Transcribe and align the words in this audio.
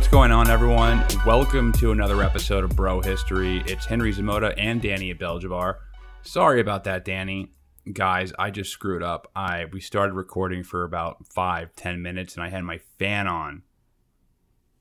What's 0.00 0.08
going 0.10 0.32
on, 0.32 0.48
everyone? 0.48 1.04
Welcome 1.26 1.72
to 1.72 1.92
another 1.92 2.22
episode 2.22 2.64
of 2.64 2.74
Bro 2.74 3.02
History. 3.02 3.62
It's 3.66 3.84
Henry 3.84 4.14
Zamota 4.14 4.54
and 4.56 4.80
Danny 4.80 5.12
Abeljabar. 5.12 5.74
Sorry 6.22 6.58
about 6.58 6.84
that, 6.84 7.04
Danny. 7.04 7.52
Guys, 7.92 8.32
I 8.38 8.50
just 8.50 8.70
screwed 8.70 9.02
up. 9.02 9.30
I 9.36 9.66
we 9.66 9.82
started 9.82 10.14
recording 10.14 10.62
for 10.64 10.84
about 10.84 11.26
five, 11.26 11.76
ten 11.76 12.00
minutes, 12.00 12.34
and 12.34 12.42
I 12.42 12.48
had 12.48 12.64
my 12.64 12.78
fan 12.98 13.26
on, 13.26 13.62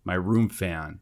my 0.06 0.14
room 0.14 0.48
fan, 0.48 1.02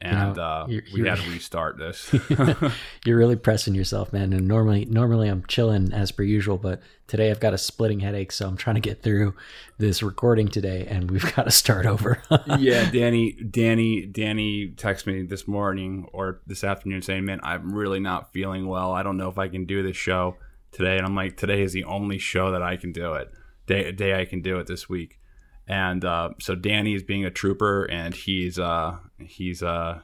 and 0.00 0.38
uh, 0.38 0.66
you're- 0.68 0.84
we 0.94 1.08
had 1.08 1.18
to 1.18 1.30
restart 1.30 1.76
this. 1.78 2.14
You're 3.04 3.18
really 3.18 3.36
pressing 3.36 3.74
yourself, 3.74 4.12
man. 4.12 4.32
And 4.32 4.46
normally, 4.46 4.84
normally 4.84 5.28
I'm 5.28 5.44
chilling 5.46 5.92
as 5.92 6.12
per 6.12 6.22
usual, 6.22 6.56
but 6.58 6.80
today 7.06 7.30
I've 7.30 7.40
got 7.40 7.54
a 7.54 7.58
splitting 7.58 8.00
headache, 8.00 8.30
so 8.32 8.46
I'm 8.46 8.56
trying 8.56 8.74
to 8.76 8.80
get 8.80 9.02
through 9.02 9.34
this 9.78 10.02
recording 10.02 10.48
today, 10.48 10.86
and 10.88 11.10
we've 11.10 11.34
got 11.36 11.44
to 11.44 11.50
start 11.50 11.86
over. 11.86 12.22
yeah, 12.58 12.90
Danny, 12.90 13.32
Danny, 13.32 14.06
Danny 14.06 14.72
texted 14.76 15.06
me 15.06 15.22
this 15.22 15.48
morning 15.48 16.06
or 16.12 16.40
this 16.46 16.62
afternoon 16.64 17.02
saying, 17.02 17.24
"Man, 17.24 17.40
I'm 17.42 17.72
really 17.74 18.00
not 18.00 18.32
feeling 18.32 18.66
well. 18.66 18.92
I 18.92 19.02
don't 19.02 19.16
know 19.16 19.28
if 19.28 19.38
I 19.38 19.48
can 19.48 19.64
do 19.64 19.82
this 19.82 19.96
show 19.96 20.36
today." 20.70 20.96
And 20.96 21.06
I'm 21.06 21.16
like, 21.16 21.36
"Today 21.36 21.62
is 21.62 21.72
the 21.72 21.84
only 21.84 22.18
show 22.18 22.52
that 22.52 22.62
I 22.62 22.76
can 22.76 22.92
do 22.92 23.14
it. 23.14 23.30
Day, 23.66 23.90
day 23.92 24.20
I 24.20 24.24
can 24.26 24.42
do 24.42 24.58
it 24.58 24.66
this 24.66 24.88
week." 24.88 25.18
And 25.68 26.04
uh, 26.04 26.30
so 26.40 26.54
Danny 26.54 26.94
is 26.94 27.02
being 27.02 27.26
a 27.26 27.30
trooper, 27.30 27.84
and 27.84 28.14
he's 28.14 28.58
uh, 28.58 28.96
he's 29.18 29.62
uh, 29.62 30.00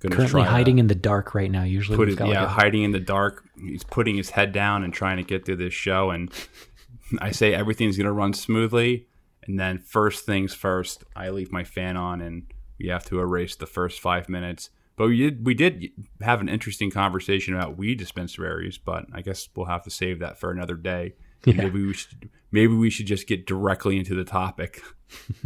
Currently 0.00 0.44
hiding 0.44 0.78
in 0.78 0.86
the 0.86 0.94
dark 0.94 1.34
right 1.34 1.50
now. 1.50 1.64
Usually, 1.64 1.96
put 1.96 2.06
his, 2.06 2.16
got 2.16 2.28
yeah, 2.28 2.42
like 2.42 2.50
a- 2.50 2.52
hiding 2.52 2.84
in 2.84 2.92
the 2.92 3.00
dark. 3.00 3.44
He's 3.60 3.82
putting 3.82 4.16
his 4.16 4.30
head 4.30 4.52
down 4.52 4.84
and 4.84 4.94
trying 4.94 5.16
to 5.16 5.24
get 5.24 5.44
through 5.44 5.56
this 5.56 5.74
show. 5.74 6.10
And 6.10 6.32
I 7.20 7.32
say 7.32 7.52
everything's 7.52 7.96
going 7.96 8.06
to 8.06 8.12
run 8.12 8.32
smoothly, 8.32 9.08
and 9.42 9.58
then 9.58 9.78
first 9.78 10.24
things 10.24 10.54
first, 10.54 11.02
I 11.16 11.30
leave 11.30 11.50
my 11.50 11.64
fan 11.64 11.96
on, 11.96 12.20
and 12.20 12.44
we 12.78 12.88
have 12.88 13.04
to 13.06 13.18
erase 13.18 13.56
the 13.56 13.66
first 13.66 14.00
five 14.00 14.28
minutes. 14.28 14.70
But 14.96 15.08
we 15.08 15.18
did 15.18 15.44
we 15.44 15.54
did 15.54 15.88
have 16.22 16.40
an 16.40 16.48
interesting 16.48 16.92
conversation 16.92 17.54
about 17.54 17.76
weed 17.76 17.98
dispensaries, 17.98 18.78
but 18.78 19.06
I 19.12 19.20
guess 19.20 19.48
we'll 19.56 19.66
have 19.66 19.82
to 19.82 19.90
save 19.90 20.20
that 20.20 20.38
for 20.38 20.50
another 20.52 20.76
day. 20.76 21.14
Yeah. 21.44 21.54
Maybe 21.54 21.86
we 21.86 21.94
should 21.94 22.30
maybe 22.50 22.74
we 22.74 22.90
should 22.90 23.06
just 23.06 23.26
get 23.26 23.46
directly 23.46 23.98
into 23.98 24.14
the 24.14 24.24
topic. 24.24 24.82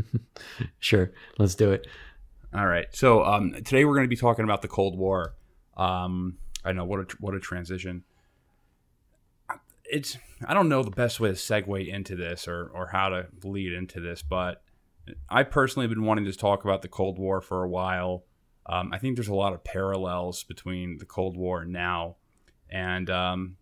sure, 0.79 1.13
let's 1.39 1.55
do 1.55 1.73
it. 1.73 1.87
All 2.55 2.67
right. 2.67 2.87
So 2.93 3.25
um, 3.25 3.53
today 3.53 3.85
we're 3.85 3.95
going 3.95 4.05
to 4.05 4.09
be 4.09 4.17
talking 4.17 4.45
about 4.45 4.63
the 4.63 4.69
Cold 4.69 4.99
War. 4.99 5.35
Um, 5.77 6.37
I 6.65 6.73
know 6.73 6.85
what 6.85 7.01
a 7.01 7.17
what 7.19 7.35
a 7.35 7.41
transition. 7.41 8.05
It's 9.85 10.17
I 10.47 10.55
don't 10.55 10.69
know 10.69 10.83
the 10.83 10.91
best 10.91 11.21
way 11.21 11.29
to 11.29 11.35
segue 11.35 11.89
into 11.89 12.17
this 12.17 12.47
or 12.49 12.71
or 12.75 12.89
how 12.89 13.09
to 13.09 13.27
lead 13.45 13.73
into 13.73 14.01
this, 14.01 14.23
but 14.23 14.63
I 15.29 15.43
personally 15.43 15.85
have 15.85 15.95
been 15.95 16.05
wanting 16.05 16.25
to 16.27 16.33
talk 16.33 16.65
about 16.65 16.83
the 16.83 16.89
Cold 16.89 17.19
War 17.19 17.41
for 17.41 17.63
a 17.63 17.69
while. 17.69 18.25
Um, 18.67 18.93
I 18.93 18.99
think 18.99 19.17
there's 19.17 19.29
a 19.29 19.35
lot 19.35 19.53
of 19.53 19.65
parallels 19.65 20.45
between 20.45 20.99
the 20.99 21.05
Cold 21.05 21.37
War 21.37 21.63
and 21.63 21.73
now, 21.73 22.17
and 22.71 23.11
um, 23.11 23.57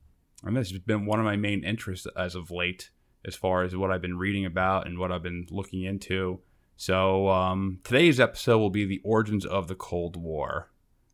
and 0.44 0.56
this 0.56 0.70
has 0.70 0.78
been 0.80 1.06
one 1.06 1.18
of 1.18 1.24
my 1.24 1.36
main 1.36 1.64
interests 1.64 2.06
as 2.16 2.34
of 2.34 2.50
late, 2.50 2.90
as 3.24 3.34
far 3.34 3.62
as 3.62 3.76
what 3.76 3.90
I've 3.90 4.02
been 4.02 4.18
reading 4.18 4.46
about 4.46 4.86
and 4.86 4.98
what 4.98 5.12
I've 5.12 5.22
been 5.22 5.46
looking 5.50 5.82
into. 5.82 6.40
So 6.76 7.28
um, 7.28 7.80
today's 7.84 8.18
episode 8.18 8.58
will 8.58 8.70
be 8.70 8.86
the 8.86 9.02
origins 9.04 9.44
of 9.44 9.68
the 9.68 9.74
Cold 9.74 10.16
War. 10.16 10.70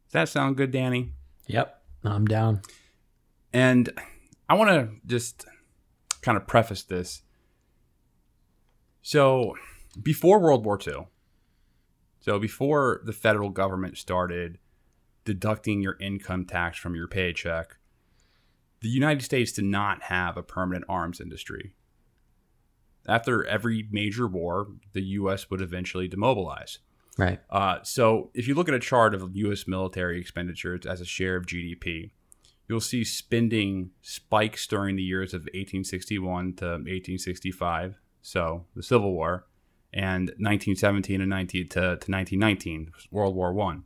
Does 0.06 0.12
that 0.12 0.28
sound 0.28 0.56
good, 0.56 0.70
Danny? 0.70 1.12
Yep, 1.48 1.82
I'm 2.04 2.26
down. 2.26 2.62
And 3.52 3.90
I 4.48 4.54
want 4.54 4.70
to 4.70 4.90
just 5.06 5.44
kind 6.22 6.36
of 6.36 6.46
preface 6.46 6.84
this. 6.84 7.22
So 9.02 9.56
before 10.00 10.38
World 10.40 10.64
War 10.64 10.78
II, 10.84 11.08
so 12.20 12.38
before 12.38 13.00
the 13.04 13.12
federal 13.12 13.50
government 13.50 13.98
started 13.98 14.58
deducting 15.24 15.80
your 15.80 15.96
income 16.00 16.44
tax 16.44 16.78
from 16.78 16.94
your 16.94 17.08
paycheck, 17.08 17.76
the 18.80 18.88
United 18.88 19.22
States 19.22 19.52
did 19.52 19.64
not 19.64 20.04
have 20.04 20.36
a 20.36 20.42
permanent 20.42 20.84
arms 20.88 21.20
industry. 21.20 21.74
After 23.08 23.44
every 23.46 23.88
major 23.90 24.26
war, 24.26 24.68
the 24.92 25.02
U.S. 25.02 25.48
would 25.50 25.60
eventually 25.60 26.08
demobilize. 26.08 26.78
Right. 27.16 27.40
Uh, 27.48 27.78
so 27.82 28.30
if 28.34 28.46
you 28.46 28.54
look 28.54 28.68
at 28.68 28.74
a 28.74 28.80
chart 28.80 29.14
of 29.14 29.34
U.S. 29.34 29.66
military 29.66 30.20
expenditures 30.20 30.84
as 30.84 31.00
a 31.00 31.06
share 31.06 31.36
of 31.36 31.46
GDP, 31.46 32.10
you'll 32.68 32.80
see 32.80 33.04
spending 33.04 33.90
spikes 34.02 34.66
during 34.66 34.96
the 34.96 35.02
years 35.02 35.32
of 35.32 35.42
1861 35.42 36.54
to 36.54 36.64
1865, 36.64 37.94
so 38.20 38.66
the 38.74 38.82
Civil 38.82 39.12
War, 39.12 39.46
and 39.92 40.28
1917 40.38 41.20
and 41.20 41.30
19 41.30 41.68
to, 41.68 41.70
to 41.70 41.86
1919, 41.86 42.92
World 43.10 43.34
War 43.34 43.52
One. 43.52 43.84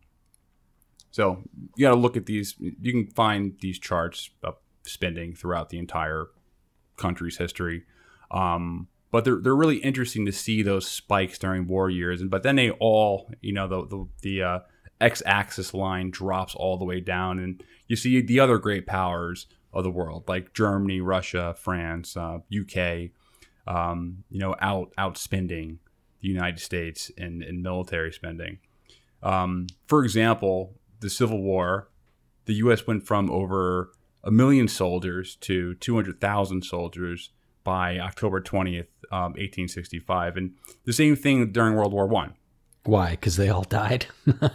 So 1.10 1.42
you 1.76 1.86
got 1.86 1.90
to 1.90 2.00
look 2.00 2.16
at 2.16 2.26
these. 2.26 2.54
You 2.58 2.92
can 2.92 3.06
find 3.08 3.56
these 3.60 3.78
charts 3.78 4.30
of 4.42 4.56
spending 4.90 5.34
throughout 5.34 5.68
the 5.70 5.78
entire 5.78 6.26
country's 6.96 7.38
history. 7.38 7.84
Um, 8.30 8.88
but 9.10 9.24
they're 9.24 9.40
they're 9.40 9.56
really 9.56 9.78
interesting 9.78 10.24
to 10.26 10.32
see 10.32 10.62
those 10.62 10.86
spikes 10.86 11.38
during 11.38 11.66
war 11.66 11.90
years, 11.90 12.20
and 12.20 12.30
but 12.30 12.42
then 12.42 12.56
they 12.56 12.70
all, 12.70 13.30
you 13.40 13.52
know, 13.52 13.66
the 13.66 13.86
the, 13.86 14.08
the 14.22 14.42
uh, 14.42 14.58
x-axis 15.00 15.74
line 15.74 16.10
drops 16.10 16.54
all 16.54 16.76
the 16.76 16.84
way 16.84 17.00
down, 17.00 17.38
and 17.38 17.62
you 17.88 17.96
see 17.96 18.20
the 18.20 18.38
other 18.38 18.58
great 18.58 18.86
powers 18.86 19.46
of 19.72 19.84
the 19.84 19.90
world, 19.90 20.24
like 20.28 20.52
Germany, 20.52 21.00
Russia, 21.00 21.54
France, 21.58 22.16
uh, 22.16 22.38
UK, 22.48 23.10
um, 23.66 24.24
you 24.30 24.38
know, 24.38 24.54
out 24.60 24.92
outspending 24.96 25.78
the 26.20 26.28
United 26.28 26.60
States 26.60 27.10
in, 27.16 27.42
in 27.42 27.62
military 27.62 28.12
spending. 28.12 28.58
Um, 29.22 29.66
for 29.86 30.04
example, 30.04 30.74
the 31.00 31.10
Civil 31.10 31.42
War, 31.42 31.88
the 32.44 32.54
U.S. 32.54 32.86
went 32.86 33.06
from 33.06 33.30
over 33.30 33.92
a 34.24 34.30
million 34.30 34.68
soldiers 34.68 35.36
to 35.36 35.74
200,000 35.74 36.62
soldiers 36.62 37.30
by 37.64 37.98
October 37.98 38.40
20th, 38.40 38.86
um, 39.10 39.32
1865. 39.32 40.36
And 40.36 40.54
the 40.84 40.92
same 40.92 41.16
thing 41.16 41.52
during 41.52 41.74
World 41.74 41.92
War 41.92 42.06
One. 42.06 42.34
Why? 42.84 43.10
Because 43.10 43.36
they 43.36 43.48
all 43.48 43.64
died. 43.64 44.06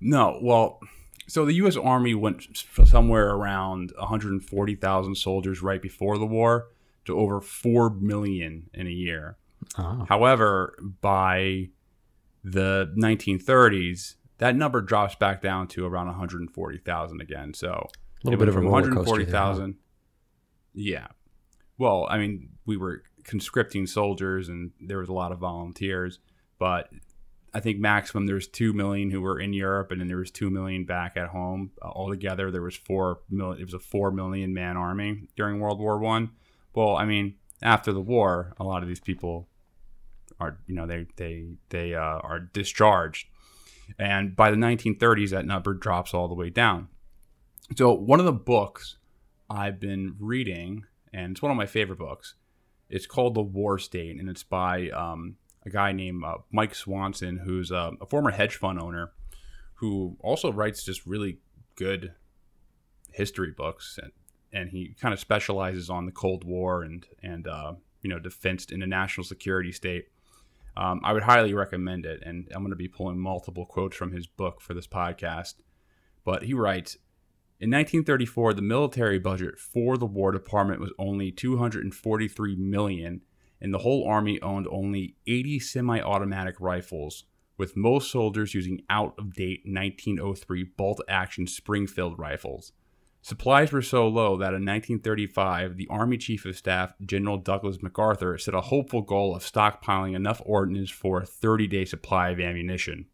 No, 0.00 0.38
well, 0.42 0.80
so 1.28 1.44
the 1.44 1.52
U.S. 1.54 1.76
Army 1.76 2.14
went 2.14 2.42
somewhere 2.84 3.30
around 3.30 3.92
140,000 3.98 5.14
soldiers 5.14 5.62
right 5.62 5.80
before 5.82 6.18
the 6.18 6.26
war 6.26 6.68
to 7.04 7.18
over 7.18 7.40
4 7.40 7.90
million 7.90 8.70
in 8.72 8.86
a 8.86 8.90
year. 8.90 9.36
oh, 9.78 10.06
However, 10.08 10.74
by 11.00 11.68
the 12.42 12.92
1930s, 12.98 14.14
that 14.38 14.56
number 14.56 14.80
drops 14.80 15.14
back 15.14 15.42
down 15.42 15.68
to 15.68 15.84
around 15.84 16.06
140,000 16.06 17.20
again. 17.20 17.52
So 17.52 17.88
a 18.22 18.26
little 18.28 18.38
bit 18.38 18.48
of 18.48 18.56
a 18.56 18.60
roller 18.60 18.82
coaster. 18.82 18.94
there, 18.94 19.04
140,000. 19.04 19.76
Yeah. 20.74 21.08
Well, 21.78 22.06
I 22.10 22.18
mean, 22.18 22.50
we 22.66 22.76
were 22.76 23.02
conscripting 23.24 23.86
soldiers 23.86 24.48
and 24.48 24.72
there 24.80 24.98
was 24.98 25.08
a 25.08 25.12
lot 25.12 25.32
of 25.32 25.38
volunteers, 25.38 26.18
but 26.58 26.90
I 27.52 27.60
think 27.60 27.78
maximum 27.78 28.26
there 28.26 28.34
was 28.34 28.46
2 28.46 28.72
million 28.72 29.10
who 29.10 29.20
were 29.20 29.40
in 29.40 29.52
Europe 29.52 29.90
and 29.90 30.00
then 30.00 30.08
there 30.08 30.18
was 30.18 30.30
2 30.30 30.50
million 30.50 30.84
back 30.84 31.16
at 31.16 31.28
home. 31.28 31.72
Uh, 31.82 31.88
altogether 31.88 32.50
there 32.50 32.62
was 32.62 32.76
4 32.76 33.20
million 33.30 33.60
it 33.60 33.64
was 33.64 33.74
a 33.74 33.78
4 33.78 34.10
million 34.10 34.54
man 34.54 34.76
army 34.76 35.28
during 35.36 35.60
World 35.60 35.80
War 35.80 35.98
1. 35.98 36.30
Well, 36.74 36.96
I 36.96 37.04
mean, 37.04 37.34
after 37.62 37.92
the 37.92 38.00
war, 38.00 38.54
a 38.58 38.64
lot 38.64 38.82
of 38.82 38.88
these 38.88 39.00
people 39.00 39.48
are 40.38 40.58
you 40.66 40.74
know 40.74 40.86
they 40.86 41.06
they 41.16 41.46
they 41.68 41.94
uh, 41.94 42.00
are 42.00 42.38
discharged, 42.38 43.26
and 43.98 44.34
by 44.34 44.50
the 44.50 44.56
1930s 44.56 45.30
that 45.30 45.44
number 45.44 45.74
drops 45.74 46.14
all 46.14 46.28
the 46.28 46.34
way 46.34 46.50
down. 46.50 46.88
So 47.76 47.92
one 47.92 48.18
of 48.18 48.26
the 48.26 48.32
books 48.32 48.96
I've 49.48 49.78
been 49.78 50.16
reading, 50.18 50.84
and 51.12 51.32
it's 51.32 51.42
one 51.42 51.50
of 51.50 51.56
my 51.56 51.66
favorite 51.66 51.98
books, 51.98 52.34
It's 52.88 53.06
called 53.06 53.34
The 53.34 53.42
War 53.42 53.78
State, 53.78 54.18
and 54.18 54.28
it's 54.28 54.42
by 54.42 54.90
um, 54.90 55.36
a 55.64 55.70
guy 55.70 55.92
named 55.92 56.24
uh, 56.24 56.38
Mike 56.50 56.74
Swanson, 56.74 57.38
who's 57.38 57.70
uh, 57.70 57.92
a 58.00 58.06
former 58.06 58.30
hedge 58.30 58.56
fund 58.56 58.80
owner, 58.80 59.12
who 59.74 60.16
also 60.20 60.52
writes 60.52 60.84
just 60.84 61.06
really 61.06 61.38
good 61.76 62.14
history 63.12 63.52
books, 63.56 63.98
and 64.02 64.12
and 64.52 64.70
he 64.70 64.96
kind 65.00 65.14
of 65.14 65.20
specializes 65.20 65.88
on 65.88 66.06
the 66.06 66.12
Cold 66.12 66.42
War 66.44 66.82
and 66.82 67.06
and 67.22 67.46
uh, 67.46 67.74
you 68.02 68.10
know 68.10 68.18
defense 68.18 68.66
in 68.66 68.82
a 68.82 68.86
national 68.86 69.24
security 69.24 69.70
state. 69.70 70.08
Um, 70.76 71.00
I 71.04 71.12
would 71.12 71.22
highly 71.22 71.54
recommend 71.54 72.04
it, 72.04 72.22
and 72.26 72.48
I'm 72.52 72.62
going 72.62 72.70
to 72.70 72.76
be 72.76 72.88
pulling 72.88 73.18
multiple 73.18 73.66
quotes 73.66 73.96
from 73.96 74.10
his 74.10 74.26
book 74.26 74.60
for 74.60 74.74
this 74.74 74.88
podcast. 74.88 75.54
But 76.24 76.42
he 76.42 76.54
writes 76.54 76.96
In 77.60 77.68
1934, 77.68 78.54
the 78.54 78.62
military 78.62 79.18
budget 79.18 79.58
for 79.58 79.98
the 79.98 80.06
War 80.06 80.32
Department 80.32 80.80
was 80.80 80.94
only 80.98 81.30
243 81.30 82.56
million, 82.56 83.20
and 83.60 83.74
the 83.74 83.80
whole 83.80 84.08
army 84.08 84.40
owned 84.40 84.66
only 84.70 85.16
80 85.26 85.60
semi 85.60 86.00
automatic 86.00 86.58
rifles, 86.58 87.24
with 87.58 87.76
most 87.76 88.10
soldiers 88.10 88.54
using 88.54 88.80
out 88.88 89.12
of 89.18 89.34
date 89.34 89.60
1903 89.66 90.70
bolt 90.78 91.02
action 91.06 91.46
Springfield 91.46 92.18
rifles. 92.18 92.72
Supplies 93.20 93.72
were 93.72 93.82
so 93.82 94.08
low 94.08 94.38
that 94.38 94.54
in 94.54 94.64
1935, 94.64 95.76
the 95.76 95.88
Army 95.90 96.16
Chief 96.16 96.46
of 96.46 96.56
Staff, 96.56 96.94
General 97.04 97.36
Douglas 97.36 97.82
MacArthur, 97.82 98.38
set 98.38 98.54
a 98.54 98.62
hopeful 98.62 99.02
goal 99.02 99.36
of 99.36 99.42
stockpiling 99.42 100.16
enough 100.16 100.40
ordnance 100.46 100.88
for 100.88 101.20
a 101.20 101.26
30 101.26 101.66
day 101.66 101.84
supply 101.84 102.30
of 102.30 102.40
ammunition. 102.40 103.04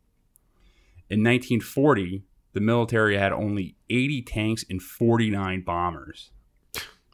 In 1.11 1.25
1940, 1.25 2.23
the 2.57 2.61
military 2.63 3.19
had 3.19 3.33
only 3.33 3.77
80 3.91 4.23
tanks 4.23 4.65
and 4.71 4.83
49 4.83 5.61
bombers. 5.61 6.31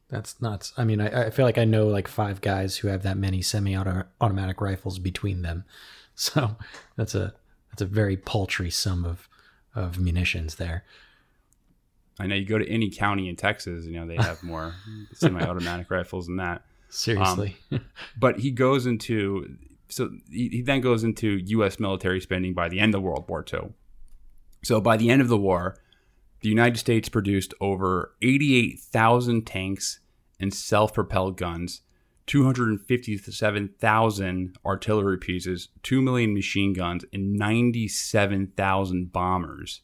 That's 0.09 0.41
nuts. 0.41 0.73
I 0.77 0.85
mean, 0.85 1.00
I, 1.00 1.27
I 1.27 1.31
feel 1.31 1.44
like 1.44 1.59
I 1.59 1.65
know 1.65 1.89
like 1.89 2.06
five 2.06 2.41
guys 2.41 2.77
who 2.77 2.87
have 2.87 3.03
that 3.03 3.17
many 3.17 3.43
semi-automatic 3.43 4.61
rifles 4.61 4.99
between 5.00 5.43
them. 5.43 5.65
So 6.15 6.56
that's 6.94 7.15
a 7.15 7.33
that's 7.71 7.81
a 7.81 7.87
very 7.87 8.19
paltry 8.19 8.69
sum 8.71 9.06
of 9.06 9.31
of 9.75 9.99
munitions 9.99 10.56
there. 10.56 10.85
I 12.21 12.27
know 12.27 12.35
you 12.35 12.44
go 12.44 12.59
to 12.59 12.69
any 12.69 12.91
county 12.91 13.31
in 13.31 13.35
Texas, 13.35 13.87
you 13.87 13.99
know 13.99 14.06
they 14.06 14.17
have 14.17 14.43
more 14.43 14.75
semi-automatic 15.15 15.91
rifles 15.91 16.27
than 16.27 16.37
that. 16.37 16.67
Seriously. 16.91 17.56
Um, 17.73 17.87
but 18.19 18.41
he 18.41 18.50
goes 18.50 18.85
into 18.85 19.56
so 19.89 20.11
he, 20.31 20.49
he 20.49 20.61
then 20.61 20.83
goes 20.83 21.03
into 21.03 21.39
U.S. 21.47 21.81
military 21.81 22.21
spending 22.21 22.53
by 22.53 22.69
the 22.69 22.79
end 22.79 22.94
of 22.94 23.00
World 23.00 23.25
War 23.27 23.43
II. 23.50 23.73
So 24.62 24.81
by 24.81 24.97
the 24.97 25.11
end 25.11 25.20
of 25.20 25.29
the 25.29 25.38
war, 25.38 25.76
the 26.41 26.49
United 26.49 26.79
States 26.79 27.09
produced 27.09 27.55
over 27.61 28.14
88,000 28.23 29.44
tanks 29.47 30.00
and 30.41 30.53
self-propelled 30.55 31.37
guns, 31.37 31.82
257,000 32.26 34.56
artillery 34.64 35.19
pieces, 35.19 35.69
2 35.82 36.00
million 36.03 36.35
machine 36.35 36.73
guns, 36.73 37.05
and 37.12 37.35
97,000 37.35 39.12
bombers. 39.12 39.82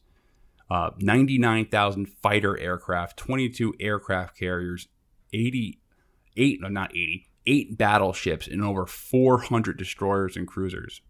Uh, 0.71 0.91
99,000 0.99 2.07
fighter 2.07 2.57
aircraft, 2.59 3.17
22 3.17 3.75
aircraft 3.81 4.37
carriers, 4.37 4.89
88, 5.33 6.61
no, 6.61 6.69
not 6.69 6.91
80, 6.91 7.27
eight 7.47 7.79
battleships, 7.79 8.47
and 8.47 8.63
over 8.63 8.85
400 8.87 9.79
destroyers 9.79 10.37
and 10.37 10.47
cruisers. 10.47 11.01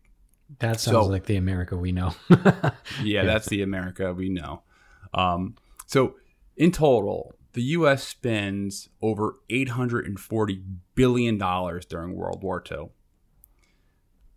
That 0.60 0.80
sounds 0.80 1.06
so, 1.06 1.06
like 1.06 1.26
the 1.26 1.36
America 1.36 1.76
we 1.76 1.92
know. 1.92 2.14
yeah, 3.02 3.24
that's 3.24 3.46
the 3.48 3.62
America 3.62 4.12
we 4.12 4.28
know. 4.28 4.62
Um, 5.12 5.56
so, 5.86 6.16
in 6.56 6.72
total, 6.72 7.34
the 7.52 7.62
U.S. 7.62 8.02
spends 8.02 8.88
over 9.02 9.36
$840 9.50 10.62
billion 10.94 11.38
during 11.38 12.16
World 12.16 12.42
War 12.42 12.62
II 12.70 12.88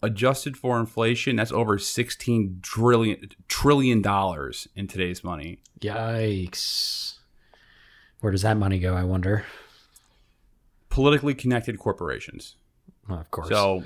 adjusted 0.02 0.58
for 0.58 0.80
inflation, 0.80 1.36
that's 1.36 1.52
over 1.52 1.78
sixteen 1.78 2.60
trillion 2.62 3.30
trillion 3.48 4.02
dollars 4.02 4.68
in 4.76 4.88
today's 4.88 5.24
money. 5.24 5.60
Yikes! 5.80 7.16
Where 8.20 8.32
does 8.32 8.42
that 8.44 8.58
money 8.58 8.80
go? 8.80 8.96
I 8.96 9.04
wonder. 9.04 9.46
Politically 10.90 11.34
connected 11.34 11.80
corporations. 11.80 12.56
Well, 13.08 13.20
of 13.20 13.32
course. 13.32 13.50
So 13.50 13.84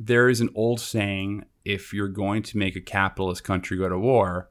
there 0.00 0.28
is 0.28 0.40
an 0.40 0.50
old 0.54 0.80
saying: 0.80 1.44
if 1.64 1.92
you're 1.92 2.08
going 2.08 2.42
to 2.44 2.58
make 2.58 2.76
a 2.76 2.80
capitalist 2.80 3.44
country 3.44 3.76
go 3.76 3.88
to 3.88 3.98
war, 3.98 4.50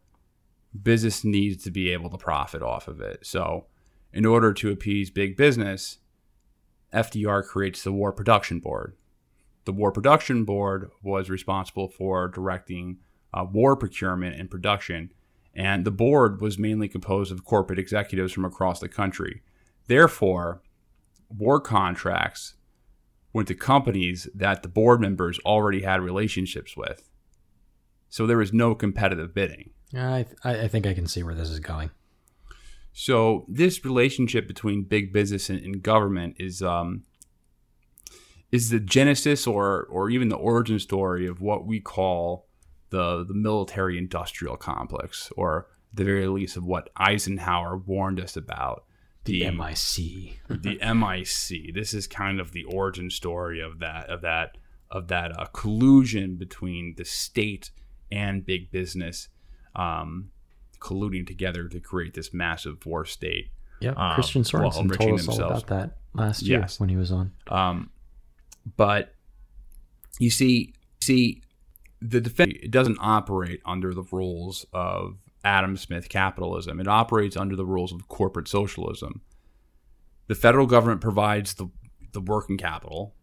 business 0.79 1.23
needs 1.23 1.63
to 1.63 1.71
be 1.71 1.91
able 1.91 2.09
to 2.09 2.17
profit 2.17 2.61
off 2.61 2.87
of 2.87 3.01
it. 3.01 3.25
So, 3.25 3.67
in 4.11 4.25
order 4.25 4.53
to 4.53 4.71
appease 4.71 5.09
big 5.09 5.37
business, 5.37 5.99
FDR 6.93 7.45
creates 7.45 7.83
the 7.83 7.91
War 7.91 8.11
Production 8.11 8.59
Board 8.59 8.95
the 9.67 9.73
War 9.73 9.91
Production 9.91 10.45
Board 10.45 10.89
was 11.03 11.29
responsible 11.29 11.89
for 11.89 12.29
directing 12.29 12.99
uh, 13.33 13.43
war 13.43 13.75
procurement 13.75 14.39
and 14.39 14.49
production, 14.49 15.11
and 15.53 15.83
the 15.83 15.91
board 15.91 16.39
was 16.39 16.57
mainly 16.57 16.87
composed 16.87 17.33
of 17.33 17.43
corporate 17.43 17.77
executives 17.77 18.31
from 18.31 18.45
across 18.45 18.79
the 18.79 18.87
country. 18.87 19.43
Therefore, 19.87 20.61
war 21.29 21.59
contracts 21.59 22.53
went 23.37 23.47
to 23.47 23.55
companies 23.55 24.27
that 24.33 24.63
the 24.63 24.67
board 24.67 24.99
members 24.99 25.39
already 25.45 25.83
had 25.83 26.01
relationships 26.01 26.75
with. 26.75 27.07
So 28.09 28.25
there 28.25 28.37
was 28.37 28.51
no 28.51 28.73
competitive 28.73 29.35
bidding. 29.35 29.69
I, 30.43 30.63
I 30.63 30.67
think 30.67 30.87
I 30.87 30.95
can 30.95 31.07
see 31.07 31.21
where 31.21 31.35
this 31.35 31.51
is 31.51 31.59
going. 31.59 31.91
So 32.93 33.45
this 33.47 33.85
relationship 33.85 34.47
between 34.47 34.85
big 34.85 35.13
business 35.13 35.51
and, 35.51 35.59
and 35.59 35.83
government 35.83 36.37
is 36.39 36.63
um, 36.63 37.03
is 38.51 38.71
the 38.71 38.79
genesis 38.79 39.45
or 39.45 39.85
or 39.91 40.09
even 40.09 40.29
the 40.29 40.35
origin 40.35 40.79
story 40.79 41.27
of 41.27 41.39
what 41.39 41.63
we 41.63 41.79
call 41.79 42.47
the 42.89 43.23
the 43.23 43.35
military 43.35 43.99
industrial 43.99 44.57
complex, 44.57 45.31
or 45.37 45.67
the 45.93 46.05
very 46.05 46.27
least 46.27 46.57
of 46.57 46.65
what 46.65 46.89
Eisenhower 46.97 47.77
warned 47.77 48.19
us 48.19 48.35
about. 48.35 48.83
The, 49.27 49.51
MIC. 49.51 50.39
the 50.49 50.79
MIC. 50.93 51.73
This 51.75 51.93
is 51.93 52.07
kind 52.07 52.39
of 52.39 52.51
the 52.51 52.63
origin 52.63 53.09
story 53.09 53.61
of 53.61 53.79
that 53.79 54.09
of 54.09 54.21
that 54.21 54.57
of 54.89 55.07
that 55.09 55.37
uh, 55.37 55.45
collusion 55.47 56.35
between 56.35 56.95
the 56.97 57.05
state 57.05 57.71
and 58.11 58.45
big 58.45 58.71
business, 58.71 59.27
um, 59.75 60.31
colluding 60.79 61.27
together 61.27 61.67
to 61.67 61.79
create 61.79 62.13
this 62.13 62.33
massive 62.33 62.85
war 62.85 63.05
state. 63.05 63.49
Yeah, 63.81 63.91
um, 63.91 64.15
Christian 64.15 64.43
Sorensen 64.43 64.97
told 64.97 65.19
us 65.19 65.25
themselves. 65.25 65.39
all 65.39 65.47
about 65.47 65.67
that 65.67 65.97
last 66.13 66.41
year 66.43 66.61
yes. 66.61 66.79
when 66.79 66.89
he 66.89 66.95
was 66.95 67.11
on. 67.11 67.31
Um, 67.47 67.91
but 68.75 69.13
you 70.19 70.29
see, 70.29 70.73
see, 71.01 71.41
the 72.01 72.21
defense 72.21 72.53
it 72.61 72.71
doesn't 72.71 72.97
operate 72.99 73.61
under 73.65 73.93
the 73.93 74.03
rules 74.11 74.65
of 74.73 75.17
Adam 75.47 75.77
Smith 75.77 76.09
capitalism. 76.09 76.79
It 76.79 76.87
operates 76.87 77.37
under 77.37 77.55
the 77.55 77.65
rules 77.65 77.91
of 77.91 78.07
corporate 78.07 78.47
socialism. 78.47 79.21
The 80.27 80.35
federal 80.35 80.67
government 80.67 81.01
provides 81.01 81.53
the 81.55 81.69
the 82.13 82.21
working 82.21 82.57
capital, 82.57 83.15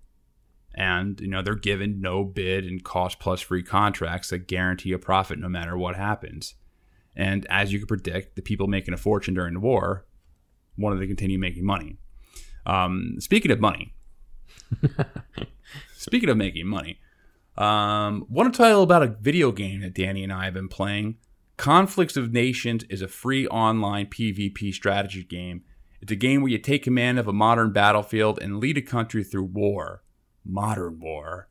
and 0.75 1.21
you 1.21 1.28
know 1.28 1.43
they're 1.43 1.54
given 1.54 2.00
no 2.00 2.25
bid 2.25 2.64
and 2.64 2.83
cost 2.83 3.21
plus 3.21 3.40
free 3.40 3.62
contracts 3.62 4.31
that 4.31 4.49
guarantee 4.49 4.93
a 4.93 4.99
profit 4.99 5.38
no 5.38 5.49
matter 5.49 5.76
what 5.76 5.97
happens. 5.97 6.54
And 7.16 7.47
as 7.49 7.73
you 7.73 7.78
could 7.78 7.88
predict, 7.88 8.37
the 8.37 8.43
people 8.43 8.66
making 8.66 8.95
a 8.95 8.99
fortune 8.99 9.35
during 9.35 9.54
the 9.54 9.61
war 9.61 10.04
wanted 10.76 11.00
to 11.00 11.07
continue 11.07 11.38
making 11.38 11.64
money. 11.64 11.99
Um, 12.66 13.16
speaking 13.21 13.52
of 13.52 13.61
money, 13.61 13.95
Speaking 15.97 16.28
of 16.28 16.37
making 16.37 16.66
money, 16.66 17.00
um, 17.57 18.26
want 18.28 18.52
to 18.52 18.57
tell 18.57 18.69
you 18.69 18.83
about 18.83 19.02
a 19.02 19.09
video 19.09 19.52
game 19.52 19.81
that 19.81 19.95
Danny 19.95 20.23
and 20.23 20.33
I 20.33 20.45
have 20.45 20.54
been 20.54 20.69
playing. 20.69 21.16
Conflicts 21.57 22.17
of 22.17 22.33
Nations 22.33 22.85
is 22.91 23.01
a 23.01 23.09
free 23.09 23.47
online 23.47 24.07
PvP 24.07 24.75
strategy 24.75 25.23
game. 25.23 25.63
It's 26.01 26.13
a 26.13 26.17
game 26.17 26.43
where 26.43 26.51
you 26.51 26.59
take 26.59 26.83
command 26.83 27.19
of 27.19 27.29
a 27.29 27.33
modern 27.33 27.73
battlefield 27.73 28.39
and 28.43 28.59
lead 28.59 28.77
a 28.77 28.83
country 28.83 29.23
through 29.23 29.45
war. 29.45 30.03
Modern 30.45 30.99
war. 31.01 31.49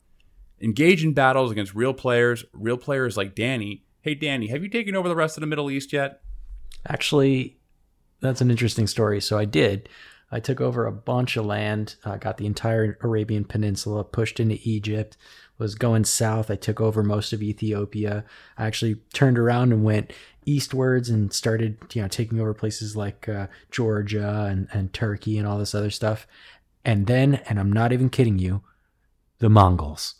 Engage 0.60 1.04
in 1.04 1.14
battles 1.14 1.50
against 1.50 1.74
real 1.74 1.94
players, 1.94 2.44
real 2.52 2.76
players 2.76 3.16
like 3.16 3.34
Danny. 3.34 3.84
Hey, 4.02 4.14
Danny, 4.14 4.48
have 4.48 4.62
you 4.62 4.68
taken 4.68 4.94
over 4.94 5.08
the 5.08 5.16
rest 5.16 5.36
of 5.36 5.40
the 5.40 5.46
Middle 5.46 5.70
East 5.70 5.92
yet? 5.92 6.20
Actually, 6.86 7.58
that's 8.20 8.42
an 8.42 8.50
interesting 8.50 8.86
story. 8.86 9.20
So 9.20 9.38
I 9.38 9.46
did. 9.46 9.88
I 10.30 10.40
took 10.40 10.60
over 10.60 10.86
a 10.86 10.92
bunch 10.92 11.36
of 11.36 11.46
land, 11.46 11.96
uh, 12.04 12.16
got 12.16 12.36
the 12.36 12.46
entire 12.46 12.98
Arabian 13.02 13.44
Peninsula, 13.44 14.04
pushed 14.04 14.38
into 14.38 14.58
Egypt, 14.62 15.16
was 15.58 15.74
going 15.74 16.04
south. 16.04 16.50
I 16.50 16.56
took 16.56 16.80
over 16.80 17.02
most 17.02 17.32
of 17.32 17.42
Ethiopia. 17.42 18.24
I 18.58 18.66
actually 18.66 18.96
turned 19.12 19.38
around 19.38 19.72
and 19.72 19.84
went 19.84 20.12
eastwards 20.46 21.08
and 21.08 21.32
started, 21.32 21.78
you 21.92 22.02
know, 22.02 22.08
taking 22.08 22.40
over 22.40 22.54
places 22.54 22.96
like 22.96 23.28
uh, 23.28 23.46
Georgia 23.70 24.46
and, 24.50 24.68
and 24.72 24.92
Turkey 24.92 25.38
and 25.38 25.46
all 25.46 25.58
this 25.58 25.74
other 25.74 25.90
stuff. 25.90 26.26
And 26.84 27.06
then, 27.06 27.36
and 27.48 27.58
I'm 27.58 27.72
not 27.72 27.92
even 27.92 28.10
kidding 28.10 28.38
you, 28.38 28.62
the 29.38 29.48
Mongols. 29.48 30.16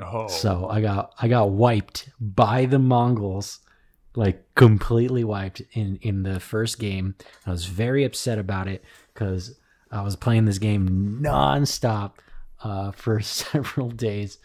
Oh. 0.00 0.28
So 0.28 0.68
I 0.68 0.80
got 0.80 1.12
I 1.20 1.28
got 1.28 1.50
wiped 1.50 2.10
by 2.18 2.64
the 2.64 2.78
Mongols, 2.78 3.60
like 4.14 4.42
completely 4.54 5.24
wiped 5.24 5.62
in 5.72 5.98
in 6.02 6.22
the 6.22 6.40
first 6.40 6.78
game. 6.78 7.14
I 7.46 7.50
was 7.50 7.66
very 7.66 8.04
upset 8.04 8.38
about 8.38 8.66
it 8.66 8.82
because 9.12 9.58
I 9.90 10.02
was 10.02 10.16
playing 10.16 10.44
this 10.44 10.58
game 10.58 11.18
nonstop 11.22 12.12
uh, 12.62 12.92
for 12.92 13.20
several 13.20 13.90
days, 13.90 14.38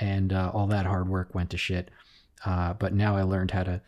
and 0.00 0.32
uh, 0.32 0.50
all 0.52 0.66
that 0.68 0.86
hard 0.86 1.08
work 1.08 1.34
went 1.34 1.50
to 1.50 1.56
shit. 1.56 1.90
Uh, 2.44 2.74
but 2.74 2.92
now 2.92 3.16
I 3.16 3.22
learned 3.22 3.50
how 3.50 3.62
to 3.64 3.80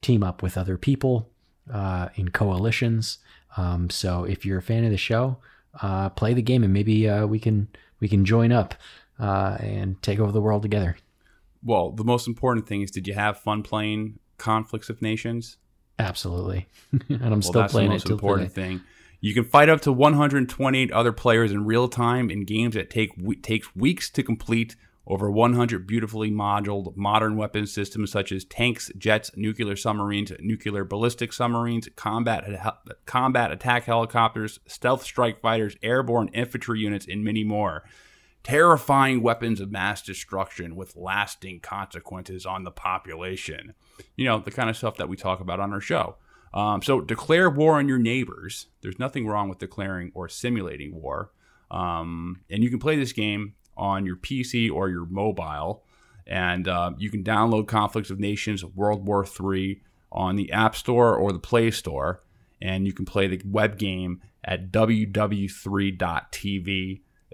team 0.00 0.22
up 0.22 0.42
with 0.42 0.56
other 0.56 0.78
people 0.78 1.28
uh, 1.72 2.08
in 2.14 2.30
coalitions. 2.30 3.18
Um, 3.56 3.90
so 3.90 4.24
if 4.24 4.44
you're 4.44 4.58
a 4.58 4.62
fan 4.62 4.84
of 4.84 4.90
the 4.90 4.96
show, 4.96 5.38
uh, 5.82 6.08
play 6.10 6.34
the 6.34 6.42
game, 6.42 6.62
and 6.62 6.72
maybe 6.72 7.08
uh, 7.08 7.26
we 7.26 7.38
can 7.38 7.68
we 8.00 8.08
can 8.08 8.24
join 8.24 8.52
up 8.52 8.74
and 9.18 10.00
take 10.02 10.18
over 10.18 10.32
the 10.32 10.40
world 10.40 10.62
together. 10.62 10.96
Well, 11.62 11.90
the 11.90 12.04
most 12.04 12.28
important 12.28 12.66
thing 12.66 12.82
is, 12.82 12.90
did 12.90 13.08
you 13.08 13.14
have 13.14 13.38
fun 13.38 13.62
playing 13.62 14.18
Conflicts 14.38 14.88
of 14.88 15.02
Nations? 15.02 15.56
Absolutely, 15.98 16.66
and 16.92 17.22
I'm 17.22 17.30
well, 17.30 17.42
still 17.42 17.68
playing 17.68 17.90
it. 17.90 17.94
That's 17.94 18.04
the 18.04 18.10
most 18.10 18.20
important 18.20 18.54
today. 18.54 18.68
thing. 18.68 18.80
You 19.20 19.34
can 19.34 19.44
fight 19.44 19.68
up 19.68 19.80
to 19.82 19.92
128 19.92 20.92
other 20.92 21.12
players 21.12 21.50
in 21.50 21.64
real 21.64 21.88
time 21.88 22.30
in 22.30 22.44
games 22.44 22.74
that 22.74 22.90
take 22.90 23.10
takes 23.42 23.74
weeks 23.74 24.10
to 24.10 24.22
complete. 24.22 24.76
Over 25.08 25.30
100 25.30 25.86
beautifully 25.86 26.30
modeled 26.30 26.96
modern 26.96 27.36
weapon 27.36 27.66
systems 27.66 28.10
such 28.10 28.32
as 28.32 28.44
tanks, 28.44 28.90
jets, 28.98 29.30
nuclear 29.36 29.76
submarines, 29.76 30.32
nuclear 30.40 30.84
ballistic 30.84 31.32
submarines, 31.32 31.88
combat 31.94 32.44
combat 33.06 33.52
attack 33.52 33.84
helicopters, 33.84 34.58
stealth 34.66 35.04
strike 35.04 35.40
fighters, 35.40 35.76
airborne 35.80 36.28
infantry 36.28 36.80
units, 36.80 37.06
and 37.08 37.22
many 37.22 37.44
more 37.44 37.84
terrifying 38.42 39.22
weapons 39.22 39.60
of 39.60 39.72
mass 39.72 40.02
destruction 40.02 40.76
with 40.76 40.94
lasting 40.94 41.58
consequences 41.58 42.46
on 42.46 42.62
the 42.62 42.70
population. 42.70 43.74
You 44.14 44.24
know, 44.24 44.38
the 44.38 44.52
kind 44.52 44.70
of 44.70 44.76
stuff 44.76 44.98
that 44.98 45.08
we 45.08 45.16
talk 45.16 45.40
about 45.40 45.58
on 45.58 45.72
our 45.72 45.80
show. 45.80 46.14
Um, 46.54 46.80
so 46.80 47.00
declare 47.00 47.50
war 47.50 47.74
on 47.74 47.88
your 47.88 47.98
neighbors. 47.98 48.68
There's 48.82 49.00
nothing 49.00 49.26
wrong 49.26 49.48
with 49.48 49.58
declaring 49.58 50.12
or 50.14 50.28
simulating 50.28 50.94
war. 50.94 51.32
Um, 51.72 52.42
and 52.48 52.62
you 52.62 52.70
can 52.70 52.78
play 52.78 52.96
this 52.96 53.12
game 53.12 53.54
on 53.76 54.06
your 54.06 54.16
PC 54.16 54.70
or 54.70 54.88
your 54.88 55.06
mobile. 55.06 55.82
And 56.26 56.66
uh, 56.66 56.92
you 56.98 57.10
can 57.10 57.22
download 57.22 57.68
Conflicts 57.68 58.10
of 58.10 58.18
Nations 58.18 58.64
World 58.64 59.06
War 59.06 59.24
III 59.24 59.80
on 60.10 60.36
the 60.36 60.50
App 60.52 60.74
Store 60.74 61.14
or 61.14 61.32
the 61.32 61.38
Play 61.38 61.70
Store. 61.70 62.22
And 62.60 62.86
you 62.86 62.92
can 62.92 63.04
play 63.04 63.26
the 63.28 63.40
web 63.44 63.78
game 63.78 64.22
at 64.44 64.72
ww3.tv 64.72 65.50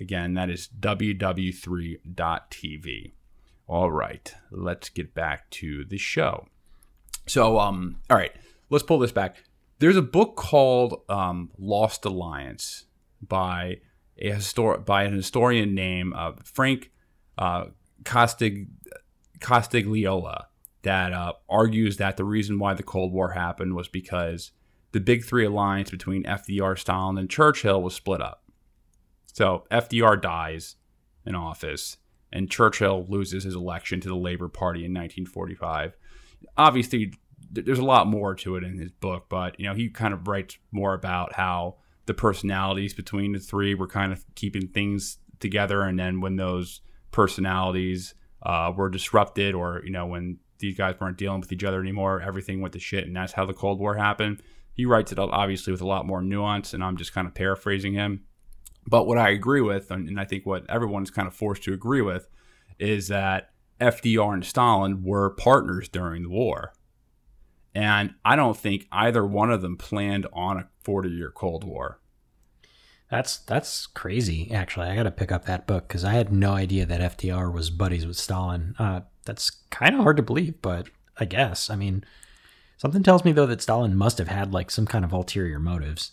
Again, 0.03 0.35
that 0.35 0.51
is 0.51 0.69
ww3.tv. 0.81 2.03
All 3.69 3.93
right, 3.93 4.35
let's 4.51 4.89
get 4.89 5.15
back 5.15 5.49
to 5.51 5.85
the 5.85 5.99
show. 5.99 6.47
So, 7.27 7.61
um, 7.61 8.01
all 8.11 8.17
right, 8.17 8.33
let's 8.69 8.83
pull 8.83 8.99
this 8.99 9.13
back. 9.13 9.45
There's 9.79 9.97
a 9.97 10.03
book 10.03 10.35
called 10.37 11.03
um, 11.09 11.51
Lost 11.59 12.05
Alliance 12.05 12.87
by 13.21 13.79
a 14.19 14.33
histor- 14.33 14.85
by 14.85 15.05
an 15.05 15.15
historian 15.15 15.75
named 15.75 16.15
uh, 16.15 16.33
Frank 16.45 16.91
uh, 17.39 17.67
Costig- 18.05 18.69
Costigliola 19.41 20.45
that 20.83 21.13
uh, 21.13 21.33
argues 21.49 21.97
that 21.97 22.17
the 22.17 22.25
reason 22.25 22.59
why 22.59 22.75
the 22.75 22.83
Cold 22.83 23.13
War 23.13 23.31
happened 23.31 23.75
was 23.75 23.89
because 23.89 24.53
the 24.93 25.01
Big 25.01 25.25
Three 25.25 25.45
alliance 25.45 25.91
between 25.91 26.25
FDR, 26.25 26.79
Stalin, 26.79 27.19
and 27.19 27.31
Churchill 27.31 27.83
was 27.83 27.95
split 27.95 28.21
up. 28.21 28.45
So 29.33 29.65
FDR 29.71 30.21
dies 30.21 30.77
in 31.25 31.35
office, 31.35 31.97
and 32.33 32.51
Churchill 32.51 33.07
loses 33.09 33.45
his 33.45 33.55
election 33.55 34.01
to 34.01 34.09
the 34.09 34.17
Labor 34.17 34.49
Party 34.49 34.81
in 34.81 34.93
1945. 34.93 35.97
Obviously, 36.57 37.13
there's 37.51 37.79
a 37.79 37.85
lot 37.85 38.07
more 38.07 38.35
to 38.35 38.57
it 38.57 38.65
in 38.65 38.79
his 38.79 38.91
book, 38.91 39.27
but 39.29 39.59
you 39.59 39.67
know 39.67 39.75
he 39.75 39.89
kind 39.89 40.13
of 40.13 40.27
writes 40.29 40.59
more 40.71 40.95
about 40.95 41.35
how 41.35 41.77
the 42.07 42.15
personalities 42.15 42.95
between 42.95 43.33
the 43.33 43.39
three 43.39 43.75
were 43.75 43.87
kind 43.87 44.13
of 44.13 44.25
keeping 44.35 44.69
things 44.69 45.19
together, 45.41 45.83
and 45.83 45.99
then 45.99 46.21
when 46.21 46.37
those 46.37 46.81
personalities 47.11 48.15
uh, 48.43 48.73
were 48.77 48.89
disrupted, 48.89 49.55
or 49.55 49.83
you 49.85 49.91
know 49.91 50.07
when 50.07 50.39
these 50.59 50.77
guys 50.77 50.95
weren't 51.01 51.19
dealing 51.19 51.41
with 51.41 51.53
each 51.53 51.65
other 51.65 51.81
anymore, 51.81 52.21
everything 52.21 52.61
went 52.61 52.73
to 52.73 52.81
shit, 52.81 53.07
and 53.07 53.17
that's 53.17 53.33
how 53.33 53.45
the 53.45 53.55
Cold 53.55 53.79
War 53.79 53.97
happened. 53.97 54.43
He 54.75 54.87
writes 54.87 55.13
it 55.13 55.19
up 55.19 55.31
obviously 55.33 55.73
with 55.73 55.83
a 55.83 55.87
lot 55.87 56.07
more 56.07 56.23
nuance, 56.23 56.73
and 56.73 56.83
I'm 56.83 56.97
just 56.97 57.13
kind 57.13 57.27
of 57.27 57.35
paraphrasing 57.35 57.93
him. 57.93 58.25
But 58.87 59.07
what 59.07 59.19
I 59.19 59.31
agree 59.31 59.61
with, 59.61 59.91
and 59.91 60.19
I 60.19 60.25
think 60.25 60.47
what 60.47 60.69
everyone's 60.69 61.11
kind 61.11 61.29
of 61.29 61.35
forced 61.35 61.63
to 61.65 61.73
agree 61.73 62.03
with, 62.03 62.29
is 62.79 63.09
that 63.09 63.51
FDR 63.81 64.35
and 64.35 64.45
Stalin 64.45 65.03
were 65.05 65.31
partners 65.31 65.89
during 65.89 66.23
the 66.23 66.31
war. 66.31 66.73
And 67.75 68.15
I 68.25 68.37
don't 68.37 68.57
think 68.57 68.87
either 68.93 69.25
one 69.25 69.51
of 69.51 69.63
them 69.63 69.77
planned 69.77 70.27
on 70.33 70.59
a 70.59 70.69
40 70.83 71.09
year 71.09 71.31
Cold 71.31 71.65
War. 71.65 72.01
That's 73.11 73.39
that's 73.39 73.87
crazy. 73.87 74.51
Actually, 74.53 74.89
I 74.89 74.97
got 74.97 75.03
to 75.03 75.11
pick 75.11 75.31
up 75.31 75.45
that 75.45 75.67
book 75.67 75.87
because 75.87 76.05
I 76.05 76.13
had 76.13 76.33
no 76.33 76.53
idea 76.53 76.87
that 76.87 77.19
FDR 77.19 77.53
was 77.53 77.71
buddies 77.71 78.07
with 78.07 78.17
Stalin. 78.17 78.75
Uh, 78.79 79.03
that's 79.25 79.51
kind 79.71 79.95
of 79.95 80.03
hard 80.03 80.17
to 80.17 80.23
believe, 80.23 80.63
but 80.63 80.89
I 81.19 81.27
guess. 81.27 81.69
I 81.69 81.77
mean, 81.77 82.05
something 82.79 83.03
tells 83.03 83.25
me 83.25 83.33
though 83.33 83.47
that 83.47 83.61
Stalin 83.61 83.97
must 83.97 84.17
have 84.17 84.29
had 84.29 84.55
like 84.55 84.71
some 84.71 84.87
kind 84.87 85.05
of 85.05 85.13
ulterior 85.13 85.59
motives 85.59 86.13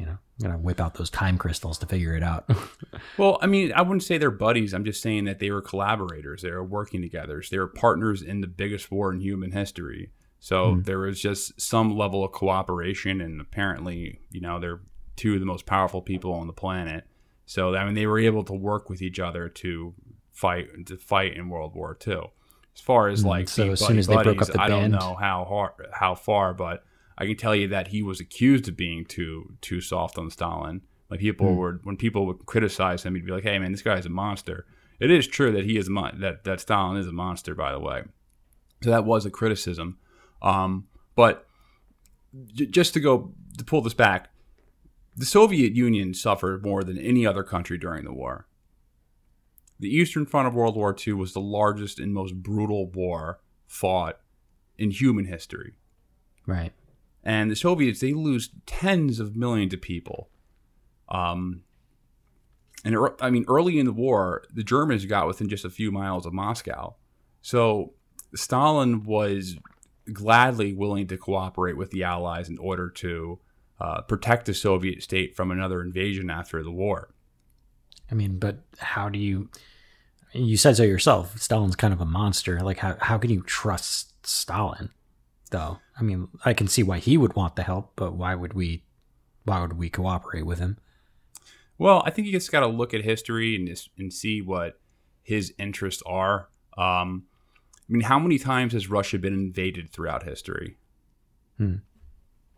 you 0.00 0.06
know, 0.06 0.12
I'm 0.12 0.42
gonna 0.42 0.58
whip 0.58 0.80
out 0.80 0.94
those 0.94 1.10
time 1.10 1.36
crystals 1.36 1.76
to 1.78 1.86
figure 1.86 2.16
it 2.16 2.22
out. 2.22 2.50
well, 3.18 3.38
I 3.42 3.46
mean, 3.46 3.70
I 3.72 3.82
wouldn't 3.82 4.02
say 4.02 4.16
they're 4.16 4.30
buddies. 4.30 4.72
I'm 4.72 4.86
just 4.86 5.02
saying 5.02 5.26
that 5.26 5.40
they 5.40 5.50
were 5.50 5.60
collaborators. 5.60 6.40
They 6.40 6.50
were 6.50 6.64
working 6.64 7.02
together. 7.02 7.42
They 7.48 7.58
were 7.58 7.66
partners 7.66 8.22
in 8.22 8.40
the 8.40 8.46
biggest 8.46 8.90
war 8.90 9.12
in 9.12 9.20
human 9.20 9.52
history. 9.52 10.10
So 10.40 10.74
mm. 10.74 10.84
there 10.84 10.98
was 10.98 11.20
just 11.20 11.60
some 11.60 11.96
level 11.96 12.24
of 12.24 12.32
cooperation, 12.32 13.20
and 13.20 13.40
apparently, 13.40 14.20
you 14.30 14.40
know, 14.40 14.58
they're 14.58 14.80
two 15.16 15.34
of 15.34 15.40
the 15.40 15.46
most 15.46 15.66
powerful 15.66 16.00
people 16.00 16.32
on 16.32 16.46
the 16.46 16.52
planet. 16.52 17.04
So 17.44 17.74
I 17.76 17.84
mean, 17.84 17.94
they 17.94 18.06
were 18.06 18.18
able 18.18 18.42
to 18.44 18.54
work 18.54 18.88
with 18.88 19.02
each 19.02 19.20
other 19.20 19.48
to 19.48 19.94
fight 20.32 20.86
to 20.86 20.96
fight 20.96 21.36
in 21.36 21.50
World 21.50 21.74
War 21.74 21.96
II. 22.06 22.22
As 22.74 22.80
far 22.80 23.08
as 23.08 23.20
hmm, 23.20 23.28
like 23.28 23.48
so, 23.48 23.72
as 23.72 23.84
soon 23.84 23.98
as 23.98 24.06
they 24.06 24.14
buddies, 24.14 24.34
broke 24.34 24.48
up 24.48 24.54
the 24.54 24.60
I 24.60 24.68
band, 24.68 24.92
don't 24.92 25.00
know 25.00 25.14
how 25.14 25.44
hard, 25.44 25.72
how 25.92 26.14
far, 26.14 26.54
but 26.54 26.84
I 27.18 27.26
can 27.26 27.36
tell 27.36 27.54
you 27.54 27.68
that 27.68 27.88
he 27.88 28.02
was 28.02 28.20
accused 28.20 28.66
of 28.68 28.76
being 28.76 29.04
too 29.04 29.56
too 29.60 29.82
soft 29.82 30.16
on 30.16 30.30
Stalin. 30.30 30.80
Like 31.10 31.20
people 31.20 31.48
mm. 31.48 31.56
were 31.56 31.80
when 31.84 31.98
people 31.98 32.24
would 32.26 32.46
criticize 32.46 33.02
him, 33.02 33.14
he'd 33.14 33.26
be 33.26 33.32
like, 33.32 33.42
"Hey 33.42 33.58
man, 33.58 33.72
this 33.72 33.82
guy's 33.82 34.06
a 34.06 34.10
monster." 34.10 34.64
It 35.00 35.10
is 35.10 35.26
true 35.26 35.52
that 35.52 35.64
he 35.64 35.76
is 35.76 35.90
mon- 35.90 36.20
that 36.20 36.44
that 36.44 36.60
Stalin 36.60 36.96
is 36.96 37.06
a 37.06 37.12
monster, 37.12 37.54
by 37.54 37.72
the 37.72 37.80
way. 37.80 38.04
So 38.82 38.88
that 38.88 39.04
was 39.04 39.26
a 39.26 39.30
criticism. 39.30 39.98
Um, 40.42 40.86
but 41.14 41.46
j- 42.54 42.66
just 42.66 42.94
to 42.94 43.00
go 43.00 43.32
to 43.58 43.64
pull 43.64 43.82
this 43.82 43.94
back, 43.94 44.30
the 45.16 45.26
Soviet 45.26 45.74
Union 45.74 46.14
suffered 46.14 46.64
more 46.64 46.82
than 46.82 46.98
any 46.98 47.26
other 47.26 47.42
country 47.42 47.78
during 47.78 48.04
the 48.04 48.12
war. 48.12 48.46
The 49.78 49.88
Eastern 49.88 50.26
Front 50.26 50.48
of 50.48 50.54
World 50.54 50.76
War 50.76 50.94
II 51.06 51.14
was 51.14 51.32
the 51.32 51.40
largest 51.40 51.98
and 51.98 52.12
most 52.12 52.34
brutal 52.42 52.90
war 52.90 53.40
fought 53.66 54.20
in 54.78 54.90
human 54.90 55.24
history. 55.24 55.74
Right 56.46 56.72
and 57.22 57.50
the 57.50 57.56
Soviets 57.56 58.00
they 58.00 58.12
lose 58.12 58.50
tens 58.66 59.20
of 59.20 59.36
millions 59.36 59.74
of 59.74 59.80
people. 59.80 60.30
Um, 61.08 61.62
and 62.84 62.94
it, 62.94 63.00
I 63.20 63.30
mean, 63.30 63.44
early 63.48 63.78
in 63.78 63.86
the 63.86 63.92
war, 63.92 64.44
the 64.52 64.62
Germans 64.62 65.04
got 65.04 65.26
within 65.26 65.48
just 65.48 65.64
a 65.64 65.70
few 65.70 65.90
miles 65.90 66.24
of 66.24 66.32
Moscow, 66.32 66.96
so 67.42 67.94
Stalin 68.34 69.04
was 69.04 69.56
gladly 70.12 70.72
willing 70.72 71.06
to 71.08 71.16
cooperate 71.16 71.76
with 71.76 71.90
the 71.90 72.04
Allies 72.04 72.48
in 72.48 72.58
order 72.58 72.88
to 72.90 73.38
uh, 73.80 74.02
protect 74.02 74.46
the 74.46 74.54
Soviet 74.54 75.02
state 75.02 75.34
from 75.34 75.50
another 75.50 75.80
invasion 75.80 76.30
after 76.30 76.62
the 76.62 76.70
war. 76.70 77.14
I 78.10 78.14
mean, 78.14 78.38
but 78.38 78.58
how 78.78 79.08
do 79.08 79.18
you? 79.18 79.48
You 80.32 80.56
said 80.56 80.76
so 80.76 80.82
yourself. 80.82 81.38
Stalin's 81.38 81.76
kind 81.76 81.92
of 81.92 82.00
a 82.00 82.06
monster. 82.06 82.60
Like, 82.60 82.78
how 82.78 82.96
how 83.00 83.18
can 83.18 83.30
you 83.30 83.42
trust 83.42 84.26
Stalin? 84.26 84.90
though. 85.50 85.78
I 85.98 86.02
mean, 86.02 86.28
I 86.44 86.54
can 86.54 86.68
see 86.68 86.82
why 86.82 86.98
he 86.98 87.16
would 87.16 87.34
want 87.34 87.56
the 87.56 87.62
help, 87.62 87.92
but 87.96 88.14
why 88.14 88.34
would 88.34 88.54
we? 88.54 88.84
Why 89.44 89.60
would 89.60 89.74
we 89.74 89.90
cooperate 89.90 90.46
with 90.46 90.58
him? 90.58 90.78
Well, 91.78 92.02
I 92.04 92.10
think 92.10 92.26
you 92.26 92.32
just 92.32 92.52
got 92.52 92.60
to 92.60 92.66
look 92.66 92.94
at 92.94 93.04
history 93.04 93.56
and 93.56 93.68
and 93.98 94.12
see 94.12 94.40
what 94.40 94.80
his 95.22 95.52
interests 95.58 96.02
are. 96.06 96.48
Um, 96.76 97.24
I 97.90 97.92
mean, 97.92 98.02
how 98.02 98.20
many 98.20 98.38
times 98.38 98.72
has 98.72 98.88
Russia 98.88 99.18
been 99.18 99.34
invaded 99.34 99.90
throughout 99.90 100.22
history? 100.22 100.76
Hmm. 101.58 101.76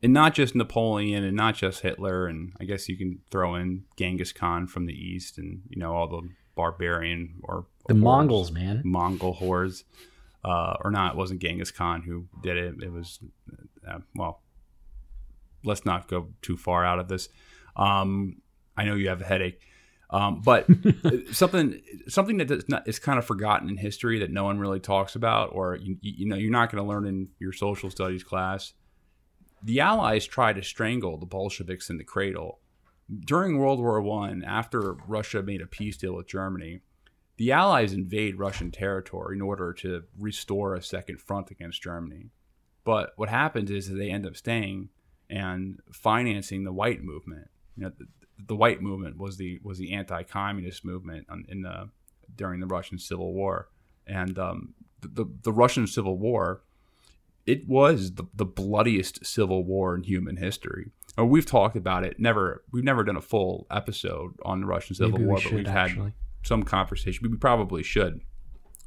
And 0.02 0.12
not 0.12 0.34
just 0.34 0.54
Napoleon 0.54 1.24
and 1.24 1.36
not 1.36 1.54
just 1.54 1.80
Hitler, 1.80 2.26
and 2.26 2.52
I 2.60 2.64
guess 2.64 2.88
you 2.88 2.96
can 2.96 3.20
throw 3.30 3.54
in 3.54 3.84
Genghis 3.96 4.32
Khan 4.32 4.66
from 4.66 4.86
the 4.86 4.92
east, 4.92 5.38
and 5.38 5.62
you 5.70 5.78
know 5.78 5.94
all 5.94 6.08
the 6.08 6.28
barbarian 6.54 7.36
or 7.44 7.66
the 7.88 7.94
Mongols, 7.94 8.50
man, 8.50 8.82
Mongol 8.84 9.32
hordes 9.32 9.84
uh, 10.44 10.76
or 10.80 10.90
not. 10.90 11.12
It 11.12 11.16
wasn't 11.16 11.40
Genghis 11.40 11.70
Khan 11.70 12.02
who 12.02 12.26
did 12.42 12.56
it. 12.56 12.82
It 12.82 12.92
was, 12.92 13.20
uh, 13.88 14.00
well, 14.14 14.42
let's 15.64 15.86
not 15.86 16.08
go 16.08 16.28
too 16.42 16.56
far 16.56 16.84
out 16.84 16.98
of 16.98 17.08
this. 17.08 17.28
Um, 17.76 18.42
I 18.76 18.84
know 18.84 18.94
you 18.94 19.08
have 19.08 19.20
a 19.20 19.24
headache. 19.24 19.60
Um, 20.12 20.42
but 20.44 20.66
something 21.32 21.80
something 22.06 22.36
that 22.36 22.68
not, 22.68 22.86
is 22.86 22.98
kind 22.98 23.18
of 23.18 23.24
forgotten 23.24 23.68
in 23.68 23.78
history 23.78 24.18
that 24.18 24.30
no 24.30 24.44
one 24.44 24.58
really 24.58 24.80
talks 24.80 25.16
about, 25.16 25.50
or 25.52 25.76
you, 25.76 25.96
you 26.02 26.26
know, 26.26 26.36
you're 26.36 26.50
not 26.50 26.70
going 26.70 26.84
to 26.84 26.88
learn 26.88 27.06
in 27.06 27.28
your 27.38 27.52
social 27.52 27.90
studies 27.90 28.22
class. 28.22 28.74
The 29.62 29.80
Allies 29.80 30.26
tried 30.26 30.56
to 30.56 30.62
strangle 30.62 31.16
the 31.16 31.26
Bolsheviks 31.26 31.88
in 31.88 31.96
the 31.96 32.04
cradle 32.04 32.58
during 33.20 33.58
World 33.58 33.80
War 33.80 34.00
One, 34.00 34.44
after 34.44 34.94
Russia 35.06 35.42
made 35.42 35.60
a 35.60 35.66
peace 35.66 35.96
deal 35.96 36.14
with 36.14 36.26
Germany, 36.26 36.80
the 37.36 37.52
Allies 37.52 37.92
invade 37.92 38.38
Russian 38.38 38.70
territory 38.70 39.36
in 39.36 39.42
order 39.42 39.72
to 39.74 40.04
restore 40.18 40.74
a 40.74 40.82
second 40.82 41.20
front 41.20 41.50
against 41.50 41.82
Germany. 41.82 42.30
But 42.84 43.12
what 43.16 43.28
happens 43.28 43.70
is 43.70 43.88
they 43.88 44.10
end 44.10 44.26
up 44.26 44.36
staying 44.36 44.90
and 45.30 45.80
financing 45.92 46.64
the 46.64 46.72
white 46.72 47.02
movement. 47.02 47.48
You 47.76 47.84
know, 47.84 47.92
the, 48.46 48.56
white 48.56 48.82
movement 48.82 49.18
was 49.18 49.36
the 49.36 49.60
was 49.62 49.78
the 49.78 49.92
anti-communist 49.92 50.84
movement 50.84 51.26
in 51.48 51.62
the 51.62 51.88
during 52.36 52.60
the 52.60 52.66
Russian 52.66 52.98
Civil 52.98 53.32
War, 53.32 53.68
and 54.06 54.38
um, 54.38 54.74
the, 55.02 55.08
the, 55.08 55.30
the 55.42 55.52
Russian 55.52 55.86
Civil 55.86 56.16
War, 56.16 56.62
it 57.46 57.68
was 57.68 58.14
the, 58.14 58.24
the 58.34 58.44
bloodiest 58.44 59.26
civil 59.26 59.64
war 59.64 59.94
in 59.94 60.04
human 60.04 60.36
history. 60.36 60.90
Or 61.18 61.26
we've 61.26 61.46
talked 61.46 61.76
about 61.76 62.04
it. 62.04 62.18
Never, 62.18 62.64
we've 62.72 62.84
never 62.84 63.04
done 63.04 63.16
a 63.16 63.22
full 63.22 63.66
episode 63.70 64.34
on 64.44 64.60
the 64.60 64.66
Russian 64.66 64.94
Civil 64.96 65.12
Maybe 65.12 65.24
we 65.24 65.28
War, 65.28 65.38
should, 65.38 65.50
but 65.50 65.56
we've 65.56 65.68
actually. 65.68 66.04
had 66.04 66.12
some 66.42 66.62
conversation. 66.62 67.30
We 67.30 67.36
probably 67.36 67.82
should, 67.82 68.22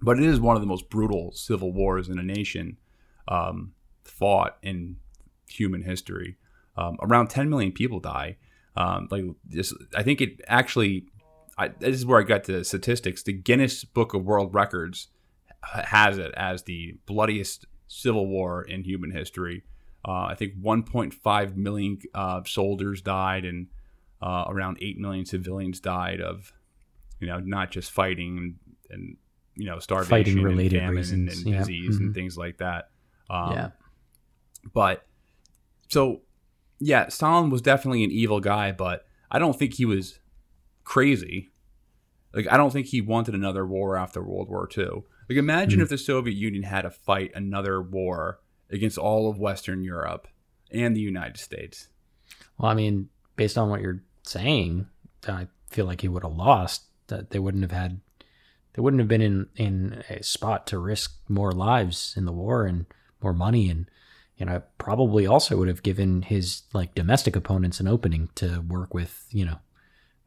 but 0.02 0.18
it 0.18 0.26
is 0.26 0.40
one 0.40 0.56
of 0.56 0.62
the 0.62 0.68
most 0.68 0.90
brutal 0.90 1.32
civil 1.34 1.72
wars 1.72 2.10
in 2.10 2.18
a 2.18 2.24
nation 2.24 2.78
um, 3.28 3.74
fought 4.04 4.58
in 4.64 4.98
human 5.48 5.84
history. 5.84 6.38
Um, 6.78 6.98
around 7.02 7.30
10 7.30 7.50
million 7.50 7.72
people 7.72 8.00
die. 8.00 8.38
Um, 8.78 9.08
like 9.12 9.24
this, 9.46 9.74
I 9.96 10.04
think 10.04 10.22
it 10.22 10.42
actually. 10.48 11.06
I, 11.58 11.70
this 11.70 11.96
is 11.96 12.06
where 12.06 12.20
I 12.20 12.24
got 12.24 12.44
the 12.44 12.66
statistics. 12.66 13.24
The 13.24 13.32
Guinness 13.32 13.86
Book 13.86 14.14
of 14.14 14.26
World 14.26 14.54
Records 14.54 15.08
has 15.64 16.18
it 16.18 16.34
as 16.36 16.64
the 16.64 16.98
bloodiest 17.06 17.66
civil 17.88 18.28
war 18.28 18.64
in 18.64 18.84
human 18.84 19.12
history. 19.12 19.64
Uh, 20.06 20.26
I 20.26 20.36
think 20.36 20.58
1.5 20.62 21.56
million 21.56 22.00
uh, 22.14 22.42
soldiers 22.46 23.02
died, 23.02 23.46
and 23.46 23.68
uh, 24.22 24.44
around 24.50 24.78
8 24.82 25.00
million 25.00 25.26
civilians 25.26 25.80
died 25.80 26.20
of, 26.20 26.52
you 27.22 27.28
know, 27.28 27.40
not 27.40 27.72
just 27.72 27.90
fighting 27.92 28.38
and, 28.38 28.56
and 28.90 29.18
you 29.56 29.66
know, 29.66 29.80
starvation, 29.80 30.10
Fighting-related 30.10 30.74
and 30.74 30.82
famine 30.82 30.96
reasons. 30.98 31.38
and 31.38 31.48
Yeah. 31.54 31.60
disease 31.60 31.96
and 31.98 32.12
Mhm. 32.12 32.14
things 32.14 32.38
like 32.38 32.58
that. 32.58 32.90
Um, 33.30 33.52
yeah. 33.54 33.70
but 34.74 35.06
so 35.88 36.22
yeah, 36.80 37.08
Stalin 37.10 37.50
was 37.50 37.62
definitely 37.62 38.04
an 38.04 38.12
evil 38.12 38.40
guy, 38.40 38.72
but 38.72 39.06
I 39.32 39.40
don't 39.40 39.58
think 39.58 39.74
he 39.76 39.86
was 39.86 40.20
crazy. 40.84 41.52
Like 42.34 42.48
I 42.52 42.58
don't 42.58 42.72
think 42.72 42.88
he 42.88 43.02
wanted 43.02 43.34
another 43.36 43.66
war 43.66 43.96
after 43.98 44.22
World 44.22 44.50
War 44.50 44.68
II. 44.78 45.04
Like 45.30 45.38
imagine 45.38 45.80
Hmm. 45.80 45.84
if 45.84 45.90
the 45.90 45.98
Soviet 45.98 46.36
Union 46.36 46.64
had 46.64 46.82
to 46.84 46.92
fight 46.92 47.32
another 47.34 47.82
war 47.82 48.40
against 48.70 48.98
all 48.98 49.30
of 49.30 49.40
Western 49.40 49.84
Europe 49.84 50.28
and 50.72 50.96
the 50.96 51.02
United 51.02 51.38
States. 51.38 51.88
Well, 52.58 52.72
I 52.72 52.74
mean, 52.74 53.10
based 53.36 53.58
on 53.58 53.70
what 53.70 53.82
you're 53.82 54.04
saying, 54.24 54.88
I 55.28 55.48
feel 55.70 55.86
like 55.86 56.02
he 56.02 56.08
would 56.08 56.24
have 56.24 56.36
lost. 56.36 56.84
That 57.08 57.30
they 57.30 57.38
wouldn't 57.40 57.64
have 57.64 57.72
had, 57.72 58.02
they 58.74 58.82
wouldn't 58.82 59.00
have 59.00 59.08
been 59.08 59.22
in 59.22 59.48
in 59.56 60.04
a 60.10 60.24
spot 60.24 60.66
to 60.68 60.80
risk 60.80 61.16
more 61.30 61.52
lives 61.52 62.16
in 62.18 62.26
the 62.26 62.32
war 62.32 62.66
and 62.66 62.88
more 63.22 63.34
money, 63.34 63.70
and 63.70 63.90
you 64.38 64.46
know, 64.46 64.62
probably 64.78 65.26
also 65.26 65.58
would 65.58 65.68
have 65.68 65.84
given 65.84 66.22
his 66.22 66.64
like 66.74 66.94
domestic 66.94 67.36
opponents 67.36 67.80
an 67.80 67.88
opening 67.88 68.30
to 68.36 68.60
work 68.68 68.94
with, 68.94 69.26
you 69.32 69.46
know, 69.46 69.60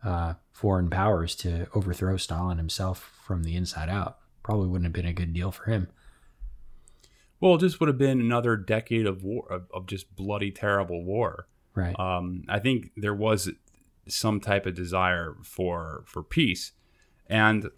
uh, 0.04 0.34
foreign 0.52 0.88
powers 0.88 1.34
to 1.36 1.66
overthrow 1.74 2.16
Stalin 2.16 2.58
himself 2.58 3.12
from 3.24 3.42
the 3.42 3.54
inside 3.54 3.88
out. 3.88 4.18
Probably 4.42 4.68
wouldn't 4.68 4.86
have 4.86 4.92
been 4.92 5.06
a 5.06 5.12
good 5.12 5.34
deal 5.34 5.50
for 5.50 5.70
him. 5.70 5.88
Well, 7.40 7.54
it 7.54 7.60
just 7.60 7.80
would 7.80 7.88
have 7.88 7.98
been 7.98 8.20
another 8.20 8.56
decade 8.56 9.06
of 9.06 9.22
war 9.22 9.46
of, 9.50 9.68
of 9.72 9.86
just 9.86 10.14
bloody, 10.16 10.50
terrible 10.50 11.04
war. 11.04 11.46
Right. 11.74 11.98
um, 11.98 12.42
I 12.48 12.58
think 12.58 12.90
there 12.96 13.14
was 13.14 13.50
some 14.08 14.40
type 14.40 14.66
of 14.66 14.74
desire 14.74 15.36
for 15.44 16.02
for 16.06 16.22
peace, 16.22 16.72
and 17.28 17.70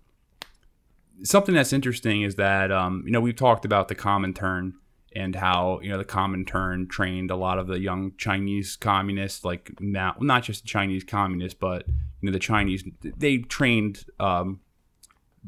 something 1.23 1.55
that's 1.55 1.73
interesting 1.73 2.23
is 2.23 2.37
that 2.37 2.73
um, 2.73 3.03
you 3.05 3.13
know 3.13 3.21
we've 3.21 3.37
talked 3.37 3.65
about 3.65 3.89
the 3.89 3.95
Comintern 3.95 4.73
and 5.13 5.35
how 5.35 5.81
you 5.83 5.91
know 5.91 5.99
the 5.99 6.05
Comintern 6.05 6.89
trained 6.89 7.31
a 7.31 7.37
lot 7.37 7.59
of 7.59 7.67
the 7.67 7.79
young 7.79 8.13
Chinese 8.17 8.77
communists, 8.77 9.45
like 9.45 9.73
now 9.81 10.15
not 10.21 10.43
just 10.43 10.63
the 10.63 10.69
Chinese 10.69 11.05
communists, 11.05 11.59
but 11.59 11.87
you 11.89 12.27
know 12.27 12.33
the 12.33 12.39
Chinese 12.39 12.85
they 13.01 13.39
trained 13.39 14.05
um, 14.19 14.61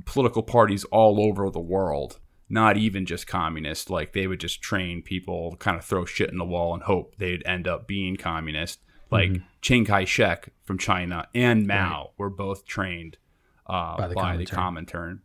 political 0.05 0.43
parties 0.43 0.85
all 0.85 1.21
over 1.21 1.51
the 1.51 1.61
world. 1.61 2.19
Not 2.49 2.77
even 2.77 3.07
just 3.07 3.27
communists. 3.27 3.89
Like 3.89 4.13
they 4.13 4.27
would 4.27 4.41
just 4.41 4.61
train 4.61 5.01
people, 5.01 5.57
kind 5.57 5.79
of 5.79 5.85
throw 5.87 6.05
shit 6.05 6.31
in 6.31 6.37
the 6.37 6.45
wall 6.45 6.75
and 6.75 6.83
hope 6.83 7.17
they'd 7.17 7.43
end 7.47 7.67
up 7.67 7.87
being 7.87 8.17
communist. 8.17 8.81
Like 9.11 9.41
Chiang 9.61 9.85
Kai 9.85 10.05
shek 10.05 10.49
from 10.65 10.79
China 10.79 11.29
and 11.35 11.67
Mao 11.67 12.11
were 12.17 12.31
both 12.31 12.65
trained 12.67 13.19
uh, 13.67 13.97
By 13.97 14.15
by, 14.15 14.37
the 14.37 14.45
the 14.45 14.51
Comintern. 14.51 15.21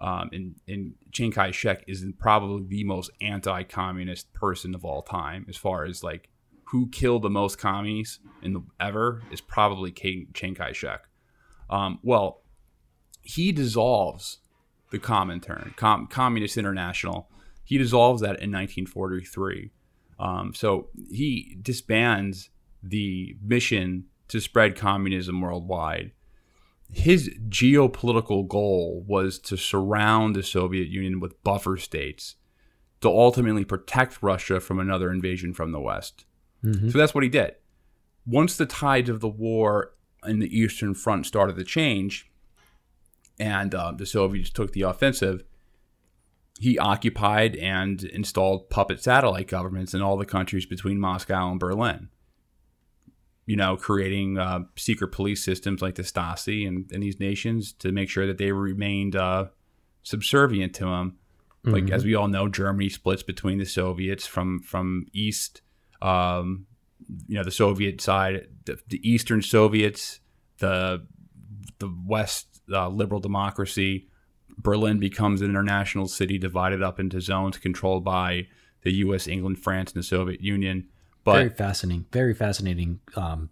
Um, 0.00 0.30
and, 0.32 0.54
and 0.68 0.94
Chiang 1.10 1.32
Kai 1.32 1.50
shek 1.50 1.84
is 1.88 2.04
probably 2.18 2.64
the 2.68 2.84
most 2.84 3.10
anti 3.20 3.64
communist 3.64 4.32
person 4.32 4.74
of 4.74 4.84
all 4.84 5.02
time, 5.02 5.46
as 5.48 5.56
far 5.56 5.84
as 5.84 6.02
like 6.04 6.28
who 6.70 6.88
killed 6.88 7.22
the 7.22 7.30
most 7.30 7.58
commies 7.58 8.20
in 8.42 8.52
the 8.52 8.62
ever 8.78 9.22
is 9.32 9.40
probably 9.40 9.90
Chiang 9.90 10.54
Kai 10.54 10.72
shek. 10.72 11.08
Um, 11.70 11.98
well, 12.02 12.42
he 13.22 13.52
dissolves 13.52 14.38
the 14.90 14.98
Comintern, 14.98 15.76
Com- 15.76 16.06
Communist 16.06 16.56
International. 16.56 17.28
He 17.64 17.78
dissolves 17.78 18.20
that 18.22 18.40
in 18.40 18.50
1943. 18.50 19.70
Um, 20.18 20.52
so 20.54 20.88
he 21.10 21.56
disbands 21.60 22.50
the 22.82 23.36
mission 23.42 24.04
to 24.28 24.40
spread 24.40 24.76
communism 24.76 25.40
worldwide. 25.40 26.12
His 26.92 27.30
geopolitical 27.48 28.48
goal 28.48 29.04
was 29.06 29.38
to 29.40 29.56
surround 29.56 30.34
the 30.34 30.42
Soviet 30.42 30.88
Union 30.88 31.20
with 31.20 31.42
buffer 31.44 31.76
states 31.76 32.36
to 33.00 33.08
ultimately 33.08 33.64
protect 33.64 34.22
Russia 34.22 34.58
from 34.58 34.78
another 34.80 35.12
invasion 35.12 35.52
from 35.54 35.72
the 35.72 35.80
West. 35.80 36.24
Mhm. 36.64 36.90
So 36.90 36.98
that's 36.98 37.14
what 37.14 37.24
he 37.24 37.30
did. 37.30 37.54
Once 38.26 38.56
the 38.56 38.66
tides 38.66 39.08
of 39.08 39.20
the 39.20 39.28
war 39.28 39.94
in 40.26 40.38
the 40.38 40.58
Eastern 40.58 40.94
Front 40.94 41.26
started 41.26 41.56
to 41.56 41.64
change, 41.64 42.30
and 43.38 43.74
uh, 43.74 43.92
the 43.92 44.06
Soviets 44.06 44.50
took 44.50 44.72
the 44.72 44.82
offensive, 44.82 45.44
he 46.58 46.76
occupied 46.78 47.54
and 47.56 48.02
installed 48.02 48.68
puppet 48.68 49.00
satellite 49.00 49.46
governments 49.46 49.94
in 49.94 50.02
all 50.02 50.16
the 50.16 50.26
countries 50.26 50.66
between 50.66 50.98
Moscow 50.98 51.50
and 51.50 51.60
Berlin. 51.60 52.08
You 53.48 53.56
know, 53.56 53.76
creating 53.76 54.36
uh, 54.36 54.60
secret 54.76 55.08
police 55.08 55.42
systems 55.42 55.80
like 55.80 55.94
the 55.94 56.02
Stasi 56.02 56.68
and, 56.68 56.90
and 56.92 57.02
these 57.02 57.18
nations 57.18 57.72
to 57.74 57.92
make 57.92 58.10
sure 58.10 58.26
that 58.26 58.36
they 58.36 58.52
remained 58.52 59.16
uh, 59.16 59.46
subservient 60.02 60.74
to 60.74 60.86
him. 60.86 61.16
Like 61.64 61.90
as 61.90 62.04
we 62.04 62.14
all 62.14 62.28
know, 62.28 62.48
Germany 62.48 62.88
splits 62.88 63.22
between 63.22 63.58
the 63.58 63.66
Soviets 63.66 64.26
from 64.26 64.60
from 64.60 65.06
east, 65.12 65.60
um, 66.00 66.66
you 67.26 67.36
know, 67.36 67.44
the 67.44 67.50
Soviet 67.50 68.00
side, 68.00 68.46
the, 68.64 68.78
the 68.88 69.00
Eastern 69.08 69.42
Soviets, 69.42 70.20
the 70.58 71.06
the 71.78 71.94
West 72.06 72.62
uh, 72.72 72.88
liberal 72.88 73.20
democracy. 73.20 74.08
Berlin 74.56 74.98
becomes 74.98 75.40
an 75.40 75.50
international 75.50 76.08
city 76.08 76.38
divided 76.38 76.82
up 76.82 76.98
into 76.98 77.20
zones 77.20 77.58
controlled 77.58 78.04
by 78.04 78.46
the 78.82 78.92
U.S., 78.94 79.28
England, 79.28 79.58
France, 79.58 79.92
and 79.92 80.02
the 80.02 80.06
Soviet 80.06 80.40
Union. 80.40 80.88
But 81.28 81.36
very 81.36 81.50
fascinating 81.50 82.06
very 82.12 82.34
fascinating 82.34 83.00
um 83.16 83.50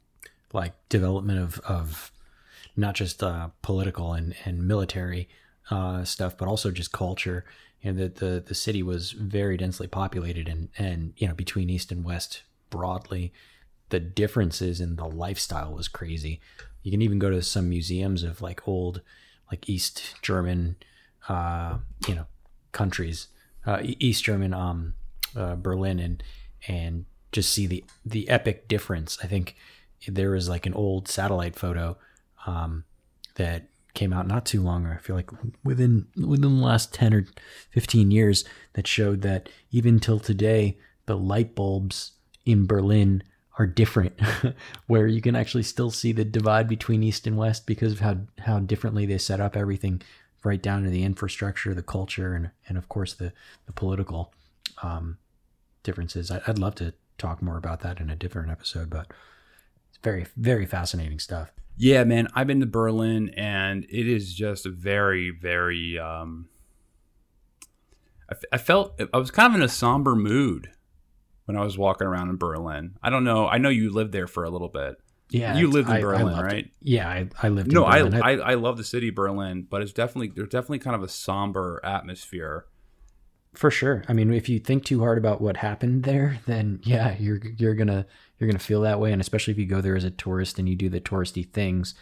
like 0.53 0.75
development 0.89 1.39
of 1.39 1.59
of 1.61 2.11
not 2.77 2.95
just 2.95 3.23
uh 3.23 3.49
political 3.63 4.13
and 4.13 4.35
and 4.45 4.67
military 4.67 5.29
uh 5.71 6.05
stuff 6.05 6.37
but 6.37 6.49
also 6.49 6.71
just 6.71 6.93
culture. 6.93 7.45
And 7.85 7.99
that 7.99 8.17
the 8.17 8.43
the 8.45 8.55
city 8.55 8.83
was 8.83 9.13
very 9.13 9.57
densely 9.57 9.87
populated 9.87 10.49
and 10.49 10.69
and 10.77 11.13
you 11.17 11.29
know 11.29 11.35
between 11.35 11.71
east 11.71 11.93
and 11.93 12.05
west 12.05 12.43
broadly 12.71 13.33
the 13.91 14.01
differences 14.01 14.81
in 14.81 14.97
the 14.97 15.05
lifestyle 15.05 15.73
was 15.73 15.87
crazy. 15.87 16.41
You 16.83 16.91
can 16.91 17.03
even 17.03 17.21
go 17.21 17.31
to 17.31 17.41
some 17.43 17.69
museums 17.69 18.23
of 18.25 18.43
like 18.43 18.67
old 18.67 19.01
like 19.51 19.69
east 19.69 20.17
german 20.23 20.77
uh 21.29 21.79
you 22.09 22.15
know 22.15 22.27
countries 22.73 23.29
uh 23.65 23.79
east 23.83 24.25
german 24.25 24.53
um 24.53 24.95
uh, 25.37 25.55
berlin 25.55 25.99
and 25.99 26.23
and 26.69 27.05
just 27.37 27.53
see 27.53 27.67
the 27.67 27.85
the 28.05 28.29
epic 28.29 28.67
difference. 28.67 29.19
I 29.23 29.29
think 29.29 29.57
there 30.09 30.31
was 30.31 30.49
like 30.49 30.67
an 30.67 30.75
old 30.75 31.07
satellite 31.07 31.55
photo 31.55 31.97
um, 32.47 32.85
that 33.37 33.69
came 33.95 34.13
out 34.13 34.27
not 34.27 34.47
too 34.47 34.63
long. 34.63 34.87
I 34.87 34.97
feel 34.97 35.15
like 35.15 35.31
within 35.63 36.07
within 36.17 36.59
the 36.59 36.65
last 36.65 36.93
ten 36.93 37.15
or 37.15 37.27
fifteen 37.71 38.11
years 38.11 38.45
that 38.73 38.87
showed 38.87 39.21
that 39.23 39.49
even 39.71 40.01
till 40.01 40.19
today 40.19 40.79
the 41.05 41.17
light 41.17 41.55
bulbs 41.55 42.13
in 42.45 42.67
Berlin 42.67 43.23
are 43.59 43.67
different, 43.67 44.19
where 44.87 45.07
you 45.07 45.21
can 45.21 45.37
actually 45.37 45.63
still 45.63 45.91
see 45.91 46.13
the 46.13 46.25
divide 46.25 46.69
between 46.69 47.03
east 47.03 47.27
and 47.27 47.37
west 47.37 47.67
because 47.67 47.93
of 47.93 48.01
how 48.01 48.17
how 48.39 48.59
differently 48.61 49.05
they 49.05 49.19
set 49.19 49.41
up 49.41 49.57
everything, 49.57 50.01
right 50.43 50.63
down 50.63 50.85
to 50.85 50.91
the 50.91 51.05
infrastructure, 51.05 51.75
the 51.75 51.83
culture, 51.83 52.35
and 52.35 52.51
and 52.67 52.79
of 52.79 52.89
course 52.89 53.13
the 53.13 53.35
the 53.67 53.73
political 53.73 54.33
um, 54.83 55.19
differences. 55.83 56.31
I, 56.31 56.41
I'd 56.47 56.59
love 56.59 56.77
to 56.77 56.95
talk 57.19 57.43
more 57.43 57.57
about 57.57 57.81
that 57.81 58.01
in 58.01 58.11
a 58.11 58.17
different 58.17 58.51
episode, 58.51 58.91
but 58.91 59.13
It's 59.91 59.99
very 60.03 60.27
very 60.37 60.67
fascinating 60.67 61.19
stuff. 61.19 61.53
Yeah, 61.79 62.05
man, 62.05 62.29
I've 62.35 62.47
been 62.47 62.61
to 62.61 62.67
Berlin, 62.67 63.29
and 63.37 63.85
it 63.91 64.09
is 64.09 64.33
just 64.35 64.65
a 64.67 64.71
very, 64.71 65.31
very. 65.31 65.99
Um, 65.99 66.49
I, 68.31 68.33
f- 68.35 68.45
I 68.53 68.59
felt 68.59 69.01
I 69.13 69.19
was 69.19 69.31
kind 69.31 69.53
of 69.53 69.61
in 69.61 69.63
a 69.63 69.69
somber 69.69 70.17
mood 70.17 70.71
when 71.45 71.57
I 71.57 71.63
was 71.63 71.77
walking 71.79 72.07
around 72.07 72.31
in 72.31 72.37
Berlin. 72.39 72.97
I 73.03 73.11
don't 73.11 73.25
know. 73.25 73.47
I 73.47 73.59
know 73.59 73.69
you 73.69 73.93
lived 73.93 74.13
there 74.13 74.27
for 74.27 74.45
a 74.45 74.51
little 74.51 74.69
bit. 74.69 74.97
Yeah, 75.31 75.57
you 75.59 75.69
lived 75.71 75.89
in 75.89 75.95
I- 75.95 75.99
I 75.99 76.03
Berlin, 76.03 76.27
loved 76.27 76.43
right? 76.43 76.65
it. 76.67 76.71
Yeah, 76.81 77.09
I, 77.09 77.29
I 77.43 77.49
lived. 77.49 77.73
No, 77.73 77.85
in 77.87 77.93
I, 77.93 77.99
Berlin. 78.03 78.23
I 78.23 78.31
I 78.33 78.55
love 78.55 78.77
the 78.79 78.85
city 78.85 79.11
Berlin, 79.11 79.67
but 79.69 79.83
it's 79.83 79.93
definitely 79.93 80.33
there's 80.35 80.49
definitely 80.49 80.79
kind 80.79 80.97
of 80.97 81.03
a 81.03 81.09
somber 81.09 81.81
atmosphere. 81.85 82.67
For 83.57 83.71
sure. 83.71 84.05
I 84.07 84.13
mean, 84.13 84.33
if 84.35 84.51
you 84.51 84.59
think 84.59 84.85
too 84.85 85.01
hard 85.01 85.17
about 85.17 85.41
what 85.41 85.57
happened 85.57 86.05
there, 86.05 86.41
then 86.47 86.81
yeah, 86.83 87.17
you're 87.19 87.41
you're 87.57 87.75
gonna 87.75 88.07
you're 88.39 88.49
gonna 88.49 88.59
feel 88.59 88.83
that 88.83 89.01
way. 89.01 89.13
And 89.13 89.21
especially 89.21 89.53
if 89.53 89.59
you 89.59 89.67
go 89.67 89.81
there 89.81 89.97
as 89.97 90.05
a 90.05 90.11
tourist 90.11 90.59
and 90.59 90.69
you 90.69 90.77
do 90.77 90.89
the 90.89 91.01
touristy 91.01 91.51
things, 91.51 91.95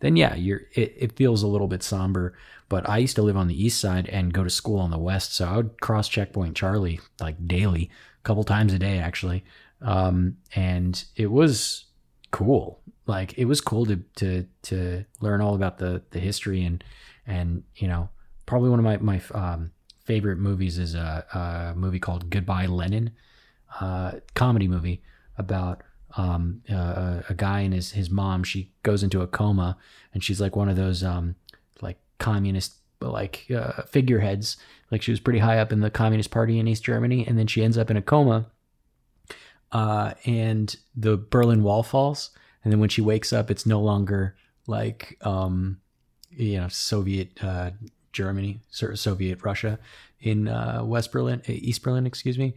then 0.00 0.16
yeah, 0.16 0.34
you're 0.34 0.62
it, 0.74 0.94
it 0.96 1.16
feels 1.16 1.42
a 1.42 1.48
little 1.48 1.68
bit 1.68 1.82
somber. 1.82 2.36
But 2.68 2.88
I 2.88 2.98
used 2.98 3.16
to 3.16 3.22
live 3.22 3.36
on 3.36 3.48
the 3.48 3.64
east 3.64 3.80
side 3.80 4.08
and 4.08 4.32
go 4.32 4.44
to 4.44 4.50
school 4.50 4.78
on 4.78 4.90
the 4.90 4.98
west, 4.98 5.34
so 5.34 5.46
I 5.46 5.56
would 5.56 5.80
cross 5.80 6.06
checkpoint 6.06 6.56
Charlie 6.56 7.00
like 7.18 7.48
daily, 7.48 7.90
a 8.18 8.22
couple 8.22 8.44
times 8.44 8.72
a 8.74 8.78
day 8.78 8.98
actually. 8.98 9.42
Um, 9.80 10.36
and 10.54 11.02
it 11.16 11.30
was 11.30 11.86
cool. 12.30 12.80
Like 13.06 13.38
it 13.38 13.46
was 13.46 13.62
cool 13.62 13.86
to 13.86 13.96
to 14.16 14.46
to 14.64 15.04
learn 15.20 15.40
all 15.40 15.54
about 15.54 15.78
the 15.78 16.02
the 16.10 16.20
history 16.20 16.62
and 16.62 16.84
and 17.26 17.62
you 17.76 17.88
know 17.88 18.10
probably 18.44 18.68
one 18.68 18.78
of 18.78 18.84
my 18.84 18.98
my 18.98 19.22
um, 19.32 19.70
favorite 20.04 20.38
movies 20.38 20.78
is 20.78 20.94
a, 20.94 21.24
a 21.32 21.78
movie 21.78 21.98
called 21.98 22.30
Goodbye 22.30 22.66
Lenin, 22.66 23.10
uh, 23.80 24.12
comedy 24.34 24.68
movie 24.68 25.02
about 25.38 25.82
um, 26.16 26.62
a, 26.68 27.24
a 27.28 27.34
guy 27.34 27.60
and 27.60 27.74
his 27.74 27.92
his 27.92 28.10
mom. 28.10 28.42
She 28.44 28.72
goes 28.82 29.02
into 29.02 29.22
a 29.22 29.26
coma 29.26 29.76
and 30.12 30.22
she's 30.22 30.40
like 30.40 30.56
one 30.56 30.68
of 30.68 30.76
those 30.76 31.02
um, 31.02 31.36
like 31.80 31.98
communist 32.18 32.74
like 33.00 33.46
uh, 33.54 33.82
figureheads. 33.82 34.56
Like 34.90 35.02
she 35.02 35.10
was 35.10 35.20
pretty 35.20 35.38
high 35.38 35.58
up 35.58 35.72
in 35.72 35.80
the 35.80 35.90
Communist 35.90 36.30
Party 36.30 36.58
in 36.58 36.66
East 36.68 36.84
Germany, 36.84 37.26
and 37.26 37.38
then 37.38 37.46
she 37.46 37.62
ends 37.62 37.78
up 37.78 37.90
in 37.90 37.96
a 37.96 38.02
coma. 38.02 38.46
Uh, 39.72 40.14
and 40.26 40.74
the 40.96 41.16
Berlin 41.16 41.62
Wall 41.62 41.84
falls, 41.84 42.30
and 42.64 42.72
then 42.72 42.80
when 42.80 42.88
she 42.88 43.00
wakes 43.00 43.32
up, 43.32 43.50
it's 43.50 43.64
no 43.64 43.80
longer 43.80 44.34
like 44.66 45.16
um, 45.22 45.80
you 46.30 46.58
know 46.58 46.68
Soviet 46.68 47.42
uh, 47.42 47.70
Germany, 48.12 48.60
Soviet 48.70 49.42
Russia 49.44 49.78
in 50.20 50.48
uh, 50.48 50.82
West 50.84 51.12
Berlin, 51.12 51.42
uh, 51.48 51.52
East 51.52 51.82
Berlin, 51.82 52.06
excuse 52.06 52.38
me. 52.38 52.54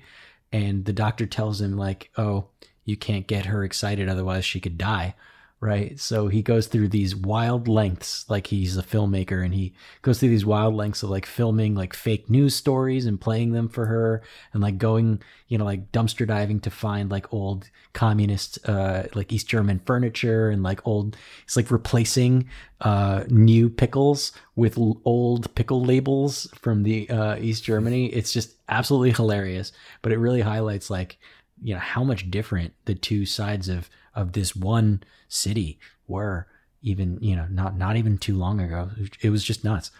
And 0.51 0.85
the 0.85 0.93
doctor 0.93 1.25
tells 1.25 1.61
him 1.61 1.77
like, 1.77 2.11
"Oh, 2.17 2.47
you 2.85 2.97
can't 2.97 3.27
get 3.27 3.47
her 3.47 3.63
excited, 3.63 4.07
otherwise 4.07 4.45
she 4.45 4.59
could 4.59 4.77
die." 4.77 5.15
Right. 5.63 5.97
So 5.97 6.27
he 6.27 6.41
goes 6.41 6.67
through 6.67 6.89
these 6.89 7.15
wild 7.15 7.69
lengths, 7.69 8.29
like 8.29 8.47
he's 8.47 8.75
a 8.75 8.83
filmmaker, 8.83 9.45
and 9.45 9.53
he 9.53 9.71
goes 10.01 10.19
through 10.19 10.27
these 10.27 10.45
wild 10.45 10.75
lengths 10.75 11.03
of 11.03 11.09
like 11.09 11.25
filming 11.25 11.73
like 11.73 11.93
fake 11.93 12.29
news 12.29 12.53
stories 12.53 13.05
and 13.05 13.19
playing 13.19 13.53
them 13.53 13.69
for 13.69 13.85
her, 13.85 14.23
and 14.51 14.61
like 14.61 14.77
going, 14.77 15.23
you 15.47 15.57
know, 15.57 15.63
like 15.63 15.89
dumpster 15.93 16.27
diving 16.27 16.59
to 16.59 16.69
find 16.69 17.09
like 17.09 17.31
old 17.31 17.69
communist, 17.93 18.59
uh, 18.67 19.03
like 19.13 19.31
East 19.31 19.47
German 19.47 19.79
furniture 19.79 20.49
and 20.49 20.63
like 20.63 20.85
old. 20.85 21.15
It's 21.45 21.55
like 21.55 21.71
replacing 21.71 22.49
uh, 22.81 23.23
new 23.29 23.69
pickles 23.69 24.33
with 24.57 24.77
old 25.05 25.55
pickle 25.55 25.81
labels 25.81 26.45
from 26.59 26.83
the 26.83 27.09
uh, 27.09 27.37
East 27.37 27.63
Germany. 27.63 28.07
It's 28.07 28.33
just 28.33 28.57
absolutely 28.67 29.11
hilarious, 29.11 29.71
but 30.01 30.11
it 30.11 30.17
really 30.17 30.41
highlights 30.41 30.89
like 30.89 31.17
you 31.63 31.73
know 31.73 31.79
how 31.79 32.03
much 32.03 32.29
different 32.29 32.73
the 32.83 32.95
two 32.95 33.25
sides 33.25 33.69
of 33.69 33.89
of 34.15 34.33
this 34.33 34.55
one 34.55 35.03
city 35.27 35.79
were 36.07 36.47
even 36.81 37.17
you 37.21 37.35
know 37.35 37.47
not 37.49 37.77
not 37.77 37.95
even 37.95 38.17
too 38.17 38.35
long 38.35 38.59
ago 38.59 38.89
it 39.21 39.29
was 39.29 39.43
just 39.43 39.63
nuts 39.63 39.91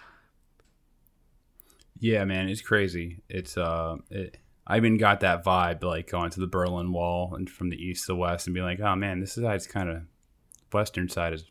Yeah, 1.99 2.25
man, 2.25 2.49
it's 2.49 2.61
crazy. 2.61 3.21
It's 3.29 3.57
uh, 3.57 3.95
it, 4.09 4.37
I 4.67 4.77
even 4.77 4.97
got 4.97 5.21
that 5.21 5.43
vibe 5.43 5.83
like 5.83 6.09
going 6.11 6.31
to 6.31 6.39
the 6.39 6.47
Berlin 6.47 6.91
Wall 6.91 7.33
and 7.35 7.49
from 7.49 7.69
the 7.69 7.77
east 7.77 8.07
to 8.07 8.15
west 8.15 8.47
and 8.47 8.53
being 8.53 8.65
like, 8.65 8.79
oh 8.81 8.95
man, 8.95 9.19
this 9.21 9.33
side's 9.33 9.67
kind 9.67 9.89
of 9.89 10.01
western 10.73 11.07
side 11.07 11.33
is 11.33 11.45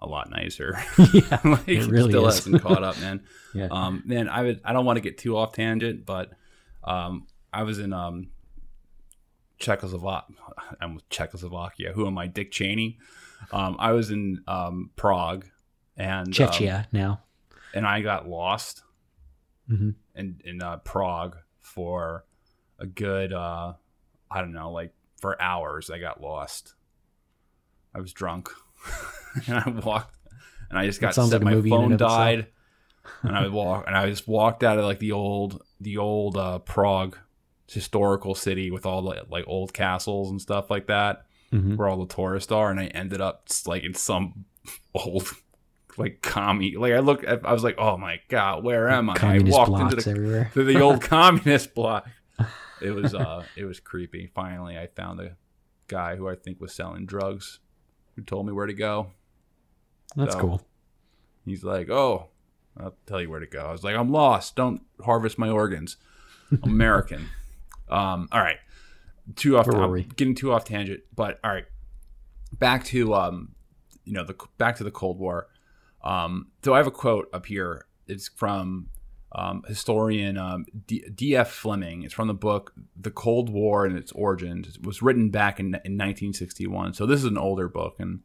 a 0.00 0.06
lot 0.06 0.30
nicer. 0.30 0.82
yeah 1.12 1.40
like, 1.44 1.68
it 1.68 1.86
really 1.86 2.10
still 2.10 2.26
is. 2.26 2.36
hasn't 2.36 2.62
caught 2.62 2.82
up, 2.82 2.98
man. 3.00 3.22
yeah 3.54 3.68
Um, 3.70 4.02
man, 4.06 4.28
I 4.28 4.42
would 4.42 4.60
I 4.64 4.72
don't 4.72 4.86
want 4.86 4.96
to 4.96 5.02
get 5.02 5.18
too 5.18 5.36
off 5.36 5.52
tangent, 5.52 6.06
but 6.06 6.30
um, 6.84 7.26
I 7.52 7.64
was 7.64 7.78
in 7.78 7.92
um 7.92 8.28
Czechoslovakia. 9.58 10.36
I'm 10.80 10.94
with 10.94 11.08
Czechoslovakia. 11.08 11.92
Who 11.92 12.06
am 12.06 12.18
I, 12.18 12.28
Dick 12.28 12.50
Cheney? 12.50 12.98
Um, 13.52 13.76
I 13.78 13.92
was 13.92 14.10
in 14.10 14.42
um 14.46 14.90
Prague, 14.96 15.46
and 15.96 16.38
um, 16.40 16.86
now 16.92 17.20
and 17.76 17.86
I 17.86 18.00
got 18.00 18.26
lost 18.26 18.82
hmm 19.68 19.90
in 20.14 20.40
in 20.44 20.62
uh, 20.62 20.78
Prague 20.78 21.36
for 21.60 22.24
a 22.78 22.86
good 22.86 23.32
uh, 23.32 23.74
I 24.30 24.40
don't 24.40 24.52
know, 24.54 24.72
like 24.72 24.92
for 25.20 25.40
hours. 25.40 25.90
I 25.90 25.98
got 25.98 26.20
lost. 26.20 26.74
I 27.94 28.00
was 28.00 28.12
drunk, 28.12 28.50
and 29.46 29.58
I 29.58 29.68
walked, 29.68 30.16
and 30.70 30.78
I 30.78 30.86
just 30.86 31.00
got 31.00 31.14
set. 31.14 31.28
like 31.28 31.42
my 31.42 31.54
movie 31.54 31.72
in 31.72 31.80
and 31.80 31.98
phone 31.98 32.08
died, 32.08 32.46
and 33.22 33.36
I 33.36 33.48
walk, 33.48 33.84
and 33.86 33.96
I 33.96 34.08
just 34.08 34.26
walked 34.26 34.62
out 34.62 34.78
of 34.78 34.84
like 34.84 34.98
the 34.98 35.12
old 35.12 35.62
the 35.80 35.98
old 35.98 36.36
uh, 36.36 36.58
Prague 36.60 37.18
historical 37.68 38.34
city 38.34 38.70
with 38.70 38.86
all 38.86 39.02
the 39.02 39.24
like 39.28 39.44
old 39.46 39.72
castles 39.72 40.30
and 40.30 40.40
stuff 40.40 40.70
like 40.70 40.86
that 40.86 41.26
hmm 41.50 41.76
where 41.76 41.88
all 41.88 42.04
the 42.04 42.12
tourists 42.12 42.50
are, 42.50 42.70
and 42.70 42.80
I 42.80 42.86
ended 42.86 43.20
up 43.20 43.48
like 43.66 43.84
in 43.84 43.94
some 43.94 44.44
old 44.94 45.28
like 45.96 46.20
commie. 46.22 46.76
Like 46.76 46.92
I 46.92 46.98
look, 46.98 47.26
I 47.26 47.52
was 47.52 47.62
like, 47.64 47.76
oh 47.78 47.96
my 47.96 48.20
god, 48.28 48.64
where 48.64 48.88
am 48.88 49.10
I? 49.10 49.16
I 49.20 49.38
walked 49.40 49.80
into 49.80 49.96
the, 49.96 50.10
everywhere 50.10 50.50
to 50.54 50.64
the 50.64 50.80
old 50.80 51.02
communist 51.14 51.74
block. 51.74 52.08
It 52.80 52.90
was 52.90 53.14
uh, 53.14 53.44
it 53.56 53.64
was 53.64 53.80
creepy. 53.80 54.30
Finally, 54.34 54.76
I 54.76 54.88
found 54.88 55.20
a 55.20 55.36
guy 55.88 56.16
who 56.16 56.28
I 56.28 56.34
think 56.34 56.60
was 56.60 56.74
selling 56.74 57.06
drugs, 57.06 57.60
who 58.16 58.22
told 58.22 58.46
me 58.46 58.52
where 58.52 58.66
to 58.66 58.74
go. 58.74 59.12
that's 60.16 60.34
so- 60.34 60.40
cool 60.40 60.62
He's 61.44 61.62
like, 61.62 61.88
oh, 61.88 62.26
I'll 62.76 62.96
tell 63.06 63.20
you 63.22 63.30
where 63.30 63.38
to 63.38 63.46
go. 63.46 63.60
I 63.60 63.70
was 63.70 63.84
like, 63.84 63.94
I'm 63.94 64.10
lost. 64.10 64.56
Don't 64.56 64.82
harvest 65.04 65.38
my 65.38 65.48
organs. 65.48 65.96
American. 66.64 67.28
Um, 67.88 68.28
all 68.32 68.40
right. 68.40 68.58
Too 69.34 69.58
off. 69.58 69.66
Where 69.66 69.98
getting 70.16 70.34
too 70.34 70.52
off 70.52 70.64
tangent. 70.64 71.00
But 71.14 71.40
all 71.42 71.52
right. 71.52 71.66
Back 72.52 72.84
to 72.86 73.14
um, 73.14 73.56
you 74.04 74.12
know, 74.12 74.24
the 74.24 74.36
back 74.56 74.76
to 74.76 74.84
the 74.84 74.90
Cold 74.90 75.18
War. 75.18 75.48
Um, 76.02 76.48
so 76.64 76.72
I 76.72 76.78
have 76.78 76.86
a 76.86 76.92
quote 76.92 77.28
up 77.32 77.46
here. 77.46 77.86
It's 78.06 78.28
from 78.28 78.88
um, 79.32 79.64
historian 79.66 80.38
um, 80.38 80.64
D- 80.86 81.04
D.F. 81.14 81.50
Fleming. 81.50 82.04
It's 82.04 82.14
from 82.14 82.28
the 82.28 82.34
book 82.34 82.72
The 82.96 83.10
Cold 83.10 83.50
War 83.50 83.84
and 83.84 83.98
Its 83.98 84.12
Origins. 84.12 84.76
It 84.76 84.86
was 84.86 85.02
written 85.02 85.30
back 85.30 85.58
in, 85.58 85.66
in 85.66 85.98
1961. 85.98 86.94
So 86.94 87.04
this 87.04 87.18
is 87.18 87.26
an 87.26 87.36
older 87.36 87.68
book, 87.68 87.96
and 87.98 88.20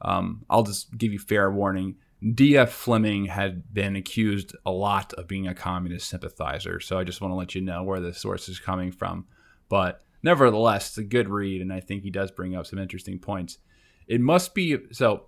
um, 0.00 0.44
I'll 0.48 0.62
just 0.62 0.96
give 0.96 1.12
you 1.12 1.18
fair 1.18 1.50
warning. 1.50 1.96
D.F. 2.34 2.72
Fleming 2.72 3.26
had 3.26 3.74
been 3.74 3.94
accused 3.94 4.56
a 4.64 4.70
lot 4.70 5.12
of 5.14 5.28
being 5.28 5.46
a 5.46 5.54
communist 5.54 6.08
sympathizer. 6.08 6.80
So 6.80 6.98
I 6.98 7.04
just 7.04 7.20
want 7.20 7.32
to 7.32 7.36
let 7.36 7.54
you 7.54 7.60
know 7.60 7.82
where 7.82 8.00
the 8.00 8.14
source 8.14 8.48
is 8.48 8.58
coming 8.58 8.90
from. 8.90 9.26
But 9.68 10.02
nevertheless, 10.22 10.88
it's 10.88 10.98
a 10.98 11.04
good 11.04 11.28
read, 11.28 11.60
and 11.60 11.72
I 11.72 11.80
think 11.80 12.02
he 12.02 12.10
does 12.10 12.30
bring 12.30 12.56
up 12.56 12.66
some 12.66 12.78
interesting 12.78 13.18
points. 13.18 13.58
It 14.06 14.20
must 14.20 14.54
be 14.54 14.78
so, 14.92 15.24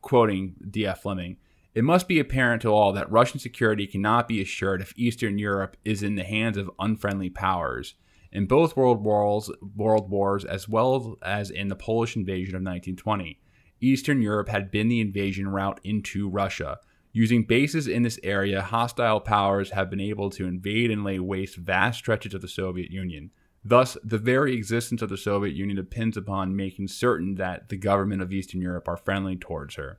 quoting 0.00 0.56
D.F. 0.68 1.02
Fleming, 1.02 1.36
it 1.74 1.84
must 1.84 2.08
be 2.08 2.18
apparent 2.18 2.62
to 2.62 2.70
all 2.70 2.92
that 2.92 3.10
Russian 3.10 3.38
security 3.38 3.86
cannot 3.86 4.26
be 4.26 4.42
assured 4.42 4.80
if 4.80 4.92
Eastern 4.96 5.38
Europe 5.38 5.76
is 5.84 6.02
in 6.02 6.16
the 6.16 6.24
hands 6.24 6.56
of 6.56 6.70
unfriendly 6.80 7.30
powers. 7.30 7.94
In 8.32 8.46
both 8.46 8.76
world 8.76 9.04
wars, 9.04 9.50
world 9.76 10.10
wars, 10.10 10.44
as 10.44 10.68
well 10.68 11.16
as 11.22 11.50
in 11.50 11.68
the 11.68 11.76
Polish 11.76 12.16
invasion 12.16 12.56
of 12.56 12.62
1920, 12.62 13.38
Eastern 13.80 14.22
Europe 14.22 14.48
had 14.48 14.70
been 14.70 14.88
the 14.88 15.00
invasion 15.00 15.48
route 15.48 15.80
into 15.84 16.28
Russia. 16.28 16.78
Using 17.12 17.44
bases 17.44 17.88
in 17.88 18.02
this 18.02 18.18
area, 18.22 18.60
hostile 18.60 19.20
powers 19.20 19.70
have 19.70 19.90
been 19.90 20.00
able 20.00 20.30
to 20.30 20.46
invade 20.46 20.90
and 20.90 21.04
lay 21.04 21.18
waste 21.18 21.56
vast 21.56 21.98
stretches 21.98 22.34
of 22.34 22.42
the 22.42 22.48
Soviet 22.48 22.90
Union. 22.90 23.30
Thus, 23.64 23.96
the 24.04 24.18
very 24.18 24.54
existence 24.54 25.02
of 25.02 25.08
the 25.08 25.16
Soviet 25.16 25.54
Union 25.54 25.76
depends 25.76 26.16
upon 26.16 26.56
making 26.56 26.88
certain 26.88 27.34
that 27.36 27.68
the 27.68 27.76
government 27.76 28.22
of 28.22 28.32
Eastern 28.32 28.60
Europe 28.60 28.88
are 28.88 28.96
friendly 28.96 29.36
towards 29.36 29.74
her. 29.74 29.98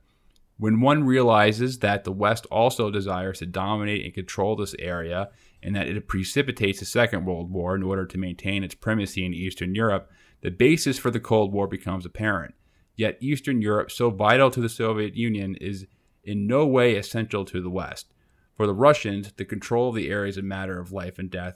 When 0.56 0.80
one 0.80 1.04
realizes 1.04 1.78
that 1.78 2.04
the 2.04 2.12
West 2.12 2.46
also 2.50 2.90
desires 2.90 3.38
to 3.38 3.46
dominate 3.46 4.04
and 4.04 4.12
control 4.12 4.56
this 4.56 4.74
area, 4.78 5.30
and 5.62 5.74
that 5.74 5.88
it 5.88 6.08
precipitates 6.08 6.82
a 6.82 6.84
Second 6.84 7.24
World 7.24 7.50
War 7.50 7.74
in 7.74 7.82
order 7.82 8.06
to 8.06 8.18
maintain 8.18 8.62
its 8.62 8.74
primacy 8.74 9.24
in 9.24 9.34
Eastern 9.34 9.74
Europe, 9.74 10.10
the 10.42 10.50
basis 10.50 10.98
for 10.98 11.10
the 11.10 11.20
Cold 11.20 11.52
War 11.52 11.66
becomes 11.66 12.04
apparent. 12.06 12.54
Yet, 13.00 13.16
Eastern 13.20 13.62
Europe, 13.62 13.90
so 13.90 14.10
vital 14.10 14.50
to 14.50 14.60
the 14.60 14.68
Soviet 14.68 15.16
Union, 15.16 15.54
is 15.54 15.86
in 16.22 16.46
no 16.46 16.66
way 16.66 16.96
essential 16.96 17.46
to 17.46 17.62
the 17.62 17.70
West. 17.70 18.12
For 18.56 18.66
the 18.66 18.74
Russians, 18.74 19.32
the 19.32 19.46
control 19.46 19.88
of 19.88 19.94
the 19.94 20.10
area 20.10 20.28
is 20.28 20.36
a 20.36 20.42
matter 20.42 20.78
of 20.78 20.92
life 20.92 21.18
and 21.18 21.30
death. 21.30 21.54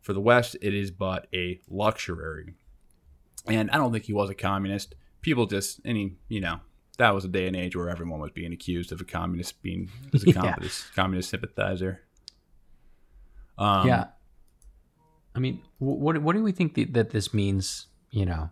For 0.00 0.12
the 0.12 0.20
West, 0.20 0.56
it 0.60 0.74
is 0.74 0.90
but 0.90 1.28
a 1.32 1.60
luxury. 1.70 2.56
And 3.46 3.70
I 3.70 3.76
don't 3.76 3.92
think 3.92 4.06
he 4.06 4.12
was 4.12 4.30
a 4.30 4.34
communist. 4.34 4.96
people 5.22 5.46
just 5.46 5.80
any 5.84 6.16
you 6.28 6.40
know 6.40 6.58
that 6.98 7.14
was 7.14 7.24
a 7.24 7.28
day 7.28 7.46
and 7.46 7.54
age 7.54 7.76
where 7.76 7.88
everyone 7.88 8.18
was 8.18 8.32
being 8.32 8.52
accused 8.52 8.90
of 8.90 9.00
a 9.00 9.04
communist 9.04 9.62
being 9.62 9.88
as 10.12 10.24
a 10.24 10.26
Yeah. 10.32 10.40
communist 10.40 10.94
communist 10.96 11.30
sympathizer. 11.30 12.02
Um, 13.58 13.86
yeah. 13.86 14.06
I 15.36 15.38
mean, 15.38 15.62
what 15.78 16.18
what 16.20 16.34
do 16.34 16.42
we 16.42 16.50
think 16.50 16.74
that, 16.74 16.94
that 16.94 17.10
this 17.10 17.32
means? 17.32 17.86
You 18.10 18.26
know, 18.26 18.50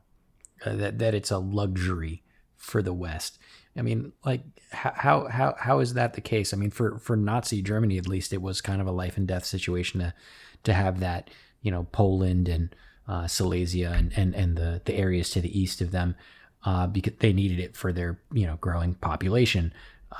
uh, 0.64 0.77
that 0.77 1.01
that 1.01 1.14
it's 1.14 1.33
a 1.33 1.38
luxury 1.38 2.22
for 2.59 2.83
the 2.83 2.92
West. 2.92 3.38
I 3.77 3.83
mean, 3.83 4.12
like 4.25 4.42
how 4.73 5.29
how 5.29 5.55
how 5.59 5.79
is 5.79 5.94
that 5.94 6.14
the 6.14 6.21
case? 6.21 6.53
I 6.53 6.57
mean, 6.57 6.71
for 6.71 6.99
for 6.99 7.16
Nazi 7.16 7.62
Germany 7.62 7.97
at 7.97 8.09
least, 8.09 8.33
it 8.33 8.42
was 8.42 8.61
kind 8.61 8.81
of 8.81 8.87
a 8.87 8.92
life 8.92 9.16
and 9.16 9.27
death 9.27 9.44
situation 9.44 10.01
to 10.01 10.14
to 10.64 10.75
have 10.75 11.01
that. 11.01 11.31
You 11.62 11.73
know, 11.73 11.88
Poland 11.90 12.49
and 12.49 12.75
uh, 13.09 13.27
Silesia 13.27 13.90
and, 13.92 14.12
and 14.16 14.35
and 14.35 14.57
the 14.57 14.83
the 14.85 14.94
areas 14.94 15.31
to 15.31 15.40
the 15.40 15.59
east 15.59 15.81
of 15.81 15.92
them, 15.92 16.16
uh, 16.64 16.87
because 16.87 17.14
they 17.21 17.33
needed 17.33 17.61
it 17.61 17.77
for 17.77 17.92
their 17.92 18.21
you 18.33 18.47
know 18.47 18.57
growing 18.61 18.94
population, 18.94 19.73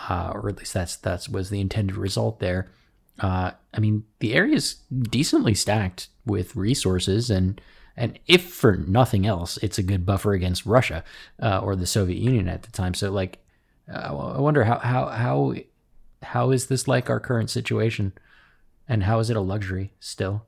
uh, 0.09 0.33
or 0.35 0.49
at 0.49 0.59
least 0.59 0.75
that's 0.75 0.97
that's 0.97 1.29
was 1.29 1.51
the 1.51 1.61
intended 1.61 1.97
result 1.97 2.41
there. 2.41 2.71
Uh, 3.21 3.51
I 3.75 3.81
mean, 3.81 4.05
the 4.21 4.35
area 4.35 4.55
is 4.55 4.77
decently 5.03 5.55
stacked 5.55 6.09
with 6.25 6.55
resources, 6.55 7.31
and 7.31 7.61
and 7.99 8.19
if 8.29 8.45
for 8.45 8.77
nothing 8.77 9.27
else, 9.27 9.57
it's 9.59 9.77
a 9.77 9.83
good 9.83 10.07
buffer 10.07 10.33
against 10.33 10.65
Russia 10.65 11.03
uh, 11.43 11.59
or 11.59 11.75
the 11.75 11.87
Soviet 11.87 12.19
Union 12.19 12.49
at 12.49 12.63
the 12.63 12.71
time. 12.71 12.95
So, 12.95 13.11
like, 13.11 13.45
uh, 13.93 13.99
I 13.99 14.41
wonder 14.41 14.63
how 14.65 14.79
how 14.79 15.07
how 15.09 15.55
how 16.23 16.51
is 16.53 16.67
this 16.67 16.87
like 16.87 17.11
our 17.11 17.19
current 17.19 17.51
situation, 17.51 18.13
and 18.89 19.03
how 19.03 19.19
is 19.19 19.31
it 19.31 19.37
a 19.37 19.41
luxury 19.41 19.93
still 19.99 20.47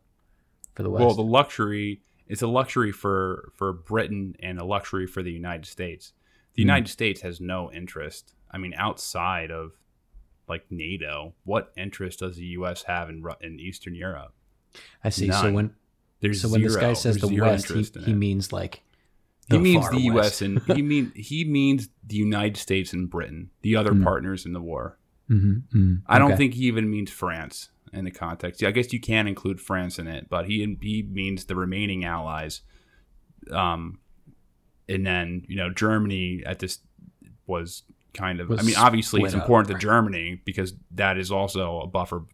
for 0.75 0.85
the 0.85 0.91
West? 0.91 1.05
Well, 1.05 1.15
the 1.15 1.23
luxury 1.23 2.03
it's 2.29 2.43
a 2.43 2.47
luxury 2.47 2.93
for 2.93 3.51
for 3.57 3.73
Britain 3.73 4.37
and 4.41 4.61
a 4.61 4.65
luxury 4.65 5.09
for 5.09 5.21
the 5.21 5.33
United 5.33 5.67
States. 5.67 6.13
The 6.55 6.63
Hmm. 6.63 6.69
United 6.69 6.89
States 6.89 7.23
has 7.23 7.41
no 7.41 7.73
interest. 7.73 8.35
I 8.53 8.59
mean, 8.59 8.75
outside 8.77 9.51
of 9.51 9.73
like 10.49 10.67
NATO, 10.71 11.35
what 11.45 11.73
interest 11.77 12.21
does 12.21 12.37
the 12.37 12.47
U.S. 12.59 12.85
have 12.85 13.09
in 13.09 13.25
in 13.41 13.59
Eastern 13.59 13.97
Europe? 13.97 14.33
I 15.03 15.09
see. 15.09 15.33
So 15.33 15.51
when 15.53 15.75
There's 16.21 16.43
so 16.43 16.49
when 16.49 16.63
this 16.63 16.77
guy 16.77 16.93
says 16.93 17.19
the 17.19 17.29
West, 17.41 17.69
he, 17.69 17.83
he 18.05 18.13
means 18.15 18.53
like 18.53 18.83
he 19.51 19.59
means 19.59 19.89
the 19.91 20.01
U.S. 20.03 20.43
And 20.43 20.61
he 20.63 20.83
mean 20.83 21.13
he 21.15 21.45
means 21.45 21.89
the 22.07 22.17
United 22.17 22.57
States 22.57 22.93
and 22.93 23.09
Britain, 23.11 23.51
the 23.63 23.77
other 23.77 23.93
Hmm. 23.93 24.05
partners 24.05 24.45
in 24.47 24.53
the 24.53 24.61
war. 24.61 24.99
Mhm, 25.31 25.63
mhm, 25.75 26.03
I 26.07 26.19
don't 26.19 26.33
okay. 26.33 26.39
think 26.39 26.55
he 26.55 26.65
even 26.65 26.91
means 26.91 27.11
France 27.11 27.71
in 27.93 28.05
the 28.05 28.11
context. 28.11 28.61
Yeah, 28.63 28.69
I 28.69 28.73
guess 28.73 28.93
you 28.93 29.01
can 29.01 29.27
include 29.27 29.61
France 29.61 29.99
in 29.99 30.07
it, 30.07 30.29
but 30.29 30.47
he 30.47 30.77
he 30.83 31.03
means 31.03 31.45
the 31.47 31.57
remaining 31.57 32.05
allies. 32.05 32.63
Um, 33.51 33.99
and 34.89 35.07
then 35.07 35.45
you 35.49 35.57
know 35.57 35.71
Germany 35.71 36.43
at 36.45 36.59
this 36.59 36.81
was 37.47 37.83
kind 38.13 38.41
of. 38.41 38.49
Was 38.49 38.61
I 38.61 38.63
mean, 38.63 38.77
obviously 38.77 39.23
it's 39.23 39.31
split 39.31 39.41
up, 39.43 39.47
important 39.47 39.75
to. 39.75 39.81
Germany 39.81 40.41
because 40.45 40.75
that 40.93 41.17
is 41.17 41.31
also 41.33 41.81
a 41.81 41.87
buffer. 41.87 42.25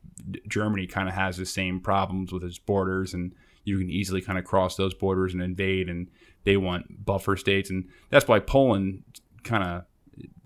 Germany 0.48 0.86
kind 0.86 1.08
of 1.08 1.14
has 1.14 1.36
the 1.36 1.46
same 1.46 1.80
problems 1.80 2.32
with 2.32 2.42
its 2.42 2.58
borders, 2.58 3.14
and 3.14 3.34
you 3.66 3.78
can 3.78 3.90
easily 3.90 4.22
kind 4.22 4.38
of 4.38 4.44
cross 4.44 4.76
those 4.76 4.94
borders 4.94 5.34
and 5.34 5.42
invade, 5.42 5.88
and 5.88 6.08
they 6.44 6.56
want 6.56 7.04
buffer 7.04 7.36
states, 7.36 7.68
and 7.68 7.88
that's 8.08 8.28
why 8.28 8.38
Poland 8.38 9.02
kind 9.42 9.64
of, 9.64 9.84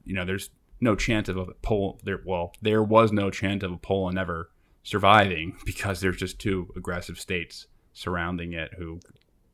you 0.05 0.15
know, 0.15 0.25
there's 0.25 0.51
no 0.81 0.97
chance 0.97 1.29
of 1.29 1.37
a 1.37 1.47
Poland. 1.63 2.01
There, 2.03 2.23
well, 2.25 2.53
there 2.63 2.83
was 2.83 3.13
no 3.13 3.31
chance 3.31 3.63
of 3.63 3.73
a 3.73 3.77
Poland 3.77 4.19
ever 4.19 4.51
surviving 4.83 5.57
because 5.67 6.01
there's 6.01 6.17
just 6.17 6.39
two 6.39 6.73
aggressive 6.75 7.21
states 7.21 7.67
surrounding 7.93 8.55
it 8.55 8.73
who 8.79 9.01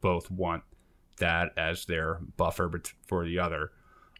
both 0.00 0.30
want 0.30 0.62
that 1.18 1.52
as 1.56 1.86
their 1.86 2.20
buffer 2.36 2.70
for 3.06 3.24
the 3.24 3.38
other. 3.38 3.72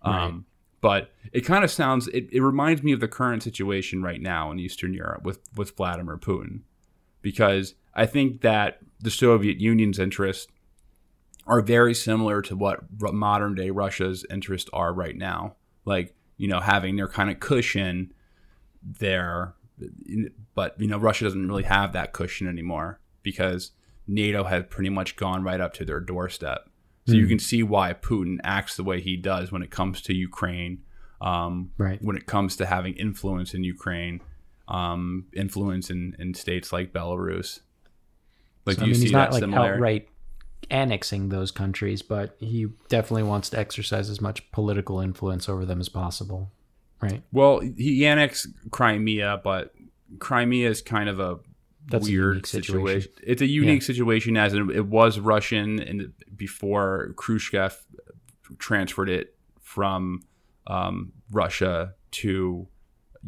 Right. 0.05 0.25
Um, 0.25 0.47
but 0.81 1.13
it 1.33 1.43
kind 1.43 1.65
of 1.65 1.71
sounds. 1.71 2.09
It, 2.09 2.29
it 2.33 2.43
reminds 2.43 2.83
me 2.83 2.93
of 2.93 3.01
the 3.01 3.09
current 3.09 3.43
situation 3.43 4.03
right 4.03 4.21
now 4.21 4.51
in 4.51 4.59
Eastern 4.59 4.93
Europe 4.93 5.23
with 5.23 5.39
with 5.57 5.77
Vladimir 5.77 6.17
Putin, 6.17 6.63
because 7.23 7.75
I 7.95 8.07
think 8.07 8.43
that 8.43 8.81
the 9.01 9.11
Soviet 9.11 9.59
Union's 9.61 9.99
interests 9.99 10.47
are 11.47 11.61
very 11.61 11.95
similar 11.95 12.43
to 12.43 12.57
what 12.57 12.81
modern 13.13 13.55
day 13.55 13.71
Russia's 13.71 14.25
interests 14.31 14.69
are 14.73 14.93
right 14.93 15.17
now. 15.17 15.57
Like 15.85 16.15
you 16.39 16.49
know, 16.49 16.61
having 16.61 16.97
their 16.97 17.09
kind 17.09 17.31
of 17.31 17.41
cushion 17.41 18.13
there, 18.83 19.55
but 20.55 20.79
you 20.81 20.87
know, 20.89 20.99
Russia 20.99 21.25
doesn't 21.25 21.49
really 21.49 21.63
have 21.65 21.93
that 21.93 22.13
cushion 22.13 22.47
anymore 22.49 23.01
because 23.23 23.73
NATO 24.07 24.45
has 24.45 24.65
pretty 24.69 24.91
much 24.91 25.17
gone 25.17 25.43
right 25.43 25.61
up 25.61 25.73
to 25.75 25.85
their 25.85 26.01
doorstep. 26.01 26.69
So 27.07 27.15
you 27.15 27.23
Hmm. 27.25 27.29
can 27.29 27.39
see 27.39 27.63
why 27.63 27.93
Putin 27.95 28.39
acts 28.43 28.77
the 28.77 28.85
way 28.85 29.01
he 29.01 29.17
does 29.17 29.53
when 29.53 29.63
it 29.63 29.71
comes 29.71 30.03
to 30.03 30.15
Ukraine, 30.15 30.83
um, 31.21 31.71
Right. 31.79 32.03
when 32.03 32.17
it 32.17 32.27
comes 32.27 32.57
to 32.57 32.67
having 32.67 32.95
influence 32.95 33.55
in 33.55 33.65
Ukraine, 33.65 34.21
um, 34.69 35.27
influence 35.33 35.89
in, 35.91 36.17
in 36.19 36.35
states 36.35 36.73
like 36.73 36.93
Belarus. 36.93 37.61
Like, 38.67 38.77
So, 38.77 38.81
do 38.81 38.85
I 38.85 38.89
you 38.89 38.93
mean, 38.93 38.95
see 39.01 39.05
he's 39.07 39.13
not 39.13 39.31
that 39.31 39.35
like 39.35 39.41
similar? 39.41 39.75
outright 39.75 40.09
annexing 40.71 41.29
those 41.29 41.51
countries, 41.53 42.03
but 42.03 42.37
he 42.41 42.67
definitely 42.89 43.23
wants 43.23 43.49
to 43.51 43.59
exercise 43.59 44.11
as 44.11 44.21
much 44.21 44.51
political 44.51 45.01
influence 45.01 45.49
over 45.49 45.65
them 45.65 45.81
as 45.81 45.89
possible. 45.89 46.51
Right. 47.01 47.23
Well, 47.31 47.61
he 47.61 48.05
annexed 48.07 48.49
Crimea, 48.71 49.41
but 49.45 49.73
Crimea 50.19 50.69
is 50.69 50.83
kind 50.83 51.09
of 51.09 51.21
a 51.21 51.39
That's 51.89 52.09
weird 52.09 52.35
unique 52.37 52.47
situation. 52.47 52.81
situation. 52.81 53.13
It's 53.23 53.43
a 53.43 53.47
unique 53.47 53.83
situation 53.83 54.37
as 54.37 54.55
it, 54.55 54.63
it 54.71 54.87
was 54.87 55.21
Russian 55.21 55.79
and 55.81 56.13
before 56.35 57.13
Khrushchev 57.17 57.81
transferred 58.59 59.11
it 59.11 59.37
from 59.61 60.23
um, 60.67 61.13
Russia 61.31 61.95
to 62.13 62.67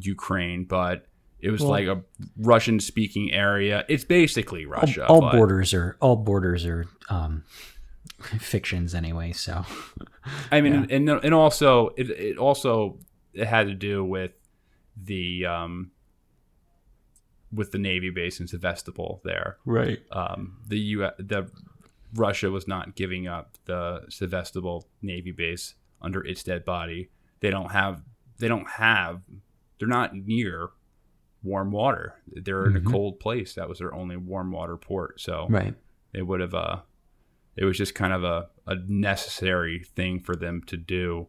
Ukraine, 0.00 0.64
but 0.64 1.06
it 1.40 1.50
was 1.50 1.60
Well- 1.60 1.70
like 1.70 1.86
a 1.86 2.02
Russian 2.36 2.80
speaking 2.80 3.32
area. 3.32 3.84
It's 3.88 4.04
basically 4.04 4.66
Russia. 4.66 5.06
all 5.06 5.20
but- 5.20 5.32
borders 5.32 5.72
are 5.74 5.96
all 6.00 6.16
borders 6.16 6.64
are 6.66 6.86
um, 7.08 7.44
fictions 8.38 8.94
anyway. 8.94 9.32
So 9.32 9.64
I 10.50 10.60
mean, 10.60 10.86
and 10.90 11.08
and 11.08 11.34
also 11.34 11.90
it, 11.96 12.10
it 12.10 12.38
also 12.38 12.98
it 13.32 13.46
had 13.46 13.66
to 13.68 13.74
do 13.74 14.04
with 14.04 14.32
the 15.00 15.46
um 15.46 15.92
with 17.52 17.72
the 17.72 17.78
navy 17.78 18.10
base 18.10 18.40
in 18.40 18.46
Sevastopol 18.46 19.20
there. 19.24 19.56
right. 19.64 20.00
Um, 20.12 20.58
the 20.66 20.78
U 20.78 21.08
the 21.18 21.50
Russia 22.14 22.50
was 22.50 22.66
not 22.68 22.94
giving 22.94 23.26
up 23.26 23.56
the 23.66 24.02
Sevastopol 24.08 24.86
navy 25.02 25.32
base 25.32 25.74
under 26.02 26.24
its 26.24 26.42
dead 26.42 26.64
body. 26.64 27.10
They 27.40 27.50
don't 27.50 27.70
have 27.72 28.02
they 28.38 28.48
don't 28.48 28.68
have 28.68 29.20
they're 29.78 29.88
not 29.88 30.14
near 30.14 30.70
warm 31.42 31.70
water. 31.70 32.14
They're 32.26 32.66
in 32.66 32.72
Mhm. 32.74 32.86
a 32.88 32.90
cold 32.90 33.20
place. 33.20 33.54
That 33.54 33.68
was 33.68 33.78
their 33.78 33.94
only 33.94 34.16
warm 34.16 34.50
water 34.50 34.76
port. 34.76 35.20
So 35.20 35.46
Right. 35.48 35.74
they 36.12 36.22
would 36.22 36.40
have 36.40 36.54
uh 36.54 36.80
it 37.56 37.64
was 37.64 37.76
just 37.76 37.94
kind 37.96 38.12
of 38.12 38.22
a, 38.22 38.48
a 38.68 38.76
necessary 38.86 39.82
thing 39.96 40.20
for 40.20 40.36
them 40.36 40.62
to 40.68 40.76
do 40.76 41.26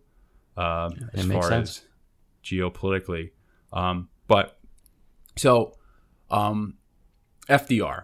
uh, 0.56 0.90
it 0.94 1.20
as 1.20 1.26
far 1.26 1.42
sense. 1.50 1.80
as 1.80 1.86
geopolitically 2.44 3.32
um, 3.74 4.10
but 4.28 4.60
so 5.36 5.74
um, 6.30 6.76
fdr 7.48 8.04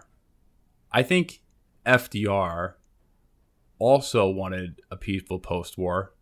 i 0.90 1.02
think 1.04 1.40
fdr 1.86 2.74
also 3.78 4.28
wanted 4.28 4.80
a 4.90 4.96
peaceful 4.96 5.38
post-war 5.38 6.12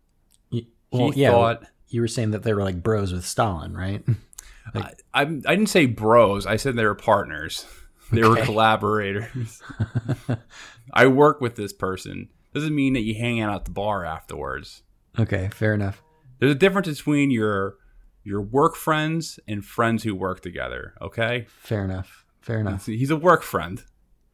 Well, 0.91 1.11
he 1.11 1.21
yeah. 1.21 1.31
thought 1.31 1.63
you 1.87 2.01
were 2.01 2.07
saying 2.07 2.31
that 2.31 2.43
they 2.43 2.53
were 2.53 2.63
like 2.63 2.81
bros 2.83 3.13
with 3.13 3.25
Stalin, 3.25 3.73
right? 3.73 4.03
I, 4.73 4.93
I, 5.13 5.21
I 5.21 5.25
didn't 5.25 5.67
say 5.67 5.85
bros 5.85 6.45
i 6.45 6.55
said 6.55 6.75
they 6.77 6.85
were 6.85 6.95
partners 6.95 7.65
they 8.11 8.23
were 8.23 8.37
collaborators 8.37 9.61
I 10.93 11.07
work 11.07 11.41
with 11.41 11.55
this 11.55 11.73
person. 11.73 12.29
Doesn't 12.53 12.75
mean 12.75 12.93
that 12.93 13.01
you 13.01 13.15
hang 13.15 13.41
out 13.41 13.53
at 13.53 13.65
the 13.65 13.71
bar 13.71 14.05
afterwards. 14.05 14.83
okay, 15.19 15.49
fair 15.53 15.73
enough. 15.73 16.01
There's 16.39 16.51
a 16.51 16.55
difference 16.55 16.87
between 16.87 17.31
your 17.31 17.77
your 18.23 18.41
work 18.41 18.75
friends 18.75 19.39
and 19.47 19.63
friends 19.63 20.03
who 20.03 20.15
work 20.15 20.41
together. 20.41 20.93
Okay, 21.01 21.45
Fair 21.49 21.83
enough. 21.83 22.25
Fair 22.41 22.59
enough. 22.59 22.85
he's 22.85 23.09
a 23.09 23.17
work 23.17 23.41
friend. 23.41 23.83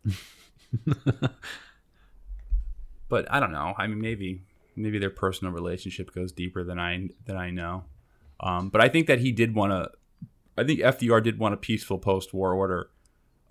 but 3.10 3.32
I 3.32 3.40
don't 3.40 3.52
know. 3.52 3.74
I 3.78 3.88
mean, 3.88 4.02
maybe 4.02 4.44
maybe 4.76 5.00
their 5.00 5.10
personal 5.10 5.54
relationship 5.54 6.14
goes 6.14 6.32
deeper 6.32 6.64
than 6.64 6.80
I 6.80 7.10
than 7.26 7.38
I 7.38 7.50
know. 7.50 7.86
Um, 8.40 8.70
but 8.70 8.82
I 8.82 8.90
think 8.90 9.08
that 9.08 9.20
he 9.20 9.32
did 9.32 9.56
want 9.56 9.72
to. 9.72 9.90
I 10.58 10.64
think 10.64 10.80
FDR 10.80 11.24
did 11.24 11.40
want 11.40 11.54
a 11.54 11.58
peaceful 11.58 11.98
post-war 11.98 12.54
order. 12.54 12.90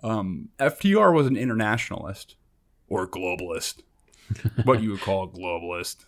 Um, 0.03 0.49
FDR 0.59 1.13
was 1.13 1.27
an 1.27 1.35
internationalist 1.37 2.35
or 2.87 3.07
globalist, 3.07 3.81
what 4.63 4.81
you 4.81 4.91
would 4.91 5.01
call 5.01 5.23
a 5.23 5.27
globalist. 5.27 6.05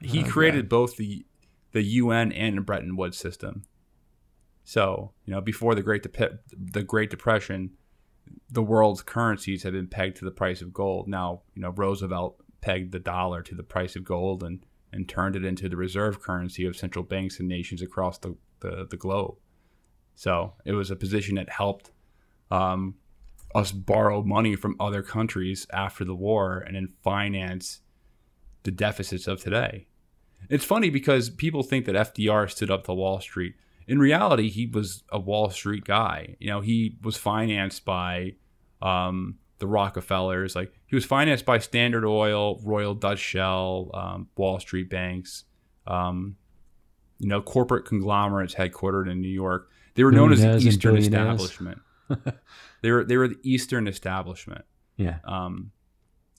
He 0.00 0.20
Okay. 0.20 0.28
created 0.30 0.68
both 0.68 0.96
the 0.96 1.24
the 1.72 1.82
UN 1.82 2.30
and 2.32 2.56
the 2.58 2.60
Bretton 2.62 2.96
Woods 2.96 3.16
system. 3.18 3.64
So 4.64 5.12
you 5.24 5.32
know, 5.34 5.40
before 5.40 5.74
the 5.74 5.82
Great 5.82 6.02
Dep- 6.02 6.40
the 6.50 6.82
Great 6.82 7.10
Depression, 7.10 7.72
the 8.50 8.62
world's 8.62 9.02
currencies 9.02 9.62
had 9.62 9.72
been 9.72 9.88
pegged 9.88 10.16
to 10.18 10.24
the 10.24 10.30
price 10.30 10.62
of 10.62 10.72
gold. 10.72 11.08
Now, 11.08 11.42
you 11.54 11.62
know, 11.62 11.70
Roosevelt 11.70 12.36
pegged 12.60 12.92
the 12.92 12.98
dollar 12.98 13.42
to 13.42 13.54
the 13.54 13.62
price 13.62 13.96
of 13.96 14.04
gold, 14.04 14.42
and 14.42 14.64
and 14.92 15.08
turned 15.08 15.34
it 15.36 15.44
into 15.44 15.68
the 15.68 15.76
reserve 15.76 16.20
currency 16.22 16.64
of 16.64 16.76
central 16.76 17.04
banks 17.04 17.40
and 17.40 17.48
nations 17.48 17.82
across 17.82 18.16
the, 18.18 18.36
the, 18.60 18.86
the 18.88 18.96
globe. 18.96 19.34
So 20.14 20.54
it 20.64 20.72
was 20.72 20.90
a 20.90 20.96
position 20.96 21.36
that 21.36 21.50
helped 21.50 21.90
um, 22.50 22.94
us 23.54 23.72
borrow 23.72 24.22
money 24.22 24.56
from 24.56 24.76
other 24.80 25.02
countries 25.02 25.66
after 25.72 26.04
the 26.04 26.14
war 26.14 26.58
and 26.58 26.76
then 26.76 26.88
finance 27.02 27.80
the 28.62 28.70
deficits 28.70 29.26
of 29.26 29.42
today. 29.42 29.86
It's 30.50 30.64
funny 30.64 30.90
because 30.90 31.30
people 31.30 31.62
think 31.62 31.86
that 31.86 31.94
FDR 31.94 32.50
stood 32.50 32.70
up 32.70 32.84
to 32.84 32.94
Wall 32.94 33.20
Street. 33.20 33.54
In 33.86 33.98
reality, 33.98 34.50
he 34.50 34.66
was 34.66 35.02
a 35.10 35.18
Wall 35.18 35.50
Street 35.50 35.84
guy. 35.84 36.36
You 36.38 36.48
know, 36.48 36.60
he 36.60 36.96
was 37.02 37.16
financed 37.16 37.84
by 37.84 38.34
um, 38.82 39.38
the 39.58 39.66
Rockefellers. 39.66 40.54
Like 40.54 40.72
he 40.86 40.94
was 40.94 41.04
financed 41.04 41.44
by 41.44 41.58
Standard 41.58 42.04
Oil, 42.04 42.60
Royal 42.64 42.94
Dutch 42.94 43.18
Shell, 43.18 43.90
um, 43.94 44.28
Wall 44.36 44.60
Street 44.60 44.90
banks. 44.90 45.44
Um, 45.86 46.36
you 47.18 47.28
know, 47.28 47.40
corporate 47.40 47.84
conglomerates 47.84 48.54
headquartered 48.54 49.10
in 49.10 49.20
New 49.20 49.28
York. 49.28 49.70
They 49.94 50.04
were 50.04 50.12
known 50.12 50.32
as 50.32 50.40
the 50.40 50.56
Eastern 50.56 50.96
Establishment. 50.96 51.80
they 52.82 52.90
were 52.90 53.04
they 53.04 53.16
were 53.16 53.28
the 53.28 53.38
Eastern 53.42 53.86
Establishment. 53.86 54.64
Yeah. 54.96 55.18
Um, 55.24 55.72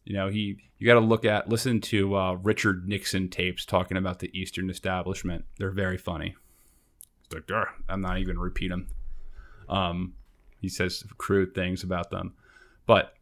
you 0.03 0.13
know, 0.13 0.29
he 0.29 0.57
you 0.77 0.85
got 0.85 0.95
to 0.95 0.99
look 0.99 1.25
at 1.25 1.49
listen 1.49 1.81
to 1.81 2.15
uh, 2.15 2.33
Richard 2.33 2.87
Nixon 2.87 3.29
tapes 3.29 3.65
talking 3.65 3.97
about 3.97 4.19
the 4.19 4.29
Eastern 4.37 4.69
Establishment. 4.69 5.45
They're 5.57 5.71
very 5.71 5.97
funny. 5.97 6.35
It's 7.25 7.49
like, 7.49 7.67
I'm 7.89 8.01
not 8.01 8.17
even 8.17 8.35
gonna 8.35 8.43
repeat 8.43 8.69
them. 8.69 8.87
Um, 9.67 10.13
he 10.59 10.69
says 10.69 11.03
crude 11.17 11.55
things 11.55 11.81
about 11.83 12.11
them, 12.11 12.35
but 12.85 13.13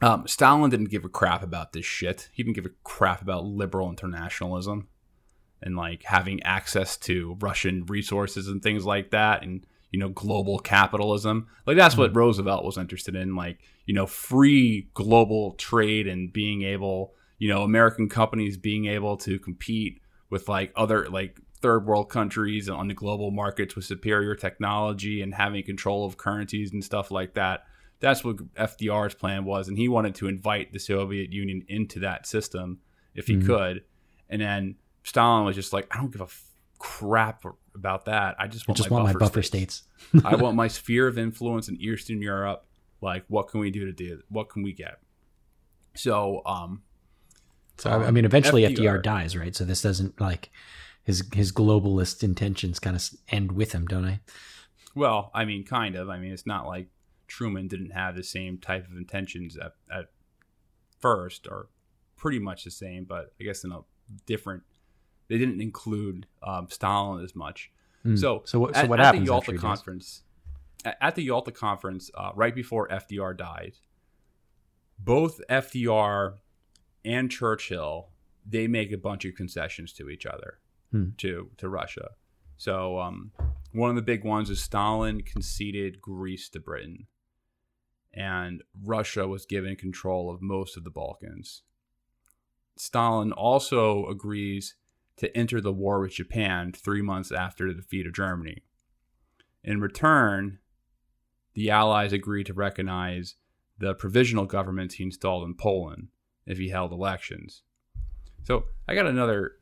um, 0.00 0.26
Stalin 0.26 0.70
didn't 0.70 0.90
give 0.90 1.04
a 1.04 1.08
crap 1.08 1.42
about 1.42 1.72
this 1.72 1.84
shit. 1.84 2.28
He 2.32 2.42
didn't 2.42 2.54
give 2.54 2.66
a 2.66 2.74
crap 2.84 3.22
about 3.22 3.44
liberal 3.44 3.88
internationalism 3.90 4.88
and 5.62 5.76
like 5.76 6.04
having 6.04 6.42
access 6.42 6.96
to 6.98 7.36
Russian 7.40 7.84
resources 7.86 8.48
and 8.48 8.62
things 8.62 8.84
like 8.84 9.10
that, 9.10 9.42
and 9.42 9.66
you 9.90 9.98
know 9.98 10.08
global 10.10 10.58
capitalism. 10.58 11.46
Like 11.66 11.76
that's 11.76 11.96
what 11.96 12.14
Roosevelt 12.14 12.64
was 12.64 12.78
interested 12.78 13.14
in, 13.16 13.34
like 13.34 13.58
you 13.86 13.94
know 13.94 14.06
free 14.06 14.88
global 14.94 15.52
trade 15.54 16.06
and 16.06 16.32
being 16.32 16.62
able, 16.62 17.14
you 17.38 17.48
know, 17.48 17.62
American 17.62 18.08
companies 18.08 18.56
being 18.56 18.86
able 18.86 19.16
to 19.18 19.38
compete 19.38 20.00
with 20.30 20.48
like 20.48 20.72
other 20.76 21.08
like 21.08 21.40
third 21.60 21.86
world 21.86 22.08
countries 22.08 22.68
on 22.68 22.86
the 22.86 22.94
global 22.94 23.30
markets 23.32 23.74
with 23.74 23.84
superior 23.84 24.34
technology 24.36 25.22
and 25.22 25.34
having 25.34 25.64
control 25.64 26.06
of 26.06 26.16
currencies 26.16 26.72
and 26.72 26.84
stuff 26.84 27.10
like 27.10 27.34
that. 27.34 27.64
That's 28.00 28.22
what 28.22 28.36
FDR's 28.54 29.14
plan 29.14 29.44
was, 29.44 29.66
and 29.68 29.76
he 29.76 29.88
wanted 29.88 30.14
to 30.16 30.28
invite 30.28 30.72
the 30.72 30.78
Soviet 30.78 31.32
Union 31.32 31.64
into 31.66 31.98
that 32.00 32.26
system 32.28 32.78
if 33.14 33.26
he 33.26 33.36
Mhm. 33.36 33.46
could. 33.46 33.84
And 34.30 34.40
then 34.40 34.76
Stalin 35.08 35.44
was 35.44 35.56
just 35.56 35.72
like, 35.72 35.86
I 35.90 35.98
don't 35.98 36.10
give 36.12 36.20
a 36.20 36.24
f- 36.24 36.44
crap 36.78 37.44
about 37.74 38.04
that. 38.04 38.36
I 38.38 38.46
just 38.46 38.68
I 38.68 38.72
want, 38.72 38.76
just 38.76 38.90
my, 38.90 38.94
want 38.96 39.06
my 39.06 39.12
buffer 39.14 39.24
buffer 39.24 39.42
states. 39.42 39.82
states. 40.10 40.24
I 40.26 40.36
want 40.36 40.56
my 40.62 40.68
sphere 40.68 41.06
of 41.08 41.18
influence 41.18 41.68
in 41.68 41.76
Eastern 41.80 42.20
Europe. 42.22 42.64
Like, 43.00 43.24
what 43.28 43.48
can 43.48 43.60
we 43.60 43.70
do 43.70 43.86
to 43.86 43.92
do? 43.92 44.20
What 44.28 44.48
can 44.50 44.62
we 44.62 44.72
get? 44.72 44.98
So, 45.94 46.42
um, 46.46 46.82
So 47.78 47.90
I- 47.90 48.08
I 48.08 48.10
mean, 48.10 48.24
eventually 48.24 48.62
FDR. 48.62 48.98
FDR 48.98 49.02
dies, 49.02 49.36
right? 49.36 49.54
So 49.56 49.64
this 49.64 49.82
doesn't 49.82 50.20
like 50.20 50.50
his 51.04 51.24
his 51.32 51.52
globalist 51.52 52.22
intentions 52.22 52.78
kind 52.78 52.94
of 52.96 53.08
end 53.28 53.52
with 53.52 53.72
him, 53.72 53.86
don't 53.86 54.04
I? 54.04 54.20
well, 54.94 55.30
I 55.32 55.44
mean, 55.44 55.64
kind 55.64 55.94
of. 55.94 56.08
I 56.08 56.18
mean, 56.18 56.32
it's 56.32 56.46
not 56.46 56.66
like 56.66 56.88
Truman 57.28 57.68
didn't 57.68 57.90
have 57.90 58.16
the 58.16 58.24
same 58.24 58.58
type 58.58 58.86
of 58.90 58.96
intentions 58.96 59.56
at, 59.56 59.72
at 59.92 60.06
first, 61.00 61.46
or 61.46 61.68
pretty 62.16 62.38
much 62.40 62.64
the 62.64 62.70
same, 62.70 63.04
but 63.04 63.32
I 63.40 63.44
guess 63.44 63.64
in 63.64 63.70
a 63.72 63.80
different. 64.26 64.64
They 65.28 65.38
didn't 65.38 65.60
include 65.60 66.26
um, 66.42 66.68
Stalin 66.70 67.24
as 67.24 67.34
much. 67.34 67.70
Mm. 68.04 68.18
So, 68.18 68.42
so 68.44 68.60
what 68.60 68.74
so 68.74 68.82
at, 68.82 68.88
what 68.88 69.00
at 69.00 69.12
the 69.12 69.20
Yalta 69.20 69.56
conference? 69.56 70.22
At, 70.84 70.96
at 71.00 71.14
the 71.14 71.22
Yalta 71.22 71.52
conference, 71.52 72.10
uh, 72.14 72.30
right 72.34 72.54
before 72.54 72.88
FDR 72.88 73.36
died, 73.36 73.74
both 74.98 75.40
FDR 75.48 76.34
and 77.04 77.30
Churchill 77.30 78.10
they 78.50 78.66
make 78.66 78.92
a 78.92 78.96
bunch 78.96 79.24
of 79.26 79.34
concessions 79.34 79.92
to 79.92 80.08
each 80.08 80.24
other, 80.24 80.58
Hmm. 80.90 81.10
to 81.18 81.50
to 81.58 81.68
Russia. 81.68 82.10
So 82.56 82.98
um, 82.98 83.32
one 83.72 83.90
of 83.90 83.96
the 83.96 84.02
big 84.02 84.24
ones 84.24 84.50
is 84.50 84.62
Stalin 84.62 85.20
conceded 85.22 86.00
Greece 86.00 86.48
to 86.50 86.60
Britain, 86.60 87.06
and 88.12 88.62
Russia 88.82 89.28
was 89.28 89.44
given 89.44 89.76
control 89.76 90.30
of 90.30 90.40
most 90.40 90.76
of 90.76 90.84
the 90.84 90.90
Balkans. 90.90 91.62
Stalin 92.76 93.32
also 93.32 94.06
agrees 94.06 94.76
to 95.18 95.36
enter 95.36 95.60
the 95.60 95.72
war 95.72 96.00
with 96.00 96.12
Japan 96.12 96.72
three 96.72 97.02
months 97.02 97.30
after 97.30 97.68
the 97.68 97.74
defeat 97.74 98.06
of 98.06 98.14
Germany. 98.14 98.62
In 99.62 99.80
return, 99.80 100.58
the 101.54 101.70
Allies 101.70 102.12
agreed 102.12 102.46
to 102.46 102.54
recognize 102.54 103.34
the 103.78 103.94
provisional 103.94 104.46
governments 104.46 104.94
he 104.94 105.04
installed 105.04 105.44
in 105.44 105.54
Poland 105.54 106.08
if 106.46 106.58
he 106.58 106.70
held 106.70 106.92
elections. 106.92 107.62
So 108.44 108.64
I 108.86 108.94
got 108.94 109.06
another 109.06 109.52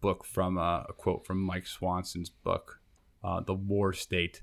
book 0.00 0.24
from 0.24 0.58
uh, 0.58 0.82
a 0.82 0.92
quote 0.92 1.26
from 1.26 1.40
Mike 1.40 1.66
Swanson's 1.66 2.30
book, 2.30 2.80
uh, 3.22 3.40
The 3.40 3.54
War 3.54 3.92
State. 3.92 4.42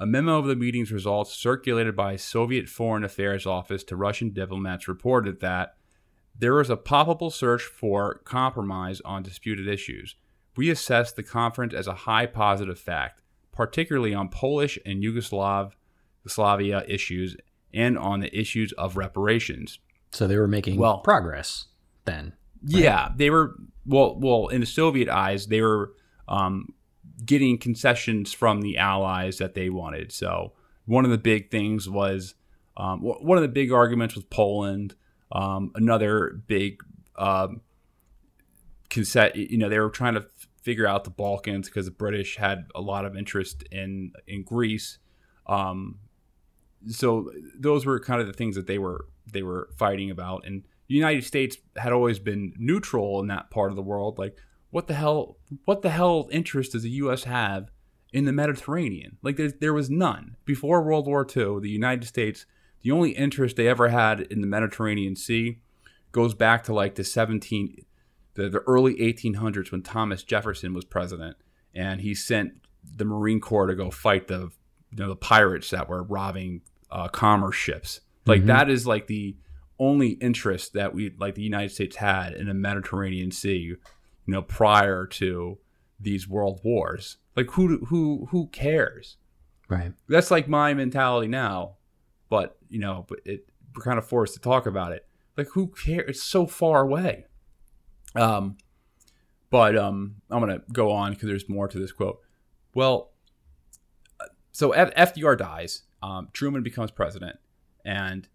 A 0.00 0.06
memo 0.06 0.38
of 0.38 0.46
the 0.46 0.54
meeting's 0.54 0.92
results 0.92 1.34
circulated 1.34 1.96
by 1.96 2.14
Soviet 2.14 2.68
Foreign 2.68 3.02
Affairs 3.02 3.46
Office 3.46 3.82
to 3.84 3.96
Russian 3.96 4.30
diplomats 4.30 4.86
reported 4.86 5.40
that 5.40 5.74
there 6.38 6.54
was 6.54 6.70
a 6.70 6.76
palpable 6.76 7.30
search 7.30 7.62
for 7.62 8.20
compromise 8.24 9.00
on 9.00 9.24
disputed 9.24 9.66
issues. 9.66 10.14
We 10.56 10.70
assessed 10.70 11.16
the 11.16 11.24
conference 11.24 11.74
as 11.74 11.88
a 11.88 11.94
high 11.94 12.26
positive 12.26 12.78
fact, 12.78 13.22
particularly 13.50 14.14
on 14.14 14.28
Polish 14.28 14.78
and 14.86 15.02
Yugoslav 15.02 15.72
Yugoslavia 16.22 16.84
issues 16.86 17.36
and 17.74 17.98
on 17.98 18.20
the 18.20 18.38
issues 18.38 18.72
of 18.72 18.96
reparations. 18.96 19.80
So 20.12 20.28
they 20.28 20.36
were 20.36 20.48
making 20.48 20.78
Well- 20.78 20.98
progress 20.98 21.66
then. 22.04 22.34
Yeah, 22.64 23.10
they 23.16 23.30
were 23.30 23.54
well. 23.86 24.18
Well, 24.18 24.48
in 24.48 24.60
the 24.60 24.66
Soviet 24.66 25.08
eyes, 25.08 25.46
they 25.46 25.60
were 25.62 25.92
um, 26.26 26.74
getting 27.24 27.58
concessions 27.58 28.32
from 28.32 28.60
the 28.60 28.78
Allies 28.78 29.38
that 29.38 29.54
they 29.54 29.70
wanted. 29.70 30.12
So 30.12 30.52
one 30.86 31.04
of 31.04 31.10
the 31.10 31.18
big 31.18 31.50
things 31.50 31.88
was 31.88 32.34
um, 32.76 33.00
one 33.00 33.36
of 33.36 33.42
the 33.42 33.48
big 33.48 33.72
arguments 33.72 34.14
was 34.14 34.24
Poland. 34.24 34.94
Um, 35.30 35.72
another 35.74 36.40
big 36.46 36.80
um, 37.16 37.60
concession. 38.88 39.46
You 39.50 39.58
know, 39.58 39.68
they 39.68 39.78
were 39.78 39.90
trying 39.90 40.14
to 40.14 40.20
f- 40.20 40.48
figure 40.62 40.86
out 40.86 41.04
the 41.04 41.10
Balkans 41.10 41.68
because 41.68 41.86
the 41.86 41.92
British 41.92 42.36
had 42.36 42.66
a 42.74 42.80
lot 42.80 43.04
of 43.04 43.16
interest 43.16 43.64
in 43.70 44.12
in 44.26 44.44
Greece. 44.44 44.98
Um, 45.46 45.98
so 46.86 47.30
those 47.58 47.84
were 47.84 47.98
kind 48.00 48.20
of 48.20 48.26
the 48.26 48.32
things 48.32 48.56
that 48.56 48.66
they 48.66 48.78
were 48.78 49.06
they 49.30 49.42
were 49.42 49.68
fighting 49.76 50.10
about 50.10 50.46
and 50.46 50.62
the 50.88 50.94
united 50.94 51.24
states 51.24 51.56
had 51.76 51.92
always 51.92 52.18
been 52.18 52.52
neutral 52.56 53.20
in 53.20 53.26
that 53.26 53.50
part 53.50 53.70
of 53.70 53.76
the 53.76 53.82
world 53.82 54.18
like 54.18 54.36
what 54.70 54.86
the 54.86 54.94
hell 54.94 55.36
what 55.64 55.82
the 55.82 55.90
hell 55.90 56.28
interest 56.30 56.72
does 56.72 56.82
the 56.82 56.90
us 56.90 57.24
have 57.24 57.70
in 58.12 58.24
the 58.24 58.32
mediterranean? 58.32 59.18
Like 59.22 59.36
there, 59.36 59.50
there 59.50 59.74
was 59.74 59.90
none. 59.90 60.36
Before 60.44 60.82
world 60.82 61.06
war 61.06 61.26
ii 61.36 61.60
the 61.60 61.70
united 61.70 62.06
states 62.06 62.46
the 62.82 62.90
only 62.90 63.10
interest 63.10 63.56
they 63.56 63.68
ever 63.68 63.88
had 63.88 64.20
in 64.20 64.40
the 64.40 64.46
Mediterranean 64.46 65.16
Sea 65.16 65.58
goes 66.12 66.34
back 66.34 66.64
to 66.64 66.74
like 66.74 66.94
the 66.94 67.04
17 67.04 67.84
the, 68.34 68.48
the 68.48 68.60
early 68.60 68.94
1800s 68.96 69.72
when 69.72 69.82
Thomas 69.82 70.22
Jefferson 70.22 70.72
was 70.72 70.84
president 70.84 71.36
and 71.74 72.00
he 72.00 72.14
sent 72.14 72.52
the 72.96 73.04
Marine 73.04 73.40
Corps 73.40 73.66
to 73.66 73.74
go 73.74 73.90
fight 73.90 74.28
the 74.28 74.50
you 74.90 74.98
know 74.98 75.08
the 75.08 75.16
pirates 75.16 75.70
that 75.70 75.88
were 75.88 76.02
robbing 76.02 76.62
uh, 76.90 77.08
commerce 77.08 77.56
ships. 77.56 78.00
Like 78.26 78.44
that 78.44 78.68
is 78.68 78.86
like 78.86 79.06
the 79.06 79.36
only 79.78 80.10
interest 80.10 80.74
that 80.74 80.94
we 80.94 81.14
like 81.18 81.34
the 81.34 81.42
United 81.42 81.70
States 81.70 81.96
had 81.96 82.34
in 82.34 82.46
the 82.46 82.54
Mediterranean 82.54 83.30
Sea, 83.30 83.76
you 84.28 84.34
know, 84.34 84.42
prior 84.42 85.06
to 85.06 85.58
these 85.98 86.28
world 86.28 86.60
wars. 86.62 87.16
Like 87.34 87.50
who 87.52 87.78
who 87.86 88.28
who 88.30 88.48
cares? 88.48 89.16
Right. 89.70 89.92
That's 90.06 90.30
like 90.30 90.46
my 90.46 90.74
mentality 90.74 91.28
now, 91.28 91.76
but 92.28 92.58
you 92.68 92.78
know, 92.78 93.06
but 93.08 93.20
it 93.24 93.48
we're 93.74 93.82
kind 93.82 93.98
of 93.98 94.06
forced 94.06 94.34
to 94.34 94.40
talk 94.40 94.66
about 94.66 94.92
it. 94.92 95.06
Like 95.38 95.48
who 95.54 95.68
cares? 95.68 96.10
It's 96.10 96.22
so 96.22 96.46
far 96.46 96.82
away. 96.82 97.24
Um, 98.14 98.58
but 99.48 99.78
um, 99.78 100.16
I'm 100.30 100.40
gonna 100.40 100.60
go 100.74 100.92
on 100.92 101.14
because 101.14 101.28
there's 101.28 101.48
more 101.48 101.66
to 101.66 101.78
this 101.78 101.92
quote. 101.92 102.20
Well, 102.74 103.12
so 104.52 104.72
F- 104.72 104.94
FDR 104.94 105.38
dies. 105.38 105.84
Um, 106.02 106.28
Truman 106.34 106.62
becomes 106.62 106.90
president, 106.90 107.38
and 107.82 108.28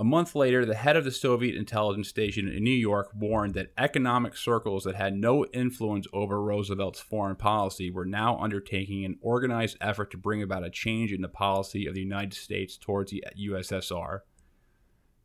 a 0.00 0.04
month 0.04 0.36
later, 0.36 0.64
the 0.64 0.76
head 0.76 0.96
of 0.96 1.04
the 1.04 1.10
Soviet 1.10 1.56
intelligence 1.56 2.08
station 2.08 2.46
in 2.46 2.62
New 2.62 2.70
York 2.70 3.10
warned 3.14 3.54
that 3.54 3.72
economic 3.76 4.36
circles 4.36 4.84
that 4.84 4.94
had 4.94 5.16
no 5.16 5.44
influence 5.46 6.06
over 6.12 6.40
Roosevelt's 6.40 7.00
foreign 7.00 7.34
policy 7.34 7.90
were 7.90 8.04
now 8.04 8.38
undertaking 8.38 9.04
an 9.04 9.18
organized 9.20 9.76
effort 9.80 10.12
to 10.12 10.16
bring 10.16 10.40
about 10.40 10.64
a 10.64 10.70
change 10.70 11.12
in 11.12 11.20
the 11.20 11.28
policy 11.28 11.86
of 11.86 11.94
the 11.94 12.00
United 12.00 12.34
States 12.34 12.76
towards 12.76 13.10
the 13.10 13.24
USSR. 13.36 14.20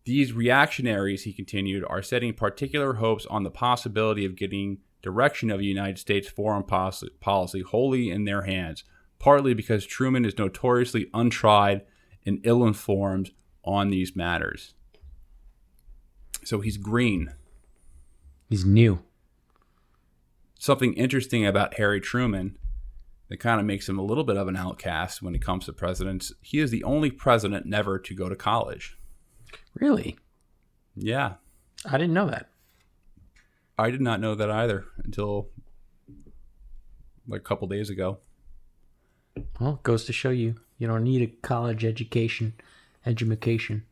These 0.06 0.34
reactionaries, 0.34 1.24
he 1.24 1.34
continued, 1.34 1.86
are 1.88 2.02
setting 2.02 2.34
particular 2.34 2.96
hopes 2.96 3.28
on 3.28 3.44
the 3.44 3.52
possibility 3.52 4.26
of 4.26 4.36
getting 4.36 4.80
direction 5.04 5.52
of 5.52 5.60
the 5.60 5.66
United 5.66 6.00
States 6.00 6.28
foreign 6.28 6.64
policy, 6.64 7.62
wholly 7.62 8.10
in 8.10 8.26
their 8.26 8.42
hands, 8.42 8.84
partly 9.20 9.54
because 9.54 9.86
Truman 9.86 10.26
is 10.26 10.38
notoriously 10.38 11.12
untried 11.14 11.84
and 12.26 12.40
ill 12.44 12.66
informed 12.66 13.32
on 13.64 13.90
these 13.90 14.16
matters. 14.16 14.74
So 16.44 16.60
he's 16.60 16.78
green. 16.78 17.34
He's 18.50 18.66
new. 18.66 19.00
Something 20.60 20.94
interesting 20.94 21.46
about 21.46 21.76
Harry 21.76 22.00
Truman 22.00 22.58
that 23.30 23.38
kind 23.38 23.60
of 23.60 23.66
makes 23.66 23.88
him 23.88 23.98
a 23.98 24.04
little 24.04 24.24
bit 24.24 24.38
of 24.38 24.48
an 24.48 24.56
outcast 24.56 25.22
when 25.22 25.34
it 25.34 25.42
comes 25.42 25.66
to 25.66 25.74
presidents. 25.74 26.34
He 26.42 26.60
is 26.60 26.72
the 26.72 26.84
only 26.84 27.12
president 27.12 27.66
never 27.66 27.98
to 28.00 28.14
go 28.14 28.30
to 28.30 28.36
college. 28.36 28.98
Really? 29.76 30.18
Yeah. 30.96 31.34
I 31.86 31.98
didn't 31.98 32.14
know 32.14 32.28
that. 32.28 32.50
I 33.78 33.90
did 33.90 34.02
not 34.02 34.20
know 34.20 34.36
that 34.36 34.52
either 34.52 34.86
until 35.04 35.50
like 37.28 37.42
a 37.42 37.44
couple 37.44 37.68
days 37.68 37.90
ago. 37.90 38.20
Well, 39.60 39.76
it 39.76 39.84
goes 39.84 40.06
to 40.06 40.14
show 40.14 40.30
you 40.30 40.56
you 40.78 40.88
don't 40.88 41.04
need 41.04 41.22
a 41.22 41.48
college 41.48 41.84
education, 41.84 42.54
education. 43.06 43.84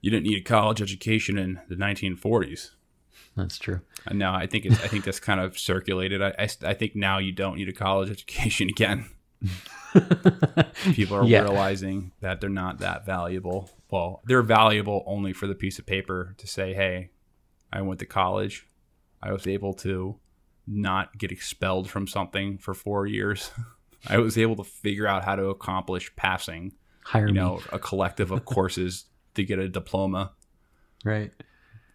You 0.00 0.10
didn't 0.10 0.24
need 0.26 0.38
a 0.38 0.42
college 0.44 0.80
education 0.80 1.36
in 1.38 1.60
the 1.68 1.74
1940s. 1.76 2.70
That's 3.36 3.58
true. 3.58 3.80
Now 4.10 4.34
I 4.34 4.46
think 4.46 4.64
it's, 4.66 4.82
I 4.82 4.88
think 4.88 5.04
that's 5.04 5.20
kind 5.20 5.40
of 5.40 5.58
circulated. 5.58 6.22
I, 6.22 6.34
I, 6.38 6.48
I 6.64 6.74
think 6.74 6.96
now 6.96 7.18
you 7.18 7.32
don't 7.32 7.56
need 7.56 7.68
a 7.68 7.72
college 7.72 8.10
education 8.10 8.68
again. 8.68 9.06
People 10.92 11.16
are 11.16 11.24
Yeah. 11.24 11.42
realizing 11.42 12.12
that 12.20 12.40
they're 12.40 12.50
not 12.50 12.78
that 12.78 13.04
valuable. 13.06 13.70
Well, 13.90 14.22
they're 14.24 14.42
valuable 14.42 15.02
only 15.06 15.32
for 15.32 15.46
the 15.46 15.54
piece 15.54 15.78
of 15.78 15.86
paper 15.86 16.34
to 16.38 16.46
say, 16.46 16.74
"Hey, 16.74 17.10
I 17.72 17.82
went 17.82 18.00
to 18.00 18.06
college. 18.06 18.66
I 19.22 19.32
was 19.32 19.46
able 19.46 19.74
to 19.74 20.16
not 20.66 21.18
get 21.18 21.32
expelled 21.32 21.90
from 21.90 22.06
something 22.06 22.56
for 22.58 22.74
4 22.74 23.06
years. 23.06 23.50
I 24.06 24.18
was 24.18 24.38
able 24.38 24.56
to 24.56 24.64
figure 24.64 25.06
out 25.06 25.24
how 25.24 25.36
to 25.36 25.46
accomplish 25.46 26.14
passing, 26.16 26.72
Hire 27.10 27.28
you 27.28 27.34
me. 27.34 27.40
know, 27.40 27.60
a 27.72 27.78
collective 27.78 28.30
of 28.30 28.44
courses 28.44 29.04
to 29.34 29.44
get 29.44 29.58
a 29.58 29.68
diploma." 29.68 30.32
Right. 31.04 31.32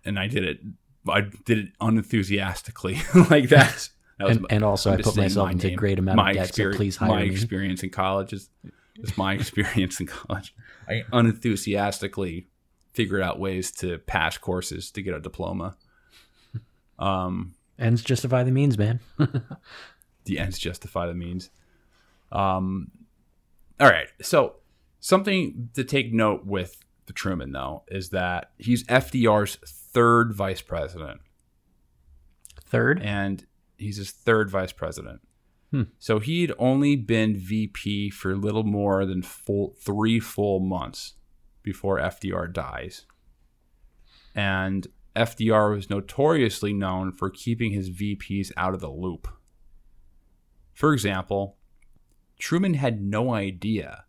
and 0.04 0.18
I 0.20 0.28
did 0.28 0.44
it. 0.44 0.60
I 1.08 1.22
did 1.22 1.58
it 1.60 1.68
unenthusiastically, 1.82 2.96
like 3.30 3.50
that. 3.50 3.90
that 4.18 4.28
And- 4.30 4.42
my- 4.42 4.48
and 4.50 4.64
also 4.64 4.92
I'm 4.92 5.00
I 5.00 5.02
put 5.04 5.16
myself 5.18 5.46
my 5.48 5.52
into 5.52 5.68
a 5.68 5.76
great 5.76 6.00
amount 6.00 6.20
of 6.20 6.26
my 6.26 6.34
debt, 6.34 6.46
so 6.48 6.50
experience- 6.50 6.78
please 6.78 6.96
hire 6.98 7.10
my 7.10 7.22
me. 7.24 7.30
experience 7.30 7.84
in 7.84 7.90
college 7.92 8.34
is, 8.34 8.50
is 8.98 9.16
my 9.18 9.34
experience 9.42 10.00
in 10.00 10.08
college. 10.08 10.56
I 10.88 11.04
unenthusiastically 11.14 12.48
figured 12.94 13.22
out 13.22 13.40
ways 13.40 13.70
to 13.72 13.98
pass 14.00 14.38
courses 14.38 14.90
to 14.92 15.02
get 15.02 15.14
a 15.14 15.20
diploma. 15.20 15.76
Um, 16.98 17.54
Ends 17.78 18.02
justify 18.04 18.44
the 18.44 18.52
means, 18.52 18.78
man. 18.78 19.00
the 20.24 20.40
ends 20.40 20.58
justify 20.58 21.08
the 21.08 21.14
means. 21.14 21.50
Um, 22.32 22.90
all 23.80 23.90
right. 23.90 24.08
So 24.22 24.56
something 25.06 25.70
to 25.76 25.84
take 25.84 26.12
note 26.12 26.48
with 26.48 26.84
the 27.06 27.14
Truman 27.14 27.52
though 27.52 27.84
is 27.90 28.10
that 28.10 28.50
he's 28.58 28.84
FDR's 28.86 29.58
third 29.64 30.34
vice 30.34 30.64
president. 30.64 31.22
Third. 32.68 33.00
and 33.04 33.46
he's 33.78 33.98
his 33.98 34.10
third 34.10 34.50
vice 34.50 34.72
president. 34.72 35.22
Hmm. 35.70 35.84
So 36.00 36.18
he'd 36.18 36.52
only 36.58 36.96
been 36.96 37.38
VP 37.38 38.10
for 38.10 38.36
little 38.36 38.64
more 38.64 39.06
than 39.06 39.22
full 39.22 39.76
three 39.80 40.20
full 40.20 40.60
months 40.60 41.14
before 41.62 42.00
FDR 42.00 42.52
dies. 42.52 43.06
And 44.34 44.88
FDR 45.16 45.76
was 45.76 45.88
notoriously 45.88 46.74
known 46.74 47.12
for 47.12 47.30
keeping 47.30 47.72
his 47.72 47.92
VPs 47.92 48.52
out 48.58 48.74
of 48.74 48.82
the 48.82 48.90
loop. 48.90 49.28
For 50.74 50.94
example, 50.94 51.58
Truman 52.40 52.74
had 52.74 53.04
no 53.04 53.34
idea 53.34 54.06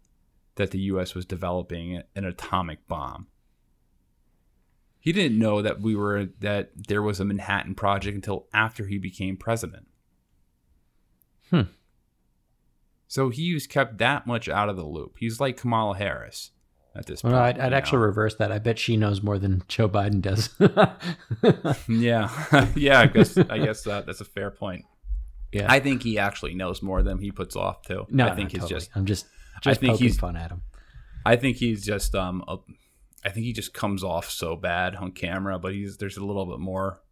that 0.57 0.71
the 0.73 0.79
US 0.81 1.15
was 1.15 1.25
developing 1.25 2.03
an 2.15 2.25
atomic 2.25 2.87
bomb. 2.89 3.29
He 5.01 5.13
didn't 5.13 5.39
know 5.39 5.63
that 5.63 5.81
we 5.81 5.95
were 5.95 6.27
that 6.41 6.71
there 6.89 7.03
was 7.03 7.21
a 7.21 7.25
Manhattan 7.25 7.75
project 7.75 8.15
until 8.17 8.47
after 8.53 8.87
he 8.87 8.99
became 8.99 9.37
president. 9.37 9.87
Hmm. 11.51 11.63
So 13.07 13.29
he 13.29 13.55
was 13.55 13.67
kept 13.69 13.99
that 13.99 14.27
much 14.27 14.49
out 14.49 14.69
of 14.69 14.77
the 14.77 14.85
loop. 14.85 15.17
He's 15.19 15.39
like 15.39 15.57
Kamala 15.57 15.97
Harris 15.97 16.51
at 16.97 17.07
this 17.07 17.23
Well, 17.23 17.35
point. 17.35 17.59
I'd, 17.59 17.67
I'd 17.67 17.73
actually 17.73 17.99
reverse 18.01 18.35
that. 18.37 18.51
I 18.51 18.59
bet 18.59 18.81
she 18.81 18.97
knows 18.97 19.23
more 19.23 19.39
than 19.39 19.63
Joe 19.69 19.89
Biden 19.89 20.21
does. 20.21 20.51
Yeah, 21.89 22.67
yeah. 22.75 23.01
I 23.01 23.07
guess 23.07 23.37
I 23.39 23.59
guess 23.59 23.83
that 23.85 24.07
that's 24.07 24.21
a 24.21 24.25
fair 24.25 24.51
point. 24.51 24.85
yeah. 25.53 25.67
I 25.71 25.79
think 25.79 26.03
he 26.03 26.19
actually 26.19 26.55
knows 26.55 26.83
more 26.83 27.03
than 27.05 27.19
he 27.19 27.31
puts 27.31 27.55
off 27.55 27.83
too. 27.83 28.07
no, 28.11 28.27
I 28.27 28.35
think 28.35 28.53
no, 28.53 28.55
he's 28.55 28.61
totally. 28.63 28.81
just. 28.81 28.91
I'm 28.97 29.07
just 29.07 29.27
I 29.65 29.75
think 29.75 29.99
he's- 29.99 30.17
fun 30.17 30.37
at 30.37 30.51
him. 30.51 30.63
I 31.25 31.37
think 31.37 31.57
he's 31.57 31.85
just. 31.85 32.15
Um. 32.15 32.45
A, 32.47 32.59
I 33.25 33.31
think 33.31 33.47
he 33.47 33.53
just 33.53 33.75
comes 33.75 34.05
off 34.05 34.31
so 34.31 34.55
bad 34.55 34.95
on 34.95 35.11
camera, 35.11 35.59
but 35.59 35.73
he's 35.73 35.97
there's 35.97 36.17
a 36.17 36.25
little 36.25 36.47
bit 36.47 36.61
more, 36.61 37.03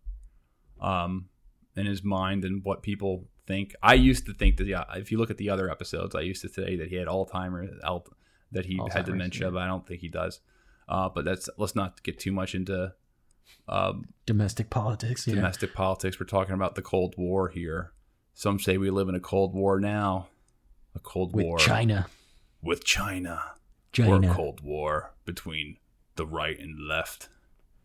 um, 0.81 1.29
in 1.77 1.87
his 1.87 2.05
mind 2.05 2.45
than 2.45 2.61
what 2.63 2.83
people 2.85 3.27
think. 3.49 3.75
I 3.83 3.95
used 3.95 4.27
to 4.27 4.35
think 4.35 4.59
that 4.59 4.69
yeah, 4.69 4.85
if 4.95 5.11
you 5.11 5.19
look 5.19 5.31
at 5.31 5.39
the 5.39 5.51
other 5.51 5.69
episodes, 5.69 6.15
I 6.15 6.21
used 6.21 6.43
to 6.43 6.49
say 6.49 6.77
that 6.77 6.89
he 6.89 6.95
had 6.95 7.09
Alzheimer's, 7.09 7.81
al- 7.83 8.07
that 8.53 8.67
he 8.67 8.79
Alzheimer's, 8.79 8.95
had 8.95 9.07
dementia, 9.07 9.47
yeah. 9.47 9.51
but 9.51 9.63
I 9.63 9.67
don't 9.67 9.85
think 9.87 10.01
he 10.01 10.09
does. 10.09 10.41
Uh, 10.89 11.09
but 11.09 11.25
that's 11.25 11.49
let's 11.59 11.75
not 11.75 12.01
get 12.05 12.21
too 12.21 12.31
much 12.31 12.55
into 12.55 12.93
um, 13.69 14.05
Domestic 14.27 14.71
politics. 14.71 15.27
Yeah. 15.27 15.37
domestic 15.37 15.75
politics. 15.75 16.21
We're 16.21 16.27
talking 16.27 16.55
about 16.55 16.75
the 16.77 16.83
Cold 16.83 17.15
War 17.17 17.49
here. 17.49 17.93
Some 18.35 18.59
say 18.59 18.79
we 18.79 18.91
live 18.91 19.09
in 19.09 19.15
a 19.15 19.21
Cold 19.21 19.55
War 19.55 19.81
now. 19.81 20.29
A 20.95 21.01
Cold 21.01 21.35
With 21.35 21.45
War 21.45 21.59
China. 21.59 22.07
With 22.65 22.85
China. 22.85 23.41
Or 23.99 24.19
China. 24.19 24.31
a 24.31 24.35
Cold 24.35 24.61
War 24.63 25.15
between 25.25 25.77
the 26.17 26.27
right 26.27 26.59
and 26.59 26.79
left. 26.89 27.29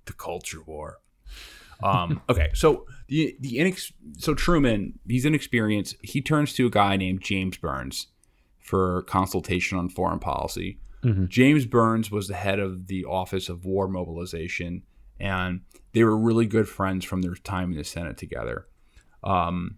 The 0.05 0.13
culture 0.13 0.61
war. 0.65 0.99
Um, 1.83 2.21
okay, 2.29 2.49
so 2.53 2.85
the 3.07 3.35
the 3.39 3.57
inex- 3.57 3.91
so 4.17 4.33
Truman, 4.33 4.97
he's 5.07 5.25
inexperienced. 5.25 5.95
He 6.01 6.21
turns 6.21 6.53
to 6.53 6.65
a 6.65 6.69
guy 6.69 6.97
named 6.97 7.21
James 7.21 7.57
Byrnes 7.57 8.07
for 8.57 9.03
consultation 9.03 9.77
on 9.77 9.89
foreign 9.89 10.19
policy. 10.19 10.79
Mhm. 11.03 11.29
James 11.29 11.65
Byrnes 11.65 12.11
was 12.11 12.27
the 12.27 12.35
head 12.35 12.59
of 12.59 12.87
the 12.87 13.05
Office 13.05 13.49
of 13.49 13.65
War 13.65 13.87
Mobilization, 13.87 14.83
and 15.19 15.61
they 15.93 16.03
were 16.03 16.17
really 16.17 16.45
good 16.45 16.67
friends 16.67 17.05
from 17.05 17.21
their 17.21 17.35
time 17.35 17.71
in 17.71 17.77
the 17.77 17.83
Senate 17.83 18.17
together. 18.17 18.67
Um, 19.23 19.77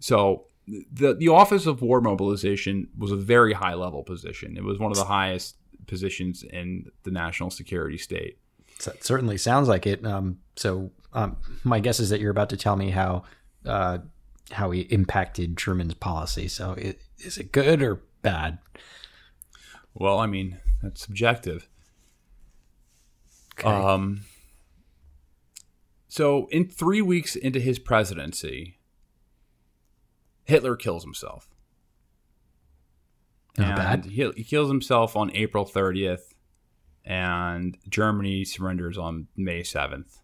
so 0.00 0.46
the 0.92 1.14
the 1.14 1.28
Office 1.28 1.66
of 1.66 1.82
War 1.82 2.00
Mobilization 2.00 2.88
was 2.96 3.12
a 3.12 3.16
very 3.16 3.52
high 3.52 3.74
level 3.74 4.02
position. 4.02 4.56
It 4.56 4.64
was 4.64 4.78
one 4.78 4.90
of 4.90 4.98
the 4.98 5.04
highest 5.04 5.56
positions 5.86 6.42
in 6.42 6.86
the 7.04 7.10
national 7.10 7.50
security 7.50 7.98
state. 7.98 8.38
It 8.86 9.04
certainly 9.04 9.38
sounds 9.38 9.68
like 9.68 9.86
it. 9.86 10.04
Um, 10.06 10.38
so 10.56 10.90
um, 11.12 11.36
my 11.64 11.80
guess 11.80 12.00
is 12.00 12.10
that 12.10 12.20
you're 12.20 12.30
about 12.30 12.50
to 12.50 12.56
tell 12.56 12.76
me 12.76 12.90
how 12.90 13.24
uh, 13.64 13.98
how 14.50 14.70
he 14.70 14.82
impacted 14.82 15.56
Truman's 15.56 15.94
policy. 15.94 16.48
So 16.48 16.72
it, 16.72 17.00
is 17.18 17.38
it 17.38 17.52
good 17.52 17.82
or 17.82 18.02
bad? 18.22 18.58
Well, 19.94 20.18
I 20.18 20.26
mean, 20.26 20.58
that's 20.82 21.02
subjective. 21.02 21.68
Okay. 23.58 23.68
Um, 23.68 24.20
so, 26.06 26.46
in 26.50 26.68
three 26.68 27.02
weeks 27.02 27.36
into 27.36 27.60
his 27.60 27.78
presidency, 27.78 28.77
Hitler 30.48 30.76
kills 30.76 31.04
himself. 31.04 31.48
Not 33.56 33.68
and 33.68 33.76
bad. 33.76 34.04
He, 34.06 34.30
he 34.36 34.44
kills 34.44 34.68
himself 34.68 35.14
on 35.14 35.30
April 35.34 35.64
30th, 35.64 36.32
and 37.04 37.76
Germany 37.88 38.44
surrenders 38.44 38.98
on 38.98 39.28
May 39.36 39.60
7th. 39.60 40.18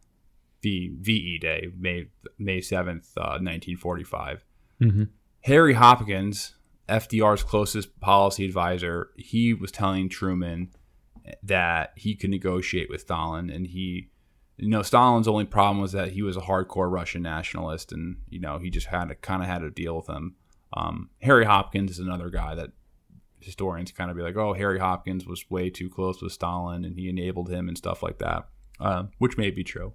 V 0.62 0.96
VE 0.98 1.38
Day, 1.38 1.68
May 1.78 2.06
May 2.38 2.60
7th, 2.60 3.16
uh, 3.18 3.38
1945. 3.38 4.44
Mhm. 4.80 5.10
Harry 5.42 5.74
Hopkins, 5.74 6.56
FDR's 6.88 7.42
closest 7.42 8.00
policy 8.00 8.46
advisor, 8.46 9.10
he 9.16 9.52
was 9.52 9.70
telling 9.70 10.08
Truman 10.08 10.70
that 11.42 11.92
he 11.96 12.14
could 12.14 12.30
negotiate 12.30 12.88
with 12.88 13.02
Stalin, 13.02 13.50
and 13.50 13.66
he, 13.66 14.08
you 14.56 14.68
know, 14.68 14.82
Stalin's 14.82 15.28
only 15.28 15.44
problem 15.44 15.80
was 15.80 15.92
that 15.92 16.12
he 16.12 16.22
was 16.22 16.36
a 16.36 16.40
hardcore 16.42 16.90
Russian 16.90 17.22
nationalist, 17.22 17.92
and 17.92 18.18
you 18.28 18.38
know, 18.38 18.58
he 18.58 18.70
just 18.70 18.86
had 18.86 19.08
to 19.08 19.14
kind 19.14 19.42
of 19.42 19.48
had 19.48 19.60
to 19.60 19.70
deal 19.70 19.96
with 19.96 20.08
him. 20.08 20.36
Um, 20.72 21.10
Harry 21.22 21.44
Hopkins 21.44 21.92
is 21.92 21.98
another 21.98 22.30
guy 22.30 22.54
that 22.54 22.70
historians 23.40 23.92
kind 23.92 24.10
of 24.10 24.16
be 24.16 24.22
like, 24.22 24.36
oh, 24.36 24.54
Harry 24.54 24.78
Hopkins 24.78 25.26
was 25.26 25.50
way 25.50 25.70
too 25.70 25.88
close 25.88 26.22
with 26.22 26.32
Stalin, 26.32 26.84
and 26.84 26.96
he 26.96 27.08
enabled 27.08 27.50
him 27.50 27.68
and 27.68 27.76
stuff 27.76 28.02
like 28.02 28.18
that, 28.18 28.48
uh, 28.80 29.04
which 29.18 29.36
may 29.36 29.50
be 29.50 29.64
true. 29.64 29.94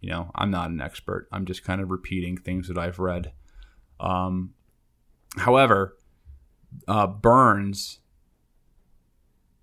You 0.00 0.10
know, 0.10 0.30
I'm 0.34 0.50
not 0.50 0.70
an 0.70 0.80
expert. 0.80 1.28
I'm 1.30 1.44
just 1.44 1.62
kind 1.62 1.80
of 1.80 1.90
repeating 1.90 2.38
things 2.38 2.68
that 2.68 2.78
I've 2.78 2.98
read. 2.98 3.32
Um, 3.98 4.54
however, 5.36 5.98
uh, 6.88 7.06
Byrnes 7.06 8.00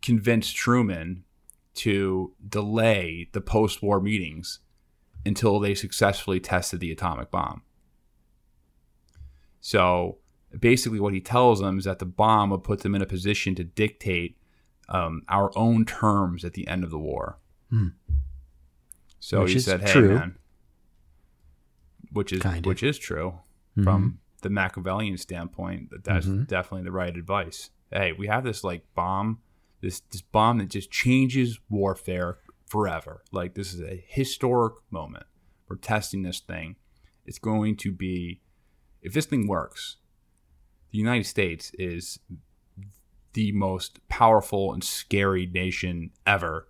convinced 0.02 0.56
Truman 0.56 1.24
to 1.78 2.34
delay 2.48 3.30
the 3.32 3.42
post 3.42 3.82
war 3.82 4.00
meetings 4.02 4.60
until 5.26 5.60
they 5.60 5.74
successfully 5.76 6.40
tested 6.40 6.80
the 6.80 6.92
atomic 6.92 7.32
bomb. 7.32 7.62
So 9.62 10.18
basically, 10.58 11.00
what 11.00 11.14
he 11.14 11.22
tells 11.22 11.60
them 11.60 11.78
is 11.78 11.86
that 11.86 12.00
the 12.00 12.06
bomb 12.06 12.50
would 12.52 12.64
put 12.64 12.82
them 12.82 12.96
in 12.96 13.02
a 13.02 13.06
position 13.06 13.56
to 13.56 13.64
dictate 13.64 14.38
um, 14.90 15.24
our 15.28 15.52
own 15.58 15.84
terms 15.86 16.46
at 16.46 16.54
the 16.54 16.68
end 16.68 16.84
of 16.84 16.92
the 16.92 16.98
war. 17.00 17.38
Hmm. 17.70 17.90
So 19.20 19.42
Which 19.42 19.54
he 19.54 19.60
said, 19.60 19.82
"Hey, 19.82 19.92
true. 19.92 20.16
man," 20.16 20.38
which 22.12 22.32
is 22.32 22.42
Kinda. 22.42 22.68
which 22.70 22.84
is 22.84 22.98
true 22.98 23.40
Mhm. 23.78 23.84
from 23.84 24.20
the 24.44 24.50
Machiavellian 24.50 25.18
standpoint. 25.18 25.90
That 25.90 26.04
that's 26.06 26.26
Mhm. 26.28 26.48
definitely 26.48 26.84
the 26.84 26.92
right 26.92 27.16
advice. 27.18 27.72
Hey, 27.92 28.14
we 28.14 28.28
have 28.28 28.44
this 28.46 28.64
like 28.64 28.86
bomb, 28.96 29.40
this 29.82 30.02
this 30.12 30.22
bomb 30.22 30.58
that 30.60 30.70
just 30.70 30.92
changes 30.92 31.60
warfare 31.70 32.40
forever. 32.66 33.24
Like 33.32 33.56
this 33.56 33.74
is 33.74 33.82
a 33.82 34.04
historic 34.08 34.76
moment. 34.92 35.26
We're 35.68 35.78
testing 35.78 36.24
this 36.24 36.40
thing. 36.40 36.76
It's 37.26 37.40
going 37.40 37.76
to 37.78 37.92
be, 37.92 38.42
if 39.02 39.14
this 39.14 39.26
thing 39.26 39.48
works, 39.48 39.98
the 40.92 40.98
United 40.98 41.26
States 41.26 41.72
is 41.78 42.20
the 43.34 43.52
most 43.52 44.00
powerful 44.08 44.74
and 44.74 44.84
scary 44.84 45.46
nation 45.46 46.12
ever. 46.26 46.70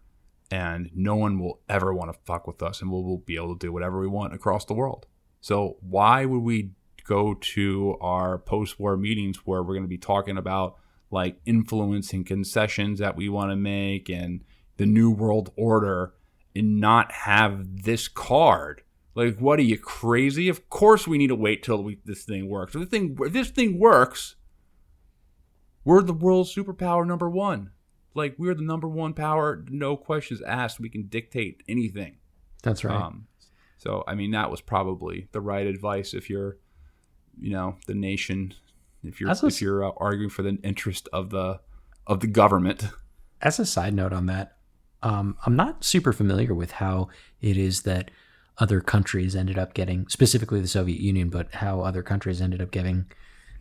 And 0.50 0.90
no 0.96 1.16
one 1.16 1.40
will 1.40 1.60
ever 1.68 1.94
want 1.94 2.12
to 2.12 2.20
fuck 2.26 2.48
with 2.48 2.64
us, 2.64 2.82
and 2.82 2.90
we'll, 2.90 3.04
we'll 3.04 3.18
be 3.18 3.36
able 3.36 3.54
to 3.54 3.68
do 3.68 3.74
whatever 3.74 4.00
we 4.00 4.08
want 4.08 4.34
across 4.34 4.64
the 4.64 4.74
world. 4.74 5.06
So, 5.42 5.76
why 5.82 6.24
would 6.24 6.40
we 6.40 6.72
go 7.04 7.34
to 7.34 7.98
our 8.00 8.38
post 8.38 8.80
war 8.80 8.96
meetings 8.96 9.46
where 9.46 9.62
we're 9.62 9.74
going 9.74 9.84
to 9.84 9.90
be 9.90 9.98
talking 9.98 10.38
about 10.38 10.78
like 11.10 11.40
influence 11.46 12.14
and 12.14 12.26
concessions 12.26 13.00
that 13.00 13.16
we 13.16 13.30
want 13.30 13.52
to 13.52 13.56
make 13.56 14.10
and 14.10 14.44
the 14.78 14.86
new 14.86 15.10
world 15.10 15.52
order 15.56 16.14
and 16.56 16.80
not 16.80 17.12
have 17.12 17.84
this 17.84 18.08
card? 18.08 18.82
Like, 19.16 19.40
what 19.40 19.58
are 19.58 19.64
you 19.64 19.80
crazy? 19.80 20.48
Of 20.48 20.70
course, 20.70 21.08
we 21.08 21.18
need 21.18 21.28
to 21.28 21.36
wait 21.36 21.64
till 21.64 21.84
we, 21.84 22.00
this 22.06 22.24
thing 22.24 22.48
works. 22.48 22.76
If 22.76 22.82
this 22.82 22.90
thing, 22.90 23.18
if 23.20 23.34
this 23.34 23.50
thing 23.50 23.80
works, 23.80 24.36
we're 25.84 26.04
the 26.04 26.14
world 26.14 26.48
superpower 26.48 27.08
number 27.08 27.30
one. 27.30 27.72
Like, 28.14 28.36
we're 28.38 28.54
the 28.54 28.64
number 28.64 28.88
one 28.88 29.14
power, 29.14 29.64
no 29.70 29.98
questions 29.98 30.42
asked. 30.42 30.80
We 30.80 30.90
can 30.90 31.08
dictate 31.08 31.64
anything. 31.68 32.18
That's 32.62 32.84
right. 32.84 32.96
Um, 32.96 33.28
so, 33.78 34.04
I 34.08 34.16
mean, 34.16 34.32
that 34.32 34.52
was 34.52 34.62
probably 34.62 35.28
the 35.32 35.42
right 35.42 35.66
advice 35.66 36.14
if 36.14 36.30
you're, 36.30 36.58
you 37.40 37.52
know, 37.52 37.78
the 37.88 37.94
nation, 37.94 38.54
if 39.08 39.20
you're 39.20 39.30
a- 39.30 39.48
if 39.48 39.62
you're 39.62 39.84
uh, 39.86 39.92
arguing 39.98 40.30
for 40.30 40.42
the 40.44 40.58
interest 40.64 41.08
of 41.14 41.30
the 41.30 41.60
of 42.06 42.20
the 42.20 42.28
government. 42.28 42.88
As 43.42 43.60
a 43.60 43.66
side 43.66 43.94
note 43.94 44.14
on 44.14 44.26
that, 44.28 44.58
um, 45.04 45.38
I'm 45.46 45.56
not 45.56 45.84
super 45.84 46.12
familiar 46.14 46.54
with 46.54 46.72
how 46.72 47.10
it 47.42 47.58
is 47.58 47.84
that 47.84 48.10
other 48.58 48.82
countries 48.82 49.36
ended 49.36 49.58
up 49.60 49.74
getting, 49.76 50.08
specifically 50.08 50.60
the 50.60 50.68
Soviet 50.68 51.00
Union, 51.00 51.30
but 51.30 51.54
how 51.56 51.82
other 51.82 52.02
countries 52.02 52.42
ended 52.42 52.62
up 52.62 52.72
getting 52.72 53.06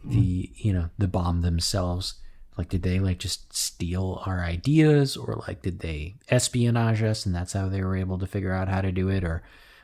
the, 0.03 0.51
you 0.55 0.73
know, 0.73 0.89
the 0.97 1.09
bomb 1.09 1.43
themselves. 1.43 2.15
Like, 2.57 2.71
did 2.71 2.83
they 2.83 2.99
like 3.01 3.19
just 3.19 3.53
steal 3.55 4.23
our 4.25 4.41
ideas, 4.41 5.15
or 5.17 5.43
like 5.47 5.61
did 5.61 5.81
they 5.81 6.15
espionage 6.31 7.03
us, 7.03 7.27
and 7.27 7.35
that's 7.35 7.53
how 7.53 7.69
they 7.69 7.83
were 7.83 7.97
able 7.97 8.19
to 8.19 8.27
figure 8.27 8.53
out 8.53 8.69
how 8.69 8.81
to 8.81 8.91
do 8.93 9.11
it, 9.11 9.25
or 9.25 9.43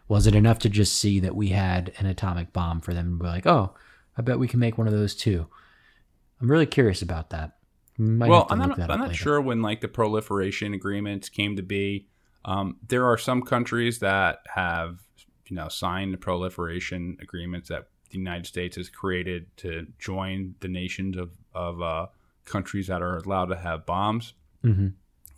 was 0.09 0.27
it 0.27 0.35
enough 0.35 0.59
to 0.61 0.71
just 0.71 0.95
see 0.95 1.21
that 1.21 1.37
we 1.37 1.49
had 1.49 1.93
an 1.99 2.07
atomic 2.07 2.53
bomb 2.55 2.81
for 2.81 2.95
them 2.95 3.19
to 3.19 3.25
be 3.25 3.29
like, 3.29 3.47
oh, 3.47 3.75
I 4.17 4.23
bet 4.23 4.39
we 4.39 4.49
can 4.49 4.61
make 4.61 4.79
one 4.79 4.87
of 4.87 4.93
those 4.93 5.15
too. 5.15 5.47
I'm 6.41 6.51
really 6.51 6.67
curious 6.67 7.03
about 7.03 7.31
that. 7.31 7.57
Might 7.99 8.31
well, 8.31 8.47
I'm 8.51 8.59
not, 8.59 8.77
that 8.79 8.91
I'm 8.91 8.99
not 8.99 9.15
sure 9.15 9.41
when 9.41 9.63
like 9.63 9.81
the 9.81 9.89
proliferation 9.89 10.75
agreements 10.75 11.29
came 11.29 11.57
to 11.57 11.63
be. 11.63 12.09
Um, 12.45 12.79
there 12.89 13.07
are 13.07 13.19
some 13.19 13.43
countries 13.43 14.01
that 14.01 14.39
have, 14.55 14.99
you 15.47 15.55
know, 15.55 15.69
signed 15.69 16.13
the 16.13 16.19
proliferation 16.19 17.17
agreements 17.21 17.69
that 17.69 17.89
the 18.11 18.19
United 18.19 18.47
States 18.47 18.77
has 18.77 18.89
created 18.89 19.47
to 19.59 19.87
join 19.99 20.55
the 20.61 20.69
nations 20.69 21.17
of 21.17 21.31
of 21.55 21.81
uh, 21.83 22.07
countries 22.45 22.89
that 22.89 23.03
are 23.03 23.19
allowed 23.19 23.47
to 23.47 23.57
have 23.57 23.87
bombs, 23.87 24.35
hmm 24.63 24.89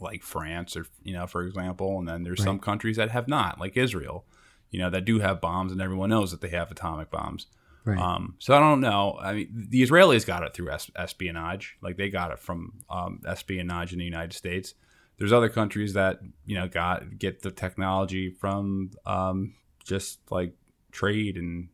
like 0.01 0.23
France, 0.23 0.77
or 0.77 0.87
you 1.03 1.13
know, 1.13 1.27
for 1.27 1.43
example. 1.43 1.99
And 1.99 2.09
then 2.09 2.23
there's 2.25 2.43
some 2.43 2.59
countries 2.59 2.97
that 2.97 3.11
have 3.11 3.29
not, 3.29 3.59
like 3.59 3.77
Israel, 3.77 4.25
you 4.71 4.79
know, 4.79 4.91
that 4.91 5.05
do 5.05 5.21
have 5.21 5.41
bombs, 5.41 5.73
and 5.73 5.81
everyone 5.81 6.11
knows 6.11 6.31
that 6.31 6.41
they 6.41 6.49
have 6.49 6.71
atomic 6.71 7.11
bombs. 7.11 7.47
Right. 7.85 7.99
Um, 7.99 8.37
so 8.39 8.55
I 8.55 8.61
don't 8.61 8.81
know. 8.81 9.19
I 9.21 9.35
mean, 9.35 9.67
the 9.69 9.83
Israelis 9.83 10.27
got 10.27 10.43
it 10.43 10.55
through 10.55 10.71
es- 10.71 10.91
espionage. 10.97 11.77
Like 11.83 11.97
they 11.97 12.09
got 12.09 12.31
it 12.31 12.39
from 12.39 12.81
um, 12.89 13.21
espionage 13.27 13.93
in 13.93 13.99
the 13.99 14.05
United 14.05 14.33
States. 14.33 14.75
There's 15.19 15.33
other 15.33 15.49
countries 15.49 15.93
that 15.93 16.21
you 16.47 16.57
know 16.57 16.67
got 16.67 17.19
get 17.19 17.43
the 17.43 17.51
technology 17.51 18.31
from 18.31 18.91
um, 19.05 19.55
just 19.85 20.19
like 20.31 20.55
trade 20.93 21.37
and 21.37 21.69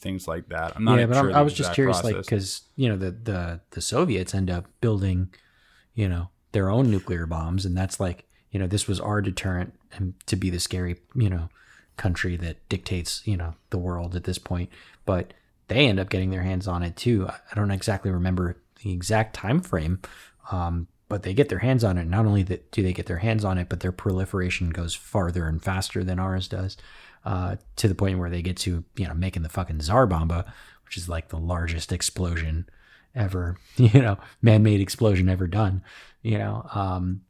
things 0.00 0.26
like 0.26 0.48
that. 0.48 0.72
I'm 0.76 0.84
not 0.84 0.98
yeah, 0.98 1.06
but 1.06 1.20
sure. 1.20 1.36
I 1.36 1.42
was 1.42 1.54
just 1.54 1.72
curious, 1.72 2.02
like, 2.02 2.16
because 2.16 2.62
you 2.76 2.88
know 2.88 2.96
the 2.96 3.12
the 3.12 3.60
the 3.70 3.80
Soviets 3.80 4.34
end 4.34 4.50
up 4.50 4.66
building, 4.80 5.32
you 5.94 6.08
know, 6.08 6.30
their 6.52 6.68
own 6.68 6.90
nuclear 6.90 7.26
bombs, 7.26 7.64
and 7.64 7.76
that's 7.76 8.00
like, 8.00 8.24
you 8.50 8.58
know, 8.58 8.66
this 8.66 8.88
was 8.88 9.00
our 9.00 9.20
deterrent 9.20 9.74
and 9.92 10.14
to 10.26 10.36
be 10.36 10.50
the 10.50 10.60
scary, 10.60 10.96
you 11.14 11.30
know, 11.30 11.48
country 11.96 12.36
that 12.36 12.68
dictates, 12.68 13.22
you 13.24 13.36
know, 13.36 13.54
the 13.70 13.78
world 13.78 14.16
at 14.16 14.24
this 14.24 14.38
point. 14.38 14.70
But 15.06 15.32
they 15.68 15.86
end 15.86 16.00
up 16.00 16.10
getting 16.10 16.30
their 16.30 16.42
hands 16.42 16.68
on 16.68 16.82
it 16.82 16.96
too. 16.96 17.28
I 17.28 17.54
don't 17.54 17.70
exactly 17.70 18.10
remember 18.10 18.56
the 18.82 18.92
exact 18.92 19.34
time 19.34 19.60
frame, 19.60 20.00
um, 20.50 20.88
but 21.08 21.22
they 21.22 21.34
get 21.34 21.48
their 21.48 21.60
hands 21.60 21.84
on 21.84 21.98
it. 21.98 22.06
Not 22.06 22.26
only 22.26 22.42
that 22.44 22.70
do 22.70 22.82
they 22.82 22.92
get 22.92 23.06
their 23.06 23.18
hands 23.18 23.44
on 23.44 23.58
it, 23.58 23.68
but 23.68 23.80
their 23.80 23.92
proliferation 23.92 24.70
goes 24.70 24.94
farther 24.94 25.46
and 25.46 25.62
faster 25.62 26.04
than 26.04 26.18
ours 26.18 26.48
does, 26.48 26.76
uh, 27.24 27.56
to 27.76 27.88
the 27.88 27.94
point 27.94 28.18
where 28.18 28.30
they 28.30 28.42
get 28.42 28.56
to 28.58 28.84
you 28.96 29.06
know 29.06 29.14
making 29.14 29.42
the 29.42 29.48
fucking 29.48 29.80
Tsar 29.80 30.06
Bomba, 30.06 30.52
which 30.84 30.96
is 30.96 31.08
like 31.08 31.28
the 31.28 31.38
largest 31.38 31.92
explosion 31.92 32.68
ever, 33.14 33.56
you 33.76 34.00
know, 34.00 34.18
man-made 34.42 34.80
explosion 34.80 35.28
ever 35.28 35.46
done, 35.46 35.82
you 36.22 36.38
know. 36.38 36.66
Um, 36.74 37.22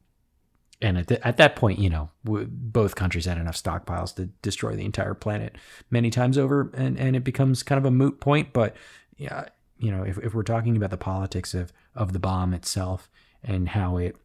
and 0.81 0.97
at, 0.97 1.07
th- 1.07 1.21
at 1.23 1.37
that 1.37 1.55
point, 1.55 1.79
you 1.79 1.89
know, 1.89 2.09
both 2.23 2.95
countries 2.95 3.25
had 3.25 3.37
enough 3.37 3.61
stockpiles 3.61 4.15
to 4.15 4.25
destroy 4.41 4.75
the 4.75 4.85
entire 4.85 5.13
planet 5.13 5.55
many 5.89 6.09
times 6.09 6.37
over, 6.37 6.71
and, 6.73 6.99
and 6.99 7.15
it 7.15 7.23
becomes 7.23 7.63
kind 7.63 7.79
of 7.79 7.85
a 7.85 7.91
moot 7.91 8.19
point. 8.19 8.51
But 8.51 8.75
yeah, 9.17 9.45
you 9.77 9.91
know, 9.91 10.03
if, 10.03 10.17
if 10.19 10.33
we're 10.33 10.43
talking 10.43 10.75
about 10.75 10.89
the 10.89 10.97
politics 10.97 11.53
of 11.53 11.71
of 11.95 12.11
the 12.11 12.19
bomb 12.19 12.53
itself 12.53 13.09
and 13.43 13.69
how 13.69 13.97
it, 13.97 14.17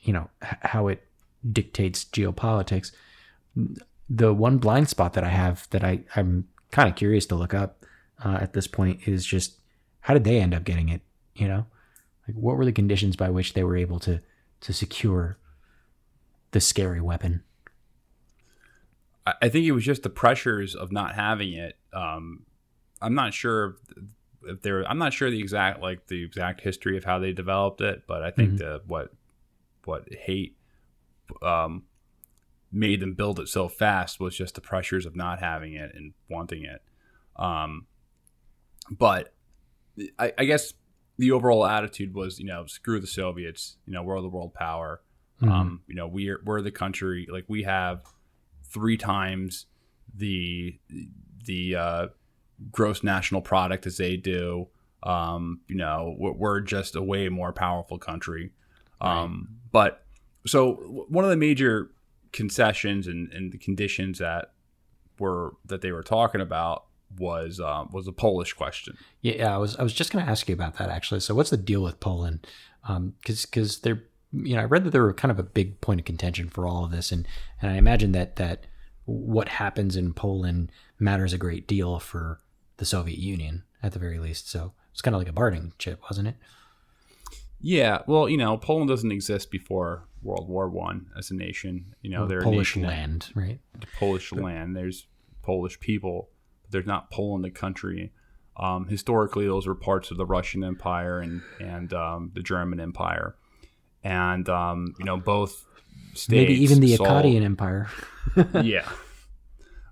you 0.00 0.12
know, 0.12 0.30
how 0.40 0.86
it 0.88 1.06
dictates 1.50 2.04
geopolitics, 2.04 2.92
the 4.08 4.32
one 4.32 4.58
blind 4.58 4.88
spot 4.88 5.14
that 5.14 5.24
I 5.24 5.28
have 5.28 5.68
that 5.70 5.82
I 5.82 6.00
I'm 6.14 6.48
kind 6.70 6.88
of 6.88 6.96
curious 6.96 7.26
to 7.26 7.34
look 7.34 7.54
up 7.54 7.84
uh, 8.24 8.38
at 8.40 8.52
this 8.52 8.66
point 8.66 9.08
is 9.08 9.26
just 9.26 9.58
how 10.00 10.14
did 10.14 10.24
they 10.24 10.40
end 10.40 10.54
up 10.54 10.64
getting 10.64 10.88
it? 10.88 11.00
You 11.34 11.48
know, 11.48 11.66
like 12.28 12.36
what 12.36 12.56
were 12.56 12.64
the 12.64 12.72
conditions 12.72 13.16
by 13.16 13.30
which 13.30 13.54
they 13.54 13.64
were 13.64 13.76
able 13.76 13.98
to 14.00 14.20
to 14.60 14.72
secure 14.72 15.36
the 16.54 16.60
scary 16.60 17.00
weapon? 17.00 17.42
I 19.26 19.48
think 19.48 19.66
it 19.66 19.72
was 19.72 19.84
just 19.84 20.02
the 20.02 20.10
pressures 20.10 20.74
of 20.74 20.92
not 20.92 21.14
having 21.14 21.54
it. 21.54 21.76
Um, 21.92 22.44
I'm 23.02 23.14
not 23.14 23.34
sure 23.34 23.76
if 24.44 24.62
there. 24.62 24.86
I'm 24.88 24.98
not 24.98 25.12
sure 25.12 25.30
the 25.30 25.40
exact 25.40 25.80
like 25.80 26.06
the 26.06 26.22
exact 26.22 26.60
history 26.60 26.96
of 26.96 27.04
how 27.04 27.18
they 27.18 27.32
developed 27.32 27.80
it, 27.80 28.04
but 28.06 28.22
I 28.22 28.30
think 28.30 28.52
Mhm. 28.52 28.58
the 28.58 28.82
what 28.86 29.12
what 29.84 30.12
hate 30.12 30.56
um, 31.42 31.84
made 32.70 33.00
them 33.00 33.14
build 33.14 33.40
it 33.40 33.48
so 33.48 33.66
fast 33.66 34.20
was 34.20 34.36
just 34.36 34.54
the 34.54 34.60
pressures 34.60 35.06
of 35.06 35.16
not 35.16 35.40
having 35.40 35.72
it 35.72 35.92
and 35.94 36.12
wanting 36.28 36.64
it. 36.64 36.82
Um, 37.36 37.86
but 38.90 39.34
I, 40.18 40.32
I, 40.38 40.44
guess 40.44 40.74
the 41.18 41.30
overall 41.30 41.64
attitude 41.66 42.14
was, 42.14 42.38
you 42.38 42.44
know, 42.44 42.66
screw 42.66 43.00
the 43.00 43.06
Soviets. 43.06 43.76
You 43.86 43.94
know, 43.94 44.02
we're 44.02 44.20
the 44.20 44.28
world 44.28 44.54
power. 44.54 45.00
Mm-hmm. 45.42 45.52
Um, 45.52 45.80
you 45.86 45.94
know, 45.94 46.06
we're 46.06 46.40
we're 46.44 46.62
the 46.62 46.70
country 46.70 47.26
like 47.30 47.44
we 47.48 47.64
have 47.64 48.02
three 48.64 48.96
times 48.96 49.66
the 50.14 50.78
the 51.44 51.76
uh, 51.76 52.06
gross 52.70 53.02
national 53.02 53.40
product 53.40 53.86
as 53.86 53.96
they 53.96 54.16
do. 54.16 54.68
Um, 55.02 55.60
you 55.68 55.76
know, 55.76 56.14
we're, 56.18 56.60
just 56.60 56.96
a 56.96 57.02
way 57.02 57.28
more 57.28 57.52
powerful 57.52 57.98
country. 57.98 58.52
Um, 59.02 59.48
right. 59.50 59.58
But 59.70 60.06
so 60.46 60.74
one 61.08 61.24
of 61.24 61.30
the 61.30 61.36
major 61.36 61.90
concessions 62.32 63.06
and, 63.06 63.30
and 63.32 63.52
the 63.52 63.58
conditions 63.58 64.18
that 64.18 64.52
were 65.18 65.56
that 65.66 65.82
they 65.82 65.92
were 65.92 66.02
talking 66.02 66.40
about 66.40 66.86
was 67.18 67.60
um, 67.60 67.90
was 67.92 68.08
a 68.08 68.12
Polish 68.12 68.54
question. 68.54 68.96
Yeah, 69.20 69.54
I 69.54 69.58
was 69.58 69.76
I 69.76 69.82
was 69.82 69.92
just 69.92 70.10
going 70.10 70.24
to 70.24 70.30
ask 70.30 70.48
you 70.48 70.54
about 70.54 70.78
that 70.78 70.88
actually. 70.88 71.20
So 71.20 71.34
what's 71.34 71.50
the 71.50 71.56
deal 71.56 71.82
with 71.82 72.00
Poland? 72.00 72.46
Because 72.82 72.96
um, 72.96 73.14
because 73.22 73.80
they're 73.80 74.04
you 74.34 74.56
know 74.56 74.62
I 74.62 74.64
read 74.64 74.84
that 74.84 74.90
they 74.90 75.00
were 75.00 75.12
kind 75.12 75.30
of 75.30 75.38
a 75.38 75.44
big 75.44 75.80
point 75.80 76.00
of 76.00 76.06
contention 76.06 76.48
for 76.48 76.66
all 76.66 76.84
of 76.84 76.90
this, 76.90 77.12
and 77.12 77.26
and 77.60 77.70
I 77.70 77.76
imagine 77.76 78.12
that 78.12 78.36
that 78.36 78.66
what 79.04 79.48
happens 79.48 79.96
in 79.96 80.14
Poland 80.14 80.72
matters 80.98 81.32
a 81.32 81.38
great 81.38 81.66
deal 81.66 81.98
for 81.98 82.40
the 82.78 82.84
Soviet 82.84 83.18
Union 83.18 83.62
at 83.82 83.92
the 83.92 83.98
very 83.98 84.18
least. 84.18 84.48
So 84.48 84.72
it's 84.92 85.02
kind 85.02 85.14
of 85.14 85.20
like 85.20 85.28
a 85.28 85.32
bargaining 85.32 85.72
chip, 85.78 86.02
wasn't 86.04 86.28
it? 86.28 86.36
Yeah, 87.60 88.02
well, 88.06 88.28
you 88.28 88.36
know, 88.36 88.56
Poland 88.58 88.88
doesn't 88.88 89.10
exist 89.10 89.50
before 89.50 90.06
World 90.22 90.48
War 90.48 90.68
One 90.68 91.06
as 91.16 91.30
a 91.30 91.34
nation. 91.34 91.94
You 92.02 92.10
know, 92.10 92.20
well, 92.20 92.28
they're 92.28 92.42
Polish 92.42 92.76
land, 92.76 93.30
right? 93.34 93.58
The 93.78 93.86
Polish 93.98 94.30
but, 94.30 94.42
land. 94.42 94.76
There's 94.76 95.06
Polish 95.42 95.80
people, 95.80 96.28
but 96.62 96.72
there's 96.72 96.86
not 96.86 97.10
Poland 97.10 97.44
the 97.44 97.50
country. 97.50 98.12
Um, 98.56 98.86
historically, 98.86 99.46
those 99.46 99.66
were 99.66 99.74
parts 99.74 100.10
of 100.10 100.16
the 100.16 100.26
Russian 100.26 100.62
Empire 100.62 101.20
and 101.20 101.42
and 101.60 101.92
um, 101.92 102.32
the 102.34 102.42
German 102.42 102.80
Empire, 102.80 103.34
and 104.04 104.48
um, 104.48 104.94
you 104.98 105.04
know 105.04 105.16
both 105.16 105.66
states. 106.12 106.28
Maybe 106.28 106.62
even 106.62 106.80
the 106.80 106.94
saw, 106.96 107.04
Akkadian 107.04 107.42
Empire. 107.42 107.88
yeah, 108.62 108.88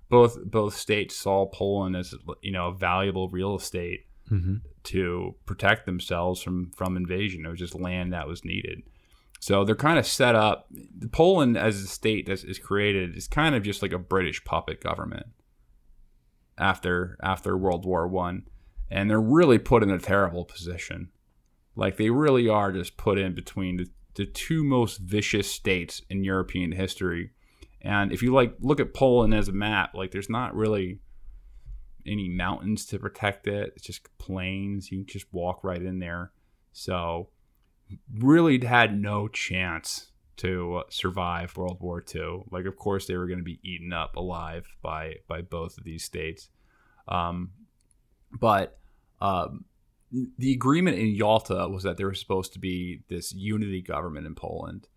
both 0.09 0.37
both 0.45 0.75
states 0.75 1.15
saw 1.15 1.47
Poland 1.47 1.97
as 1.97 2.13
you 2.41 2.51
know 2.51 2.71
valuable 2.71 3.27
real 3.29 3.55
estate 3.55 4.05
mm-hmm. 4.31 4.57
to 4.83 5.35
protect 5.45 5.85
themselves 5.85 6.41
from 6.41 6.71
from 6.71 6.95
invasion. 6.95 7.45
It 7.45 7.49
was 7.49 7.59
just 7.59 7.75
land 7.75 8.13
that 8.13 8.27
was 8.27 8.45
needed. 8.45 8.83
So 9.39 9.65
they're 9.65 9.75
kind 9.75 9.99
of 9.99 10.07
set 10.07 10.35
up. 10.35 10.69
Poland, 11.11 11.57
as 11.57 11.81
a 11.81 11.87
state 11.87 12.27
that 12.27 12.45
is 12.45 12.59
created, 12.59 13.17
is 13.17 13.27
kind 13.27 13.55
of 13.55 13.63
just 13.63 13.81
like 13.81 13.91
a 13.91 13.99
British 13.99 14.45
puppet 14.45 14.79
government 14.81 15.25
after 16.57 17.17
after 17.21 17.57
World 17.57 17.85
War 17.85 18.07
One, 18.07 18.43
and 18.89 19.09
they're 19.09 19.19
really 19.19 19.57
put 19.57 19.83
in 19.83 19.89
a 19.89 19.99
terrible 19.99 20.45
position. 20.45 21.09
Like 21.75 21.97
they 21.97 22.09
really 22.09 22.47
are 22.47 22.71
just 22.71 22.97
put 22.97 23.17
in 23.17 23.33
between 23.33 23.77
the, 23.77 23.87
the 24.15 24.25
two 24.25 24.63
most 24.63 24.99
vicious 24.99 25.49
states 25.49 26.01
in 26.09 26.23
European 26.23 26.71
history. 26.71 27.31
And 27.81 28.11
if 28.11 28.21
you 28.21 28.33
like 28.33 28.55
look 28.59 28.79
at 28.79 28.93
Poland 28.93 29.33
as 29.33 29.47
a 29.47 29.53
map, 29.53 29.93
like 29.93 30.11
there's 30.11 30.29
not 30.29 30.55
really 30.55 30.99
any 32.05 32.29
mountains 32.29 32.85
to 32.87 32.99
protect 32.99 33.47
it. 33.47 33.73
It's 33.75 33.85
just 33.85 34.17
plains. 34.17 34.91
You 34.91 34.99
can 34.99 35.07
just 35.07 35.33
walk 35.33 35.63
right 35.63 35.81
in 35.81 35.99
there. 35.99 36.31
So, 36.71 37.29
really 38.13 38.63
had 38.63 38.99
no 38.99 39.27
chance 39.27 40.11
to 40.37 40.83
survive 40.89 41.55
World 41.55 41.77
War 41.79 42.03
II. 42.13 42.43
Like, 42.49 42.65
of 42.65 42.75
course, 42.75 43.05
they 43.05 43.15
were 43.15 43.27
going 43.27 43.39
to 43.39 43.43
be 43.43 43.59
eaten 43.63 43.93
up 43.93 44.15
alive 44.15 44.67
by 44.81 45.15
by 45.27 45.41
both 45.41 45.77
of 45.77 45.83
these 45.83 46.03
states. 46.03 46.49
Um, 47.07 47.51
but 48.31 48.79
um, 49.21 49.65
the 50.37 50.51
agreement 50.51 50.97
in 50.97 51.07
Yalta 51.07 51.67
was 51.67 51.83
that 51.83 51.97
there 51.97 52.07
was 52.07 52.19
supposed 52.19 52.53
to 52.53 52.59
be 52.59 53.03
this 53.09 53.33
unity 53.33 53.81
government 53.81 54.27
in 54.27 54.35
Poland, 54.35 54.87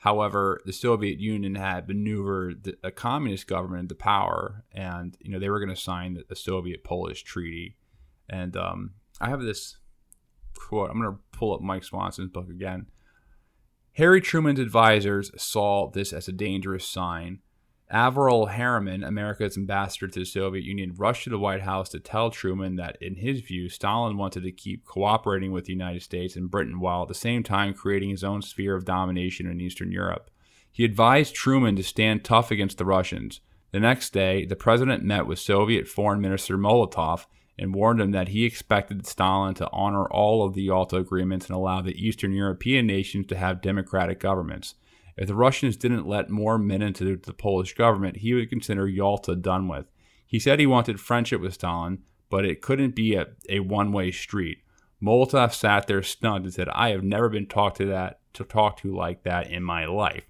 However, 0.00 0.62
the 0.64 0.72
Soviet 0.72 1.20
Union 1.20 1.56
had 1.56 1.86
maneuvered 1.86 2.74
a 2.82 2.90
communist 2.90 3.46
government 3.46 3.82
into 3.82 3.94
power, 3.94 4.64
and 4.72 5.14
you 5.20 5.30
know 5.30 5.38
they 5.38 5.50
were 5.50 5.60
going 5.60 5.74
to 5.74 5.80
sign 5.80 6.18
the 6.26 6.34
Soviet-Polish 6.34 7.22
treaty. 7.22 7.76
And 8.26 8.56
um, 8.56 8.92
I 9.20 9.28
have 9.28 9.42
this 9.42 9.76
quote. 10.56 10.88
I'm 10.88 10.98
going 10.98 11.12
to 11.12 11.20
pull 11.32 11.54
up 11.54 11.60
Mike 11.60 11.84
Swanson's 11.84 12.30
book 12.30 12.48
again. 12.48 12.86
Harry 13.92 14.22
Truman's 14.22 14.58
advisors 14.58 15.32
saw 15.36 15.90
this 15.90 16.14
as 16.14 16.28
a 16.28 16.32
dangerous 16.32 16.88
sign 16.88 17.40
Averell 17.90 18.46
Harriman, 18.46 19.02
America's 19.02 19.56
ambassador 19.56 20.06
to 20.06 20.20
the 20.20 20.24
Soviet 20.24 20.64
Union, 20.64 20.94
rushed 20.96 21.24
to 21.24 21.30
the 21.30 21.38
White 21.38 21.62
House 21.62 21.88
to 21.90 21.98
tell 21.98 22.30
Truman 22.30 22.76
that, 22.76 22.96
in 23.00 23.16
his 23.16 23.40
view, 23.40 23.68
Stalin 23.68 24.16
wanted 24.16 24.44
to 24.44 24.52
keep 24.52 24.84
cooperating 24.84 25.50
with 25.50 25.64
the 25.64 25.72
United 25.72 26.02
States 26.02 26.36
and 26.36 26.50
Britain 26.50 26.78
while 26.78 27.02
at 27.02 27.08
the 27.08 27.14
same 27.14 27.42
time 27.42 27.74
creating 27.74 28.10
his 28.10 28.22
own 28.22 28.42
sphere 28.42 28.76
of 28.76 28.84
domination 28.84 29.46
in 29.46 29.60
Eastern 29.60 29.90
Europe. 29.90 30.30
He 30.70 30.84
advised 30.84 31.34
Truman 31.34 31.74
to 31.76 31.82
stand 31.82 32.22
tough 32.22 32.52
against 32.52 32.78
the 32.78 32.84
Russians. 32.84 33.40
The 33.72 33.80
next 33.80 34.12
day, 34.12 34.44
the 34.44 34.56
president 34.56 35.02
met 35.02 35.26
with 35.26 35.38
Soviet 35.38 35.88
Foreign 35.88 36.20
Minister 36.20 36.56
Molotov 36.56 37.26
and 37.58 37.74
warned 37.74 38.00
him 38.00 38.12
that 38.12 38.28
he 38.28 38.44
expected 38.44 39.06
Stalin 39.06 39.54
to 39.54 39.68
honor 39.72 40.06
all 40.06 40.46
of 40.46 40.54
the 40.54 40.62
Yalta 40.62 40.96
agreements 40.96 41.46
and 41.46 41.56
allow 41.56 41.82
the 41.82 42.00
Eastern 42.00 42.32
European 42.32 42.86
nations 42.86 43.26
to 43.26 43.36
have 43.36 43.60
democratic 43.60 44.20
governments. 44.20 44.76
If 45.20 45.28
the 45.28 45.34
Russians 45.34 45.76
didn't 45.76 46.08
let 46.08 46.30
more 46.30 46.56
men 46.56 46.80
into 46.80 47.14
the 47.14 47.34
Polish 47.34 47.74
government, 47.74 48.16
he 48.16 48.32
would 48.32 48.48
consider 48.48 48.88
Yalta 48.88 49.36
done 49.36 49.68
with. 49.68 49.84
He 50.26 50.38
said 50.38 50.58
he 50.58 50.66
wanted 50.66 50.98
friendship 50.98 51.42
with 51.42 51.52
Stalin, 51.52 51.98
but 52.30 52.46
it 52.46 52.62
couldn't 52.62 52.96
be 52.96 53.16
a, 53.16 53.26
a 53.50 53.60
one 53.60 53.92
way 53.92 54.12
street. 54.12 54.62
Molotov 55.02 55.52
sat 55.52 55.86
there 55.86 56.02
stunned 56.02 56.46
and 56.46 56.54
said, 56.54 56.70
I 56.70 56.88
have 56.90 57.04
never 57.04 57.28
been 57.28 57.46
talked 57.46 57.76
to 57.76 57.86
that 57.86 58.20
to 58.32 58.44
talk 58.44 58.78
to 58.78 58.96
like 58.96 59.24
that 59.24 59.50
in 59.50 59.62
my 59.62 59.84
life. 59.84 60.24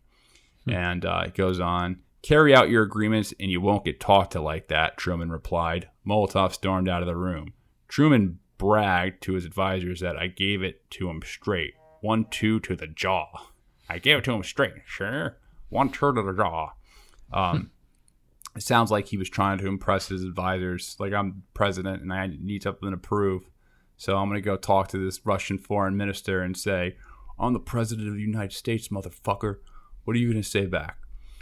Hmm. 0.65 0.73
And 0.73 1.05
uh, 1.05 1.23
it 1.27 1.35
goes 1.35 1.61
on, 1.61 2.01
carry 2.23 2.53
out 2.53 2.69
your 2.69 2.83
agreements 2.83 3.33
and 3.39 3.49
you 3.49 3.61
won't 3.61 3.85
get 3.85 4.01
talked 4.01 4.33
to 4.33 4.41
like 4.41 4.67
that, 4.69 4.97
Truman 4.97 5.31
replied. 5.31 5.89
Molotov 6.05 6.53
stormed 6.53 6.89
out 6.89 7.03
of 7.03 7.07
the 7.07 7.17
room. 7.17 7.53
Truman 7.87 8.41
bragged 8.59 9.23
to 9.23 9.35
his 9.35 9.45
advisors 9.45 10.01
that 10.01 10.17
I 10.17 10.27
gave 10.27 10.65
it 10.65 10.91
to 10.91 11.09
him 11.09 11.23
straight, 11.25 11.75
one 12.01 12.27
two 12.29 12.59
to 12.61 12.75
the 12.75 12.89
jaw. 12.89 13.50
I 13.91 13.99
gave 13.99 14.19
it 14.19 14.25
to 14.25 14.33
him 14.33 14.43
straight, 14.43 14.75
sure. 14.87 15.37
One 15.69 15.91
turn 15.91 16.17
of 16.17 16.27
the 16.27 16.33
jaw. 16.33 16.71
Um, 17.33 17.71
it 18.57 18.63
sounds 18.63 18.91
like 18.91 19.09
he 19.09 19.17
was 19.17 19.29
trying 19.29 19.59
to 19.59 19.67
impress 19.67 20.09
his 20.09 20.23
advisors. 20.23 20.97
Like 20.99 21.13
I'm 21.13 21.43
president 21.55 22.03
and 22.03 22.13
I 22.13 22.29
need 22.41 22.63
something 22.63 22.91
to 22.91 22.97
prove. 22.97 23.51
So 23.97 24.17
I'm 24.17 24.29
gonna 24.29 24.41
go 24.41 24.57
talk 24.57 24.89
to 24.89 24.99
this 25.05 25.25
Russian 25.27 25.59
foreign 25.59 25.97
minister 25.97 26.41
and 26.41 26.57
say, 26.57 26.97
"I'm 27.39 27.53
the 27.53 27.61
president 27.61 28.09
of 28.09 28.15
the 28.15 28.21
United 28.21 28.55
States, 28.55 28.89
motherfucker. 28.89 29.57
What 30.05 30.17
are 30.17 30.19
you 30.19 30.31
gonna 30.33 30.43
say 30.43 30.67
back?" 30.67 30.97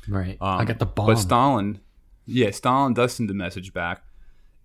Right. 0.09 0.39
Um, 0.41 0.61
I 0.61 0.65
got 0.65 0.79
the 0.79 0.87
bomb. 0.87 1.07
But 1.07 1.19
Stalin, 1.19 1.81
yeah, 2.27 2.51
Stalin 2.51 2.95
does 2.95 3.13
send 3.15 3.31
a 3.31 3.35
message 3.35 3.73
back. 3.73 4.03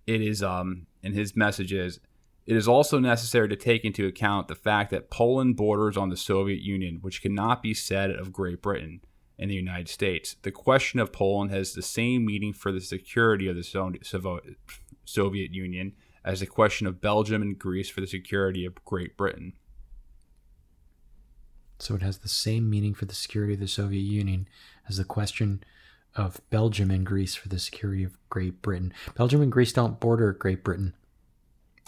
It 0.07 0.21
is 0.21 0.41
um, 0.41 0.87
and 1.03 1.13
his 1.13 1.35
message 1.35 1.71
is 1.73 1.99
it 2.45 2.55
is 2.55 2.67
also 2.67 2.99
necessary 2.99 3.47
to 3.49 3.55
take 3.55 3.85
into 3.85 4.05
account 4.05 4.47
the 4.47 4.55
fact 4.55 4.91
that 4.91 5.09
Poland 5.09 5.55
borders 5.55 5.95
on 5.95 6.09
the 6.09 6.17
Soviet 6.17 6.61
Union, 6.61 6.99
which 7.01 7.21
cannot 7.21 7.63
be 7.63 7.73
said 7.73 8.11
of 8.11 8.33
Great 8.33 8.61
Britain 8.61 9.01
and 9.39 9.49
the 9.49 9.55
United 9.55 9.89
States. 9.89 10.35
The 10.41 10.51
question 10.51 10.99
of 10.99 11.13
Poland 11.13 11.51
has 11.51 11.73
the 11.73 11.81
same 11.81 12.25
meaning 12.25 12.53
for 12.53 12.71
the 12.71 12.81
security 12.81 13.47
of 13.47 13.55
the 13.55 13.63
Soviet 15.05 15.51
Union 15.51 15.93
as 16.25 16.39
the 16.39 16.45
question 16.45 16.87
of 16.87 17.01
Belgium 17.01 17.41
and 17.41 17.57
Greece 17.57 17.89
for 17.89 18.01
the 18.01 18.07
security 18.07 18.65
of 18.65 18.83
Great 18.85 19.17
Britain. 19.17 19.53
So 21.79 21.95
it 21.95 22.01
has 22.01 22.19
the 22.19 22.29
same 22.29 22.69
meaning 22.69 22.93
for 22.93 23.05
the 23.05 23.15
security 23.15 23.55
of 23.55 23.59
the 23.59 23.67
Soviet 23.67 24.01
Union 24.01 24.47
as 24.87 24.97
the 24.97 25.03
question 25.03 25.63
of 26.15 26.39
Belgium 26.49 26.91
and 26.91 27.05
Greece 27.05 27.35
for 27.35 27.49
the 27.49 27.59
security 27.59 28.03
of 28.03 28.17
Great 28.29 28.61
Britain. 28.61 28.93
Belgium 29.15 29.41
and 29.41 29.51
Greece 29.51 29.73
don't 29.73 29.99
border 29.99 30.31
Great 30.31 30.63
Britain. 30.63 30.93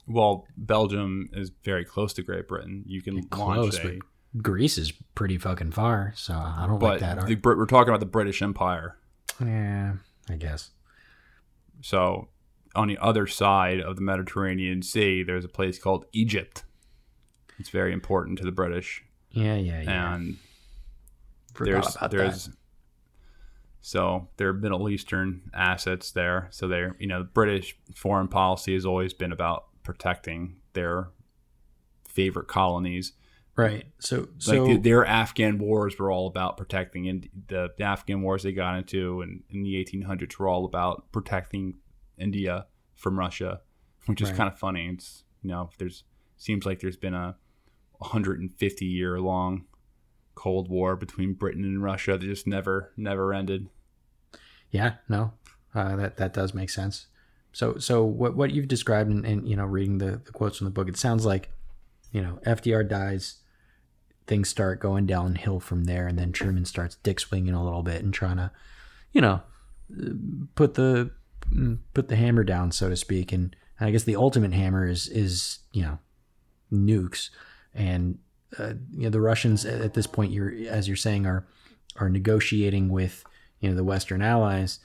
Well, 0.07 0.45
Belgium 0.55 1.29
is 1.33 1.51
very 1.63 1.83
close 1.83 2.13
to 2.13 2.21
Great 2.21 2.47
Britain. 2.47 2.83
You 2.85 3.01
can 3.01 3.23
close, 3.23 3.79
a, 3.79 3.99
Greece 4.41 4.77
is 4.77 4.91
pretty 5.15 5.37
fucking 5.37 5.71
far, 5.71 6.13
so 6.15 6.33
I 6.33 6.65
don't 6.67 6.79
like 6.79 6.99
that. 6.99 7.25
The, 7.25 7.35
we're 7.43 7.65
talking 7.65 7.89
about 7.89 8.01
the 8.01 8.05
British 8.05 8.41
Empire. 8.41 8.97
Yeah, 9.43 9.93
I 10.29 10.35
guess. 10.35 10.71
So, 11.81 12.29
on 12.75 12.87
the 12.87 12.97
other 12.99 13.27
side 13.27 13.79
of 13.79 13.95
the 13.95 14.01
Mediterranean 14.01 14.81
Sea, 14.81 15.23
there's 15.23 15.45
a 15.45 15.49
place 15.49 15.79
called 15.79 16.05
Egypt. 16.13 16.63
It's 17.59 17.69
very 17.69 17.93
important 17.93 18.37
to 18.39 18.45
the 18.45 18.51
British. 18.51 19.03
Yeah, 19.31 19.55
yeah, 19.55 19.81
yeah. 19.81 20.15
And 20.15 20.37
Forgot 21.53 21.97
there's 22.09 22.11
there's 22.11 22.45
that. 22.47 22.55
so 23.81 24.27
there 24.37 24.49
are 24.49 24.53
Middle 24.53 24.89
Eastern 24.89 25.41
assets 25.53 26.11
there. 26.11 26.47
So 26.51 26.67
they're 26.67 26.95
you 26.99 27.07
know 27.07 27.23
British 27.23 27.77
foreign 27.95 28.27
policy 28.27 28.73
has 28.73 28.85
always 28.85 29.13
been 29.13 29.31
about 29.31 29.65
protecting 29.85 30.57
their 30.73 31.09
favorite 32.07 32.47
colonies. 32.47 33.13
Right. 33.55 33.85
So 33.99 34.17
Like 34.21 34.27
so 34.39 34.65
the, 34.67 34.77
their 34.77 35.05
Afghan 35.05 35.57
wars 35.59 35.97
were 35.97 36.11
all 36.11 36.27
about 36.27 36.57
protecting, 36.57 37.07
and 37.07 37.29
the, 37.47 37.69
the 37.77 37.85
Afghan 37.85 38.21
wars 38.21 38.43
they 38.43 38.51
got 38.51 38.77
into 38.77 39.21
and 39.21 39.43
in 39.49 39.63
the 39.63 39.75
1800s 39.75 40.37
were 40.37 40.49
all 40.49 40.65
about 40.65 41.09
protecting 41.13 41.75
India 42.17 42.65
from 42.95 43.17
Russia, 43.17 43.61
which 44.07 44.21
is 44.21 44.29
Right. 44.29 44.37
kind 44.37 44.51
of 44.51 44.59
funny. 44.59 44.89
It's 44.93 45.23
you 45.41 45.49
know 45.51 45.69
there's 45.77 46.03
seems 46.35 46.65
like 46.65 46.81
there's 46.81 46.97
been 46.97 47.13
a 47.13 47.37
150 47.99 48.85
year 48.85 49.21
long 49.21 49.65
Cold 50.33 50.69
War 50.69 50.97
between 50.97 51.33
Britain 51.33 51.63
and 51.63 51.81
Russia 51.81 52.17
that 52.17 52.25
just 52.25 52.45
never 52.45 52.91
never 52.97 53.33
ended. 53.33 53.69
Yeah, 54.69 54.95
no, 55.07 55.31
uh, 55.73 55.95
that 55.95 56.17
that 56.17 56.33
does 56.33 56.53
make 56.53 56.69
sense. 56.69 57.07
So 57.55 57.77
so 57.77 58.03
what 58.03 58.35
what 58.35 58.51
you've 58.51 58.67
described 58.67 59.09
and, 59.09 59.25
and 59.25 59.47
you 59.47 59.55
know 59.55 59.63
reading 59.63 59.99
the, 59.99 60.19
the 60.25 60.33
quotes 60.33 60.57
from 60.57 60.65
the 60.65 60.71
book, 60.71 60.89
it 60.89 60.97
sounds 60.97 61.25
like 61.25 61.53
you 62.11 62.21
know 62.21 62.37
FDR 62.45 62.85
dies, 62.87 63.37
things 64.27 64.49
start 64.49 64.81
going 64.81 65.05
downhill 65.05 65.61
from 65.61 65.85
there, 65.85 66.05
and 66.05 66.19
then 66.19 66.33
Truman 66.33 66.65
starts 66.65 66.97
dick 66.97 67.17
swinging 67.17 67.53
a 67.53 67.63
little 67.63 67.81
bit 67.81 68.03
and 68.03 68.13
trying 68.13 68.35
to, 68.35 68.51
you 69.13 69.21
know, 69.21 69.41
put 70.55 70.73
the 70.73 71.11
put 71.93 72.09
the 72.09 72.17
hammer 72.17 72.43
down, 72.43 72.73
so 72.73 72.89
to 72.89 72.97
speak. 72.97 73.31
And 73.31 73.55
I 73.79 73.89
guess 73.89 74.03
the 74.03 74.17
ultimate 74.17 74.51
hammer 74.51 74.85
is 74.85 75.07
is 75.07 75.59
you 75.71 75.83
know 75.83 75.99
nukes, 76.73 77.29
and 77.73 78.17
uh, 78.59 78.73
you 78.91 79.03
know 79.03 79.11
the 79.11 79.21
Russians 79.21 79.63
at 79.63 79.93
this 79.93 80.07
point, 80.07 80.33
you're 80.33 80.53
as 80.67 80.89
you're 80.89 80.97
saying 80.97 81.25
are 81.25 81.47
are 81.95 82.09
negotiating 82.09 82.89
with 82.89 83.23
you 83.61 83.69
know 83.69 83.77
the 83.77 83.85
Western 83.85 84.21
allies 84.21 84.79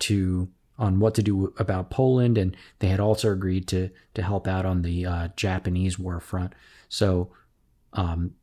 to 0.00 0.48
on 0.78 1.00
what 1.00 1.14
to 1.14 1.22
do 1.22 1.54
about 1.58 1.90
Poland, 1.90 2.36
and 2.36 2.56
they 2.80 2.88
had 2.88 3.00
also 3.00 3.32
agreed 3.32 3.66
to 3.68 3.90
to 4.14 4.22
help 4.22 4.46
out 4.46 4.66
on 4.66 4.82
the 4.82 5.06
uh, 5.06 5.28
Japanese 5.36 5.98
war 5.98 6.20
front. 6.20 6.52
So, 6.88 7.30
um, 7.92 8.34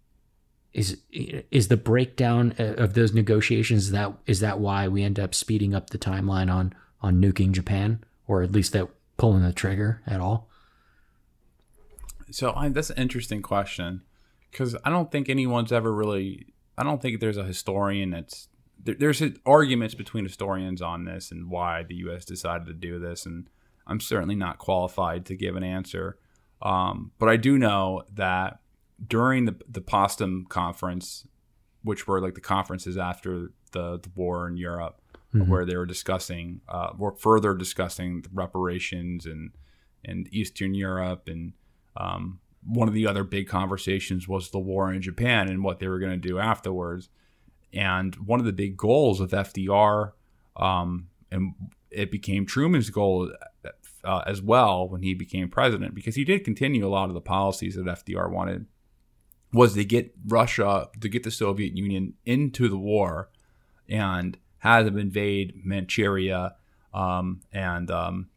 is 0.74 0.98
is 1.12 1.68
the 1.68 1.78
breakdown 1.78 2.56
uh, 2.60 2.74
of 2.78 2.94
those 2.94 3.14
negotiations 3.14 3.92
that 3.92 4.14
is 4.26 4.40
that 4.40 4.60
why 4.60 4.88
we 4.88 5.04
end 5.04 5.20
up 5.20 5.36
speeding 5.36 5.76
up 5.76 5.92
the 5.92 6.00
timeline 6.00 6.52
on 6.52 6.74
on 7.02 7.22
nuking 7.22 7.52
Japan, 7.52 8.04
or 8.28 8.42
at 8.42 8.52
least 8.52 8.74
that 8.74 8.88
pulling 9.18 9.44
the 9.44 9.54
trigger 9.54 10.02
at 10.08 10.20
all? 10.20 10.50
So 12.32 12.54
I, 12.56 12.70
that's 12.70 12.90
an 12.90 12.98
interesting 12.98 13.44
question 13.44 14.02
because 14.50 14.76
I 14.84 14.90
don't 14.90 15.12
think 15.12 15.30
anyone's 15.30 15.72
ever 15.72 15.94
really. 15.94 16.48
I 16.76 16.84
don't 16.84 17.00
think 17.00 17.20
there's 17.20 17.38
a 17.38 17.44
historian 17.44 18.10
that's 18.10 18.48
there, 18.84 18.96
there's 18.96 19.22
arguments 19.46 19.96
between 19.96 20.26
historians 20.26 20.82
on 20.82 21.06
this 21.06 21.32
and 21.32 21.50
why 21.50 21.84
the 21.84 21.96
U.S. 21.96 22.26
decided 22.26 22.68
to 22.68 22.74
do 22.74 23.00
this, 23.00 23.26
and 23.26 23.50
I'm 23.88 24.00
certainly 24.00 24.36
not 24.36 24.58
qualified 24.58 25.26
to 25.28 25.36
give 25.36 25.56
an 25.56 25.64
answer. 25.64 26.18
Um, 26.62 27.12
but 27.20 27.30
I 27.30 27.38
do 27.38 27.58
know 27.58 28.04
that 28.14 28.60
during 29.06 29.46
the 29.46 29.56
the 29.68 29.82
Potsdam 29.82 30.46
conference, 30.48 31.28
which 31.84 32.08
were 32.08 32.22
like 32.22 32.36
the 32.36 32.42
conferences 32.42 32.98
after 32.98 33.52
the, 33.72 34.00
the 34.00 34.10
war 34.16 34.48
in 34.48 34.58
Europe, 34.58 35.02
where 35.48 35.66
they 35.66 35.76
were 35.76 35.86
discussing, 35.86 36.62
uh, 36.70 36.92
were 36.98 37.12
further 37.12 37.56
discussing 37.56 38.22
the 38.22 38.30
reparations 38.34 39.26
and 39.26 39.52
and 40.06 40.28
Eastern 40.32 40.74
Europe, 40.74 41.28
and 41.28 41.54
um, 41.98 42.40
one 42.66 42.88
of 42.88 42.94
the 42.94 43.08
other 43.08 43.24
big 43.24 43.48
conversations 43.48 44.28
was 44.28 44.52
the 44.52 44.60
war 44.60 44.92
in 44.92 45.02
Japan 45.02 45.50
and 45.50 45.64
what 45.64 45.80
they 45.80 45.88
were 45.88 46.00
going 46.00 46.20
to 46.20 46.28
do 46.28 46.40
afterwards. 46.40 47.10
And 47.74 48.15
one 48.15 48.39
of 48.39 48.45
the 48.45 48.53
big 48.53 48.78
goals 48.78 49.19
of 49.19 49.32
FDR, 49.32 50.11
um, 50.55 51.07
and 51.32 51.53
it 51.89 52.11
became 52.11 52.45
Truman's 52.45 52.89
goal 52.89 53.32
uh, 54.03 54.21
as 54.28 54.41
well 54.41 54.88
when 54.88 55.01
he 55.01 55.13
became 55.13 55.49
president, 55.49 55.95
because 55.95 56.15
he 56.15 56.24
did 56.24 56.43
continue 56.43 56.86
a 56.86 56.89
lot 56.89 57.09
of 57.09 57.13
the 57.13 57.21
policies 57.21 57.76
that 57.76 57.86
FDR 57.86 58.30
wanted, 58.30 58.65
was 59.51 59.74
to 59.76 59.86
get 59.86 60.13
Russia, 60.28 60.89
to 60.99 61.09
get 61.09 61.24
the 61.24 61.32
Soviet 61.32 61.76
Union 61.76 62.13
into 62.26 62.67
the 62.67 62.78
war 62.78 63.30
and 63.88 64.38
have 64.59 64.86
them 64.86 64.97
invade 64.97 65.53
Manchuria 65.63 66.55
um, 66.93 67.41
and, 67.51 67.89
um, 67.91 68.30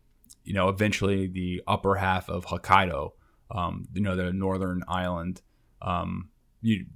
you 0.44 0.54
know, 0.54 0.68
eventually 0.68 1.26
the 1.26 1.62
upper 1.66 1.96
half 1.96 2.28
of 2.28 2.46
Hokkaido, 2.46 3.12
um, 3.50 3.88
you 3.92 4.00
know, 4.00 4.16
the 4.16 4.32
northern 4.32 4.82
island. 4.88 5.42
Um, 5.82 6.30
you, 6.62 6.86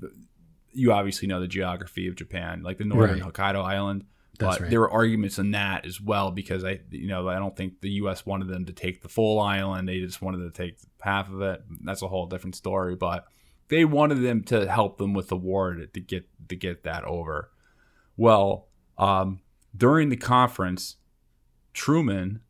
you 0.73 0.93
obviously 0.93 1.29
know 1.29 1.41
the 1.41 1.49
geography 1.49 2.09
of 2.09 2.17
Japan, 2.17 2.63
like 2.63 2.79
the 2.79 2.85
northern 2.85 3.21
Right. 3.21 3.33
Hokkaido 3.33 3.65
island. 3.65 4.05
That's 4.39 4.57
but 4.57 4.63
right. 4.63 4.71
there 4.71 4.81
were 4.81 4.91
arguments 4.91 5.39
on 5.39 5.51
that 5.51 5.85
as 5.85 6.01
well 6.01 6.31
because 6.31 6.65
I, 6.65 6.81
you 6.91 7.09
know, 7.09 7.29
I 7.29 7.39
don't 7.39 7.55
think 7.55 7.81
the 7.81 7.91
U.S. 7.91 8.25
wanted 8.25 8.49
them 8.49 8.65
to 8.67 8.73
take 8.73 9.03
the 9.03 9.09
full 9.09 9.39
island. 9.41 9.89
They 9.89 10.01
just 10.01 10.23
wanted 10.23 10.39
to 10.39 10.51
take 10.51 10.79
half 11.01 11.31
of 11.31 11.43
it. 11.43 11.63
That's 11.83 12.03
a 12.03 12.09
whole 12.09 12.27
different 12.27 12.57
story. 12.57 12.97
But 12.97 13.27
they 13.69 13.85
wanted 13.85 14.23
them 14.23 14.43
to 14.45 14.71
help 14.71 14.97
them 14.97 15.13
with 15.13 15.29
the 15.29 15.37
war 15.37 15.75
to, 15.75 15.87
to 15.87 16.01
get 16.01 16.27
to 16.49 16.57
get 16.57 16.85
that 16.85 17.05
over. 17.05 17.51
Well, 18.17 18.69
um, 18.97 19.41
during 19.77 20.09
the 20.09 20.17
conference, 20.17 20.97
Truman 21.75 22.41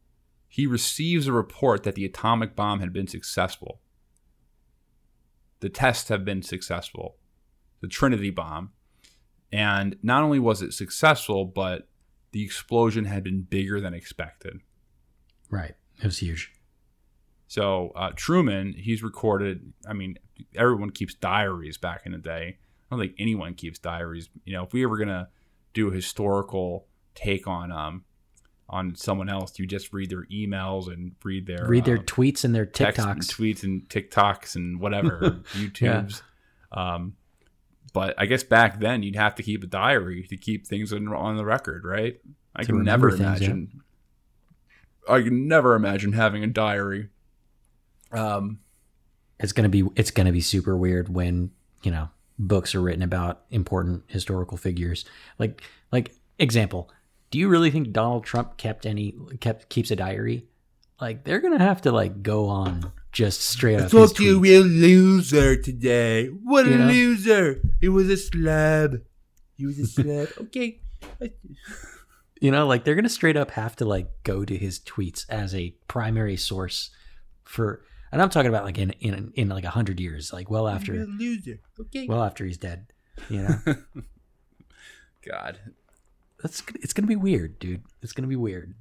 he 0.52 0.66
receives 0.66 1.28
a 1.28 1.32
report 1.32 1.84
that 1.84 1.94
the 1.94 2.04
atomic 2.04 2.56
bomb 2.56 2.80
had 2.80 2.92
been 2.92 3.06
successful. 3.06 3.80
The 5.60 5.68
tests 5.68 6.08
have 6.08 6.24
been 6.24 6.42
successful. 6.42 7.18
The 7.80 7.88
Trinity 7.88 8.30
bomb. 8.30 8.70
And 9.52 9.96
not 10.02 10.22
only 10.22 10.38
was 10.38 10.62
it 10.62 10.72
successful, 10.72 11.44
but 11.44 11.88
the 12.32 12.44
explosion 12.44 13.04
had 13.04 13.24
been 13.24 13.42
bigger 13.42 13.80
than 13.80 13.94
expected. 13.94 14.60
Right. 15.50 15.74
It 15.98 16.04
was 16.04 16.18
huge. 16.18 16.52
So 17.48 17.90
uh, 17.96 18.10
Truman, 18.14 18.74
he's 18.74 19.02
recorded. 19.02 19.72
I 19.88 19.92
mean, 19.92 20.18
everyone 20.54 20.90
keeps 20.90 21.14
diaries 21.14 21.78
back 21.78 22.02
in 22.06 22.12
the 22.12 22.18
day. 22.18 22.58
I 22.90 22.94
don't 22.94 23.00
think 23.00 23.16
anyone 23.18 23.54
keeps 23.54 23.78
diaries. 23.78 24.28
You 24.44 24.54
know, 24.54 24.64
if 24.64 24.72
we 24.72 24.86
were 24.86 24.98
gonna 24.98 25.28
do 25.74 25.88
a 25.88 25.92
historical 25.92 26.86
take 27.14 27.46
on 27.48 27.72
um 27.72 28.04
on 28.68 28.94
someone 28.94 29.28
else, 29.28 29.58
you 29.58 29.66
just 29.66 29.92
read 29.92 30.10
their 30.10 30.26
emails 30.26 30.86
and 30.86 31.16
read 31.24 31.46
their 31.46 31.66
Read 31.66 31.84
their 31.84 31.98
uh, 31.98 32.02
tweets 32.02 32.44
and 32.44 32.54
their 32.54 32.66
text 32.66 33.00
and 33.00 33.20
TikToks. 33.20 33.26
tweets 33.26 33.62
and 33.64 33.88
TikToks 33.88 34.54
and 34.54 34.78
whatever 34.80 35.18
YouTubes. 35.54 36.22
Um, 36.70 37.14
but 37.92 38.14
I 38.18 38.26
guess 38.26 38.42
back 38.42 38.80
then 38.80 39.02
you'd 39.02 39.16
have 39.16 39.34
to 39.36 39.42
keep 39.42 39.62
a 39.62 39.66
diary 39.66 40.26
to 40.28 40.36
keep 40.36 40.66
things 40.66 40.92
on, 40.92 41.08
on 41.08 41.36
the 41.36 41.44
record, 41.44 41.84
right? 41.84 42.20
I 42.54 42.64
can 42.64 42.82
never 42.82 43.10
things, 43.10 43.20
yeah. 43.20 43.26
imagine. 43.26 43.82
I 45.08 45.22
can 45.22 45.48
never 45.48 45.74
imagine 45.74 46.12
having 46.12 46.44
a 46.44 46.48
diary. 46.48 47.08
Um, 48.12 48.60
it's 49.38 49.52
gonna 49.52 49.68
be 49.68 49.84
it's 49.96 50.10
gonna 50.10 50.32
be 50.32 50.40
super 50.40 50.76
weird 50.76 51.08
when 51.08 51.50
you 51.82 51.90
know 51.90 52.10
books 52.38 52.74
are 52.74 52.80
written 52.80 53.02
about 53.02 53.42
important 53.50 54.04
historical 54.08 54.56
figures. 54.56 55.04
Like 55.38 55.62
like 55.92 56.14
example, 56.38 56.90
do 57.30 57.38
you 57.38 57.48
really 57.48 57.70
think 57.70 57.92
Donald 57.92 58.24
Trump 58.24 58.56
kept 58.56 58.86
any 58.86 59.14
kept 59.40 59.68
keeps 59.68 59.90
a 59.90 59.96
diary? 59.96 60.46
Like 61.00 61.24
they're 61.24 61.40
gonna 61.40 61.58
have 61.58 61.82
to 61.82 61.92
like 61.92 62.22
go 62.22 62.48
on 62.48 62.92
just 63.12 63.40
straight 63.40 63.76
up. 63.80 63.90
his 63.90 64.12
tweets. 64.12 64.40
real 64.40 64.62
loser 64.62 65.56
today. 65.56 66.26
What 66.26 66.66
a 66.66 66.76
know? 66.76 66.86
loser! 66.86 67.60
It 67.80 67.88
was 67.90 68.08
a 68.08 68.16
slab. 68.16 69.02
He 69.56 69.66
was 69.66 69.78
a 69.78 69.86
slab. 69.86 70.28
okay. 70.40 70.80
You 72.40 72.50
know, 72.50 72.66
like 72.66 72.84
they're 72.84 72.94
gonna 72.94 73.08
straight 73.08 73.36
up 73.36 73.50
have 73.52 73.76
to 73.76 73.84
like 73.84 74.08
go 74.22 74.44
to 74.44 74.56
his 74.56 74.78
tweets 74.80 75.26
as 75.28 75.54
a 75.54 75.74
primary 75.88 76.36
source 76.36 76.90
for. 77.44 77.82
And 78.12 78.20
I'm 78.20 78.30
talking 78.30 78.48
about 78.48 78.64
like 78.64 78.78
in 78.78 78.90
in 79.00 79.32
in 79.34 79.48
like 79.48 79.64
a 79.64 79.70
hundred 79.70 80.00
years, 80.00 80.32
like 80.32 80.50
well 80.50 80.66
after 80.66 81.04
loser. 81.06 81.60
Okay. 81.78 82.06
well 82.08 82.22
after 82.22 82.44
he's 82.44 82.58
dead. 82.58 82.86
You 83.28 83.42
know, 83.42 83.58
God, 85.28 85.58
that's 86.42 86.62
it's 86.80 86.92
gonna 86.92 87.06
be 87.06 87.16
weird, 87.16 87.58
dude. 87.58 87.82
It's 88.02 88.12
gonna 88.12 88.26
be 88.28 88.36
weird. 88.36 88.74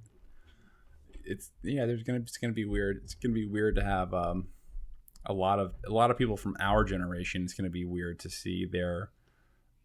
It's 1.30 1.52
yeah. 1.64 1.86
There's 1.86 2.04
gonna 2.04 2.20
it's 2.20 2.38
gonna 2.38 2.54
be 2.54 2.66
weird. 2.66 3.02
It's 3.04 3.14
gonna 3.16 3.34
be 3.36 3.48
weird 3.48 3.76
to 3.76 3.84
have 3.84 4.14
um 4.14 4.48
a 5.26 5.34
lot 5.34 5.60
of 5.60 5.74
a 5.88 5.92
lot 5.92 6.12
of 6.12 6.18
people 6.18 6.36
from 6.38 6.56
our 6.60 6.84
generation. 6.84 7.44
It's 7.44 7.54
gonna 7.54 7.70
be 7.70 7.86
weird 7.86 8.20
to 8.20 8.30
see 8.30 8.66
their 8.66 9.12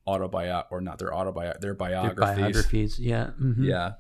autobiography 0.06 0.68
or 0.70 0.80
not 0.80 0.98
their 0.98 1.14
autobiography, 1.14 1.58
their 1.60 1.72
Their 1.72 1.74
biographies. 1.74 2.36
biographies, 2.36 2.98
yeah, 3.00 3.30
mhm. 3.40 3.64
Yeah, 3.64 3.92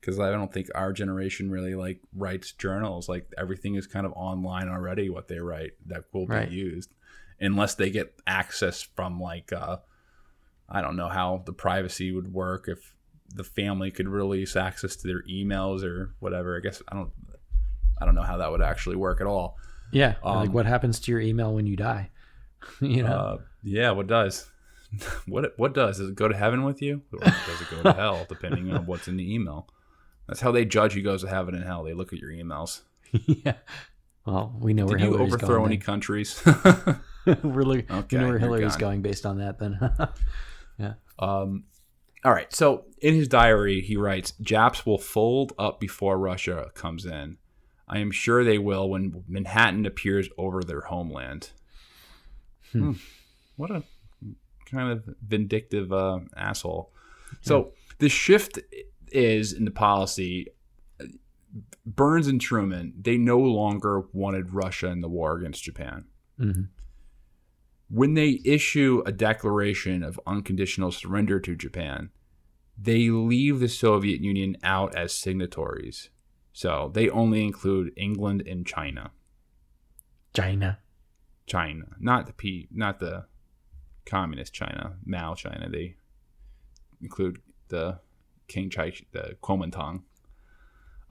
because 0.00 0.18
I 0.20 0.30
don't 0.30 0.52
think 0.52 0.68
our 0.74 0.92
generation 0.92 1.50
really 1.50 1.74
like 1.74 2.00
writes 2.14 2.52
journals. 2.52 3.08
Like 3.08 3.32
everything 3.36 3.74
is 3.74 3.86
kind 3.86 4.06
of 4.06 4.12
online 4.14 4.68
already. 4.68 5.08
What 5.10 5.28
they 5.28 5.38
write 5.40 5.72
that 5.86 6.04
will 6.12 6.26
Right. 6.26 6.48
be 6.48 6.54
used, 6.56 6.94
unless 7.40 7.74
they 7.74 7.90
get 7.90 8.14
access 8.26 8.82
from 8.82 9.20
like 9.20 9.52
uh, 9.52 9.78
I 10.68 10.80
don't 10.82 10.96
know 10.96 11.08
how 11.08 11.42
the 11.44 11.52
privacy 11.52 12.12
would 12.12 12.32
work 12.32 12.66
if 12.68 12.94
the 13.34 13.44
family 13.44 13.90
could 13.90 14.08
release 14.08 14.56
access 14.56 14.96
to 14.96 15.06
their 15.06 15.22
emails 15.24 15.82
or 15.84 16.14
whatever. 16.20 16.56
I 16.56 16.60
guess 16.60 16.82
I 16.88 16.94
don't. 16.94 17.10
I 18.00 18.04
don't 18.04 18.14
know 18.14 18.22
how 18.22 18.36
that 18.36 18.50
would 18.50 18.62
actually 18.62 18.96
work 18.96 19.20
at 19.20 19.26
all. 19.26 19.56
Yeah, 19.92 20.14
or, 20.22 20.36
like 20.36 20.48
Um, 20.48 20.54
what 20.54 20.66
happens 20.66 21.00
to 21.00 21.10
your 21.10 21.20
email 21.20 21.52
when 21.54 21.66
you 21.66 21.74
die? 21.76 22.10
you 22.80 23.02
know, 23.02 23.12
Uh, 23.12 23.38
yeah, 23.64 23.90
what 23.90 24.06
does? 24.06 24.46
what 25.26 25.52
what 25.58 25.74
does? 25.74 25.98
Does 25.98 26.08
it 26.10 26.14
go 26.14 26.28
to 26.28 26.36
heaven 26.36 26.62
with 26.64 26.80
you, 26.80 27.02
or 27.12 27.18
does 27.20 27.60
it 27.60 27.70
go 27.70 27.82
to 27.82 27.92
hell? 27.92 28.24
Depending 28.28 28.72
on 28.72 28.86
what's 28.86 29.08
in 29.08 29.16
the 29.16 29.34
email. 29.34 29.68
That's 30.28 30.40
how 30.40 30.52
they 30.52 30.64
judge 30.64 30.92
who 30.92 31.02
goes 31.02 31.22
to 31.22 31.28
heaven 31.28 31.54
and 31.54 31.64
hell. 31.64 31.82
They 31.84 31.94
look 31.94 32.12
at 32.12 32.18
your 32.18 32.30
emails. 32.30 32.82
yeah. 33.12 33.54
Well, 34.26 34.54
we 34.60 34.74
know 34.74 34.84
where 34.84 34.98
you 34.98 35.06
Hillary's 35.06 35.32
overthrow 35.32 35.56
going. 35.56 35.66
any 35.68 35.76
then. 35.78 35.84
countries? 35.86 36.42
we're 37.42 37.62
li- 37.62 37.86
Okay, 37.90 38.16
we 38.18 38.22
know 38.22 38.28
where 38.28 38.38
Hillary's 38.38 38.72
gone. 38.76 38.80
going 38.80 39.02
based 39.02 39.24
on 39.26 39.38
that. 39.38 39.58
Then. 39.58 39.78
yeah. 40.78 40.94
Um, 41.18 41.64
all 42.24 42.32
right. 42.32 42.52
So 42.52 42.84
in 43.00 43.14
his 43.14 43.28
diary, 43.28 43.80
he 43.80 43.96
writes, 43.96 44.32
"Japs 44.40 44.84
will 44.84 44.98
fold 44.98 45.52
up 45.58 45.80
before 45.80 46.18
Russia 46.18 46.70
comes 46.74 47.06
in. 47.06 47.38
I 47.86 47.98
am 47.98 48.10
sure 48.10 48.44
they 48.44 48.58
will 48.58 48.88
when 48.88 49.24
Manhattan 49.28 49.86
appears 49.86 50.28
over 50.36 50.62
their 50.62 50.82
homeland." 50.82 51.50
Hmm. 52.72 52.92
What 53.56 53.70
a 53.70 53.82
kind 54.66 54.92
of 54.92 55.14
vindictive 55.26 55.92
uh, 55.92 56.20
asshole. 56.36 56.92
So 57.40 57.72
the 57.98 58.08
shift 58.08 58.58
is 59.08 59.52
in 59.52 59.64
the 59.64 59.70
policy. 59.70 60.48
Byrnes 61.86 62.26
and 62.26 62.40
Truman, 62.40 62.92
they 63.00 63.16
no 63.16 63.38
longer 63.38 64.02
wanted 64.12 64.52
Russia 64.52 64.88
in 64.88 65.00
the 65.00 65.08
war 65.08 65.36
against 65.38 65.62
Japan 65.62 66.04
hmm 66.38 66.62
when 67.90 68.14
they 68.14 68.40
issue 68.44 69.02
a 69.06 69.12
declaration 69.12 70.02
of 70.02 70.20
unconditional 70.26 70.92
surrender 70.92 71.40
to 71.40 71.56
Japan, 71.56 72.10
they 72.76 73.10
leave 73.10 73.60
the 73.60 73.68
Soviet 73.68 74.20
Union 74.20 74.56
out 74.62 74.94
as 74.94 75.14
signatories. 75.14 76.10
So 76.52 76.90
they 76.92 77.08
only 77.08 77.44
include 77.44 77.92
England 77.96 78.42
and 78.46 78.66
China. 78.66 79.12
China. 80.34 80.78
China, 81.46 81.86
not 81.98 82.26
the 82.26 82.32
P, 82.32 82.68
not 82.70 83.00
the 83.00 83.24
communist 84.04 84.52
China, 84.52 84.96
Mao 85.04 85.34
China. 85.34 85.68
They 85.70 85.96
include 87.00 87.38
the 87.68 88.00
King 88.48 88.70
Chai, 88.70 88.92
the 89.12 89.36
Kuomintang. 89.42 90.02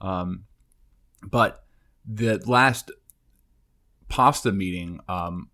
Um, 0.00 0.44
but 1.22 1.64
the 2.06 2.40
last 2.46 2.92
pasta 4.08 4.52
meeting, 4.52 5.00
um, 5.08 5.50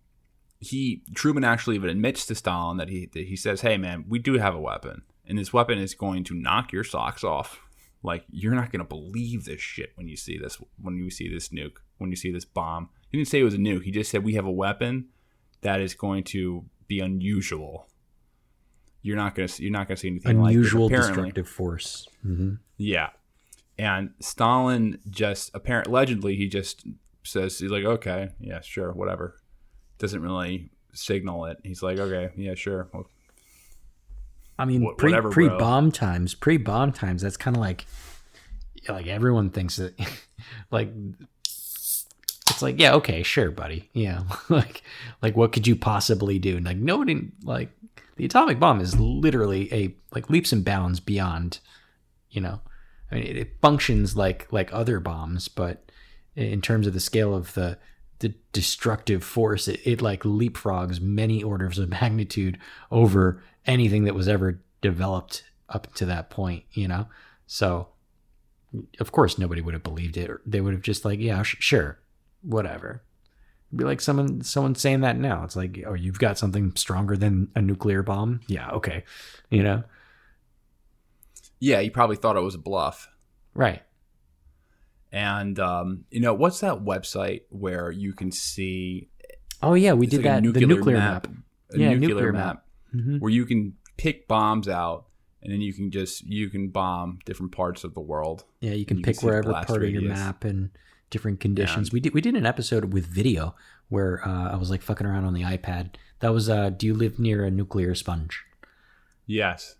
he 0.59 1.03
Truman 1.13 1.43
actually 1.43 1.75
even 1.75 1.89
admits 1.89 2.25
to 2.27 2.35
Stalin 2.35 2.77
that 2.77 2.89
he 2.89 3.07
that 3.13 3.27
he 3.27 3.35
says, 3.35 3.61
"Hey 3.61 3.77
man, 3.77 4.05
we 4.07 4.19
do 4.19 4.33
have 4.37 4.55
a 4.55 4.59
weapon, 4.59 5.03
and 5.27 5.37
this 5.37 5.53
weapon 5.53 5.77
is 5.77 5.93
going 5.93 6.23
to 6.25 6.33
knock 6.33 6.71
your 6.71 6.83
socks 6.83 7.23
off. 7.23 7.59
Like 8.03 8.23
you're 8.29 8.55
not 8.55 8.71
going 8.71 8.79
to 8.79 8.87
believe 8.87 9.45
this 9.45 9.61
shit 9.61 9.91
when 9.95 10.07
you 10.07 10.15
see 10.15 10.37
this 10.37 10.57
when 10.81 10.95
you 10.97 11.09
see 11.09 11.27
this 11.27 11.49
nuke, 11.49 11.77
when 11.97 12.09
you 12.09 12.15
see 12.15 12.31
this 12.31 12.45
bomb." 12.45 12.89
He 13.09 13.17
didn't 13.17 13.29
say 13.29 13.39
it 13.39 13.43
was 13.43 13.53
a 13.53 13.57
nuke. 13.59 13.83
He 13.83 13.91
just 13.91 14.11
said 14.11 14.23
we 14.23 14.33
have 14.33 14.45
a 14.45 14.51
weapon 14.51 15.09
that 15.61 15.79
is 15.81 15.93
going 15.93 16.23
to 16.25 16.65
be 16.87 16.99
unusual. 16.99 17.87
You're 19.01 19.17
not 19.17 19.35
gonna 19.35 19.49
you're 19.57 19.71
not 19.71 19.87
gonna 19.87 19.97
see 19.97 20.07
anything 20.09 20.39
Unusual 20.43 20.89
like 20.89 20.97
this. 20.97 21.07
Destructive 21.07 21.47
force. 21.47 22.07
hmm 22.21 22.55
yeah. 22.77 23.09
And 23.77 24.11
Stalin 24.19 24.99
just 25.09 25.51
apparent 25.53 25.87
allegedly 25.87 26.35
he 26.35 26.47
just 26.47 26.85
says 27.23 27.59
he's 27.59 27.71
like, 27.71 27.83
okay, 27.83 28.29
yeah, 28.39 28.61
sure, 28.61 28.91
whatever. 28.93 29.35
Doesn't 29.97 30.21
really 30.21 30.69
signal 30.93 31.45
it. 31.45 31.57
He's 31.63 31.81
like, 31.81 31.99
okay, 31.99 32.31
yeah, 32.35 32.55
sure. 32.55 32.87
Well, 32.93 33.07
I 34.57 34.65
mean, 34.65 34.83
Wh- 34.83 34.97
pre 34.97 35.11
whatever, 35.11 35.29
pre 35.29 35.49
bomb 35.49 35.91
times, 35.91 36.33
pre 36.33 36.57
bomb 36.57 36.91
times. 36.91 37.21
That's 37.21 37.37
kind 37.37 37.55
of 37.55 37.61
like, 37.61 37.85
like 38.87 39.07
everyone 39.07 39.49
thinks 39.49 39.77
that, 39.77 39.99
like, 40.71 40.91
it's 41.43 42.61
like, 42.61 42.79
yeah, 42.79 42.93
okay, 42.95 43.23
sure, 43.23 43.51
buddy, 43.51 43.89
yeah, 43.93 44.23
like, 44.49 44.83
like 45.21 45.35
what 45.35 45.51
could 45.51 45.67
you 45.67 45.75
possibly 45.75 46.39
do? 46.39 46.57
and 46.57 46.65
Like 46.65 46.77
nobody, 46.77 47.29
like, 47.43 47.71
the 48.15 48.25
atomic 48.25 48.59
bomb 48.59 48.79
is 48.79 48.97
literally 48.99 49.73
a 49.73 49.93
like 50.13 50.29
leaps 50.29 50.53
and 50.53 50.63
bounds 50.63 50.99
beyond, 51.01 51.59
you 52.29 52.39
know, 52.39 52.61
I 53.11 53.15
mean, 53.15 53.23
it, 53.25 53.37
it 53.37 53.55
functions 53.61 54.15
like 54.15 54.47
like 54.51 54.73
other 54.73 54.99
bombs, 54.99 55.47
but 55.49 55.91
in 56.35 56.61
terms 56.61 56.87
of 56.87 56.93
the 56.93 56.99
scale 56.99 57.35
of 57.35 57.53
the 57.53 57.77
the 58.19 58.33
destructive 58.53 59.23
force, 59.23 59.67
it, 59.67 59.79
it 59.83 60.01
like 60.01 60.23
leapfrogs 60.23 61.01
many 61.01 61.43
orders 61.43 61.79
of 61.79 61.89
magnitude 62.01 62.57
over 62.91 63.41
anything 63.65 64.05
that 64.05 64.15
was 64.15 64.27
ever 64.27 64.61
developed 64.81 65.43
up 65.69 65.93
to 65.95 66.05
that 66.05 66.29
point, 66.29 66.63
you 66.73 66.87
know? 66.87 67.07
So, 67.47 67.89
of 68.99 69.11
course, 69.11 69.37
nobody 69.37 69.61
would 69.61 69.73
have 69.73 69.83
believed 69.83 70.17
it. 70.17 70.29
They 70.45 70.61
would 70.61 70.73
have 70.73 70.81
just 70.81 71.05
like, 71.05 71.19
yeah, 71.19 71.43
sh- 71.43 71.57
sure, 71.59 71.99
whatever. 72.41 73.03
It'd 73.69 73.79
be 73.79 73.83
like 73.85 74.01
someone 74.01 74.41
someone 74.41 74.75
saying 74.75 75.01
that 75.01 75.17
now. 75.17 75.43
It's 75.43 75.55
like, 75.55 75.83
oh, 75.87 75.93
you've 75.93 76.19
got 76.19 76.37
something 76.37 76.73
stronger 76.75 77.17
than 77.17 77.49
a 77.55 77.61
nuclear 77.61 78.03
bomb. 78.03 78.41
Yeah, 78.47 78.69
okay, 78.71 79.03
you 79.49 79.63
know, 79.63 79.83
yeah, 81.59 81.81
he 81.81 81.89
probably 81.89 82.15
thought 82.15 82.37
it 82.37 82.41
was 82.41 82.55
a 82.55 82.59
bluff. 82.59 83.09
right? 83.53 83.81
And 85.15 85.57
um, 85.59 86.03
you 86.11 86.19
know, 86.19 86.33
what's 86.33 86.59
that 86.59 86.83
website 86.83 87.43
where 87.49 87.89
you 87.89 88.11
can 88.11 88.31
see 88.33 89.09
Oh 89.63 89.73
yeah, 89.73 89.93
we 89.93 90.07
did 90.07 90.17
like 90.25 90.43
that. 90.43 90.53
the 90.59 90.65
nuclear 90.65 90.97
map. 90.97 91.27
a 91.73 91.79
Yeah, 91.79 91.89
nuclear, 91.93 92.09
nuclear 92.09 92.33
map, 92.33 92.65
map. 92.93 93.03
Mhm. 93.05 93.19
where 93.21 93.31
you 93.31 93.45
can 93.45 93.75
pick 93.95 94.27
bombs 94.27 94.67
out 94.67 95.05
and 95.41 95.53
then 95.53 95.61
you 95.61 95.73
can 95.73 95.89
just 95.89 96.25
you 96.25 96.49
can 96.49 96.67
bomb 96.67 97.19
different 97.25 97.53
parts 97.53 97.85
of 97.85 97.93
the 97.93 98.01
world. 98.01 98.43
Yeah, 98.59 98.73
you 98.73 98.85
can 98.85 98.97
You 98.97 99.03
pick 99.03 99.19
the 99.19 99.25
wherever 99.25 99.53
part 99.53 99.83
of 99.83 99.89
your 99.89 100.01
map 100.01 100.43
and 100.43 100.69
different 101.09 101.39
conditions. 101.39 101.87
And- 101.87 101.93
we 101.93 102.01
did 102.01 102.13
we 102.13 102.19
did 102.19 102.35
an 102.35 102.45
episode 102.45 102.91
with 102.93 103.05
video 103.07 103.55
where 103.87 104.27
uh, 104.27 104.51
I 104.51 104.57
was 104.57 104.69
like 104.69 104.81
fucking 104.81 105.07
around 105.07 105.23
on 105.23 105.33
the 105.33 105.43
iPad. 105.43 105.95
That 106.19 106.33
was 106.33 106.49
uh, 106.49 106.71
do 106.71 106.85
you 106.87 106.93
live 106.93 107.19
near 107.19 107.45
a 107.45 107.51
nuclear 107.51 107.95
sponge? 107.95 108.43
Yes. 109.25 109.75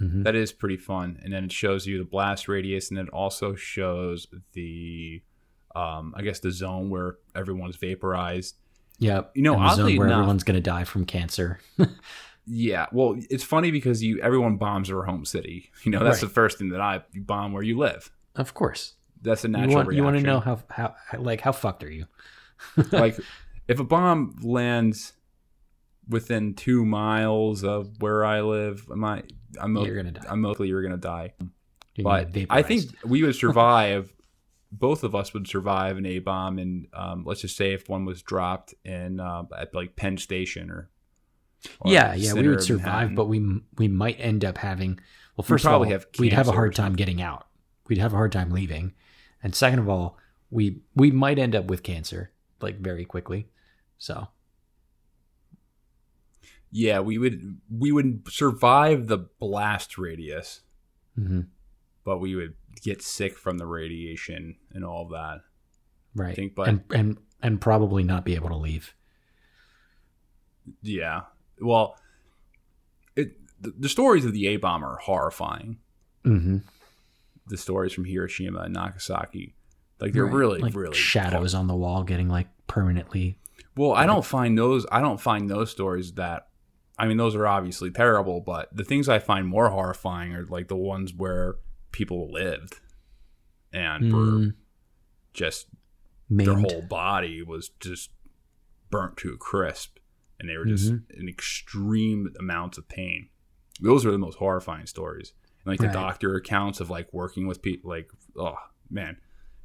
Mhm. 0.00 0.24
That 0.24 0.34
is 0.34 0.52
pretty 0.52 0.76
fun. 0.78 1.18
And 1.22 1.32
then 1.32 1.44
it 1.44 1.52
shows 1.52 1.86
you 1.86 1.98
the 1.98 2.04
blast 2.04 2.48
radius 2.48 2.90
and 2.90 2.98
it 2.98 3.08
also 3.10 3.54
shows 3.54 4.26
the 4.54 5.22
um 5.76 6.14
I 6.16 6.22
guess 6.22 6.40
the 6.40 6.50
zone 6.50 6.90
where 6.90 7.16
everyone's 7.34 7.76
vaporized. 7.76 8.56
Yeah, 8.98 9.22
You 9.34 9.42
know, 9.42 9.54
and 9.54 9.62
the 9.64 9.68
zone 9.70 9.80
oddly 9.80 9.98
where 9.98 10.06
enough- 10.08 10.18
everyone's 10.18 10.44
gonna 10.44 10.60
die 10.60 10.84
from 10.84 11.04
cancer. 11.04 11.60
Yeah. 12.46 12.86
Well, 12.90 13.16
it's 13.30 13.44
funny 13.44 13.70
because 13.70 14.02
you 14.02 14.18
everyone 14.20 14.56
bombs 14.56 14.88
their 14.88 15.02
home 15.02 15.24
city. 15.24 15.70
You 15.84 15.92
know, 15.92 16.02
that's 16.02 16.16
Right. 16.22 16.28
the 16.28 16.34
first 16.34 16.58
thing 16.58 16.70
that 16.70 16.80
I 16.80 17.02
you 17.12 17.20
bomb 17.20 17.52
where 17.52 17.62
you 17.62 17.78
live. 17.78 18.10
of 18.34 18.54
course, 18.54 18.94
That's 19.22 19.44
a 19.44 19.48
you 19.48 19.52
natural 19.52 19.74
want 19.74 19.88
reaction. 19.88 19.96
you 19.98 20.04
want 20.04 20.16
to 20.16 20.22
know 20.22 20.40
how 20.40 20.62
how 20.70 20.94
like 21.18 21.42
how 21.42 21.52
fucked 21.52 21.84
are 21.84 21.90
you? 21.90 22.06
like 22.92 23.16
if 23.68 23.78
a 23.78 23.84
bomb 23.84 24.36
lands 24.42 25.12
within 26.08 26.54
two 26.54 26.84
miles 26.84 27.64
of 27.64 28.00
where 28.00 28.24
I 28.24 28.40
live, 28.40 28.86
am 28.90 29.04
I? 29.04 29.22
I'm 29.60 29.76
You're 29.76 29.96
gonna 29.96 30.12
die. 30.12 30.26
I'm 30.28 30.40
mostly 30.40 30.68
you're 30.68 30.82
gonna 30.82 30.96
die. 30.96 31.32
You're 31.94 32.04
gonna 32.04 32.26
But 32.26 32.46
I 32.50 32.62
think 32.62 32.84
we 33.04 33.22
would 33.22 33.34
survive. 33.34 34.12
both 34.72 35.02
of 35.02 35.14
us 35.14 35.34
would 35.34 35.48
survive 35.48 35.96
an 35.98 36.06
A 36.06 36.18
bomb, 36.20 36.58
and 36.58 36.86
um, 36.92 37.24
let's 37.24 37.40
just 37.40 37.56
say 37.56 37.72
if 37.72 37.88
one 37.88 38.04
was 38.04 38.22
dropped 38.22 38.74
in 38.84 39.20
uh, 39.20 39.44
at 39.56 39.74
like 39.74 39.96
Penn 39.96 40.16
Station 40.16 40.70
or, 40.70 40.88
or 41.80 41.92
yeah, 41.92 42.14
yeah, 42.14 42.32
we 42.32 42.48
would 42.48 42.62
survive, 42.62 43.14
but 43.14 43.26
we 43.26 43.60
we 43.76 43.88
might 43.88 44.16
end 44.20 44.44
up 44.44 44.58
having. 44.58 45.00
Well, 45.36 45.44
first 45.44 45.64
of 45.64 45.72
all, 45.72 45.82
have 45.84 46.06
we'd 46.18 46.32
have 46.32 46.48
a 46.48 46.52
hard 46.52 46.74
time 46.74 46.94
getting 46.94 47.20
out. 47.20 47.46
We'd 47.88 47.98
have 47.98 48.12
a 48.12 48.16
hard 48.16 48.32
time 48.32 48.50
leaving, 48.50 48.94
and 49.42 49.54
second 49.54 49.80
of 49.80 49.88
all, 49.88 50.16
we 50.50 50.80
we 50.94 51.10
might 51.10 51.38
end 51.38 51.56
up 51.56 51.64
with 51.66 51.82
cancer 51.82 52.30
like 52.60 52.78
very 52.78 53.04
quickly. 53.04 53.48
So 53.98 54.28
yeah, 56.70 57.00
we 57.00 57.18
would 57.18 57.58
we 57.70 57.92
would 57.92 58.22
survive 58.28 59.06
the 59.08 59.18
blast 59.18 59.98
radius, 59.98 60.60
mhm, 61.18 61.46
but 62.04 62.18
we 62.18 62.34
would 62.34 62.54
get 62.82 63.02
sick 63.02 63.36
from 63.36 63.58
the 63.58 63.66
radiation 63.66 64.56
and 64.72 64.84
all 64.84 65.02
of 65.04 65.10
that. 65.10 65.40
right, 66.14 66.34
think, 66.36 66.54
but- 66.54 66.68
and 66.68 66.82
and 66.90 67.18
and 67.42 67.60
probably 67.60 68.02
not 68.04 68.24
be 68.24 68.34
able 68.34 68.48
to 68.48 68.56
leave. 68.56 68.94
Yeah. 70.82 71.22
Well, 71.60 71.96
it 73.16 73.36
the, 73.60 73.74
the 73.78 73.88
stories 73.88 74.24
of 74.24 74.32
the 74.32 74.46
A 74.48 74.56
bomb 74.56 74.84
are 74.84 74.96
horrifying. 74.96 75.78
hmm 76.24 76.58
The 77.46 77.56
stories 77.56 77.92
from 77.92 78.04
Hiroshima 78.04 78.60
and 78.60 78.74
Nagasaki, 78.74 79.54
like 80.00 80.12
they're 80.12 80.24
really, 80.26 80.60
like 80.60 80.74
really 80.74 80.94
shadows 80.96 81.54
on 81.54 81.66
the 81.66 81.74
wall 81.74 82.04
getting 82.04 82.28
like 82.28 82.48
permanently. 82.66 83.38
Well, 83.76 83.92
I 83.92 84.06
don't 84.06 84.24
find 84.24 84.56
those. 84.58 84.86
I 84.92 85.00
don't 85.00 85.20
find 85.20 85.48
those 85.48 85.70
stories 85.70 86.12
that. 86.12 86.48
I 87.00 87.06
mean, 87.08 87.16
those 87.16 87.34
are 87.34 87.46
obviously 87.46 87.90
terrible, 87.90 88.40
but 88.40 88.68
the 88.76 88.84
things 88.84 89.08
I 89.08 89.18
find 89.18 89.46
more 89.46 89.70
horrifying 89.70 90.34
are 90.34 90.44
like 90.44 90.68
the 90.68 90.76
ones 90.76 91.14
where 91.14 91.56
people 91.92 92.30
lived 92.30 92.80
and 93.72 94.12
were 94.12 94.18
Mm, 94.20 94.54
just 95.32 95.66
their 96.28 96.54
whole 96.70 96.82
body 96.82 97.42
was 97.42 97.70
just 97.80 98.10
burnt 98.90 99.16
to 99.18 99.32
a 99.32 99.36
crisp, 99.36 99.98
and 100.38 100.48
they 100.48 100.56
were 100.56 100.64
just 100.66 100.92
Mm-hmm. 100.92 101.20
in 101.20 101.28
extreme 101.28 102.32
amounts 102.38 102.78
of 102.78 102.88
pain. 102.88 103.28
Those 103.80 104.04
are 104.04 104.10
the 104.10 104.18
most 104.18 104.38
horrifying 104.38 104.86
stories. 104.86 105.32
And 105.64 105.72
like 105.72 105.80
Right. 105.80 105.88
the 105.88 105.92
doctor 105.98 106.34
accounts 106.34 106.80
of 106.80 106.90
like 106.90 107.12
working 107.12 107.46
with 107.46 107.62
people, 107.62 107.90
like 107.90 108.10
oh 108.36 108.56
man, 108.90 109.16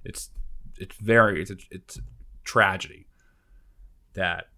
it's 0.04 0.30
it's 0.78 0.96
very 0.98 1.42
it's 1.42 1.52
a, 1.52 1.58
it's 1.72 1.98
a 1.98 2.02
tragedy 2.44 3.08
that 4.14 4.50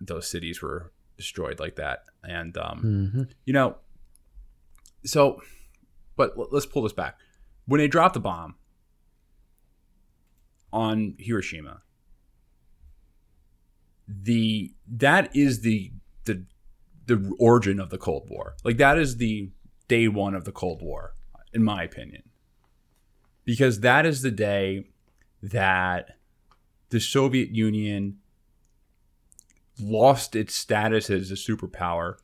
those 0.00 0.28
cities 0.28 0.60
were 0.62 0.92
destroyed 1.18 1.60
like 1.60 1.76
that. 1.76 2.04
And 2.24 2.56
um, 2.56 2.82
Mhm. 3.14 3.30
you 3.44 3.52
know, 3.52 3.76
so, 5.04 5.42
but 6.16 6.32
let's 6.50 6.64
pull 6.66 6.82
this 6.82 6.92
back. 6.94 7.18
When 7.66 7.78
they 7.78 7.88
dropped 7.88 8.14
the 8.14 8.20
bomb 8.20 8.54
on 10.72 11.14
Hiroshima, 11.18 11.82
the 14.06 14.72
that 14.86 15.34
is 15.36 15.60
the 15.60 15.92
the 16.24 16.44
the 17.06 17.34
origin 17.38 17.78
of 17.78 17.90
the 17.90 17.98
Cold 17.98 18.28
War. 18.30 18.54
Like 18.64 18.78
that 18.78 18.98
is 18.98 19.16
the 19.18 19.50
day 19.86 20.08
one 20.08 20.34
of 20.34 20.44
the 20.44 20.52
Cold 20.52 20.82
War, 20.82 21.14
in 21.52 21.62
my 21.62 21.82
opinion, 21.82 22.22
because 23.44 23.80
that 23.80 24.06
is 24.06 24.22
the 24.22 24.30
day 24.30 24.88
that 25.42 26.16
the 26.90 27.00
Soviet 27.00 27.50
Union 27.50 28.18
lost 29.80 30.36
its 30.36 30.54
status 30.54 31.10
as 31.10 31.30
a 31.30 31.34
superpower 31.34 32.16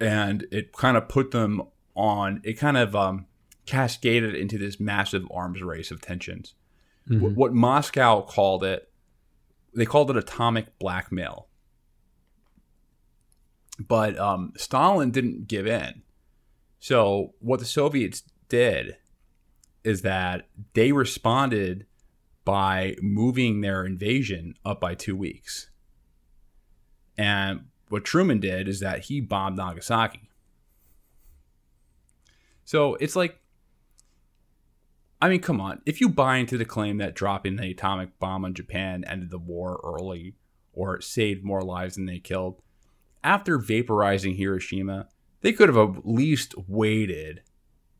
and 0.00 0.46
it 0.50 0.72
kind 0.72 0.96
of 0.96 1.08
put 1.08 1.30
them 1.30 1.62
on 1.94 2.40
it 2.44 2.54
kind 2.54 2.76
of 2.76 2.94
um, 2.94 3.26
cascaded 3.66 4.34
into 4.34 4.58
this 4.58 4.78
massive 4.78 5.24
arms 5.32 5.62
race 5.62 5.90
of 5.90 6.00
tensions. 6.00 6.54
Mm-hmm. 7.08 7.34
what 7.34 7.54
moscow 7.54 8.20
called 8.20 8.62
it 8.64 8.90
they 9.74 9.86
called 9.86 10.10
it 10.10 10.16
atomic 10.16 10.78
blackmail. 10.78 11.46
But 13.78 14.18
um, 14.18 14.52
stalin 14.56 15.10
didn't 15.10 15.46
give 15.46 15.66
in. 15.66 16.02
So 16.80 17.34
what 17.38 17.60
the 17.60 17.66
soviets 17.66 18.24
did 18.48 18.96
is 19.84 20.02
that 20.02 20.48
they 20.74 20.90
responded 20.92 21.86
by 22.44 22.96
moving 23.00 23.60
their 23.60 23.84
invasion 23.84 24.54
up 24.64 24.80
by 24.80 24.94
two 24.94 25.16
weeks 25.16 25.70
and 27.18 27.66
what 27.88 28.04
Truman 28.04 28.40
did 28.40 28.68
is 28.68 28.80
that 28.80 29.00
he 29.06 29.20
bombed 29.20 29.56
Nagasaki. 29.56 30.30
So 32.64 32.94
it's 32.96 33.16
like, 33.16 33.40
I 35.20 35.28
mean, 35.28 35.40
come 35.40 35.60
on. 35.60 35.82
If 35.84 36.00
you 36.00 36.08
buy 36.08 36.36
into 36.36 36.56
the 36.56 36.64
claim 36.64 36.98
that 36.98 37.14
dropping 37.14 37.56
the 37.56 37.70
atomic 37.70 38.18
bomb 38.18 38.44
on 38.44 38.54
Japan 38.54 39.04
ended 39.08 39.30
the 39.30 39.38
war 39.38 39.80
early 39.82 40.36
or 40.72 41.00
saved 41.00 41.42
more 41.44 41.62
lives 41.62 41.96
than 41.96 42.06
they 42.06 42.20
killed, 42.20 42.62
after 43.24 43.58
vaporizing 43.58 44.36
Hiroshima, 44.36 45.08
they 45.40 45.52
could 45.52 45.68
have 45.68 45.76
at 45.76 46.06
least 46.06 46.54
waited 46.68 47.42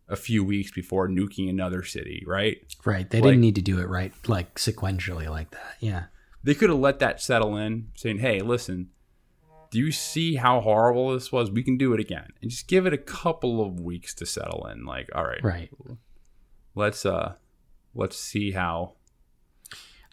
a 0.06 0.16
few 0.16 0.44
weeks 0.44 0.70
before 0.70 1.08
nuking 1.08 1.50
another 1.50 1.82
city, 1.82 2.22
right? 2.26 2.58
Right. 2.84 3.08
They 3.08 3.20
like, 3.20 3.30
didn't 3.30 3.40
need 3.40 3.56
to 3.56 3.62
do 3.62 3.80
it 3.80 3.88
right, 3.88 4.12
like 4.28 4.54
sequentially, 4.54 5.28
like 5.28 5.50
that. 5.50 5.76
Yeah. 5.80 6.04
They 6.44 6.54
could 6.54 6.70
have 6.70 6.78
let 6.78 7.00
that 7.00 7.20
settle 7.20 7.56
in, 7.56 7.88
saying, 7.94 8.18
hey, 8.18 8.40
listen, 8.40 8.90
do 9.70 9.78
you 9.78 9.92
see 9.92 10.36
how 10.36 10.60
horrible 10.60 11.12
this 11.12 11.30
was? 11.30 11.50
We 11.50 11.62
can 11.62 11.76
do 11.76 11.92
it 11.92 12.00
again. 12.00 12.32
And 12.40 12.50
just 12.50 12.68
give 12.68 12.86
it 12.86 12.92
a 12.92 12.98
couple 12.98 13.64
of 13.64 13.80
weeks 13.80 14.14
to 14.14 14.26
settle 14.26 14.66
in. 14.66 14.84
Like, 14.84 15.10
all 15.14 15.24
right. 15.24 15.42
Right. 15.42 15.70
Let's 16.74 17.04
uh 17.04 17.34
let's 17.94 18.18
see 18.18 18.52
how 18.52 18.94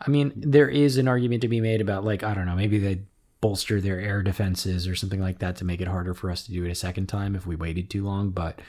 I 0.06 0.10
mean, 0.10 0.34
there 0.36 0.68
is 0.68 0.98
an 0.98 1.08
argument 1.08 1.42
to 1.44 1.48
be 1.48 1.62
made 1.62 1.80
about 1.80 2.04
like, 2.04 2.24
I 2.24 2.34
don't 2.34 2.46
know, 2.46 2.56
maybe 2.56 2.80
they 2.80 3.04
bolster 3.42 3.80
their 3.80 4.00
air 4.00 4.22
defenses 4.22 4.88
or 4.88 4.96
something 4.96 5.22
like 5.22 5.40
that 5.40 5.56
to 5.58 5.66
make 5.66 5.80
it 5.80 5.88
harder 5.88 6.14
for 6.14 6.30
us 6.30 6.44
to 6.46 6.52
do 6.52 6.66
it 6.66 6.72
a 6.72 6.76
second 6.76 7.08
time 7.08 7.36
if 7.36 7.46
we 7.46 7.56
waited 7.56 7.90
too 7.90 8.04
long. 8.04 8.32
But 8.32 8.60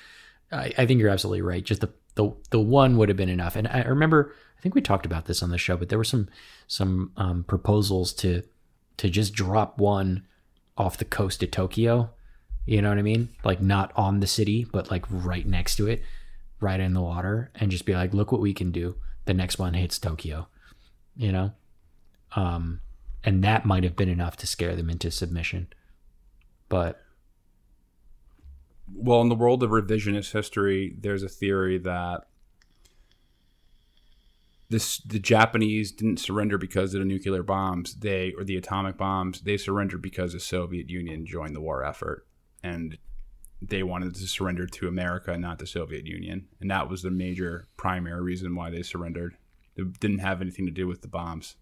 I, 0.52 0.72
I 0.78 0.86
think 0.86 1.00
you're 1.00 1.10
absolutely 1.10 1.42
right. 1.42 1.64
Just 1.64 1.80
the, 1.80 1.92
the 2.14 2.32
the 2.50 2.60
one 2.60 2.96
would 2.96 3.08
have 3.08 3.16
been 3.16 3.28
enough. 3.28 3.56
And 3.56 3.66
I 3.68 3.82
remember 3.82 4.34
I 4.58 4.60
think 4.60 4.74
we 4.74 4.80
talked 4.80 5.06
about 5.06 5.26
this 5.26 5.42
on 5.42 5.50
the 5.50 5.58
show, 5.58 5.76
but 5.76 5.88
there 5.88 5.98
were 5.98 6.04
some 6.04 6.28
some 6.66 7.12
um, 7.16 7.44
proposals 7.44 8.12
to 8.14 8.42
to 8.98 9.10
just 9.10 9.34
drop 9.34 9.78
one 9.78 10.26
off 10.76 10.98
the 10.98 11.04
coast 11.04 11.42
of 11.42 11.50
Tokyo. 11.50 12.10
You 12.64 12.82
know 12.82 12.88
what 12.88 12.98
I 12.98 13.02
mean? 13.02 13.28
Like 13.44 13.60
not 13.60 13.92
on 13.96 14.20
the 14.20 14.26
city, 14.26 14.66
but 14.70 14.90
like 14.90 15.04
right 15.10 15.46
next 15.46 15.76
to 15.76 15.86
it, 15.86 16.02
right 16.60 16.80
in 16.80 16.94
the 16.94 17.00
water, 17.00 17.50
and 17.54 17.70
just 17.70 17.86
be 17.86 17.94
like, 17.94 18.12
look 18.12 18.32
what 18.32 18.40
we 18.40 18.52
can 18.52 18.72
do. 18.72 18.96
The 19.24 19.34
next 19.34 19.58
one 19.58 19.74
hits 19.74 19.98
Tokyo. 19.98 20.48
You 21.16 21.32
know? 21.32 21.52
Um, 22.34 22.80
and 23.24 23.42
that 23.44 23.64
might 23.64 23.84
have 23.84 23.96
been 23.96 24.08
enough 24.08 24.36
to 24.38 24.46
scare 24.46 24.76
them 24.76 24.90
into 24.90 25.10
submission. 25.10 25.68
But 26.68 27.00
well, 28.92 29.20
in 29.20 29.28
the 29.28 29.34
world 29.34 29.62
of 29.62 29.70
revisionist 29.70 30.32
history, 30.32 30.94
there's 30.98 31.22
a 31.22 31.28
theory 31.28 31.78
that 31.78 32.28
this 34.68 34.98
the 34.98 35.18
Japanese 35.18 35.92
didn't 35.92 36.18
surrender 36.18 36.58
because 36.58 36.94
of 36.94 37.00
the 37.00 37.06
nuclear 37.06 37.42
bombs, 37.42 37.94
they 37.94 38.32
or 38.36 38.44
the 38.44 38.56
atomic 38.56 38.96
bombs. 38.96 39.40
They 39.40 39.56
surrendered 39.56 40.02
because 40.02 40.32
the 40.32 40.40
Soviet 40.40 40.90
Union 40.90 41.26
joined 41.26 41.54
the 41.54 41.60
war 41.60 41.84
effort, 41.84 42.26
and 42.62 42.98
they 43.62 43.82
wanted 43.82 44.14
to 44.14 44.26
surrender 44.26 44.66
to 44.66 44.88
America, 44.88 45.36
not 45.38 45.58
the 45.58 45.66
Soviet 45.66 46.06
Union, 46.06 46.48
and 46.60 46.70
that 46.70 46.88
was 46.90 47.02
the 47.02 47.10
major 47.10 47.66
primary 47.76 48.20
reason 48.20 48.54
why 48.54 48.70
they 48.70 48.82
surrendered. 48.82 49.36
It 49.76 50.00
didn't 50.00 50.18
have 50.18 50.40
anything 50.40 50.66
to 50.66 50.72
do 50.72 50.86
with 50.86 51.02
the 51.02 51.08
bombs. 51.08 51.56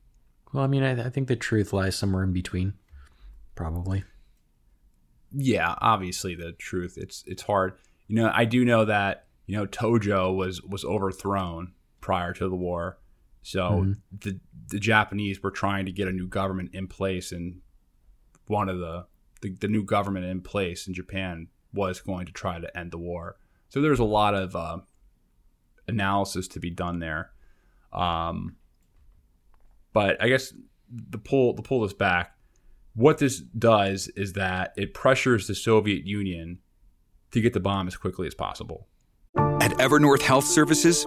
Well, 0.53 0.65
I 0.65 0.69
mean, 0.69 0.83
I, 0.83 1.07
I 1.07 1.11
think 1.11 1.29
the 1.29 1.37
truth 1.37 1.73
lies 1.73 1.97
somewhere 1.97 2.23
in 2.23 2.33
between, 2.33 2.75
probably. 3.55 4.05
Yeah, 5.33 5.75
obviously 5.79 6.35
the 6.35 6.53
truth. 6.53 6.95
It's 6.97 7.23
it's 7.27 7.43
hard. 7.43 7.75
You 8.07 8.17
know, 8.17 8.31
I 8.33 8.45
do 8.47 8.65
know 8.65 8.87
that 8.87 9.27
you 9.47 9.57
know 9.57 9.67
Tojo 9.67 10.35
was 10.35 10.63
was 10.63 10.85
overthrown 10.85 11.73
prior 12.05 12.35
to 12.35 12.51
the 12.51 12.55
war. 12.55 12.99
So 13.41 13.63
mm-hmm. 13.63 13.93
the 14.21 14.39
the 14.69 14.79
Japanese 14.79 15.43
were 15.43 15.51
trying 15.51 15.87
to 15.87 15.93
get 15.93 16.07
a 16.07 16.13
new 16.13 16.29
government 16.29 16.75
in 16.75 16.87
place, 16.87 17.33
and 17.33 17.63
one 18.47 18.69
of 18.69 18.79
the, 18.79 19.07
the 19.41 19.57
the, 19.59 19.69
new 19.69 19.85
government 19.85 20.27
in 20.27 20.43
place 20.43 20.87
in 20.87 20.93
Japan 20.93 21.49
was 21.73 22.01
going 22.01 22.27
to 22.27 22.33
try 22.33 22.59
to 22.59 22.77
end 22.77 22.91
the 22.91 22.99
war. 22.99 23.37
So 23.71 23.81
there's 23.81 24.01
a 24.01 24.05
lot 24.05 24.35
of 24.35 24.55
uh, 24.55 24.79
analysis 25.89 26.47
to 26.49 26.61
be 26.61 26.71
done 26.71 26.99
there. 26.99 27.31
Um, 27.91 28.57
but 29.95 30.23
I 30.23 30.29
guess 30.29 30.53
the 30.91 31.19
pull 31.19 31.55
the 31.55 31.63
pull 31.63 31.81
this 31.81 31.95
back. 31.95 32.37
What 32.95 33.17
this 33.17 33.41
does 33.41 34.09
is 34.09 34.35
that 34.35 34.75
it 34.77 34.93
pressures 34.93 35.47
the 35.47 35.55
Soviet 35.55 36.05
Union 36.05 36.59
to 37.33 37.41
get 37.41 37.55
the 37.55 37.61
bomb 37.61 37.89
as 37.89 37.97
quickly 37.97 38.27
as 38.27 38.35
possible. 38.35 38.89
At 39.37 39.73
Evernorth 39.79 40.23
Health 40.23 40.45
Services, 40.45 41.07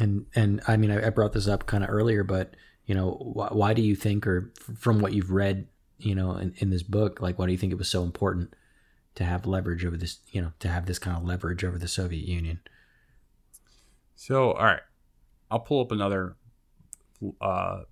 And 0.00 0.26
and 0.34 0.60
I 0.66 0.76
mean, 0.76 0.90
I, 0.90 1.06
I 1.06 1.10
brought 1.10 1.34
this 1.34 1.46
up 1.46 1.66
kind 1.66 1.84
of 1.84 1.90
earlier, 1.90 2.24
but 2.24 2.56
you 2.86 2.96
know, 2.96 3.12
why, 3.52 3.72
do 3.72 3.82
you 3.82 3.94
think, 3.94 4.26
or 4.26 4.52
from 4.76 4.98
what 4.98 5.12
you've 5.12 5.30
read, 5.30 5.68
you 5.98 6.12
know, 6.12 6.32
in, 6.32 6.54
in 6.56 6.70
this 6.70 6.82
book, 6.82 7.20
like, 7.20 7.38
why 7.38 7.46
do 7.46 7.52
you 7.52 7.58
think 7.58 7.70
it 7.70 7.78
was 7.78 7.88
so 7.88 8.02
important 8.02 8.52
to 9.14 9.22
have 9.22 9.46
leverage 9.46 9.84
over 9.84 9.96
this, 9.96 10.18
you 10.32 10.42
know, 10.42 10.52
to 10.58 10.66
have 10.66 10.86
this 10.86 10.98
kind 10.98 11.16
of 11.16 11.24
leverage 11.24 11.62
over 11.62 11.78
the 11.78 11.86
Soviet 11.86 12.26
Union? 12.26 12.58
So, 14.16 14.54
all 14.54 14.64
right, 14.64 14.80
I'll 15.52 15.60
pull 15.60 15.80
up 15.80 15.92
another 15.92 16.34
uh, 17.40 17.82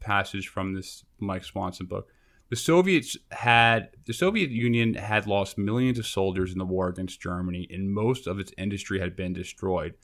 passage 0.00 0.48
from 0.48 0.74
this 0.74 1.04
Mike 1.18 1.44
Swanson 1.44 1.86
book. 1.86 2.08
The 2.50 2.56
Soviets 2.56 3.16
had 3.30 3.90
the 4.04 4.12
Soviet 4.12 4.50
Union 4.50 4.92
had 4.92 5.26
lost 5.26 5.56
millions 5.56 5.98
of 5.98 6.06
soldiers 6.06 6.52
in 6.52 6.58
the 6.58 6.66
war 6.66 6.88
against 6.88 7.18
Germany, 7.22 7.66
and 7.70 7.90
most 7.90 8.26
of 8.26 8.38
its 8.38 8.52
industry 8.58 9.00
had 9.00 9.16
been 9.16 9.32
destroyed. 9.32 9.94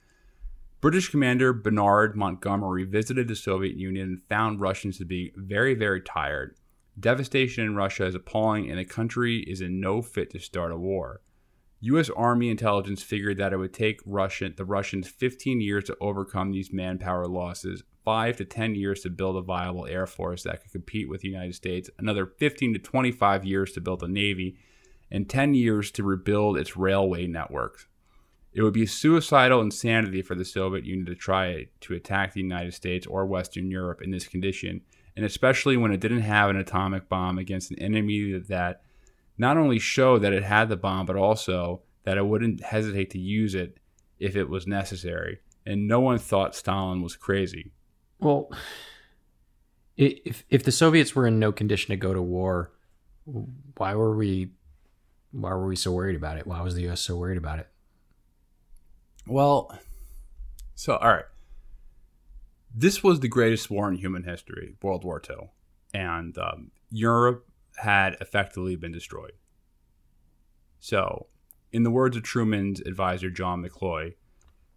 British 0.81 1.09
commander 1.09 1.53
Bernard 1.53 2.15
Montgomery 2.15 2.85
visited 2.85 3.27
the 3.27 3.35
Soviet 3.35 3.77
Union 3.77 4.09
and 4.09 4.23
found 4.23 4.59
Russians 4.59 4.97
to 4.97 5.05
be 5.05 5.31
very, 5.35 5.75
very 5.75 6.01
tired. 6.01 6.55
Devastation 6.99 7.63
in 7.63 7.75
Russia 7.75 8.07
is 8.07 8.15
appalling, 8.15 8.67
and 8.67 8.79
the 8.79 8.85
country 8.85 9.41
is 9.41 9.61
in 9.61 9.79
no 9.79 10.01
fit 10.01 10.31
to 10.31 10.39
start 10.39 10.71
a 10.71 10.77
war. 10.77 11.21
U.S. 11.81 12.09
Army 12.09 12.49
intelligence 12.49 13.03
figured 13.03 13.37
that 13.37 13.53
it 13.53 13.57
would 13.57 13.75
take 13.75 14.01
Russian, 14.07 14.55
the 14.57 14.65
Russians 14.65 15.07
15 15.07 15.61
years 15.61 15.83
to 15.83 15.97
overcome 16.01 16.51
these 16.51 16.73
manpower 16.73 17.27
losses, 17.27 17.83
five 18.03 18.37
to 18.37 18.45
10 18.45 18.73
years 18.73 19.01
to 19.01 19.11
build 19.11 19.35
a 19.35 19.41
viable 19.41 19.85
Air 19.85 20.07
Force 20.07 20.43
that 20.43 20.63
could 20.63 20.71
compete 20.71 21.07
with 21.07 21.21
the 21.21 21.29
United 21.29 21.53
States, 21.53 21.91
another 21.99 22.25
15 22.25 22.73
to 22.73 22.79
25 22.79 23.45
years 23.45 23.71
to 23.73 23.81
build 23.81 24.01
a 24.01 24.07
Navy, 24.07 24.57
and 25.11 25.29
10 25.29 25.53
years 25.53 25.91
to 25.91 26.03
rebuild 26.03 26.57
its 26.57 26.75
railway 26.75 27.27
networks. 27.27 27.85
It 28.53 28.63
would 28.63 28.73
be 28.73 28.85
suicidal 28.85 29.61
insanity 29.61 30.21
for 30.21 30.35
the 30.35 30.43
Soviet 30.43 30.85
Union 30.85 31.05
to 31.05 31.15
try 31.15 31.67
to 31.81 31.93
attack 31.93 32.33
the 32.33 32.41
United 32.41 32.73
States 32.73 33.07
or 33.07 33.25
Western 33.25 33.71
Europe 33.71 34.01
in 34.01 34.11
this 34.11 34.27
condition, 34.27 34.81
and 35.15 35.25
especially 35.25 35.77
when 35.77 35.91
it 35.91 36.01
didn't 36.01 36.21
have 36.21 36.49
an 36.49 36.57
atomic 36.57 37.07
bomb 37.07 37.37
against 37.37 37.71
an 37.71 37.79
enemy 37.79 38.37
that 38.37 38.81
not 39.37 39.57
only 39.57 39.79
showed 39.79 40.19
that 40.19 40.33
it 40.33 40.43
had 40.43 40.69
the 40.69 40.75
bomb, 40.75 41.05
but 41.05 41.15
also 41.15 41.81
that 42.03 42.17
it 42.17 42.25
wouldn't 42.25 42.61
hesitate 42.61 43.09
to 43.11 43.19
use 43.19 43.55
it 43.55 43.77
if 44.19 44.35
it 44.35 44.49
was 44.49 44.67
necessary. 44.67 45.39
And 45.65 45.87
no 45.87 45.99
one 45.99 46.17
thought 46.17 46.55
Stalin 46.55 47.01
was 47.01 47.15
crazy. 47.15 47.71
Well, 48.19 48.51
if 49.97 50.43
if 50.49 50.63
the 50.63 50.71
Soviets 50.71 51.15
were 51.15 51.27
in 51.27 51.39
no 51.39 51.51
condition 51.51 51.91
to 51.91 51.97
go 51.97 52.13
to 52.13 52.21
war, 52.21 52.71
why 53.77 53.95
were 53.95 54.15
we 54.15 54.51
why 55.31 55.51
were 55.51 55.67
we 55.67 55.75
so 55.75 55.91
worried 55.91 56.15
about 56.15 56.37
it? 56.37 56.45
Why 56.45 56.61
was 56.61 56.75
the 56.75 56.83
U.S. 56.83 57.01
so 57.01 57.15
worried 57.15 57.37
about 57.37 57.59
it? 57.59 57.67
Well, 59.31 59.71
so 60.75 60.97
all 60.97 61.07
right, 61.07 61.25
this 62.75 63.01
was 63.01 63.21
the 63.21 63.29
greatest 63.29 63.69
war 63.69 63.87
in 63.87 63.95
human 63.95 64.23
history, 64.23 64.75
World 64.81 65.05
War 65.05 65.21
II, 65.29 65.51
and 65.93 66.37
um, 66.37 66.71
Europe 66.89 67.47
had 67.77 68.17
effectively 68.19 68.75
been 68.75 68.91
destroyed. 68.91 69.31
So, 70.81 71.27
in 71.71 71.83
the 71.83 71.89
words 71.89 72.17
of 72.17 72.23
Truman's 72.23 72.81
advisor 72.81 73.29
John 73.29 73.63
McCloy, 73.63 74.15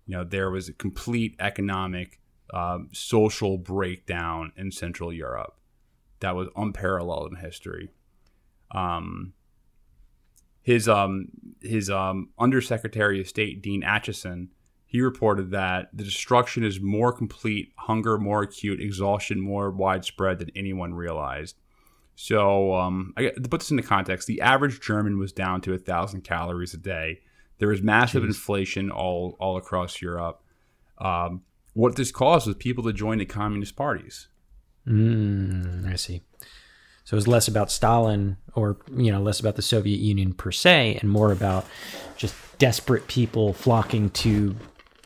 you 0.07 0.17
know 0.17 0.23
there 0.23 0.53
was 0.53 0.69
a 0.69 0.73
complete 0.73 1.35
economic, 1.41 2.21
um, 2.53 2.91
social 2.93 3.59
breakdown 3.59 4.53
in 4.57 4.71
Central 4.71 5.13
Europe 5.13 5.59
that 6.21 6.37
was 6.37 6.47
unparalleled 6.55 7.33
in 7.33 7.39
history. 7.39 7.91
Um, 8.71 9.33
his 10.65 10.89
um 10.89 11.29
his 11.63 11.89
um 11.89 12.31
undersecretary 12.39 13.21
of 13.21 13.29
state 13.29 13.63
Dean 13.63 13.83
Acheson 13.83 14.49
he 14.95 15.01
reported 15.01 15.51
that 15.51 15.89
the 15.93 16.05
destruction 16.05 16.63
is 16.63 16.81
more 16.81 17.13
complete, 17.13 17.73
hunger 17.77 18.17
more 18.17 18.43
acute, 18.43 18.81
exhaustion 18.81 19.41
more 19.41 19.69
widespread 19.69 20.39
than 20.39 20.53
anyone 20.55 20.95
realized. 20.95 21.57
So, 22.15 22.75
um, 22.75 23.13
I, 23.17 23.31
to 23.31 23.49
put 23.49 23.59
this 23.59 23.73
into 23.73 23.83
context, 23.83 24.29
the 24.29 24.41
average 24.41 24.81
German 24.81 25.19
was 25.19 25.33
down 25.33 25.63
to 25.63 25.75
a 25.75 25.79
thousand 25.79 26.21
calories 26.21 26.75
a 26.75 26.77
day. 26.77 27.23
There 27.59 27.67
was 27.71 27.83
massive 27.83 28.23
Jeez. 28.23 28.27
inflation 28.27 28.93
all 28.93 29.37
all 29.41 29.57
across 29.57 30.01
Europe. 30.01 30.41
Um, 30.99 31.43
what 31.73 31.97
this 31.97 32.13
caused 32.13 32.47
was 32.47 32.55
people 32.55 32.85
to 32.85 32.93
join 32.93 33.19
the 33.19 33.27
communist 33.27 33.75
parties. 33.75 34.29
Mm, 34.87 35.93
I 35.93 35.97
see. 35.97 36.23
So 37.05 37.15
it 37.15 37.19
was 37.19 37.29
less 37.29 37.49
about 37.49 37.71
Stalin 37.71 38.39
or, 38.55 38.79
you 38.97 39.13
know, 39.13 39.21
less 39.21 39.39
about 39.39 39.57
the 39.57 39.63
Soviet 39.63 40.01
Union 40.01 40.33
per 40.33 40.51
se 40.51 40.99
and 41.01 41.11
more 41.11 41.33
about 41.33 41.67
just 42.17 42.35
desperate 42.59 43.07
people 43.09 43.53
flocking 43.53 44.09
to 44.11 44.57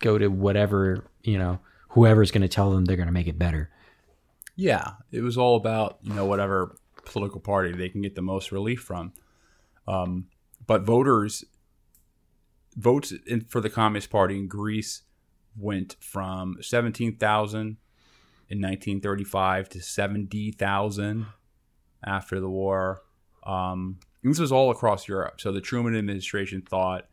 go 0.00 0.16
to 0.16 0.28
whatever, 0.28 1.04
you 1.24 1.38
know, 1.38 1.58
whoever's 1.90 2.30
going 2.30 2.42
to 2.42 2.48
tell 2.48 2.70
them 2.70 2.84
they're 2.84 2.96
going 2.96 3.08
to 3.08 3.12
make 3.12 3.26
it 3.26 3.38
better. 3.38 3.70
Yeah. 4.54 4.92
It 5.10 5.22
was 5.22 5.36
all 5.36 5.56
about, 5.56 5.98
you 6.02 6.14
know, 6.14 6.24
whatever 6.24 6.76
political 7.04 7.40
party 7.40 7.72
they 7.72 7.88
can 7.88 8.02
get 8.02 8.14
the 8.14 8.22
most 8.22 8.52
relief 8.52 8.80
from. 8.80 9.12
Um, 9.88 10.26
but 10.66 10.82
voters, 10.82 11.44
votes 12.76 13.12
in, 13.26 13.40
for 13.40 13.60
the 13.60 13.70
Communist 13.70 14.10
Party 14.10 14.38
in 14.38 14.46
Greece 14.46 15.02
went 15.56 15.96
from 15.98 16.58
17,000 16.60 17.58
in 18.50 18.60
1935 18.60 19.68
to 19.70 19.82
70,000 19.82 21.26
after 22.04 22.40
the 22.40 22.48
war. 22.48 23.02
Um, 23.44 23.98
this 24.22 24.38
was 24.38 24.52
all 24.52 24.70
across 24.70 25.08
Europe. 25.08 25.40
So 25.40 25.52
the 25.52 25.60
Truman 25.60 25.96
administration 25.96 26.62
thought 26.62 27.06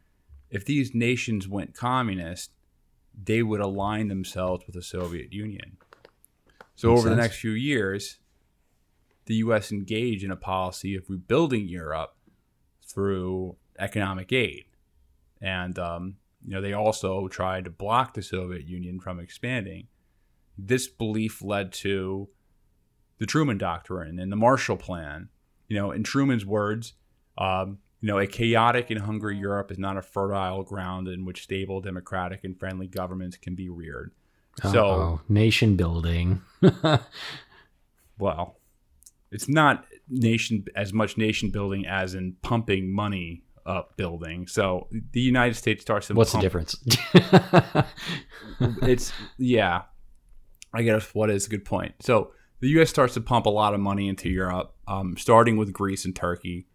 if 0.50 0.66
these 0.66 0.94
nations 0.94 1.48
went 1.48 1.74
communist, 1.74 2.52
they 3.24 3.44
would 3.44 3.62
align 3.62 4.08
themselves 4.08 4.66
with 4.66 4.76
the 4.76 4.82
Soviet 4.82 5.32
Union. 5.34 5.78
So 6.76 6.90
Makes 6.90 7.00
over 7.00 7.10
sense. 7.10 7.16
the 7.16 7.22
next 7.22 7.38
few 7.38 7.52
years, 7.52 8.20
the 9.26 9.36
U.S. 9.36 9.72
engaged 9.72 10.24
in 10.24 10.32
a 10.32 10.36
policy 10.36 10.96
of 10.96 11.10
rebuilding 11.10 11.68
Europe 11.68 12.16
through 12.86 13.56
economic 13.80 14.32
aid, 14.32 14.66
and 15.42 15.78
um, 15.80 16.16
you 16.46 16.54
know 16.54 16.62
they 16.62 16.74
also 16.74 17.28
tried 17.28 17.66
to 17.66 17.70
block 17.70 18.14
the 18.14 18.22
Soviet 18.22 18.68
Union 18.68 19.00
from 19.00 19.20
expanding. 19.20 19.88
This 20.58 20.88
belief 20.88 21.42
led 21.42 21.74
to 21.74 22.30
the 23.20 23.26
Truman 23.26 23.58
Doctrine 23.58 24.20
and 24.20 24.32
the 24.32 24.36
Marshall 24.36 24.78
Plan. 24.78 25.30
You 25.68 25.78
know, 25.78 25.92
in 25.92 26.04
Truman's 26.04 26.46
words, 26.46 26.94
um, 27.38 27.80
you 28.02 28.08
know, 28.08 28.20
a 28.20 28.28
chaotic 28.28 28.92
and 28.92 29.02
hungry 29.02 29.38
Europe 29.38 29.72
is 29.72 29.80
not 29.80 29.98
a 29.98 30.02
fertile 30.02 30.64
ground 30.64 31.08
in 31.08 31.26
which 31.26 31.44
stable, 31.44 31.82
democratic, 31.82 32.44
and 32.44 32.58
friendly 32.58 32.88
governments 32.88 33.38
can 33.38 33.56
be 33.56 33.70
reared. 33.70 34.12
Uh-oh. 34.64 34.72
So, 34.72 35.22
nation 35.28 35.76
building. 35.76 36.42
well, 38.20 38.58
it's 39.32 39.50
not 39.50 39.86
nation 40.08 40.66
as 40.76 40.94
much 40.94 41.18
nation 41.18 41.50
building 41.50 41.86
as 41.86 42.14
in 42.14 42.36
pumping 42.42 42.94
money 42.94 43.44
up 43.66 43.98
building. 43.98 44.48
So 44.48 44.88
the 45.12 45.20
United 45.20 45.56
States 45.56 45.82
starts 45.82 46.08
to. 46.08 46.14
What's 46.14 46.32
pump. 46.32 46.42
the 46.42 46.46
difference? 46.46 46.78
it's 48.84 49.12
yeah. 49.38 49.84
I 50.74 50.84
guess 50.84 51.16
what 51.16 51.30
is 51.30 51.48
a 51.48 51.50
good 51.50 51.66
point. 51.66 51.96
So 52.02 52.32
the 52.60 52.70
U.S. 52.70 52.90
starts 52.90 53.14
to 53.16 53.22
pump 53.22 53.46
a 53.46 53.50
lot 53.50 53.74
of 53.74 53.80
money 53.80 54.08
into 54.08 54.30
Europe, 54.30 54.74
um, 54.88 55.18
starting 55.18 55.58
with 55.58 55.74
Greece 55.74 56.06
and 56.06 56.16
Turkey. 56.16 56.68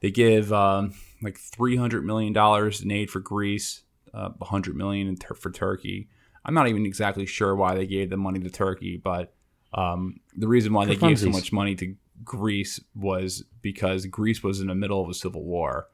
They 0.00 0.10
give 0.10 0.52
um, 0.52 0.94
like 1.22 1.38
three 1.38 1.76
hundred 1.76 2.04
million 2.04 2.32
dollars 2.32 2.80
in 2.80 2.90
aid 2.90 3.10
for 3.10 3.20
Greece, 3.20 3.82
uh, 4.14 4.30
hundred 4.42 4.76
million 4.76 5.16
ter- 5.16 5.34
for 5.34 5.50
Turkey. 5.50 6.08
I'm 6.44 6.54
not 6.54 6.68
even 6.68 6.86
exactly 6.86 7.26
sure 7.26 7.54
why 7.54 7.74
they 7.74 7.86
gave 7.86 8.10
the 8.10 8.16
money 8.16 8.40
to 8.40 8.50
Turkey, 8.50 8.96
but 8.96 9.34
um, 9.74 10.20
the 10.36 10.48
reason 10.48 10.72
why 10.72 10.84
for 10.84 10.90
they 10.90 10.96
funsies. 10.96 11.08
gave 11.08 11.18
so 11.18 11.30
much 11.30 11.52
money 11.52 11.74
to 11.76 11.94
Greece 12.24 12.80
was 12.94 13.44
because 13.60 14.06
Greece 14.06 14.42
was 14.42 14.60
in 14.60 14.68
the 14.68 14.74
middle 14.74 15.02
of 15.02 15.10
a 15.10 15.14
civil 15.14 15.44
war, 15.44 15.88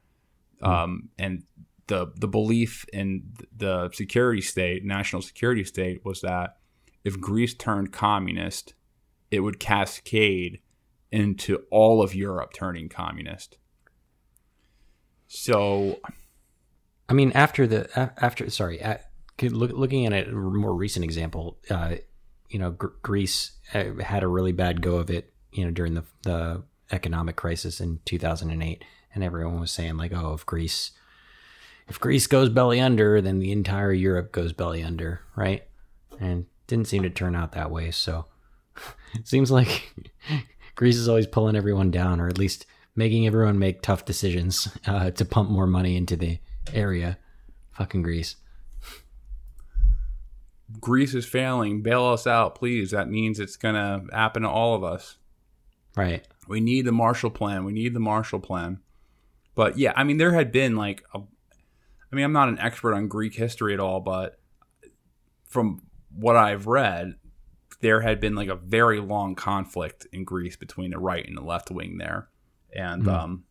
mm. 0.61 0.67
um, 0.67 1.09
and 1.17 1.43
the 1.87 2.11
the 2.15 2.27
belief 2.27 2.85
in 2.93 3.23
the 3.55 3.89
security 3.93 4.41
state, 4.41 4.83
national 4.83 5.21
security 5.21 5.63
state, 5.63 6.03
was 6.05 6.21
that 6.21 6.57
if 7.03 7.19
Greece 7.19 7.53
turned 7.53 7.91
communist, 7.91 8.73
it 9.35 9.41
would 9.41 9.59
cascade 9.59 10.59
into 11.11 11.63
all 11.69 12.01
of 12.01 12.15
Europe 12.15 12.53
turning 12.53 12.89
communist. 12.89 13.57
So, 15.27 15.99
I 17.09 17.13
mean, 17.13 17.31
after 17.33 17.67
the 17.67 18.13
after 18.21 18.49
sorry, 18.49 18.79
at, 18.81 19.09
look, 19.41 19.71
looking 19.71 20.05
at 20.05 20.27
a 20.27 20.31
more 20.31 20.73
recent 20.73 21.03
example, 21.03 21.57
uh, 21.69 21.95
you 22.49 22.59
know, 22.59 22.71
Greece 22.71 23.51
uh, 23.73 23.93
had 24.01 24.23
a 24.23 24.27
really 24.27 24.51
bad 24.51 24.81
go 24.81 24.97
of 24.97 25.09
it, 25.09 25.33
you 25.51 25.65
know, 25.65 25.71
during 25.71 25.93
the 25.93 26.03
the 26.23 26.63
economic 26.91 27.35
crisis 27.35 27.81
in 27.81 27.99
2008, 28.05 28.83
and 29.13 29.23
everyone 29.23 29.59
was 29.59 29.71
saying 29.71 29.97
like, 29.97 30.13
oh, 30.13 30.33
if 30.33 30.45
Greece 30.45 30.91
if 31.87 31.99
Greece 31.99 32.27
goes 32.27 32.49
belly 32.49 32.79
under, 32.79 33.21
then 33.21 33.39
the 33.39 33.51
entire 33.51 33.91
Europe 33.91 34.31
goes 34.31 34.53
belly 34.53 34.83
under, 34.83 35.21
right? 35.35 35.63
And 36.19 36.45
didn't 36.67 36.87
seem 36.87 37.03
to 37.03 37.09
turn 37.09 37.35
out 37.35 37.51
that 37.51 37.71
way. 37.71 37.91
So 37.91 38.25
seems 39.23 39.51
like 39.51 39.93
Greece 40.75 40.97
is 40.97 41.07
always 41.07 41.27
pulling 41.27 41.55
everyone 41.55 41.91
down, 41.91 42.19
or 42.19 42.27
at 42.27 42.37
least 42.37 42.65
making 42.95 43.27
everyone 43.27 43.59
make 43.59 43.81
tough 43.81 44.05
decisions 44.05 44.69
uh, 44.87 45.11
to 45.11 45.25
pump 45.25 45.49
more 45.49 45.67
money 45.67 45.97
into 45.97 46.15
the 46.15 46.39
area. 46.73 47.17
Fucking 47.73 48.03
Greece. 48.03 48.35
Greece 50.79 51.13
is 51.13 51.25
failing. 51.25 51.81
Bail 51.81 52.05
us 52.05 52.25
out, 52.25 52.55
please. 52.55 52.91
That 52.91 53.09
means 53.09 53.39
it's 53.39 53.57
going 53.57 53.75
to 53.75 54.03
happen 54.15 54.43
to 54.43 54.49
all 54.49 54.75
of 54.75 54.83
us. 54.83 55.17
Right. 55.95 56.25
We 56.47 56.59
need 56.59 56.85
the 56.85 56.91
Marshall 56.91 57.29
Plan. 57.29 57.65
We 57.65 57.73
need 57.73 57.93
the 57.93 57.99
Marshall 57.99 58.39
Plan. 58.39 58.79
But 59.53 59.77
yeah, 59.77 59.93
I 59.95 60.03
mean, 60.03 60.17
there 60.17 60.33
had 60.33 60.51
been 60.51 60.75
like, 60.75 61.03
a, 61.13 61.19
I 61.19 62.15
mean, 62.15 62.25
I'm 62.25 62.33
not 62.33 62.49
an 62.49 62.59
expert 62.59 62.93
on 62.93 63.07
Greek 63.07 63.35
history 63.35 63.73
at 63.73 63.79
all, 63.79 63.99
but 63.99 64.39
from 65.47 65.81
what 66.13 66.35
I've 66.35 66.67
read, 66.67 67.15
there 67.85 68.01
had 68.01 68.19
been 68.19 68.33
like 68.33 68.49
a 68.49 68.55
very 68.55 68.99
long 68.99 69.35
conflict 69.35 70.07
in 70.11 70.23
Greece 70.23 70.55
between 70.55 70.89
the 70.89 70.97
right 70.97 71.23
and 71.23 71.37
the 71.37 71.43
left 71.43 71.69
wing 71.69 71.99
there, 71.99 72.27
and 72.75 73.03
mm. 73.03 73.13
um, 73.13 73.43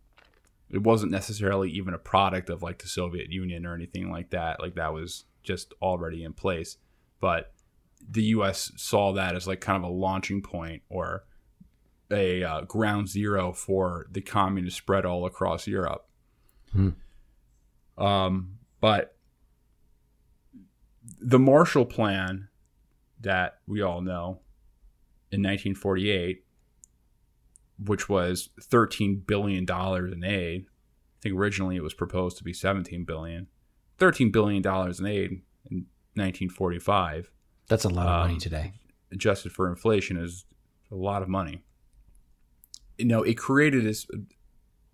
it 0.68 0.82
wasn't 0.82 1.12
necessarily 1.12 1.70
even 1.70 1.94
a 1.94 1.98
product 1.98 2.50
of 2.50 2.60
like 2.60 2.82
the 2.82 2.88
Soviet 2.88 3.30
Union 3.30 3.64
or 3.64 3.76
anything 3.76 4.10
like 4.10 4.30
that. 4.30 4.58
Like 4.58 4.74
that 4.74 4.92
was 4.92 5.26
just 5.44 5.72
already 5.80 6.24
in 6.24 6.32
place, 6.32 6.78
but 7.20 7.52
the 8.10 8.24
U.S. 8.24 8.72
saw 8.76 9.12
that 9.12 9.36
as 9.36 9.46
like 9.46 9.60
kind 9.60 9.76
of 9.76 9.88
a 9.88 9.94
launching 9.94 10.42
point 10.42 10.82
or 10.88 11.22
a 12.10 12.42
uh, 12.42 12.60
ground 12.62 13.08
zero 13.08 13.52
for 13.52 14.06
the 14.10 14.20
communist 14.20 14.78
spread 14.78 15.06
all 15.06 15.26
across 15.26 15.68
Europe. 15.68 16.08
Mm. 16.76 16.96
Um, 17.96 18.58
but 18.80 19.14
the 21.20 21.38
Marshall 21.38 21.86
Plan 21.86 22.48
that 23.24 23.58
we 23.66 23.82
all 23.82 24.00
know 24.00 24.40
in 25.30 25.40
1948, 25.42 26.44
which 27.84 28.08
was 28.08 28.50
13 28.60 29.24
billion 29.26 29.64
dollars 29.64 30.12
in 30.12 30.24
aid. 30.24 30.66
I 30.66 31.18
think 31.22 31.34
originally 31.34 31.76
it 31.76 31.82
was 31.82 31.94
proposed 31.94 32.38
to 32.38 32.44
be 32.44 32.52
17 32.52 33.04
billion. 33.04 33.48
13 33.98 34.30
billion 34.30 34.62
dollars 34.62 35.00
in 35.00 35.06
aid 35.06 35.30
in 35.70 35.86
1945 36.14 37.30
That's 37.68 37.84
a 37.84 37.88
lot 37.88 38.06
of 38.06 38.20
money 38.22 38.34
Um, 38.34 38.40
today. 38.40 38.72
adjusted 39.12 39.52
for 39.52 39.68
inflation 39.68 40.16
is 40.16 40.44
a 40.90 40.94
lot 40.96 41.22
of 41.22 41.28
money. 41.28 41.62
You 42.98 43.06
know, 43.06 43.22
it 43.22 43.34
created 43.34 43.84
this 43.84 44.06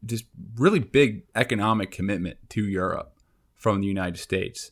this 0.02 0.24
really 0.56 0.78
big 0.78 1.24
economic 1.34 1.90
commitment 1.90 2.38
to 2.50 2.64
Europe 2.66 3.18
from 3.56 3.82
the 3.82 3.86
United 3.86 4.16
States. 4.18 4.70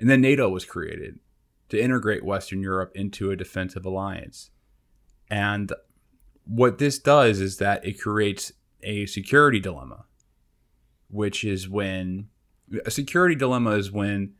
And 0.00 0.10
then 0.10 0.20
NATO 0.20 0.48
was 0.48 0.64
created 0.64 1.20
to 1.68 1.80
integrate 1.80 2.24
Western 2.24 2.62
Europe 2.62 2.92
into 2.94 3.30
a 3.30 3.36
defensive 3.36 3.84
alliance. 3.84 4.50
And 5.30 5.72
what 6.44 6.78
this 6.78 6.98
does 6.98 7.40
is 7.40 7.58
that 7.58 7.84
it 7.84 8.00
creates 8.00 8.52
a 8.82 9.06
security 9.06 9.60
dilemma, 9.60 10.06
which 11.08 11.44
is 11.44 11.68
when 11.68 12.28
a 12.84 12.90
security 12.90 13.34
dilemma 13.34 13.72
is 13.72 13.90
when 13.90 14.34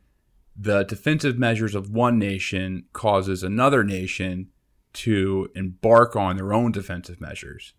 the 0.55 0.83
defensive 0.83 1.37
measures 1.37 1.75
of 1.75 1.89
one 1.89 2.19
nation 2.19 2.85
causes 2.93 3.43
another 3.43 3.83
nation 3.83 4.49
to 4.91 5.49
embark 5.55 6.15
on 6.15 6.35
their 6.35 6.53
own 6.53 6.71
defensive 6.71 7.21
measures. 7.21 7.73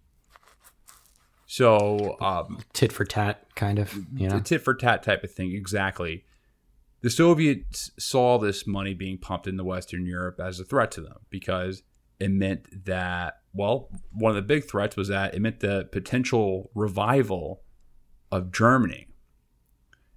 So, 1.47 2.17
um, 2.21 2.61
Tit 2.73 2.93
for 2.93 3.05
tat, 3.05 3.45
kind 3.57 3.81
of. 3.81 3.93
You 4.15 4.29
know. 4.29 4.39
tit 4.39 4.63
for 4.63 4.73
tat 4.73 5.03
type 5.03 5.25
of 5.25 5.33
thing, 5.33 5.53
exactly. 5.53 6.25
The 7.03 7.11
Soviets 7.11 7.91
saw 7.99 8.39
this 8.39 8.67
money 8.67 8.93
being 8.93 9.19
pumped 9.19 9.47
into 9.47 9.65
Western 9.65 10.05
Europe 10.05 10.39
as 10.39 10.61
a 10.61 10.65
threat 10.65 10.91
to 10.93 11.01
them 11.01 11.19
because 11.31 11.83
it 12.19 12.31
meant 12.31 12.85
that, 12.85 13.41
well, 13.55 13.89
one 14.13 14.31
of 14.31 14.37
the 14.37 14.43
big 14.43 14.69
threats 14.69 14.97
was 14.97 15.09
that 15.09 15.35
it 15.35 15.41
meant 15.41 15.61
the 15.61 15.89
potential 15.91 16.71
revival 16.75 17.63
of 18.31 18.53
Germany. 18.53 19.09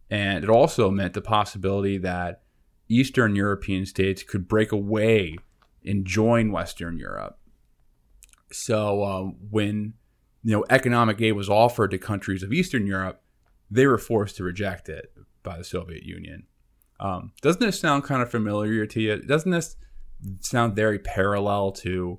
And 0.10 0.44
it 0.44 0.50
also 0.50 0.92
meant 0.92 1.14
the 1.14 1.22
possibility 1.22 1.98
that 2.00 2.44
Eastern 2.90 3.36
European 3.36 3.86
states 3.86 4.22
could 4.22 4.48
break 4.48 4.72
away 4.72 5.38
and 5.86 6.06
join 6.06 6.52
Western 6.52 6.98
Europe. 6.98 7.40
So 8.52 9.04
um, 9.04 9.38
when 9.50 9.94
you 10.44 10.52
know 10.52 10.66
economic 10.70 11.20
aid 11.22 11.32
was 11.32 11.50
offered 11.50 11.92
to 11.92 11.98
countries 11.98 12.44
of 12.44 12.54
Eastern 12.54 12.86
Europe, 12.86 13.22
they 13.72 13.88
were 13.88 13.98
forced 13.98 14.36
to 14.38 14.44
reject 14.44 14.90
it 14.90 15.14
by 15.42 15.58
the 15.58 15.64
Soviet 15.64 16.04
Union. 16.04 16.46
Um, 17.04 17.34
doesn't 17.42 17.62
this 17.62 17.80
sound 17.80 18.06
kind 18.06 18.22
of 18.24 18.32
familiar 18.32 18.86
to 18.86 19.02
you? 19.02 19.18
Doesn't 19.22 19.52
this 19.52 19.76
sound 20.40 20.74
very 20.76 20.98
parallel 21.00 21.74
to 21.74 22.18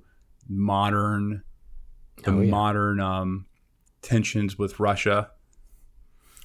modern, 0.48 1.42
the 2.22 2.30
Oh, 2.30 2.40
yeah. 2.42 2.50
modern 2.50 3.00
um, 3.00 3.46
tensions 4.02 4.58
with 4.58 4.78
Russia? 4.78 5.30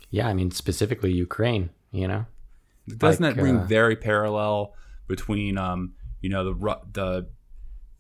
Yeah, 0.10 0.28
I 0.28 0.34
mean 0.34 0.52
specifically 0.52 1.12
Ukraine. 1.12 1.70
You 1.92 2.08
know. 2.08 2.26
Doesn't 2.88 3.24
Like, 3.24 3.36
that 3.36 3.42
ring 3.44 3.58
uh, 3.58 3.66
very 3.66 3.96
parallel 3.96 4.74
between 5.08 5.58
um, 5.58 5.94
you 6.22 6.30
know 6.30 6.44
the 6.46 6.78
the 6.94 7.28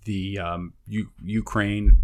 the 0.06 0.40
um, 0.40 0.74
U- 0.88 1.12
Ukraine 1.24 1.98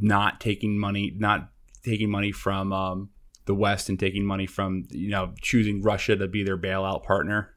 not 0.00 0.40
taking 0.40 0.78
money, 0.78 1.12
not 1.16 1.50
taking 1.84 2.10
money 2.10 2.32
from 2.32 2.72
um, 2.72 3.10
the 3.46 3.54
West 3.54 3.88
and 3.88 3.98
taking 3.98 4.24
money 4.24 4.46
from 4.46 4.86
you 4.90 5.08
know 5.08 5.32
choosing 5.40 5.82
Russia 5.82 6.16
to 6.16 6.28
be 6.28 6.44
their 6.44 6.58
bailout 6.58 7.02
partner 7.04 7.54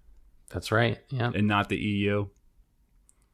That's 0.50 0.72
right. 0.72 1.00
Yeah. 1.10 1.32
and 1.36 1.48
not 1.48 1.70
the 1.70 1.78
EU. 1.78 2.28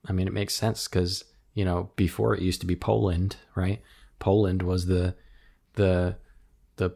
I 0.07 0.11
mean, 0.11 0.27
it 0.27 0.33
makes 0.33 0.53
sense 0.55 0.87
because 0.87 1.23
you 1.53 1.63
know 1.65 1.91
before 1.95 2.33
it 2.35 2.41
used 2.41 2.61
to 2.61 2.67
be 2.67 2.75
Poland, 2.75 3.37
right? 3.55 3.81
Poland 4.19 4.63
was 4.63 4.87
the 4.87 5.15
the 5.73 6.17
the 6.77 6.95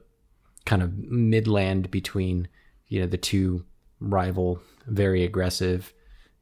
kind 0.66 0.82
of 0.82 0.98
midland 0.98 1.92
between 1.92 2.48
you 2.88 3.02
know 3.02 3.08
the 3.08 3.18
two 3.18 3.66
rival, 4.00 4.62
very 4.88 5.24
aggressive, 5.24 5.94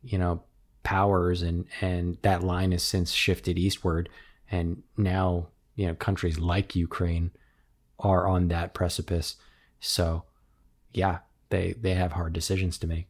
you 0.04 0.18
know, 0.18 0.44
powers, 0.84 1.42
and 1.42 1.66
and 1.82 2.18
that 2.22 2.44
line 2.44 2.72
has 2.72 2.84
since 2.84 3.12
shifted 3.12 3.58
eastward, 3.58 4.10
and 4.52 4.84
now 4.96 5.48
you 5.76 5.88
know 5.88 5.96
countries 5.96 6.38
like 6.40 6.76
Ukraine 6.76 7.32
are 8.00 8.28
on 8.28 8.48
that 8.50 8.74
precipice. 8.74 9.36
So, 9.80 10.24
yeah, 10.94 11.20
they 11.50 11.74
they 11.74 11.94
have 11.94 12.14
hard 12.14 12.34
decisions 12.34 12.78
to 12.80 12.88
make. 12.88 13.08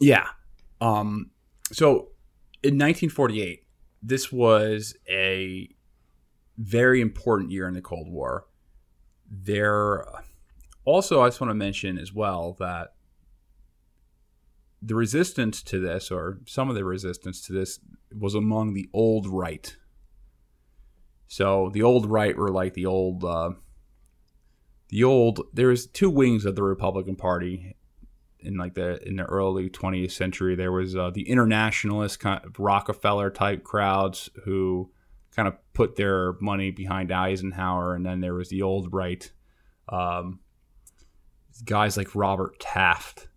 Yeah. 0.00 0.26
Um, 0.80 1.30
so 1.70 2.08
in 2.62 2.74
1948, 2.74 3.64
this 4.02 4.32
was 4.32 4.96
a 5.08 5.68
very 6.58 7.00
important 7.00 7.50
year 7.50 7.68
in 7.68 7.74
the 7.74 7.80
Cold 7.80 8.08
War. 8.08 8.46
There, 9.30 10.04
also, 10.84 11.22
I 11.22 11.28
just 11.28 11.40
want 11.40 11.50
to 11.50 11.54
mention 11.54 11.98
as 11.98 12.12
well 12.12 12.56
that 12.58 12.94
the 14.82 14.94
resistance 14.94 15.62
to 15.62 15.78
this, 15.78 16.10
or 16.10 16.40
some 16.46 16.68
of 16.68 16.74
the 16.74 16.84
resistance 16.84 17.40
to 17.46 17.52
this, 17.52 17.78
was 18.16 18.34
among 18.34 18.74
the 18.74 18.88
old 18.92 19.26
right. 19.26 19.76
So 21.32 21.70
the 21.72 21.82
old 21.82 22.04
right 22.04 22.36
were 22.36 22.50
like 22.50 22.74
the 22.74 22.84
old, 22.84 23.24
uh, 23.24 23.52
the 24.90 25.02
old. 25.02 25.40
There's 25.54 25.86
two 25.86 26.10
wings 26.10 26.44
of 26.44 26.56
the 26.56 26.62
Republican 26.62 27.16
Party 27.16 27.74
in 28.40 28.58
like 28.58 28.74
the 28.74 29.02
in 29.08 29.16
the 29.16 29.24
early 29.24 29.70
20th 29.70 30.10
century. 30.10 30.56
There 30.56 30.72
was 30.72 30.94
uh, 30.94 31.08
the 31.08 31.26
internationalist 31.26 32.20
kind 32.20 32.44
of 32.44 32.60
rockefeller 32.60 33.30
type 33.30 33.64
crowds 33.64 34.28
who 34.44 34.90
kind 35.34 35.48
of 35.48 35.54
put 35.72 35.96
their 35.96 36.34
money 36.34 36.70
behind 36.70 37.10
eisenhower. 37.10 37.94
And 37.94 38.04
then 38.04 38.20
there 38.20 38.34
was 38.34 38.50
the 38.50 38.60
old 38.60 38.92
right 38.92 39.32
um, 39.88 40.40
guys 41.64 41.96
like 41.96 42.14
robert 42.14 42.60
taft. 42.60 43.28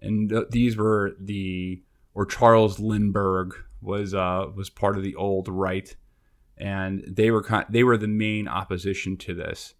And 0.00 0.30
th- 0.30 0.48
these 0.50 0.76
were 0.76 1.12
the 1.20 1.80
or 2.12 2.26
charles 2.26 2.80
lindbergh 2.80 3.54
was 3.80 4.14
uh, 4.14 4.46
was 4.52 4.68
part 4.68 4.96
of 4.96 5.04
the 5.04 5.14
old 5.14 5.46
right 5.46 5.94
and 6.58 7.04
they 7.06 7.30
were 7.30 7.42
kind 7.42 7.66
they 7.68 7.84
were 7.84 7.96
the 7.96 8.08
main 8.08 8.48
opposition 8.48 9.16
to 9.16 9.34
this 9.34 9.74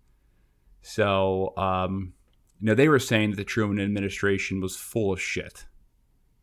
so 0.82 1.53
um, 1.57 2.12
you 2.61 2.66
know, 2.66 2.74
they 2.74 2.89
were 2.89 2.98
saying 2.98 3.31
that 3.31 3.36
the 3.36 3.44
Truman 3.44 3.81
administration 3.81 4.61
was 4.61 4.77
full 4.77 5.12
of 5.12 5.20
shit 5.20 5.66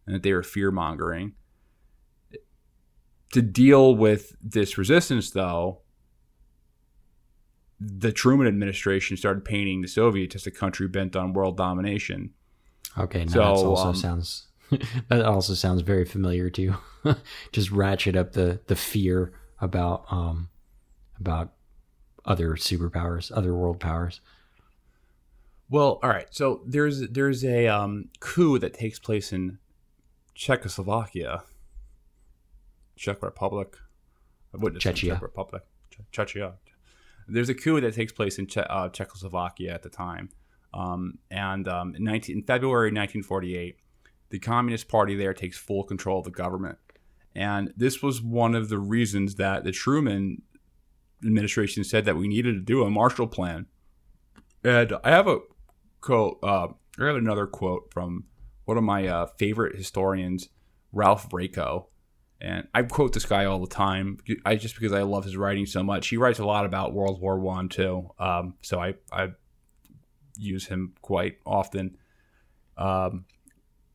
and 0.05 0.15
that 0.15 0.23
they 0.23 0.33
were 0.33 0.43
fear 0.43 0.69
mongering. 0.69 1.33
To 3.31 3.41
deal 3.41 3.95
with 3.95 4.35
this 4.41 4.77
resistance, 4.77 5.31
though, 5.31 5.79
the 7.79 8.11
Truman 8.11 8.47
administration 8.47 9.17
started 9.17 9.43
painting 9.43 9.81
the 9.81 9.87
Soviets 9.87 10.35
as 10.35 10.45
a 10.45 10.51
country 10.51 10.87
bent 10.87 11.15
on 11.15 11.33
world 11.33 11.57
domination. 11.57 12.31
Okay, 12.97 13.25
now 13.25 13.31
So, 13.31 13.39
that 13.39 13.45
also 13.45 13.85
um, 13.87 13.95
sounds 13.95 14.47
that 15.09 15.25
also 15.25 15.55
sounds 15.55 15.81
very 15.81 16.05
familiar 16.05 16.51
to 16.51 16.61
you. 16.61 16.75
Just 17.51 17.71
ratchet 17.71 18.15
up 18.15 18.33
the 18.33 18.59
the 18.67 18.75
fear 18.75 19.33
about 19.63 20.05
um 20.11 20.49
about 21.19 21.53
other 22.25 22.51
superpowers, 22.51 23.31
other 23.35 23.53
world 23.53 23.79
powers. 23.79 24.21
Well, 25.69 25.99
all 26.03 26.09
right. 26.09 26.27
So 26.31 26.61
there's 26.65 27.07
there's 27.09 27.43
a 27.43 27.67
um, 27.67 28.09
coup 28.19 28.59
that 28.59 28.73
takes 28.73 28.99
place 28.99 29.33
in 29.33 29.57
Czechoslovakia, 30.35 31.43
Czech 32.95 33.21
Republic. 33.23 33.77
I 34.53 34.57
wouldn't 34.57 34.83
have 34.83 34.95
said 34.95 35.07
Czechia. 35.07 35.13
Czech 35.13 35.21
Republic. 35.21 35.63
Czechia. 36.11 36.53
There's 37.27 37.49
a 37.49 37.55
coup 37.55 37.79
that 37.81 37.93
takes 37.93 38.11
place 38.11 38.37
in 38.37 38.45
che- 38.45 38.67
uh, 38.69 38.89
Czechoslovakia 38.89 39.73
at 39.73 39.83
the 39.83 39.89
time, 39.89 40.29
um, 40.73 41.17
and 41.31 41.67
um, 41.67 41.95
in, 41.95 42.03
19, 42.03 42.37
in 42.37 42.43
February 42.43 42.89
1948, 42.89 43.77
the 44.29 44.39
Communist 44.39 44.89
Party 44.89 45.15
there 45.15 45.33
takes 45.33 45.57
full 45.57 45.83
control 45.83 46.19
of 46.19 46.25
the 46.25 46.31
government, 46.31 46.77
and 47.35 47.73
this 47.75 48.01
was 48.01 48.21
one 48.21 48.55
of 48.55 48.69
the 48.69 48.77
reasons 48.77 49.35
that 49.35 49.63
the 49.63 49.71
Truman 49.71 50.41
administration 51.25 51.83
said 51.83 52.05
that 52.05 52.17
we 52.17 52.27
needed 52.27 52.53
to 52.53 52.61
do 52.61 52.83
a 52.83 52.89
Marshall 52.89 53.27
Plan. 53.27 53.65
And 54.63 54.93
I 55.03 55.09
have 55.09 55.27
a 55.27 55.39
quote. 56.01 56.39
Uh, 56.43 56.67
I 56.99 57.05
have 57.05 57.15
another 57.15 57.47
quote 57.47 57.91
from 57.91 58.25
one 58.65 58.77
of 58.77 58.83
my 58.83 59.07
uh, 59.07 59.25
favorite 59.37 59.75
historians, 59.75 60.49
Ralph 60.91 61.29
Raico, 61.29 61.87
and 62.39 62.67
I 62.73 62.83
quote 62.83 63.13
this 63.13 63.25
guy 63.25 63.45
all 63.45 63.59
the 63.59 63.67
time. 63.67 64.17
I 64.45 64.55
just 64.55 64.75
because 64.75 64.93
I 64.93 65.01
love 65.01 65.23
his 65.23 65.35
writing 65.35 65.65
so 65.65 65.83
much. 65.83 66.07
He 66.07 66.17
writes 66.17 66.39
a 66.39 66.45
lot 66.45 66.65
about 66.65 66.93
World 66.93 67.19
War 67.19 67.39
One 67.39 67.67
too, 67.67 68.09
um, 68.19 68.55
so 68.61 68.79
I 68.79 68.95
I 69.11 69.29
use 70.37 70.67
him 70.67 70.93
quite 71.01 71.37
often. 71.45 71.97
Um, 72.77 73.25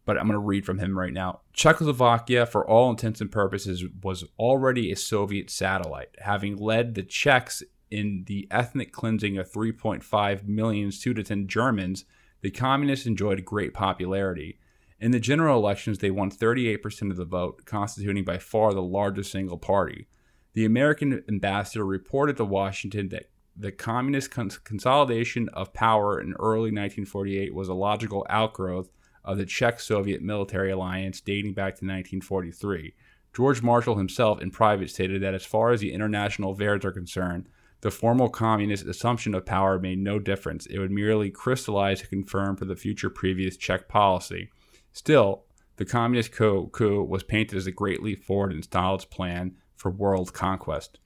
but 0.08 0.16
I'm 0.16 0.24
going 0.26 0.32
to 0.32 0.38
read 0.38 0.64
from 0.64 0.78
him 0.78 0.98
right 0.98 1.12
now. 1.12 1.40
Czechoslovakia, 1.52 2.46
for 2.46 2.66
all 2.66 2.88
intents 2.88 3.20
and 3.20 3.30
purposes, 3.30 3.84
was 4.02 4.24
already 4.38 4.90
a 4.90 4.96
Soviet 4.96 5.50
satellite, 5.50 6.16
having 6.20 6.56
led 6.56 6.94
the 6.94 7.02
Czechs 7.02 7.62
in 7.90 8.24
the 8.26 8.48
ethnic 8.50 8.90
cleansing 8.90 9.36
of 9.36 9.52
3.5 9.52 10.48
million 10.48 10.88
Sudeten 10.88 11.46
Germans. 11.46 12.06
The 12.40 12.50
communists 12.50 13.04
enjoyed 13.04 13.44
great 13.44 13.74
popularity, 13.74 14.58
In 14.98 15.10
the 15.10 15.20
general 15.20 15.58
elections, 15.58 15.98
they 15.98 16.10
won 16.10 16.30
38% 16.30 17.10
of 17.10 17.18
the 17.18 17.26
vote, 17.26 17.66
constituting 17.66 18.24
by 18.24 18.38
far 18.38 18.72
the 18.72 18.80
largest 18.80 19.30
single 19.30 19.58
party. 19.58 20.08
The 20.54 20.64
American 20.64 21.22
ambassador 21.28 21.84
reported 21.84 22.38
to 22.38 22.46
Washington 22.46 23.10
that 23.10 23.28
the 23.54 23.72
communist 23.72 24.30
cons- 24.30 24.56
consolidation 24.56 25.50
of 25.50 25.74
power 25.74 26.18
in 26.18 26.32
early 26.40 26.70
1948 26.70 27.54
was 27.54 27.68
a 27.68 27.74
logical 27.74 28.26
outgrowth 28.30 28.88
of 29.28 29.36
the 29.36 29.44
Czech 29.44 29.78
Soviet 29.78 30.22
military 30.22 30.70
alliance 30.70 31.20
dating 31.20 31.52
back 31.52 31.74
to 31.74 31.84
1943. 31.84 32.94
George 33.34 33.62
Marshall 33.62 33.98
himself, 33.98 34.40
in 34.40 34.50
private, 34.50 34.88
stated 34.88 35.22
that 35.22 35.34
as 35.34 35.44
far 35.44 35.70
as 35.70 35.80
the 35.80 35.92
international 35.92 36.52
affairs 36.52 36.82
are 36.82 36.90
concerned, 36.90 37.46
the 37.82 37.90
formal 37.90 38.30
communist 38.30 38.86
assumption 38.86 39.34
of 39.34 39.44
power 39.44 39.78
made 39.78 39.98
no 39.98 40.18
difference. 40.18 40.64
It 40.64 40.78
would 40.78 40.90
merely 40.90 41.30
crystallize 41.30 42.00
to 42.00 42.08
confirm 42.08 42.56
for 42.56 42.64
the 42.64 42.74
future 42.74 43.10
previous 43.10 43.58
Czech 43.58 43.86
policy. 43.86 44.48
Still, 44.92 45.44
the 45.76 45.84
communist 45.84 46.32
coup 46.32 47.04
was 47.06 47.22
painted 47.22 47.58
as 47.58 47.66
a 47.66 47.70
great 47.70 48.02
leap 48.02 48.24
forward 48.24 48.52
in 48.52 48.62
Stalin's 48.62 49.04
plan 49.04 49.56
for 49.76 49.90
world 49.90 50.32
conquest. 50.32 50.98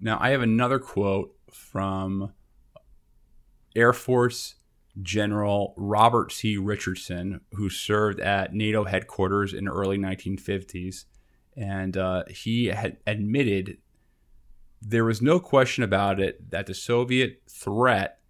Now, 0.00 0.16
I 0.18 0.30
have 0.30 0.40
another 0.40 0.78
quote 0.78 1.36
from 1.50 2.32
Air 3.76 3.92
Force 3.92 4.54
General 5.02 5.74
Robert 5.76 6.32
C. 6.32 6.56
Richardson, 6.56 7.40
who 7.52 7.68
served 7.68 8.20
at 8.20 8.54
NATO 8.54 8.84
headquarters 8.84 9.52
in 9.52 9.64
the 9.64 9.72
early 9.72 9.98
1950s. 9.98 11.04
And 11.56 11.96
uh, 11.96 12.24
he 12.28 12.66
had 12.66 12.98
admitted 13.06 13.78
there 14.80 15.04
was 15.04 15.22
no 15.22 15.40
question 15.40 15.82
about 15.82 16.20
it 16.20 16.50
that 16.50 16.66
the 16.66 16.74
Soviet 16.74 17.42
threat 17.48 18.20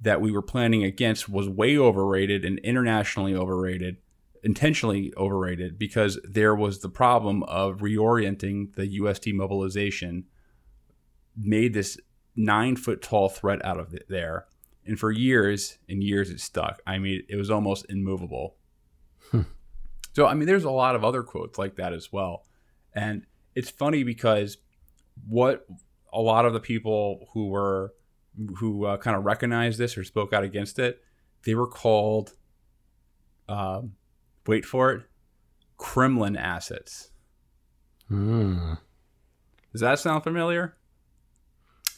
that 0.00 0.20
we 0.20 0.30
were 0.30 0.42
planning 0.42 0.84
against 0.84 1.28
was 1.28 1.48
way 1.48 1.76
overrated 1.76 2.44
and 2.44 2.58
internationally 2.60 3.34
overrated, 3.34 3.98
intentionally 4.42 5.12
overrated, 5.16 5.78
because 5.78 6.18
there 6.24 6.54
was 6.54 6.80
the 6.80 6.88
problem 6.88 7.42
of 7.44 7.78
reorienting 7.78 8.74
the 8.76 8.86
U.S. 8.86 9.18
demobilization, 9.18 10.24
made 11.36 11.74
this 11.74 11.98
nine 12.34 12.76
foot 12.76 13.02
tall 13.02 13.28
threat 13.28 13.64
out 13.64 13.78
of 13.78 13.94
there. 14.08 14.46
And 14.90 14.98
for 14.98 15.12
years 15.12 15.78
and 15.88 16.02
years, 16.02 16.30
it 16.30 16.40
stuck. 16.40 16.82
I 16.84 16.98
mean, 16.98 17.22
it 17.28 17.36
was 17.36 17.48
almost 17.48 17.86
immovable. 17.88 18.56
Hmm. 19.30 19.42
So, 20.14 20.26
I 20.26 20.34
mean, 20.34 20.48
there's 20.48 20.64
a 20.64 20.70
lot 20.72 20.96
of 20.96 21.04
other 21.04 21.22
quotes 21.22 21.58
like 21.58 21.76
that 21.76 21.92
as 21.92 22.12
well. 22.12 22.44
And 22.92 23.24
it's 23.54 23.70
funny 23.70 24.02
because 24.02 24.58
what 25.28 25.64
a 26.12 26.20
lot 26.20 26.44
of 26.44 26.54
the 26.54 26.58
people 26.58 27.28
who 27.32 27.50
were 27.50 27.94
who 28.56 28.84
uh, 28.84 28.96
kind 28.96 29.16
of 29.16 29.24
recognized 29.24 29.78
this 29.78 29.96
or 29.96 30.02
spoke 30.02 30.32
out 30.32 30.42
against 30.42 30.80
it, 30.80 31.00
they 31.44 31.54
were 31.54 31.68
called, 31.68 32.32
um, 33.48 33.92
wait 34.48 34.64
for 34.64 34.90
it, 34.90 35.02
Kremlin 35.76 36.34
assets. 36.34 37.12
Hmm. 38.08 38.72
Does 39.70 39.82
that 39.82 40.00
sound 40.00 40.24
familiar? 40.24 40.76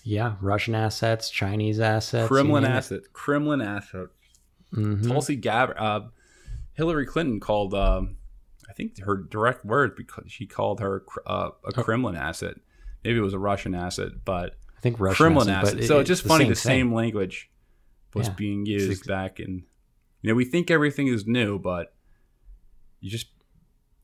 Yeah, 0.04 0.34
Russian 0.40 0.74
assets, 0.74 1.30
Chinese 1.30 1.78
assets, 1.80 2.28
Kremlin 2.28 2.64
assets, 2.64 3.08
Kremlin 3.12 3.60
assets. 3.60 4.10
Mm-hmm. 4.74 5.10
Tulsi 5.10 5.36
Gabbard, 5.36 5.76
uh, 5.78 6.00
Hillary 6.74 7.06
Clinton 7.06 7.40
called, 7.40 7.74
uh, 7.74 8.02
I 8.68 8.72
think 8.72 9.00
her 9.00 9.16
direct 9.16 9.64
words 9.64 9.94
because 9.96 10.24
she 10.28 10.46
called 10.46 10.80
her 10.80 11.04
uh, 11.26 11.50
a 11.64 11.78
oh. 11.78 11.82
Kremlin 11.82 12.16
asset. 12.16 12.56
Maybe 13.04 13.18
it 13.18 13.22
was 13.22 13.34
a 13.34 13.38
Russian 13.38 13.74
asset, 13.74 14.24
but 14.24 14.56
I 14.76 14.80
think 14.80 14.98
Russian 14.98 15.16
Kremlin 15.16 15.48
asset. 15.48 15.74
asset. 15.74 15.88
so 15.88 16.00
it's 16.00 16.08
just 16.08 16.22
the 16.22 16.28
funny. 16.28 16.44
Same 16.44 16.50
the 16.50 16.56
same 16.56 16.94
language 16.94 17.50
was 18.14 18.28
yeah. 18.28 18.34
being 18.34 18.66
used 18.66 19.06
back 19.06 19.40
in. 19.40 19.64
You 20.22 20.30
know, 20.30 20.34
we 20.34 20.44
think 20.44 20.70
everything 20.70 21.08
is 21.08 21.26
new, 21.26 21.58
but 21.58 21.94
you 23.00 23.10
just 23.10 23.26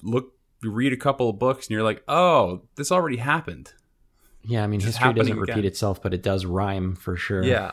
look, 0.03 0.33
you 0.63 0.71
read 0.71 0.93
a 0.93 0.97
couple 0.97 1.31
of 1.31 1.39
books, 1.39 1.67
and 1.67 1.71
you're 1.71 1.85
like, 1.85 2.03
oh, 2.09 2.63
this 2.77 2.93
already 2.93 3.19
happened. 3.19 3.73
Yeah, 4.43 4.65
I 4.65 4.67
mean, 4.67 4.81
history 4.81 5.13
doesn't 5.13 5.39
repeat 5.39 5.53
again. 5.53 5.65
itself, 5.65 6.03
but 6.03 6.15
it 6.15 6.23
does 6.23 6.45
rhyme 6.45 6.95
for 6.95 7.17
sure. 7.17 7.43
Yeah, 7.43 7.73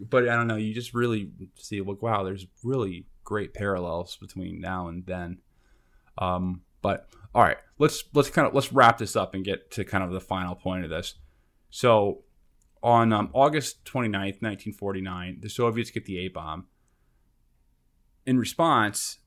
but 0.00 0.28
I 0.28 0.36
don't 0.36 0.46
know. 0.46 0.56
You 0.56 0.72
just 0.72 0.94
really 0.94 1.30
see, 1.56 1.80
like, 1.80 2.02
wow, 2.02 2.22
there's 2.22 2.46
really 2.62 3.06
great 3.24 3.54
parallels 3.54 4.16
between 4.16 4.60
now 4.60 4.88
and 4.88 5.04
then. 5.06 5.38
Um, 6.18 6.62
but 6.82 7.08
all 7.34 7.42
right, 7.42 7.56
let's 7.78 8.04
let's 8.14 8.30
kind 8.30 8.46
of 8.46 8.54
let's 8.54 8.72
wrap 8.72 8.98
this 8.98 9.16
up 9.16 9.34
and 9.34 9.44
get 9.44 9.70
to 9.72 9.84
kind 9.84 10.04
of 10.04 10.12
the 10.12 10.20
final 10.20 10.54
point 10.54 10.84
of 10.84 10.90
this. 10.90 11.14
So, 11.70 12.22
on 12.82 13.12
um, 13.12 13.30
August 13.32 13.84
29th, 13.84 14.40
1949, 14.40 15.38
the 15.40 15.50
Soviets 15.50 15.90
get 15.90 16.04
the 16.04 16.18
A 16.18 16.28
bomb. 16.28 16.66
In 18.26 18.38
response, 18.38 19.18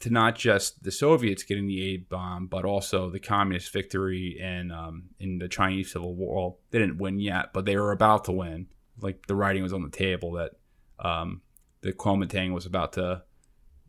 to 0.00 0.10
not 0.10 0.36
just 0.36 0.82
the 0.82 0.92
Soviets 0.92 1.42
getting 1.42 1.66
the 1.66 1.94
A 1.94 1.96
bomb, 1.96 2.46
but 2.46 2.64
also 2.64 3.10
the 3.10 3.18
communist 3.18 3.72
victory 3.72 4.38
in 4.40 4.70
um, 4.70 5.04
in 5.18 5.38
the 5.38 5.48
Chinese 5.48 5.92
Civil 5.92 6.14
War. 6.14 6.56
They 6.70 6.78
didn't 6.78 6.98
win 6.98 7.18
yet, 7.18 7.52
but 7.52 7.64
they 7.64 7.76
were 7.76 7.92
about 7.92 8.24
to 8.24 8.32
win. 8.32 8.66
Like 9.00 9.26
the 9.26 9.34
writing 9.34 9.62
was 9.62 9.72
on 9.72 9.82
the 9.82 9.90
table 9.90 10.32
that 10.32 10.52
um, 10.98 11.42
the 11.80 11.92
Kuomintang 11.92 12.52
was 12.52 12.66
about 12.66 12.92
to 12.94 13.22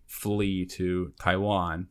flee 0.07 0.65
to 0.65 1.13
Taiwan, 1.19 1.89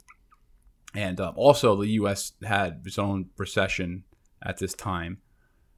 and 0.95 1.21
um, 1.21 1.35
also 1.37 1.77
the 1.77 1.91
U.S. 1.91 2.33
had 2.43 2.83
its 2.85 2.99
own 2.99 3.27
recession 3.37 4.05
at 4.43 4.59
this 4.59 4.75
time. 4.75 5.19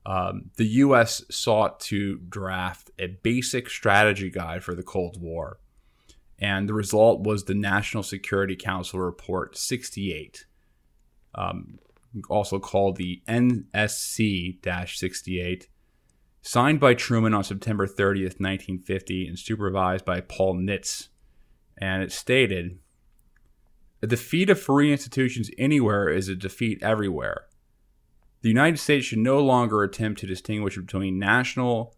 Um, 0.06 0.50
the 0.56 0.66
U.S. 0.66 1.22
sought 1.30 1.78
to 1.80 2.16
draft 2.28 2.90
a 2.98 3.06
basic 3.22 3.68
strategy 3.68 4.30
guide 4.30 4.64
for 4.64 4.74
the 4.74 4.82
Cold 4.82 5.20
War 5.20 5.58
and 6.40 6.68
the 6.68 6.74
result 6.74 7.20
was 7.20 7.44
the 7.44 7.54
National 7.54 8.02
Security 8.02 8.56
Council 8.56 8.98
Report 8.98 9.56
68, 9.56 10.46
um, 11.34 11.78
also 12.30 12.58
called 12.58 12.96
the 12.96 13.22
NSC 13.28 14.58
68, 14.64 15.68
signed 16.40 16.80
by 16.80 16.94
Truman 16.94 17.34
on 17.34 17.44
September 17.44 17.86
30th, 17.86 18.40
1950, 18.40 19.26
and 19.28 19.38
supervised 19.38 20.06
by 20.06 20.20
Paul 20.20 20.54
Nitze. 20.56 21.08
And 21.76 22.02
it 22.02 22.10
stated 22.10 22.78
A 24.02 24.06
defeat 24.06 24.48
of 24.48 24.58
free 24.58 24.90
institutions 24.90 25.50
anywhere 25.58 26.08
is 26.08 26.28
a 26.28 26.34
defeat 26.34 26.82
everywhere. 26.82 27.46
The 28.40 28.48
United 28.48 28.78
States 28.78 29.04
should 29.04 29.18
no 29.18 29.40
longer 29.40 29.82
attempt 29.82 30.20
to 30.20 30.26
distinguish 30.26 30.76
between 30.76 31.18
national 31.18 31.94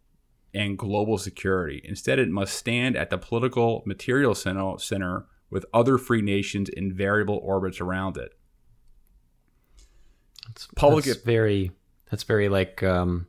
and 0.54 0.78
global 0.78 1.18
security. 1.18 1.80
Instead, 1.84 2.18
it 2.18 2.28
must 2.28 2.54
stand 2.54 2.96
at 2.96 3.10
the 3.10 3.18
political 3.18 3.82
material 3.86 4.34
center 4.34 5.26
with 5.50 5.66
other 5.72 5.98
free 5.98 6.22
nations 6.22 6.68
in 6.68 6.92
variable 6.92 7.40
orbits 7.42 7.80
around 7.80 8.16
it. 8.16 8.32
That's, 10.46 10.66
public 10.76 11.04
that's 11.04 11.22
very 11.22 11.72
that's 12.10 12.24
very 12.24 12.48
like 12.48 12.82
um, 12.82 13.26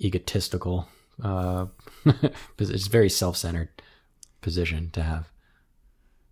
egotistical. 0.00 0.88
Uh, 1.22 1.66
it's 2.58 2.86
very 2.86 3.10
self-centered 3.10 3.68
position 4.40 4.90
to 4.92 5.02
have. 5.02 5.30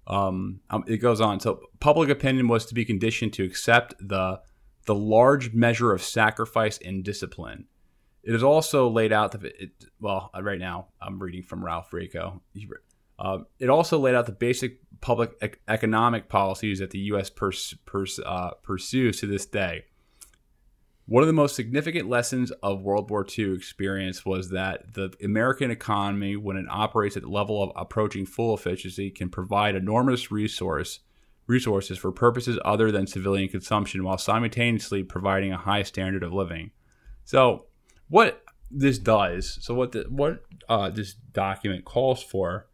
Um, 0.07 0.61
um, 0.71 0.85
it 0.87 0.99
goes 0.99 1.21
on. 1.21 1.41
So, 1.41 1.61
public 1.81 2.09
opinion 2.09 2.49
was 2.49 2.65
to 2.67 2.75
be 2.75 2.85
conditioned 2.85 3.35
to 3.35 3.45
accept 3.45 3.95
the 4.01 4.41
the 4.87 4.95
large 4.95 5.53
measure 5.53 5.93
of 5.93 6.03
sacrifice 6.03 6.79
and 6.83 7.05
discipline 7.05 7.67
it 8.29 8.35
is 8.35 8.43
also 8.43 8.91
laid 8.91 9.11
out 9.11 9.33
the 9.33 9.63
it, 9.63 9.71
well 10.01 10.31
uh, 10.35 10.43
right 10.43 10.59
now 10.59 10.89
I'm 11.01 11.19
reading 11.19 11.43
from 11.43 11.65
Ralph 11.65 11.91
Raico. 11.91 12.41
Uh, 13.19 13.39
it 13.59 13.71
also 13.71 13.99
laid 13.99 14.15
out 14.15 14.27
the 14.27 14.33
basic 14.33 14.81
public 15.01 15.33
ec- 15.41 15.61
economic 15.67 16.29
policies 16.29 16.79
that 16.81 16.91
the 16.91 16.99
U.S. 17.13 17.31
Pers- 17.31 17.75
pers- 17.87 18.21
uh, 18.25 18.51
pursues 18.63 19.21
to 19.21 19.27
this 19.27 19.47
day. 19.47 19.87
One 21.07 21.23
of 21.23 21.27
the 21.27 21.33
most 21.33 21.57
significant 21.57 22.11
lessons 22.11 22.51
of 22.63 22.83
World 22.83 23.09
War 23.09 23.27
II 23.27 23.55
experience 23.55 24.27
was 24.27 24.51
that 24.51 24.93
the 24.93 25.11
American 25.25 25.71
economy, 25.71 26.37
when 26.37 26.59
it 26.59 26.67
operates 26.69 27.17
at 27.17 27.23
the 27.23 27.31
level 27.31 27.63
of 27.63 27.73
approaching 27.77 28.27
full 28.27 28.55
efficiency, 28.55 29.11
can 29.11 29.31
provide 29.31 29.75
enormous 29.75 30.31
resource 30.31 31.01
resources 31.47 31.97
for 31.97 32.13
purposes 32.13 32.59
other 32.63 32.93
than 32.93 33.07
civilian 33.07 33.49
consumption, 33.49 34.05
while 34.05 34.19
simultaneously 34.19 35.03
providing 35.03 35.51
a 35.51 35.57
high 35.57 35.83
standard 35.83 36.23
of 36.23 36.35
living. 36.35 36.73
So 37.25 37.65
what 38.09 38.45
this 38.71 38.99
does, 38.99 39.59
so 39.61 39.75
what 39.75 39.93
the, 39.93 40.07
what 40.09 40.43
uh, 40.69 40.91
this 40.91 41.15
document 41.15 41.85
calls 41.85 42.23
for, 42.23 42.67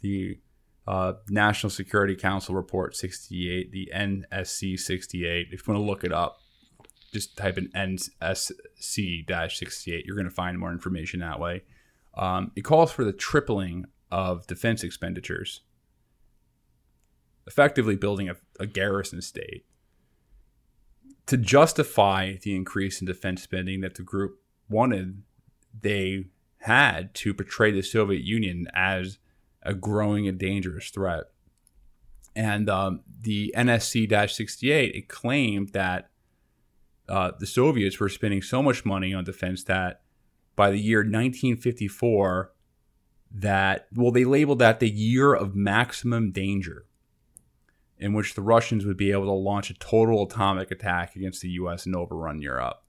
the 0.00 0.38
uh, 0.86 1.14
National 1.28 1.70
Security 1.70 2.16
Council 2.16 2.54
Report 2.54 2.96
68, 2.96 3.70
the 3.70 3.90
NSC 3.94 4.78
68. 4.78 5.48
If 5.50 5.66
you 5.66 5.72
want 5.72 5.82
to 5.82 5.88
look 5.88 6.04
it 6.04 6.12
up, 6.12 6.40
just 7.12 7.36
type 7.36 7.58
in 7.58 7.68
NSC 7.68 8.56
68. 8.78 10.06
You're 10.06 10.16
going 10.16 10.28
to 10.28 10.34
find 10.34 10.58
more 10.58 10.72
information 10.72 11.20
that 11.20 11.40
way. 11.40 11.62
Um, 12.16 12.52
it 12.56 12.62
calls 12.62 12.92
for 12.92 13.04
the 13.04 13.12
tripling 13.12 13.86
of 14.10 14.46
defense 14.46 14.82
expenditures, 14.82 15.60
effectively 17.46 17.96
building 17.96 18.28
a, 18.28 18.36
a 18.58 18.66
garrison 18.66 19.22
state. 19.22 19.64
To 21.26 21.36
justify 21.36 22.34
the 22.42 22.56
increase 22.56 23.00
in 23.00 23.06
defense 23.06 23.42
spending 23.42 23.82
that 23.82 23.94
the 23.94 24.02
group 24.02 24.39
wanted, 24.70 25.22
they 25.78 26.26
had 26.58 27.14
to 27.14 27.34
portray 27.34 27.70
the 27.70 27.82
Soviet 27.82 28.22
Union 28.22 28.66
as 28.74 29.18
a 29.62 29.74
growing 29.74 30.28
and 30.28 30.38
dangerous 30.38 30.90
threat. 30.90 31.24
And 32.36 32.70
um, 32.70 33.00
the 33.20 33.52
NSC 33.56 34.08
68 34.30 34.94
it 34.94 35.08
claimed 35.08 35.70
that 35.70 36.10
uh, 37.08 37.32
the 37.38 37.46
Soviets 37.46 37.98
were 37.98 38.08
spending 38.08 38.40
so 38.40 38.62
much 38.62 38.84
money 38.84 39.12
on 39.12 39.24
defense 39.24 39.64
that 39.64 40.02
by 40.54 40.70
the 40.70 40.78
year 40.78 41.00
1954, 41.00 42.52
that, 43.32 43.88
well, 43.94 44.12
they 44.12 44.24
labeled 44.24 44.58
that 44.58 44.80
the 44.80 44.90
year 44.90 45.34
of 45.34 45.54
maximum 45.54 46.30
danger, 46.30 46.86
in 47.98 48.12
which 48.12 48.34
the 48.34 48.42
Russians 48.42 48.84
would 48.84 48.96
be 48.96 49.12
able 49.12 49.26
to 49.26 49.32
launch 49.32 49.70
a 49.70 49.74
total 49.74 50.24
atomic 50.24 50.70
attack 50.70 51.16
against 51.16 51.42
the 51.42 51.50
US 51.50 51.86
and 51.86 51.96
overrun 51.96 52.40
Europe. 52.40 52.82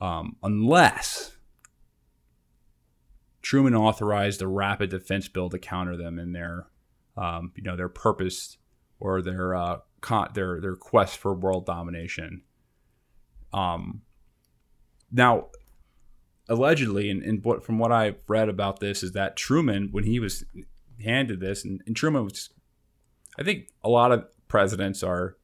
Um, 0.00 0.36
unless 0.42 1.36
Truman 3.42 3.74
authorized 3.74 4.42
a 4.42 4.48
rapid 4.48 4.90
defense 4.90 5.28
bill 5.28 5.48
to 5.50 5.58
counter 5.58 5.96
them 5.96 6.18
in 6.18 6.32
their, 6.32 6.66
um, 7.16 7.52
you 7.54 7.62
know, 7.62 7.76
their 7.76 7.88
purpose 7.88 8.58
or 8.98 9.22
their 9.22 9.54
uh, 9.54 9.78
con- 10.00 10.30
their 10.34 10.60
their 10.60 10.76
quest 10.76 11.16
for 11.16 11.34
world 11.34 11.64
domination. 11.64 12.42
Um, 13.52 14.02
now, 15.10 15.46
allegedly, 16.48 17.10
and, 17.10 17.22
and 17.22 17.44
what, 17.44 17.64
from 17.64 17.78
what 17.78 17.92
I've 17.92 18.18
read 18.28 18.48
about 18.48 18.80
this, 18.80 19.02
is 19.02 19.12
that 19.12 19.36
Truman, 19.36 19.88
when 19.92 20.04
he 20.04 20.20
was 20.20 20.44
handed 21.02 21.40
this, 21.40 21.64
and, 21.64 21.82
and 21.86 21.96
Truman 21.96 22.24
was, 22.24 22.50
I 23.38 23.44
think 23.44 23.68
a 23.82 23.88
lot 23.88 24.12
of 24.12 24.26
presidents 24.48 25.02
are 25.02 25.36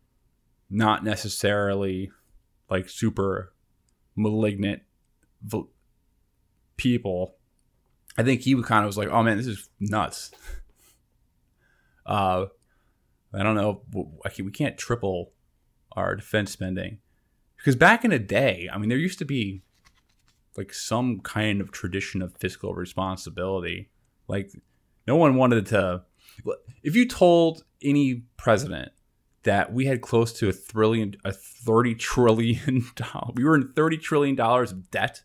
not 0.69 1.05
necessarily 1.05 2.11
like 2.69 2.89
super 2.89 3.53
malignant 4.17 4.83
people. 6.77 7.37
I 8.17 8.23
think 8.23 8.43
he 8.43 8.61
kind 8.63 8.85
of 8.85 8.89
was 8.89 8.99
like, 8.99 9.09
"Oh 9.09 9.23
man, 9.23 9.37
this 9.37 9.47
is 9.47 9.69
nuts." 9.81 10.31
Uh, 12.05 12.47
I 13.33 13.45
don't 13.45 13.55
know. 13.55 13.83
We 14.37 14.51
can't 14.51 14.77
triple 14.77 15.31
our 15.93 16.17
defense 16.17 16.51
spending 16.51 16.99
because 17.57 17.77
back 17.77 18.05
in 18.05 18.11
the 18.11 18.19
day, 18.19 18.69
I 18.73 18.77
mean, 18.77 18.89
there 18.89 18.99
used 18.99 19.21
to 19.21 19.25
be 19.25 19.63
like 20.57 20.75
some 20.75 21.21
kind 21.21 21.61
of 21.61 21.71
tradition 21.71 22.21
of 22.21 22.37
fiscal 22.37 22.75
responsibility. 22.75 23.91
Like, 24.27 24.51
no 25.07 25.15
one 25.15 25.37
wanted 25.37 25.67
to. 25.67 26.03
If 26.83 26.97
you 26.97 27.07
told 27.07 27.63
any 27.81 28.25
president 28.37 28.91
that 29.45 29.73
we 29.73 29.87
had 29.87 30.01
close 30.01 30.33
to 30.35 30.49
a 30.49 30.53
trillion, 30.53 31.17
a 31.25 31.33
thirty 31.33 31.95
trillion 31.95 32.85
dollars, 32.95 33.33
we 33.35 33.45
were 33.45 33.55
in 33.57 33.73
thirty 33.73 33.97
trillion 33.99 34.35
dollars 34.37 34.73
of 34.73 34.91
debt, 34.91 35.23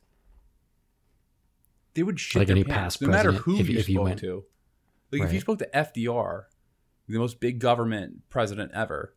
they 1.94 2.04
would 2.04 2.20
shit 2.20 2.42
like 2.42 2.48
their 2.48 2.56
any 2.56 2.64
pants, 2.64 2.98
past 2.98 3.02
no 3.02 3.08
matter 3.10 3.32
who 3.32 3.60
if- 3.60 3.70
you 3.70 3.78
if 3.78 3.84
spoke 3.86 3.94
you 3.94 4.02
went- 4.02 4.20
to. 4.20 4.44
Like 5.12 5.22
if 5.24 5.34
you 5.34 5.40
spoke 5.40 5.60
to 5.60 5.70
FDR, 5.74 6.44
the 7.08 7.18
most 7.18 7.40
big 7.40 7.60
government 7.60 8.24
president 8.30 8.72
ever, 8.74 9.16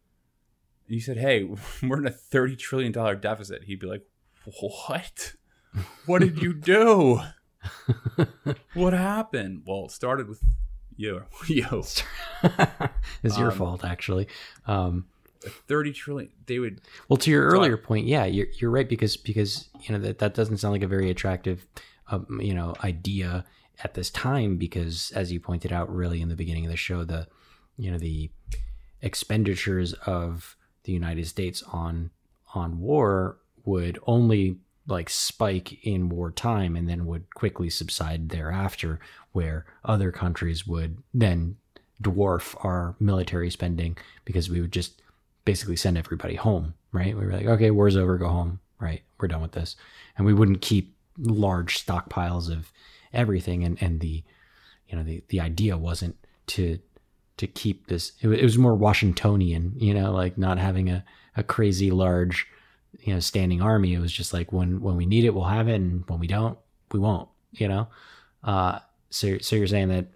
and 0.86 0.94
you 0.94 1.00
said, 1.00 1.16
"Hey, 1.16 1.42
we're 1.82 1.98
in 1.98 2.06
a 2.06 2.10
thirty 2.10 2.54
trillion 2.56 2.92
dollar 2.92 3.16
deficit," 3.16 3.64
he'd 3.64 3.80
be 3.80 3.86
like, 3.88 4.06
"What? 4.60 5.34
What 6.06 6.20
did 6.20 6.40
you 6.40 6.54
do? 6.54 7.20
what 8.74 8.92
happened?" 8.92 9.62
Well, 9.66 9.86
it 9.86 9.90
started 9.90 10.28
with 10.28 10.42
you. 11.00 11.22
You. 11.48 11.82
it's 13.22 13.38
your 13.38 13.50
Um, 13.50 13.58
fault, 13.58 13.84
actually. 13.84 14.28
Um, 14.66 15.06
Thirty 15.66 15.92
trillion. 15.92 16.30
They 16.46 16.58
would. 16.58 16.82
well, 17.08 17.16
to 17.16 17.30
your 17.30 17.46
earlier 17.46 17.78
point, 17.78 18.06
yeah, 18.06 18.26
you're 18.26 18.48
you're 18.60 18.70
right 18.70 18.86
because 18.88 19.16
because 19.16 19.68
you 19.80 19.92
know 19.94 19.98
that 20.04 20.18
that 20.18 20.34
doesn't 20.34 20.58
sound 20.58 20.72
like 20.72 20.82
a 20.82 20.86
very 20.86 21.08
attractive, 21.10 21.66
um, 22.10 22.40
you 22.42 22.52
know, 22.54 22.74
idea 22.84 23.46
at 23.82 23.94
this 23.94 24.10
time 24.10 24.58
because 24.58 25.10
as 25.14 25.32
you 25.32 25.40
pointed 25.40 25.72
out, 25.72 25.88
really 25.94 26.20
in 26.20 26.28
the 26.28 26.36
beginning 26.36 26.66
of 26.66 26.70
the 26.70 26.76
show, 26.76 27.04
the 27.04 27.26
you 27.78 27.90
know 27.90 27.96
the 27.98 28.30
expenditures 29.00 29.94
of 30.06 30.56
the 30.84 30.92
United 30.92 31.26
States 31.26 31.62
on 31.72 32.10
on 32.54 32.78
war 32.78 33.38
would 33.64 33.98
only 34.06 34.58
like 34.86 35.08
spike 35.08 35.84
in 35.84 36.08
wartime 36.08 36.76
and 36.76 36.88
then 36.88 37.06
would 37.06 37.32
quickly 37.34 37.70
subside 37.70 38.28
thereafter 38.28 38.98
where 39.32 39.66
other 39.84 40.10
countries 40.10 40.66
would 40.66 40.98
then 41.14 41.56
dwarf 42.02 42.56
our 42.64 42.96
military 42.98 43.50
spending 43.50 43.96
because 44.24 44.48
we 44.48 44.60
would 44.60 44.72
just 44.72 45.02
basically 45.44 45.76
send 45.76 45.98
everybody 45.98 46.34
home 46.34 46.74
right? 46.92 47.16
We 47.16 47.24
were 47.24 47.32
like 47.32 47.46
okay 47.46 47.70
war's 47.70 47.96
over 47.96 48.18
go 48.18 48.28
home 48.28 48.60
right? 48.80 49.02
We're 49.18 49.28
done 49.28 49.42
with 49.42 49.52
this. 49.52 49.76
And 50.16 50.26
we 50.26 50.34
wouldn't 50.34 50.62
keep 50.62 50.96
large 51.18 51.84
stockpiles 51.84 52.50
of 52.50 52.72
everything 53.12 53.64
and 53.64 53.80
and 53.82 54.00
the 54.00 54.22
you 54.88 54.96
know 54.96 55.02
the 55.04 55.22
the 55.28 55.40
idea 55.40 55.76
wasn't 55.76 56.16
to 56.48 56.78
to 57.36 57.46
keep 57.46 57.86
this. 57.86 58.12
It, 58.20 58.28
was 58.28 58.58
more 58.58 58.74
washingtonian 58.74 59.74
you 59.76 59.94
know 59.94 60.12
like 60.12 60.36
not 60.38 60.58
having 60.58 60.88
a, 60.88 61.04
a 61.36 61.42
crazy 61.42 61.90
large 61.90 62.46
you 63.02 63.14
know 63.14 63.20
standing 63.20 63.62
army 63.62 63.94
it 63.94 64.00
was 64.00 64.12
just 64.12 64.32
like 64.32 64.52
when 64.52 64.80
when 64.80 64.96
we 64.96 65.06
need 65.06 65.24
it 65.24 65.34
we'll 65.34 65.44
have 65.44 65.68
it 65.68 65.74
and 65.74 66.04
when 66.08 66.18
we 66.18 66.26
don't 66.26 66.58
we 66.92 66.98
won't 66.98 67.28
you 67.52 67.68
know? 67.68 67.88
Uh 68.44 68.78
so 69.10 69.38
so 69.38 69.56
you're 69.56 69.66
saying 69.66 69.88
that 69.88 70.06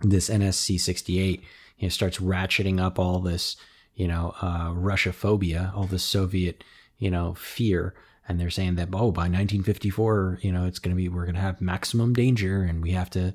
this 0.00 0.28
nsc 0.28 0.80
68 0.80 1.42
you 1.78 1.86
know 1.86 1.88
starts 1.88 2.18
ratcheting 2.18 2.80
up 2.80 2.98
all 2.98 3.20
this 3.20 3.56
you 3.94 4.08
know 4.08 4.34
uh 4.40 4.72
russia 4.74 5.12
phobia 5.12 5.72
all 5.76 5.84
this 5.84 6.02
soviet 6.02 6.64
you 6.98 7.10
know 7.10 7.34
fear 7.34 7.94
and 8.26 8.40
they're 8.40 8.50
saying 8.50 8.74
that 8.76 8.88
oh 8.88 9.12
by 9.12 9.22
1954 9.22 10.40
you 10.42 10.50
know 10.50 10.64
it's 10.64 10.78
going 10.78 10.94
to 10.94 10.96
be 10.96 11.08
we're 11.08 11.24
going 11.24 11.34
to 11.34 11.40
have 11.40 11.60
maximum 11.60 12.12
danger 12.12 12.62
and 12.62 12.82
we 12.82 12.92
have 12.92 13.10
to 13.10 13.34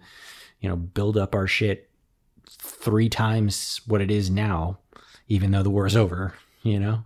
you 0.59 0.67
know 0.67 0.75
build 0.75 1.17
up 1.17 1.33
our 1.35 1.47
shit 1.47 1.89
three 2.49 3.09
times 3.09 3.81
what 3.85 4.01
it 4.01 4.11
is 4.11 4.29
now 4.29 4.79
even 5.27 5.51
though 5.51 5.63
the 5.63 5.69
war 5.69 5.85
is 5.85 5.95
over 5.95 6.33
you 6.63 6.79
know? 6.79 7.03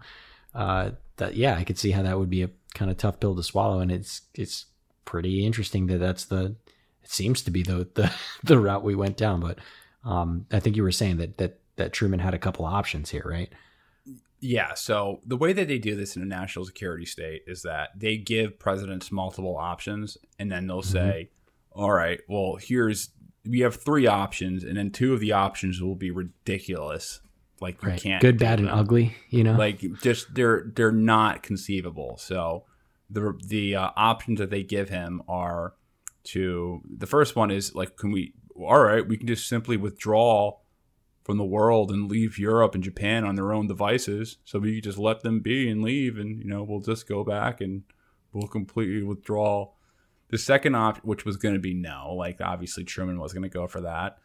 Uh 0.56 0.92
that 1.18 1.36
yeah 1.36 1.56
i 1.58 1.64
could 1.64 1.78
see 1.78 1.92
how 1.92 2.02
that 2.02 2.18
would 2.18 2.30
be 2.30 2.44
a 2.44 2.50
kind 2.74 2.90
of 2.90 2.98
tough 2.98 3.20
pill 3.20 3.36
to 3.36 3.44
swallow 3.44 3.80
and 3.80 3.92
it's 3.92 4.22
it's 4.34 4.66
pretty 5.06 5.46
interesting 5.46 5.88
that 5.88 6.00
that's 6.00 6.26
the 6.26 6.56
it 7.04 7.12
seems 7.12 7.42
to 7.42 7.52
be 7.52 7.64
the 7.64 7.88
the, 7.96 8.12
the 8.44 8.60
route 8.60 8.84
we 8.84 8.96
went 8.96 9.18
down 9.18 9.40
but 9.40 9.60
um 10.06 10.46
i 10.52 10.60
think 10.60 10.76
you 10.76 10.84
were 10.84 10.92
saying 10.92 11.18
that 11.18 11.38
that 11.38 11.60
that 11.76 11.94
truman 11.94 12.20
had 12.20 12.34
a 12.34 12.40
couple 12.40 12.66
of 12.66 12.74
options 12.74 13.10
here 13.10 13.24
right 13.26 13.52
Yeah. 14.44 14.74
So 14.74 15.22
the 15.26 15.38
way 15.38 15.54
that 15.54 15.70
they 15.70 15.78
do 15.78 15.96
this 15.96 16.18
in 16.18 16.22
a 16.22 16.26
national 16.26 16.66
security 16.66 17.06
state 17.06 17.44
is 17.48 17.62
that 17.62 17.92
they 17.96 18.18
give 18.18 18.60
presidents 18.60 19.10
multiple 19.10 19.56
options, 19.56 20.18
and 20.38 20.52
then 20.52 20.68
they'll 20.68 20.82
say, 20.82 21.30
"All 21.72 21.94
right, 21.94 22.20
well, 22.28 22.58
here's 22.60 23.12
we 23.46 23.62
have 23.62 23.76
three 23.76 24.06
options, 24.06 24.66
and 24.66 24.76
then 24.76 24.92
two 24.92 25.14
of 25.14 25.22
the 25.22 25.32
options 25.32 25.82
will 25.82 25.96
be 25.96 26.12
ridiculous. 26.12 27.22
Like 27.62 27.82
you 27.82 27.90
right. 27.90 28.02
can't 28.02 28.22
good 28.22 28.40
bad 28.40 28.60
and 28.60 28.70
ugly 28.70 29.16
you 29.30 29.44
know? 29.44 29.54
Like 29.54 29.84
just 30.02 30.34
they're 30.34 30.72
they're 30.76 30.92
not 30.92 31.44
conceivable. 31.44 32.18
So 32.18 32.66
the 33.10 33.40
the 33.46 33.76
uh, 33.76 33.90
options 33.96 34.40
that 34.40 34.50
they 34.50 34.64
give 34.64 34.90
him 34.90 35.22
are 35.28 35.74
to 36.26 36.82
the 36.98 37.08
first 37.08 37.36
one 37.36 37.52
is 37.52 37.76
like 37.76 37.96
can 37.96 38.12
we 38.12 38.34
all 38.56 38.80
right 38.80 39.08
we 39.08 39.18
can 39.18 39.28
just 39.28 39.48
simply 39.48 39.78
withdraw 39.78 40.58
from 41.24 41.38
the 41.38 41.46
world 41.46 41.90
and 41.90 42.10
leave 42.10 42.38
Europe 42.38 42.76
and 42.76 42.84
Japan 42.84 43.24
on 43.24 43.36
their 43.36 43.54
own 43.54 43.66
devices. 43.68 44.38
So 44.44 44.60
we 44.60 44.82
just 44.82 44.98
let 44.98 45.22
them 45.22 45.40
be 45.40 45.70
and 45.70 45.82
leave 45.82 46.18
and 46.18 46.38
you 46.38 46.46
know 46.46 46.64
we'll 46.64 46.82
just 46.82 47.08
go 47.08 47.24
back 47.24 47.62
and 47.62 47.84
we'll 48.34 48.48
completely 48.48 49.04
withdraw. 49.04 49.70
The 50.30 50.38
second 50.38 50.76
option 50.76 51.04
which 51.06 51.26
was 51.26 51.38
going 51.38 51.54
to 51.54 51.62
be 51.62 51.74
no 51.74 52.14
like 52.16 52.42
obviously 52.42 52.84
Truman 52.84 53.20
was 53.20 53.34
going 53.34 53.44
to 53.44 53.50
go 53.50 53.68
for 53.68 53.82
that 53.82 54.18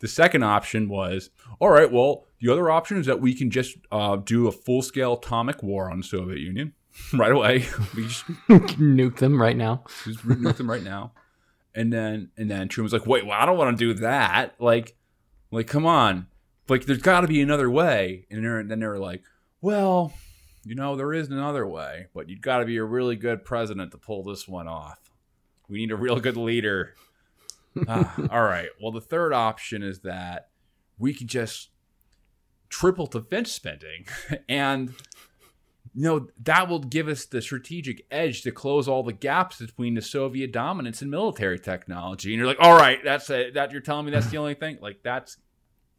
the 0.00 0.08
second 0.08 0.42
option 0.42 0.88
was, 0.88 1.30
all 1.58 1.70
right, 1.70 1.90
well, 1.90 2.26
the 2.40 2.52
other 2.52 2.70
option 2.70 2.98
is 2.98 3.06
that 3.06 3.20
we 3.20 3.34
can 3.34 3.50
just 3.50 3.76
uh, 3.90 4.16
do 4.16 4.46
a 4.46 4.52
full 4.52 4.82
scale 4.82 5.14
atomic 5.14 5.62
war 5.62 5.90
on 5.90 5.98
the 5.98 6.04
Soviet 6.04 6.38
Union 6.38 6.74
right 7.14 7.32
away. 7.32 7.66
we 7.96 8.06
just, 8.06 8.26
nuke 8.48 9.16
them 9.16 9.40
right 9.40 9.56
now 9.56 9.84
just 10.04 10.26
nuke 10.26 10.56
them 10.56 10.70
right 10.70 10.82
now. 10.82 11.12
And 11.74 11.92
then 11.92 12.30
and 12.36 12.50
then 12.50 12.68
Truman 12.68 12.86
was 12.86 12.92
like, 12.92 13.06
wait, 13.06 13.26
well, 13.26 13.38
I 13.38 13.44
don't 13.44 13.58
want 13.58 13.78
to 13.78 13.94
do 13.94 14.00
that. 14.00 14.54
Like, 14.58 14.96
like, 15.50 15.66
come 15.66 15.86
on. 15.86 16.26
Like, 16.68 16.86
there's 16.86 17.02
got 17.02 17.20
to 17.20 17.28
be 17.28 17.40
another 17.42 17.70
way. 17.70 18.26
And 18.30 18.70
then 18.70 18.80
they 18.80 18.86
were 18.86 18.98
like, 18.98 19.22
well, 19.60 20.12
you 20.64 20.74
know, 20.74 20.96
there 20.96 21.12
is 21.12 21.28
another 21.28 21.66
way, 21.66 22.06
but 22.12 22.28
you've 22.28 22.40
got 22.40 22.58
to 22.58 22.64
be 22.64 22.76
a 22.76 22.84
really 22.84 23.14
good 23.14 23.44
president 23.44 23.92
to 23.92 23.98
pull 23.98 24.24
this 24.24 24.48
one 24.48 24.66
off. 24.66 24.98
We 25.68 25.78
need 25.78 25.92
a 25.92 25.96
real 25.96 26.18
good 26.18 26.36
leader. 26.36 26.94
Ah, 27.88 28.26
all 28.30 28.42
right. 28.42 28.68
Well, 28.80 28.92
the 28.92 29.00
third 29.00 29.32
option 29.32 29.82
is 29.82 30.00
that 30.00 30.48
we 30.98 31.12
could 31.14 31.28
just 31.28 31.70
triple 32.68 33.06
defense 33.06 33.52
spending 33.52 34.06
and 34.48 34.90
you 35.94 36.02
know 36.02 36.28
that 36.42 36.68
will 36.68 36.80
give 36.80 37.06
us 37.08 37.24
the 37.26 37.40
strategic 37.40 38.04
edge 38.10 38.42
to 38.42 38.50
close 38.50 38.88
all 38.88 39.02
the 39.02 39.12
gaps 39.12 39.58
between 39.60 39.94
the 39.94 40.02
soviet 40.02 40.52
dominance 40.52 41.00
and 41.00 41.10
military 41.10 41.58
technology. 41.58 42.32
And 42.32 42.38
you're 42.38 42.46
like 42.46 42.58
all 42.60 42.76
right 42.76 42.98
that's 43.04 43.30
it. 43.30 43.54
That 43.54 43.72
you're 43.72 43.80
telling 43.80 44.04
me 44.06 44.10
that's 44.12 44.30
the 44.30 44.38
only 44.38 44.54
thing? 44.54 44.78
Like 44.82 44.98
that's 45.02 45.38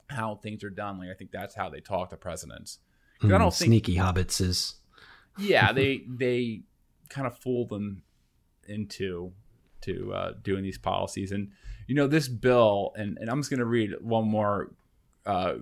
how 0.09 0.35
things 0.35 0.63
are 0.63 0.69
done. 0.69 0.99
Like 0.99 1.09
i 1.09 1.13
think 1.13 1.31
that's 1.31 1.55
how 1.55 1.69
they 1.69 1.79
talk 1.79 2.09
to 2.11 2.17
presidents. 2.17 2.79
'Cause 3.19 3.31
i 3.31 3.33
Mm, 3.35 3.39
don't 3.39 3.53
think 3.53 3.69
sneaky 3.69 3.95
hobbits 3.95 4.39
is 4.41 4.75
yeah 5.39 5.71
they 5.79 6.03
they 6.07 6.61
kind 7.09 7.25
of 7.25 7.37
fool 7.39 7.65
them 7.67 8.03
into 8.67 9.31
to 9.87 10.13
uh, 10.13 10.31
doing 10.43 10.63
these 10.63 10.77
policies. 10.77 11.31
And 11.31 11.51
you 11.87 11.95
know, 11.95 12.07
this 12.07 12.27
bill, 12.27 12.91
and, 12.95 13.17
and 13.19 13.29
I'm 13.29 13.39
just 13.39 13.49
going 13.49 13.59
to 13.59 13.65
read 13.65 13.91
one 14.01 14.27
more, 14.27 14.73
uh, 15.25 15.55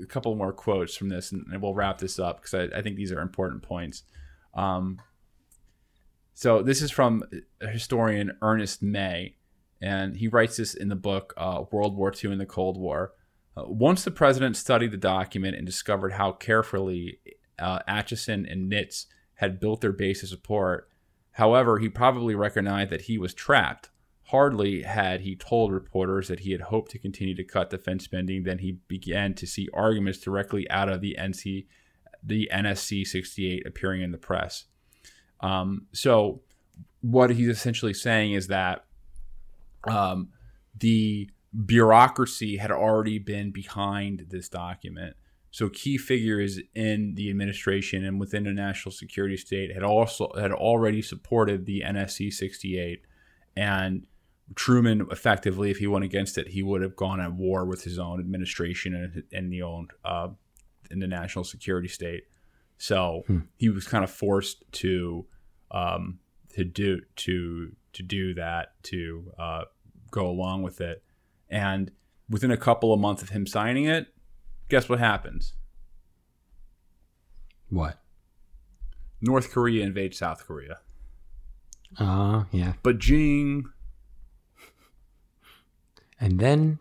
a 0.00 0.06
couple 0.06 0.34
more 0.34 0.52
quotes 0.52 0.94
from 0.94 1.08
this, 1.08 1.32
and, 1.32 1.46
and 1.50 1.60
we'll 1.60 1.74
wrap 1.74 1.98
this 1.98 2.18
up 2.18 2.42
because 2.42 2.54
I, 2.54 2.78
I, 2.78 2.82
think 2.82 2.96
these 2.96 3.10
are 3.10 3.20
important 3.20 3.62
points. 3.62 4.04
Um, 4.54 5.00
so 6.34 6.62
this 6.62 6.82
is 6.82 6.90
from 6.90 7.24
historian 7.60 8.32
Ernest 8.42 8.82
May, 8.82 9.36
and 9.80 10.16
he 10.16 10.28
writes 10.28 10.56
this 10.56 10.74
in 10.74 10.88
the 10.88 10.96
book 10.96 11.34
uh, 11.36 11.64
World 11.70 11.96
War 11.96 12.12
II 12.12 12.32
and 12.32 12.40
the 12.40 12.46
Cold 12.46 12.78
War. 12.78 13.12
Uh, 13.56 13.64
once 13.66 14.04
the 14.04 14.10
president 14.10 14.56
studied 14.56 14.92
the 14.92 14.96
document 14.96 15.56
and 15.56 15.66
discovered 15.66 16.12
how 16.12 16.32
carefully 16.32 17.18
uh, 17.58 17.80
Acheson 17.88 18.50
and 18.50 18.70
Nitze 18.70 19.06
had 19.34 19.60
built 19.60 19.80
their 19.80 19.92
base 19.92 20.22
of 20.22 20.28
support, 20.28 20.88
however, 21.32 21.78
he 21.78 21.88
probably 21.88 22.34
recognized 22.34 22.90
that 22.90 23.02
he 23.02 23.18
was 23.18 23.34
trapped. 23.34 23.90
Hardly 24.26 24.82
had 24.82 25.20
he 25.22 25.36
told 25.36 25.72
reporters 25.72 26.28
that 26.28 26.40
he 26.40 26.52
had 26.52 26.62
hoped 26.62 26.90
to 26.92 26.98
continue 26.98 27.34
to 27.34 27.44
cut 27.44 27.70
defense 27.70 28.04
spending 28.04 28.44
than 28.44 28.58
he 28.58 28.78
began 28.88 29.34
to 29.34 29.46
see 29.46 29.68
arguments 29.74 30.20
directly 30.20 30.68
out 30.70 30.88
of 30.88 31.00
the 31.00 31.16
NC, 31.18 31.66
the 32.22 32.48
NSC 32.52 33.06
68 33.06 33.66
appearing 33.66 34.00
in 34.00 34.12
the 34.12 34.18
press. 34.18 34.64
Um, 35.40 35.86
so, 35.92 36.40
what 37.00 37.30
he's 37.30 37.48
essentially 37.48 37.94
saying 37.94 38.32
is 38.32 38.46
that 38.46 38.84
um, 39.84 40.28
the 40.78 41.28
bureaucracy 41.66 42.56
had 42.56 42.70
already 42.70 43.18
been 43.18 43.50
behind 43.50 44.26
this 44.30 44.48
document. 44.48 45.16
So 45.52 45.68
key 45.68 45.98
figures 45.98 46.58
in 46.74 47.14
the 47.14 47.28
administration 47.28 48.04
and 48.04 48.18
within 48.18 48.44
the 48.44 48.52
national 48.52 48.92
security 48.92 49.36
state 49.36 49.72
had 49.72 49.82
also 49.82 50.32
had 50.36 50.50
already 50.50 51.02
supported 51.02 51.66
the 51.66 51.82
NSC 51.86 52.32
68 52.32 53.02
and 53.54 54.06
Truman 54.54 55.06
effectively 55.10 55.70
if 55.70 55.76
he 55.76 55.86
went 55.86 56.04
against 56.04 56.38
it 56.38 56.48
he 56.48 56.62
would 56.62 56.80
have 56.82 56.96
gone 56.96 57.20
at 57.20 57.32
war 57.32 57.66
with 57.66 57.84
his 57.84 57.98
own 57.98 58.18
administration 58.18 58.94
and, 58.94 59.22
and 59.30 59.52
the 59.52 59.62
own 59.62 59.88
uh, 60.04 60.28
in 60.90 61.00
the 61.00 61.06
national 61.06 61.44
security 61.44 61.88
state. 61.88 62.24
So 62.78 63.24
hmm. 63.26 63.40
he 63.56 63.68
was 63.68 63.86
kind 63.86 64.04
of 64.04 64.10
forced 64.10 64.64
to 64.72 65.26
um, 65.70 66.18
to 66.54 66.64
do 66.64 67.00
to 67.16 67.72
to 67.92 68.02
do 68.02 68.34
that 68.34 68.82
to 68.84 69.32
uh, 69.38 69.64
go 70.10 70.28
along 70.28 70.62
with 70.62 70.80
it. 70.80 71.02
And 71.50 71.90
within 72.28 72.50
a 72.50 72.56
couple 72.56 72.92
of 72.94 73.00
months 73.00 73.22
of 73.22 73.28
him 73.28 73.46
signing 73.46 73.84
it, 73.84 74.06
guess 74.72 74.88
what 74.88 74.98
happens? 74.98 75.52
What? 77.68 77.98
North 79.20 79.50
Korea 79.50 79.84
invades 79.84 80.16
South 80.16 80.46
Korea. 80.46 80.78
Oh, 82.00 82.06
uh, 82.06 82.44
yeah. 82.52 82.72
But 82.82 82.98
Jing. 82.98 83.66
And 86.18 86.40
then 86.40 86.78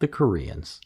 the 0.00 0.06
Koreans. 0.06 0.82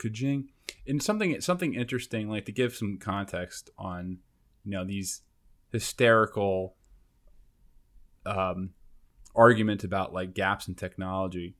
Kajing. 0.00 0.48
And 0.88 1.00
something 1.00 1.40
something 1.40 1.74
interesting, 1.74 2.28
like 2.28 2.46
to 2.46 2.52
give 2.52 2.74
some 2.74 2.98
context 2.98 3.70
on, 3.78 4.18
you 4.64 4.72
know, 4.72 4.84
these 4.84 5.22
hysterical 5.70 6.74
um, 8.26 8.70
argument 9.36 9.84
about 9.84 10.12
like 10.12 10.34
gaps 10.34 10.66
in 10.66 10.74
technology. 10.74 11.54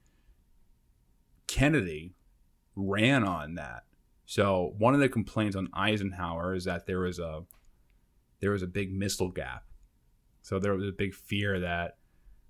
Kennedy 1.47 2.15
ran 2.89 3.25
on 3.25 3.55
that. 3.55 3.85
So 4.27 4.75
one 4.79 4.95
of 4.95 5.01
the 5.01 5.09
complaints 5.09 5.57
on 5.57 5.69
Eisenhower 5.75 6.55
is 6.55 6.65
that 6.65 6.87
there 6.87 7.01
was 7.01 7.19
a 7.19 7.43
there 8.41 8.53
was 8.53 8.63
a 8.63 8.69
big 8.69 8.93
missile 8.93 9.29
gap. 9.29 9.65
So 10.43 10.59
there 10.59 10.75
was 10.75 10.89
a 10.89 10.93
big 10.93 11.15
fear 11.15 11.61
that 11.61 11.97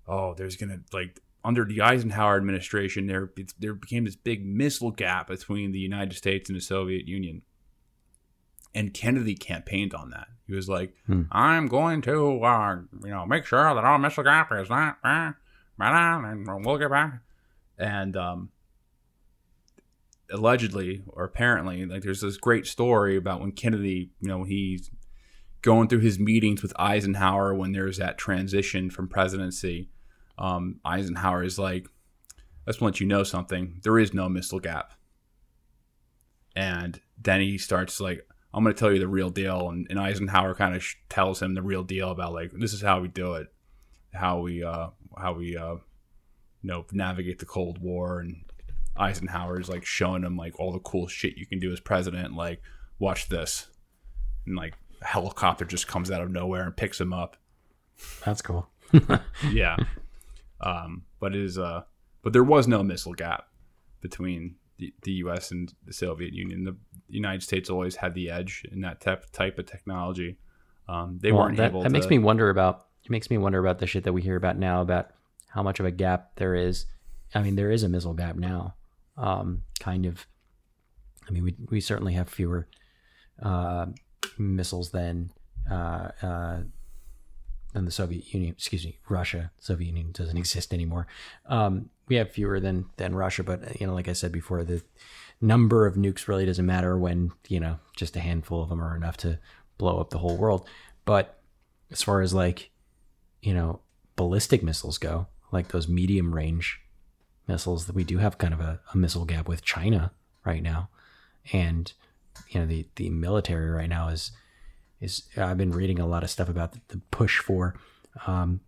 oh, 0.07 0.33
there's 0.35 0.55
gonna 0.55 0.81
like 0.93 1.19
under 1.43 1.65
the 1.65 1.81
Eisenhower 1.81 2.37
administration 2.37 3.07
there 3.07 3.31
there 3.57 3.73
became 3.73 4.05
this 4.05 4.15
big 4.15 4.45
missile 4.45 4.91
gap 4.91 5.27
between 5.27 5.71
the 5.71 5.79
United 5.79 6.15
States 6.15 6.49
and 6.49 6.55
the 6.57 6.61
Soviet 6.61 7.07
Union. 7.07 7.41
And 8.73 8.93
Kennedy 8.93 9.35
campaigned 9.35 9.93
on 9.93 10.11
that. 10.11 10.27
He 10.47 10.53
was 10.53 10.69
like, 10.69 10.93
hmm. 11.07 11.23
"I'm 11.31 11.67
going 11.67 12.01
to, 12.03 12.43
uh, 12.43 12.75
you 13.03 13.09
know, 13.09 13.25
make 13.25 13.45
sure 13.45 13.73
that 13.73 13.83
our 13.83 13.97
missile 13.99 14.23
gap 14.23 14.51
is 14.51 14.69
not, 14.69 14.97
uh, 15.03 15.31
and 15.79 16.65
we'll 16.65 16.77
get 16.77 16.91
back." 16.91 17.21
And 17.77 18.15
um, 18.15 18.49
allegedly 20.31 21.03
or 21.07 21.23
apparently, 21.23 21.85
like 21.85 22.03
there's 22.03 22.21
this 22.21 22.37
great 22.37 22.65
story 22.65 23.17
about 23.17 23.41
when 23.41 23.51
Kennedy, 23.51 24.11
you 24.19 24.27
know, 24.27 24.43
he's 24.43 24.89
going 25.61 25.87
through 25.87 25.99
his 25.99 26.19
meetings 26.19 26.61
with 26.61 26.73
Eisenhower 26.77 27.53
when 27.53 27.71
there's 27.71 27.97
that 27.97 28.17
transition 28.17 28.89
from 28.89 29.07
presidency. 29.07 29.89
Um, 30.37 30.79
Eisenhower 30.83 31.43
is 31.43 31.59
like, 31.59 31.87
"Let's 32.65 32.81
let 32.81 32.99
you 32.99 33.07
know 33.07 33.23
something. 33.23 33.79
There 33.83 33.99
is 33.99 34.13
no 34.13 34.29
missile 34.29 34.59
gap." 34.59 34.93
And 36.55 36.99
then 37.21 37.41
he 37.41 37.57
starts 37.57 37.99
like, 38.01 38.27
I'm 38.53 38.63
going 38.63 38.75
to 38.75 38.79
tell 38.79 38.91
you 38.91 38.99
the 38.99 39.07
real 39.07 39.29
deal. 39.29 39.69
And, 39.69 39.87
and 39.89 39.99
Eisenhower 39.99 40.55
kind 40.55 40.75
of 40.75 40.83
sh- 40.83 40.95
tells 41.09 41.41
him 41.41 41.53
the 41.53 41.61
real 41.61 41.83
deal 41.83 42.11
about 42.11 42.33
like 42.33 42.51
this 42.53 42.73
is 42.73 42.81
how 42.81 42.99
we 42.99 43.07
do 43.07 43.35
it, 43.35 43.47
how 44.13 44.39
we 44.39 44.63
uh, 44.63 44.89
how 45.17 45.33
we 45.33 45.55
uh, 45.55 45.75
you 45.75 45.79
know 46.63 46.85
navigate 46.91 47.39
the 47.39 47.45
Cold 47.45 47.79
War. 47.79 48.19
And 48.19 48.43
Eisenhower 48.97 49.59
is 49.59 49.69
like 49.69 49.85
showing 49.85 50.23
him 50.23 50.37
like 50.37 50.59
all 50.59 50.71
the 50.71 50.79
cool 50.79 51.07
shit 51.07 51.37
you 51.37 51.45
can 51.45 51.59
do 51.59 51.71
as 51.71 51.79
president. 51.79 52.35
Like 52.35 52.61
watch 52.99 53.29
this, 53.29 53.67
and 54.45 54.55
like 54.55 54.75
a 55.01 55.05
helicopter 55.05 55.65
just 55.65 55.87
comes 55.87 56.11
out 56.11 56.21
of 56.21 56.31
nowhere 56.31 56.63
and 56.63 56.75
picks 56.75 56.99
him 56.99 57.13
up. 57.13 57.37
That's 58.25 58.41
cool. 58.41 58.67
yeah, 59.51 59.77
um, 60.59 61.03
but 61.19 61.35
it 61.35 61.41
is 61.41 61.57
uh, 61.57 61.83
but 62.21 62.33
there 62.33 62.43
was 62.43 62.67
no 62.67 62.83
missile 62.83 63.13
gap 63.13 63.47
between 64.01 64.55
the, 64.77 64.93
the 65.03 65.11
U.S. 65.13 65.51
and 65.51 65.73
the 65.85 65.93
Soviet 65.93 66.33
Union. 66.33 66.63
The 66.63 66.75
United 67.07 67.43
States 67.43 67.69
always 67.69 67.95
had 67.95 68.13
the 68.13 68.29
edge 68.29 68.65
in 68.71 68.81
that 68.81 68.99
type 68.99 69.31
type 69.31 69.57
of 69.57 69.65
technology. 69.65 70.37
Um, 70.87 71.19
they 71.21 71.31
well, 71.31 71.43
weren't 71.43 71.57
that, 71.57 71.71
able. 71.71 71.83
That 71.83 71.89
to... 71.89 71.93
makes 71.93 72.09
me 72.09 72.19
wonder 72.19 72.49
about. 72.49 72.87
It 73.03 73.09
makes 73.09 73.29
me 73.29 73.37
wonder 73.37 73.59
about 73.59 73.79
the 73.79 73.87
shit 73.87 74.03
that 74.03 74.13
we 74.13 74.21
hear 74.21 74.35
about 74.35 74.57
now 74.57 74.81
about 74.81 75.11
how 75.47 75.63
much 75.63 75.79
of 75.79 75.85
a 75.85 75.91
gap 75.91 76.35
there 76.35 76.55
is. 76.55 76.85
I 77.33 77.41
mean, 77.41 77.55
there 77.55 77.71
is 77.71 77.83
a 77.83 77.89
missile 77.89 78.13
gap 78.13 78.35
now. 78.35 78.75
Um, 79.17 79.63
kind 79.79 80.05
of. 80.05 80.25
I 81.27 81.31
mean, 81.31 81.43
we 81.43 81.55
we 81.69 81.81
certainly 81.81 82.13
have 82.13 82.29
fewer 82.29 82.67
uh, 83.41 83.87
missiles 84.37 84.91
than 84.91 85.31
uh, 85.69 86.09
uh, 86.21 86.57
than 87.73 87.85
the 87.85 87.91
Soviet 87.91 88.33
Union. 88.33 88.53
Excuse 88.53 88.85
me, 88.85 88.99
Russia. 89.09 89.51
Soviet 89.59 89.87
Union 89.87 90.11
doesn't 90.11 90.37
exist 90.45 90.73
anymore. 90.73 91.07
Um, 91.45 91.89
we 92.07 92.15
have 92.15 92.31
fewer 92.31 92.59
than 92.59 92.85
than 92.97 93.15
Russia, 93.15 93.43
but 93.43 93.79
you 93.79 93.87
know, 93.87 93.93
like 93.93 94.07
I 94.07 94.13
said 94.13 94.31
before, 94.31 94.63
the 94.63 94.83
number 95.39 95.85
of 95.85 95.95
nukes 95.95 96.27
really 96.27 96.45
doesn't 96.45 96.65
matter 96.65 96.97
when 96.97 97.31
you 97.47 97.59
know 97.59 97.79
just 97.95 98.15
a 98.15 98.19
handful 98.19 98.61
of 98.61 98.69
them 98.69 98.81
are 98.81 98.95
enough 98.95 99.17
to 99.17 99.39
blow 99.77 99.99
up 99.99 100.09
the 100.09 100.19
whole 100.19 100.37
world. 100.37 100.67
But 101.05 101.39
as 101.89 102.01
far 102.01 102.21
as 102.21 102.33
like 102.33 102.71
you 103.41 103.53
know 103.53 103.81
ballistic 104.15 104.63
missiles 104.63 104.97
go, 104.97 105.27
like 105.51 105.69
those 105.69 105.87
medium 105.87 106.33
range 106.35 106.81
missiles, 107.51 107.85
that 107.85 107.95
we 107.95 108.03
do 108.03 108.17
have 108.17 108.37
kind 108.37 108.53
of 108.53 108.59
a, 108.59 108.79
a 108.93 108.97
missile 108.97 109.25
gap 109.25 109.47
with 109.47 109.63
China 109.63 110.11
right 110.45 110.63
now, 110.63 110.89
and 111.51 111.93
you 112.49 112.59
know 112.59 112.65
the 112.65 112.87
the 112.95 113.09
military 113.09 113.69
right 113.69 113.89
now 113.89 114.07
is 114.07 114.31
is 114.99 115.23
I've 115.35 115.57
been 115.57 115.71
reading 115.71 115.99
a 115.99 116.07
lot 116.07 116.23
of 116.23 116.29
stuff 116.29 116.49
about 116.49 116.73
the, 116.73 116.79
the 116.87 117.01
push 117.11 117.39
for 117.39 117.75
um, 118.27 118.61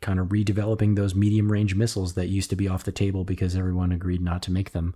kind 0.00 0.18
of 0.18 0.28
redeveloping 0.28 0.96
those 0.96 1.14
medium 1.14 1.52
range 1.52 1.74
missiles 1.74 2.14
that 2.14 2.28
used 2.28 2.50
to 2.50 2.56
be 2.56 2.68
off 2.68 2.84
the 2.84 2.92
table 2.92 3.24
because 3.24 3.54
everyone 3.54 3.92
agreed 3.92 4.22
not 4.22 4.42
to 4.42 4.52
make 4.52 4.72
them. 4.72 4.94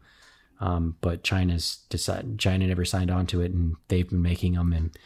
Um, 0.58 0.96
but 1.02 1.22
China's 1.22 1.80
decided 1.90 2.38
China 2.38 2.66
never 2.66 2.84
signed 2.84 3.10
on 3.10 3.26
to 3.28 3.42
it, 3.42 3.52
and 3.52 3.76
they've 3.88 4.08
been 4.08 4.22
making 4.22 4.54
them, 4.54 4.72
and 4.72 4.96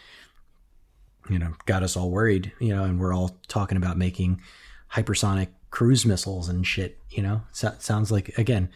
you 1.28 1.38
know, 1.38 1.54
got 1.66 1.82
us 1.82 1.96
all 1.96 2.10
worried. 2.10 2.52
You 2.60 2.74
know, 2.74 2.84
and 2.84 2.98
we're 2.98 3.14
all 3.14 3.36
talking 3.48 3.76
about 3.76 3.98
making 3.98 4.40
hypersonic 4.92 5.48
cruise 5.70 6.04
missiles 6.04 6.48
and 6.48 6.66
shit. 6.66 6.98
You 7.10 7.22
know, 7.22 7.42
so, 7.52 7.74
sounds 7.78 8.10
like 8.10 8.36
again, 8.38 8.70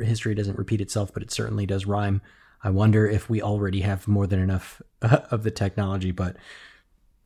history 0.00 0.34
doesn't 0.34 0.58
repeat 0.58 0.80
itself, 0.80 1.12
but 1.12 1.22
it 1.22 1.32
certainly 1.32 1.66
does 1.66 1.86
rhyme. 1.86 2.20
I 2.62 2.70
wonder 2.70 3.06
if 3.06 3.28
we 3.28 3.42
already 3.42 3.80
have 3.80 4.08
more 4.08 4.26
than 4.26 4.40
enough 4.40 4.80
of 5.02 5.42
the 5.42 5.50
technology, 5.50 6.10
but 6.10 6.36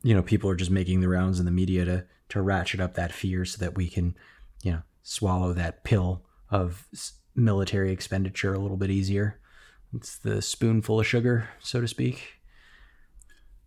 you 0.03 0.13
know, 0.13 0.23
people 0.23 0.49
are 0.49 0.55
just 0.55 0.71
making 0.71 0.99
the 0.99 1.09
rounds 1.09 1.39
in 1.39 1.45
the 1.45 1.51
media 1.51 1.85
to 1.85 2.05
to 2.29 2.41
ratchet 2.41 2.79
up 2.79 2.93
that 2.95 3.11
fear 3.11 3.43
so 3.43 3.57
that 3.63 3.75
we 3.75 3.89
can, 3.89 4.15
you 4.63 4.71
know, 4.71 4.81
swallow 5.03 5.51
that 5.53 5.83
pill 5.83 6.23
of 6.49 6.87
military 7.35 7.91
expenditure 7.91 8.53
a 8.53 8.59
little 8.59 8.77
bit 8.77 8.89
easier. 8.89 9.39
It's 9.93 10.17
the 10.17 10.41
spoonful 10.41 11.01
of 11.01 11.07
sugar, 11.07 11.49
so 11.59 11.81
to 11.81 11.87
speak. 11.87 12.39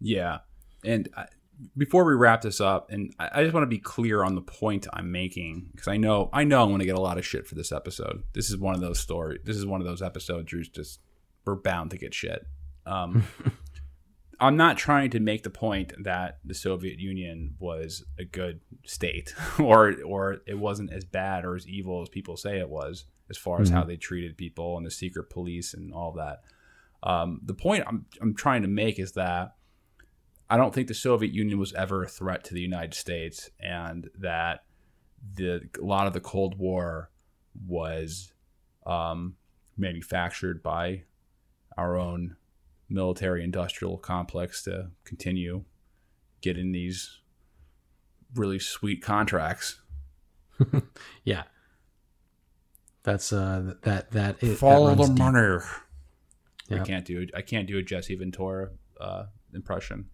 Yeah, 0.01 0.39
and 0.82 1.09
before 1.76 2.05
we 2.05 2.14
wrap 2.14 2.43
this 2.43 2.60
up, 2.60 2.90
and 2.90 3.14
I, 3.18 3.43
just 3.43 3.55
want 3.55 3.64
to 3.64 3.68
be 3.68 3.78
clear 3.78 4.22
on 4.22 4.35
the 4.35 4.40
point 4.40 4.86
I'm 4.93 5.12
making 5.12 5.70
because 5.72 5.89
I 5.89 5.97
know 5.97 6.31
I 6.32 6.44
know 6.44 6.62
I'm 6.62 6.68
going 6.68 6.81
to 6.81 6.86
get 6.86 6.97
a 6.97 7.01
lot 7.01 7.18
of 7.18 7.26
shit 7.26 7.47
for 7.47 7.55
this 7.55 7.72
episode. 7.72 8.24
This 8.32 8.51
is 8.51 8.56
one 8.56 8.74
of 8.74 8.81
those 8.81 8.98
stories. 8.98 9.40
This 9.44 9.56
is 9.56 9.66
one 9.66 9.81
of 9.81 9.86
those 9.86 10.02
episodes 10.02 10.52
where 10.52 10.62
just 10.62 11.01
we're 11.44 11.56
bound 11.56 11.90
to 11.90 11.98
get 11.98 12.14
shit. 12.14 12.47
Um, 12.86 13.24
I'm 14.40 14.56
not 14.56 14.76
trying 14.76 15.10
to 15.10 15.20
make 15.20 15.43
the 15.43 15.51
point 15.51 15.93
that 16.02 16.39
the 16.44 16.55
Soviet 16.55 16.98
Union 16.98 17.55
was 17.59 18.05
a 18.18 18.24
good 18.24 18.60
state 18.85 19.35
or 19.59 19.94
or 20.05 20.39
it 20.47 20.59
wasn't 20.59 20.93
as 20.93 21.05
bad 21.05 21.44
or 21.44 21.55
as 21.55 21.66
evil 21.68 22.02
as 22.02 22.09
people 22.09 22.36
say 22.36 22.59
it 22.59 22.68
was 22.68 23.05
as 23.31 23.39
far 23.39 23.60
as 23.60 23.68
mm-hmm. 23.68 23.78
how 23.78 23.85
they 23.85 23.97
treated 23.97 24.36
people 24.36 24.76
and 24.76 24.85
the 24.85 24.90
secret 24.90 25.31
police 25.31 25.72
and 25.72 25.93
all 25.93 26.12
that. 26.12 26.43
Um, 27.02 27.40
the 27.44 27.55
point 27.55 27.85
I'm, 27.86 28.06
I'm 28.20 28.35
trying 28.35 28.62
to 28.62 28.68
make 28.68 28.98
is 28.98 29.12
that 29.12 29.55
I 30.49 30.57
don't 30.57 30.75
think 30.75 30.89
the 30.89 30.95
Soviet 30.95 31.33
Union 31.33 31.59
was 31.59 31.73
ever 31.75 32.03
a 32.03 32.09
threat 32.09 32.45
to 32.45 32.55
the 32.55 32.61
United 32.61 32.95
States, 32.95 33.51
and 33.61 34.11
that 34.19 34.65
the 35.35 35.69
a 35.81 35.85
lot 35.85 36.07
of 36.07 36.12
the 36.12 36.21
Cold 36.21 36.59
War 36.59 37.11
was 37.66 38.33
um, 38.87 39.37
manufactured 39.77 40.62
by 40.62 41.05
our 41.77 41.97
own 41.97 42.37
military 42.89 43.43
industrial 43.43 43.97
complex 43.97 44.62
to 44.65 44.91
continue 45.05 45.65
getting 46.41 46.73
these 46.73 47.21
really 48.35 48.59
sweet 48.59 49.03
contracts. 49.03 49.81
yeah. 51.25 51.45
That's 53.03 53.33
uh 53.33 53.75
that 53.83 54.12
that 54.12 54.43
is 54.43 54.59
follow 54.59 54.95
that 54.95 55.07
the 55.07 55.12
money. 55.12 55.62
Yep. 56.69 56.81
I 56.81 56.85
can't 56.85 57.05
do 57.05 57.27
I 57.35 57.43
can't 57.43 57.66
do 57.66 57.79
a 57.79 57.83
Jesse 57.83 58.15
Ventura 58.15 58.71
uh, 59.01 59.25
impression. 59.53 60.09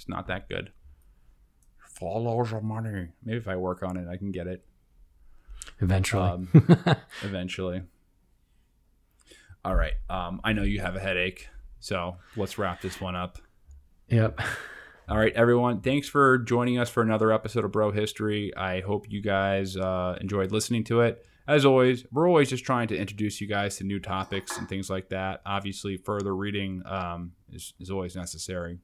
Just 0.00 0.08
not 0.08 0.28
that 0.28 0.48
good. 0.48 0.72
Follow 1.78 2.42
the 2.42 2.62
money. 2.62 3.08
Maybe 3.22 3.36
if 3.36 3.46
I 3.46 3.56
work 3.56 3.82
on 3.82 3.98
it, 3.98 4.08
I 4.08 4.16
can 4.16 4.32
get 4.32 4.46
it. 4.46 4.64
Eventually. 5.78 6.22
Um, 6.22 6.48
eventually. 7.22 7.82
All 9.62 9.74
right. 9.74 9.92
Um, 10.08 10.40
I 10.42 10.54
know 10.54 10.62
you 10.62 10.80
have 10.80 10.96
a 10.96 11.00
headache, 11.00 11.48
so 11.80 12.16
let's 12.34 12.56
wrap 12.56 12.80
this 12.80 12.98
one 12.98 13.14
up. 13.14 13.40
Yep. 14.08 14.40
All 15.06 15.18
right, 15.18 15.34
everyone. 15.34 15.82
Thanks 15.82 16.08
for 16.08 16.38
joining 16.38 16.78
us 16.78 16.88
for 16.88 17.02
another 17.02 17.30
episode 17.30 17.66
of 17.66 17.72
Bro 17.72 17.92
History. 17.92 18.56
I 18.56 18.80
hope 18.80 19.04
you 19.10 19.20
guys 19.20 19.76
uh, 19.76 20.16
enjoyed 20.18 20.50
listening 20.50 20.84
to 20.84 21.02
it. 21.02 21.26
As 21.46 21.66
always, 21.66 22.06
we're 22.10 22.26
always 22.26 22.48
just 22.48 22.64
trying 22.64 22.88
to 22.88 22.96
introduce 22.96 23.38
you 23.38 23.46
guys 23.46 23.76
to 23.76 23.84
new 23.84 24.00
topics 24.00 24.56
and 24.56 24.66
things 24.66 24.88
like 24.88 25.10
that. 25.10 25.42
Obviously, 25.44 25.98
further 25.98 26.34
reading 26.34 26.80
um, 26.86 27.32
is, 27.52 27.74
is 27.78 27.90
always 27.90 28.16
necessary. 28.16 28.78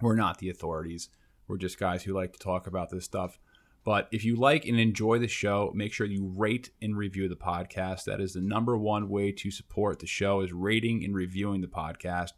We're 0.00 0.16
not 0.16 0.38
the 0.38 0.50
authorities. 0.50 1.08
We're 1.48 1.58
just 1.58 1.78
guys 1.78 2.02
who 2.02 2.12
like 2.12 2.32
to 2.32 2.38
talk 2.38 2.66
about 2.66 2.90
this 2.90 3.04
stuff. 3.04 3.38
But 3.84 4.08
if 4.10 4.24
you 4.24 4.34
like 4.34 4.66
and 4.66 4.80
enjoy 4.80 5.20
the 5.20 5.28
show, 5.28 5.70
make 5.72 5.92
sure 5.92 6.06
you 6.06 6.32
rate 6.36 6.70
and 6.82 6.96
review 6.96 7.28
the 7.28 7.36
podcast. 7.36 8.04
That 8.04 8.20
is 8.20 8.32
the 8.32 8.40
number 8.40 8.76
one 8.76 9.08
way 9.08 9.30
to 9.30 9.50
support 9.52 10.00
the 10.00 10.08
show 10.08 10.40
is 10.40 10.52
rating 10.52 11.04
and 11.04 11.14
reviewing 11.14 11.60
the 11.60 11.68
podcast. 11.68 12.32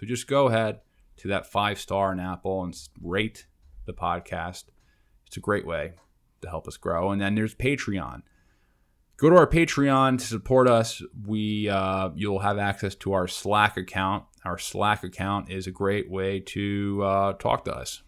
So 0.00 0.06
just 0.06 0.26
go 0.26 0.48
ahead 0.48 0.80
to 1.18 1.28
that 1.28 1.46
five 1.46 1.78
star 1.78 2.10
in 2.12 2.20
Apple 2.20 2.64
and 2.64 2.74
rate 3.02 3.46
the 3.84 3.92
podcast. 3.92 4.64
It's 5.26 5.36
a 5.36 5.40
great 5.40 5.66
way 5.66 5.92
to 6.40 6.48
help 6.48 6.66
us 6.66 6.78
grow. 6.78 7.10
And 7.10 7.20
then 7.20 7.34
there's 7.34 7.54
Patreon. 7.54 8.22
Go 9.16 9.30
to 9.30 9.36
our 9.36 9.46
Patreon 9.46 10.18
to 10.18 10.24
support 10.24 10.68
us. 10.68 11.02
We 11.26 11.68
uh, 11.68 12.10
you'll 12.16 12.40
have 12.40 12.58
access 12.58 12.94
to 12.96 13.12
our 13.12 13.28
Slack 13.28 13.76
account. 13.76 14.24
Our 14.44 14.58
Slack 14.58 15.02
account 15.04 15.50
is 15.50 15.66
a 15.66 15.70
great 15.70 16.10
way 16.10 16.40
to 16.40 17.02
uh, 17.02 17.32
talk 17.34 17.64
to 17.64 17.74
us 17.74 18.02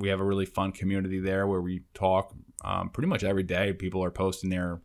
we 0.00 0.08
have 0.08 0.20
a 0.20 0.24
really 0.24 0.46
fun 0.46 0.72
community 0.72 1.20
there 1.20 1.46
where 1.46 1.60
we 1.60 1.82
talk 1.94 2.34
um, 2.64 2.88
pretty 2.88 3.08
much 3.08 3.22
every 3.22 3.42
day. 3.42 3.72
People 3.72 4.02
are 4.02 4.10
posting 4.10 4.50
there, 4.50 4.80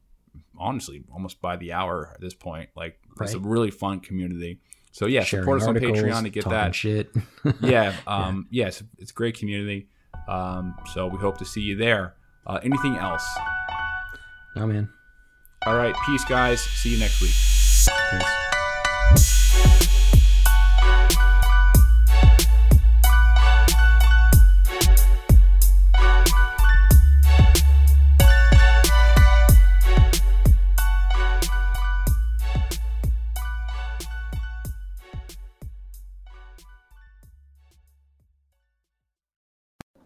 honestly, 0.58 1.04
almost 1.12 1.42
by 1.42 1.56
the 1.56 1.74
hour 1.74 2.12
at 2.14 2.22
this 2.22 2.34
point. 2.34 2.70
Like 2.76 3.00
right. 3.18 3.26
it's 3.26 3.34
a 3.34 3.40
really 3.40 3.72
fun 3.72 4.02
community. 4.02 4.60
So 4.92 5.08
yeah, 5.08 5.24
Sharing 5.24 5.44
support 5.44 5.62
us 5.62 5.68
on 5.68 5.76
Patreon 5.76 6.24
to 6.24 6.30
get 6.30 6.46
that 6.50 6.76
shit. 6.76 7.12
yeah, 7.62 7.96
um, 8.08 8.48
yeah. 8.50 8.66
yes, 8.66 8.84
it's 8.98 9.12
a 9.12 9.14
great 9.14 9.38
community. 9.38 9.88
Um, 10.28 10.76
so 10.94 11.08
we 11.08 11.18
hope 11.18 11.38
to 11.40 11.46
see 11.46 11.62
you 11.62 11.76
there. 11.76 12.16
Uh, 12.46 12.60
anything 12.64 12.96
else? 12.98 13.26
No, 14.56 14.68
man. 14.68 14.90
All 15.66 15.76
right, 15.76 15.96
peace, 16.06 16.24
guys. 16.26 16.62
See 16.62 16.94
you 16.94 17.00
next 17.00 17.22
week. 17.22 17.34
Peace. 18.12 18.45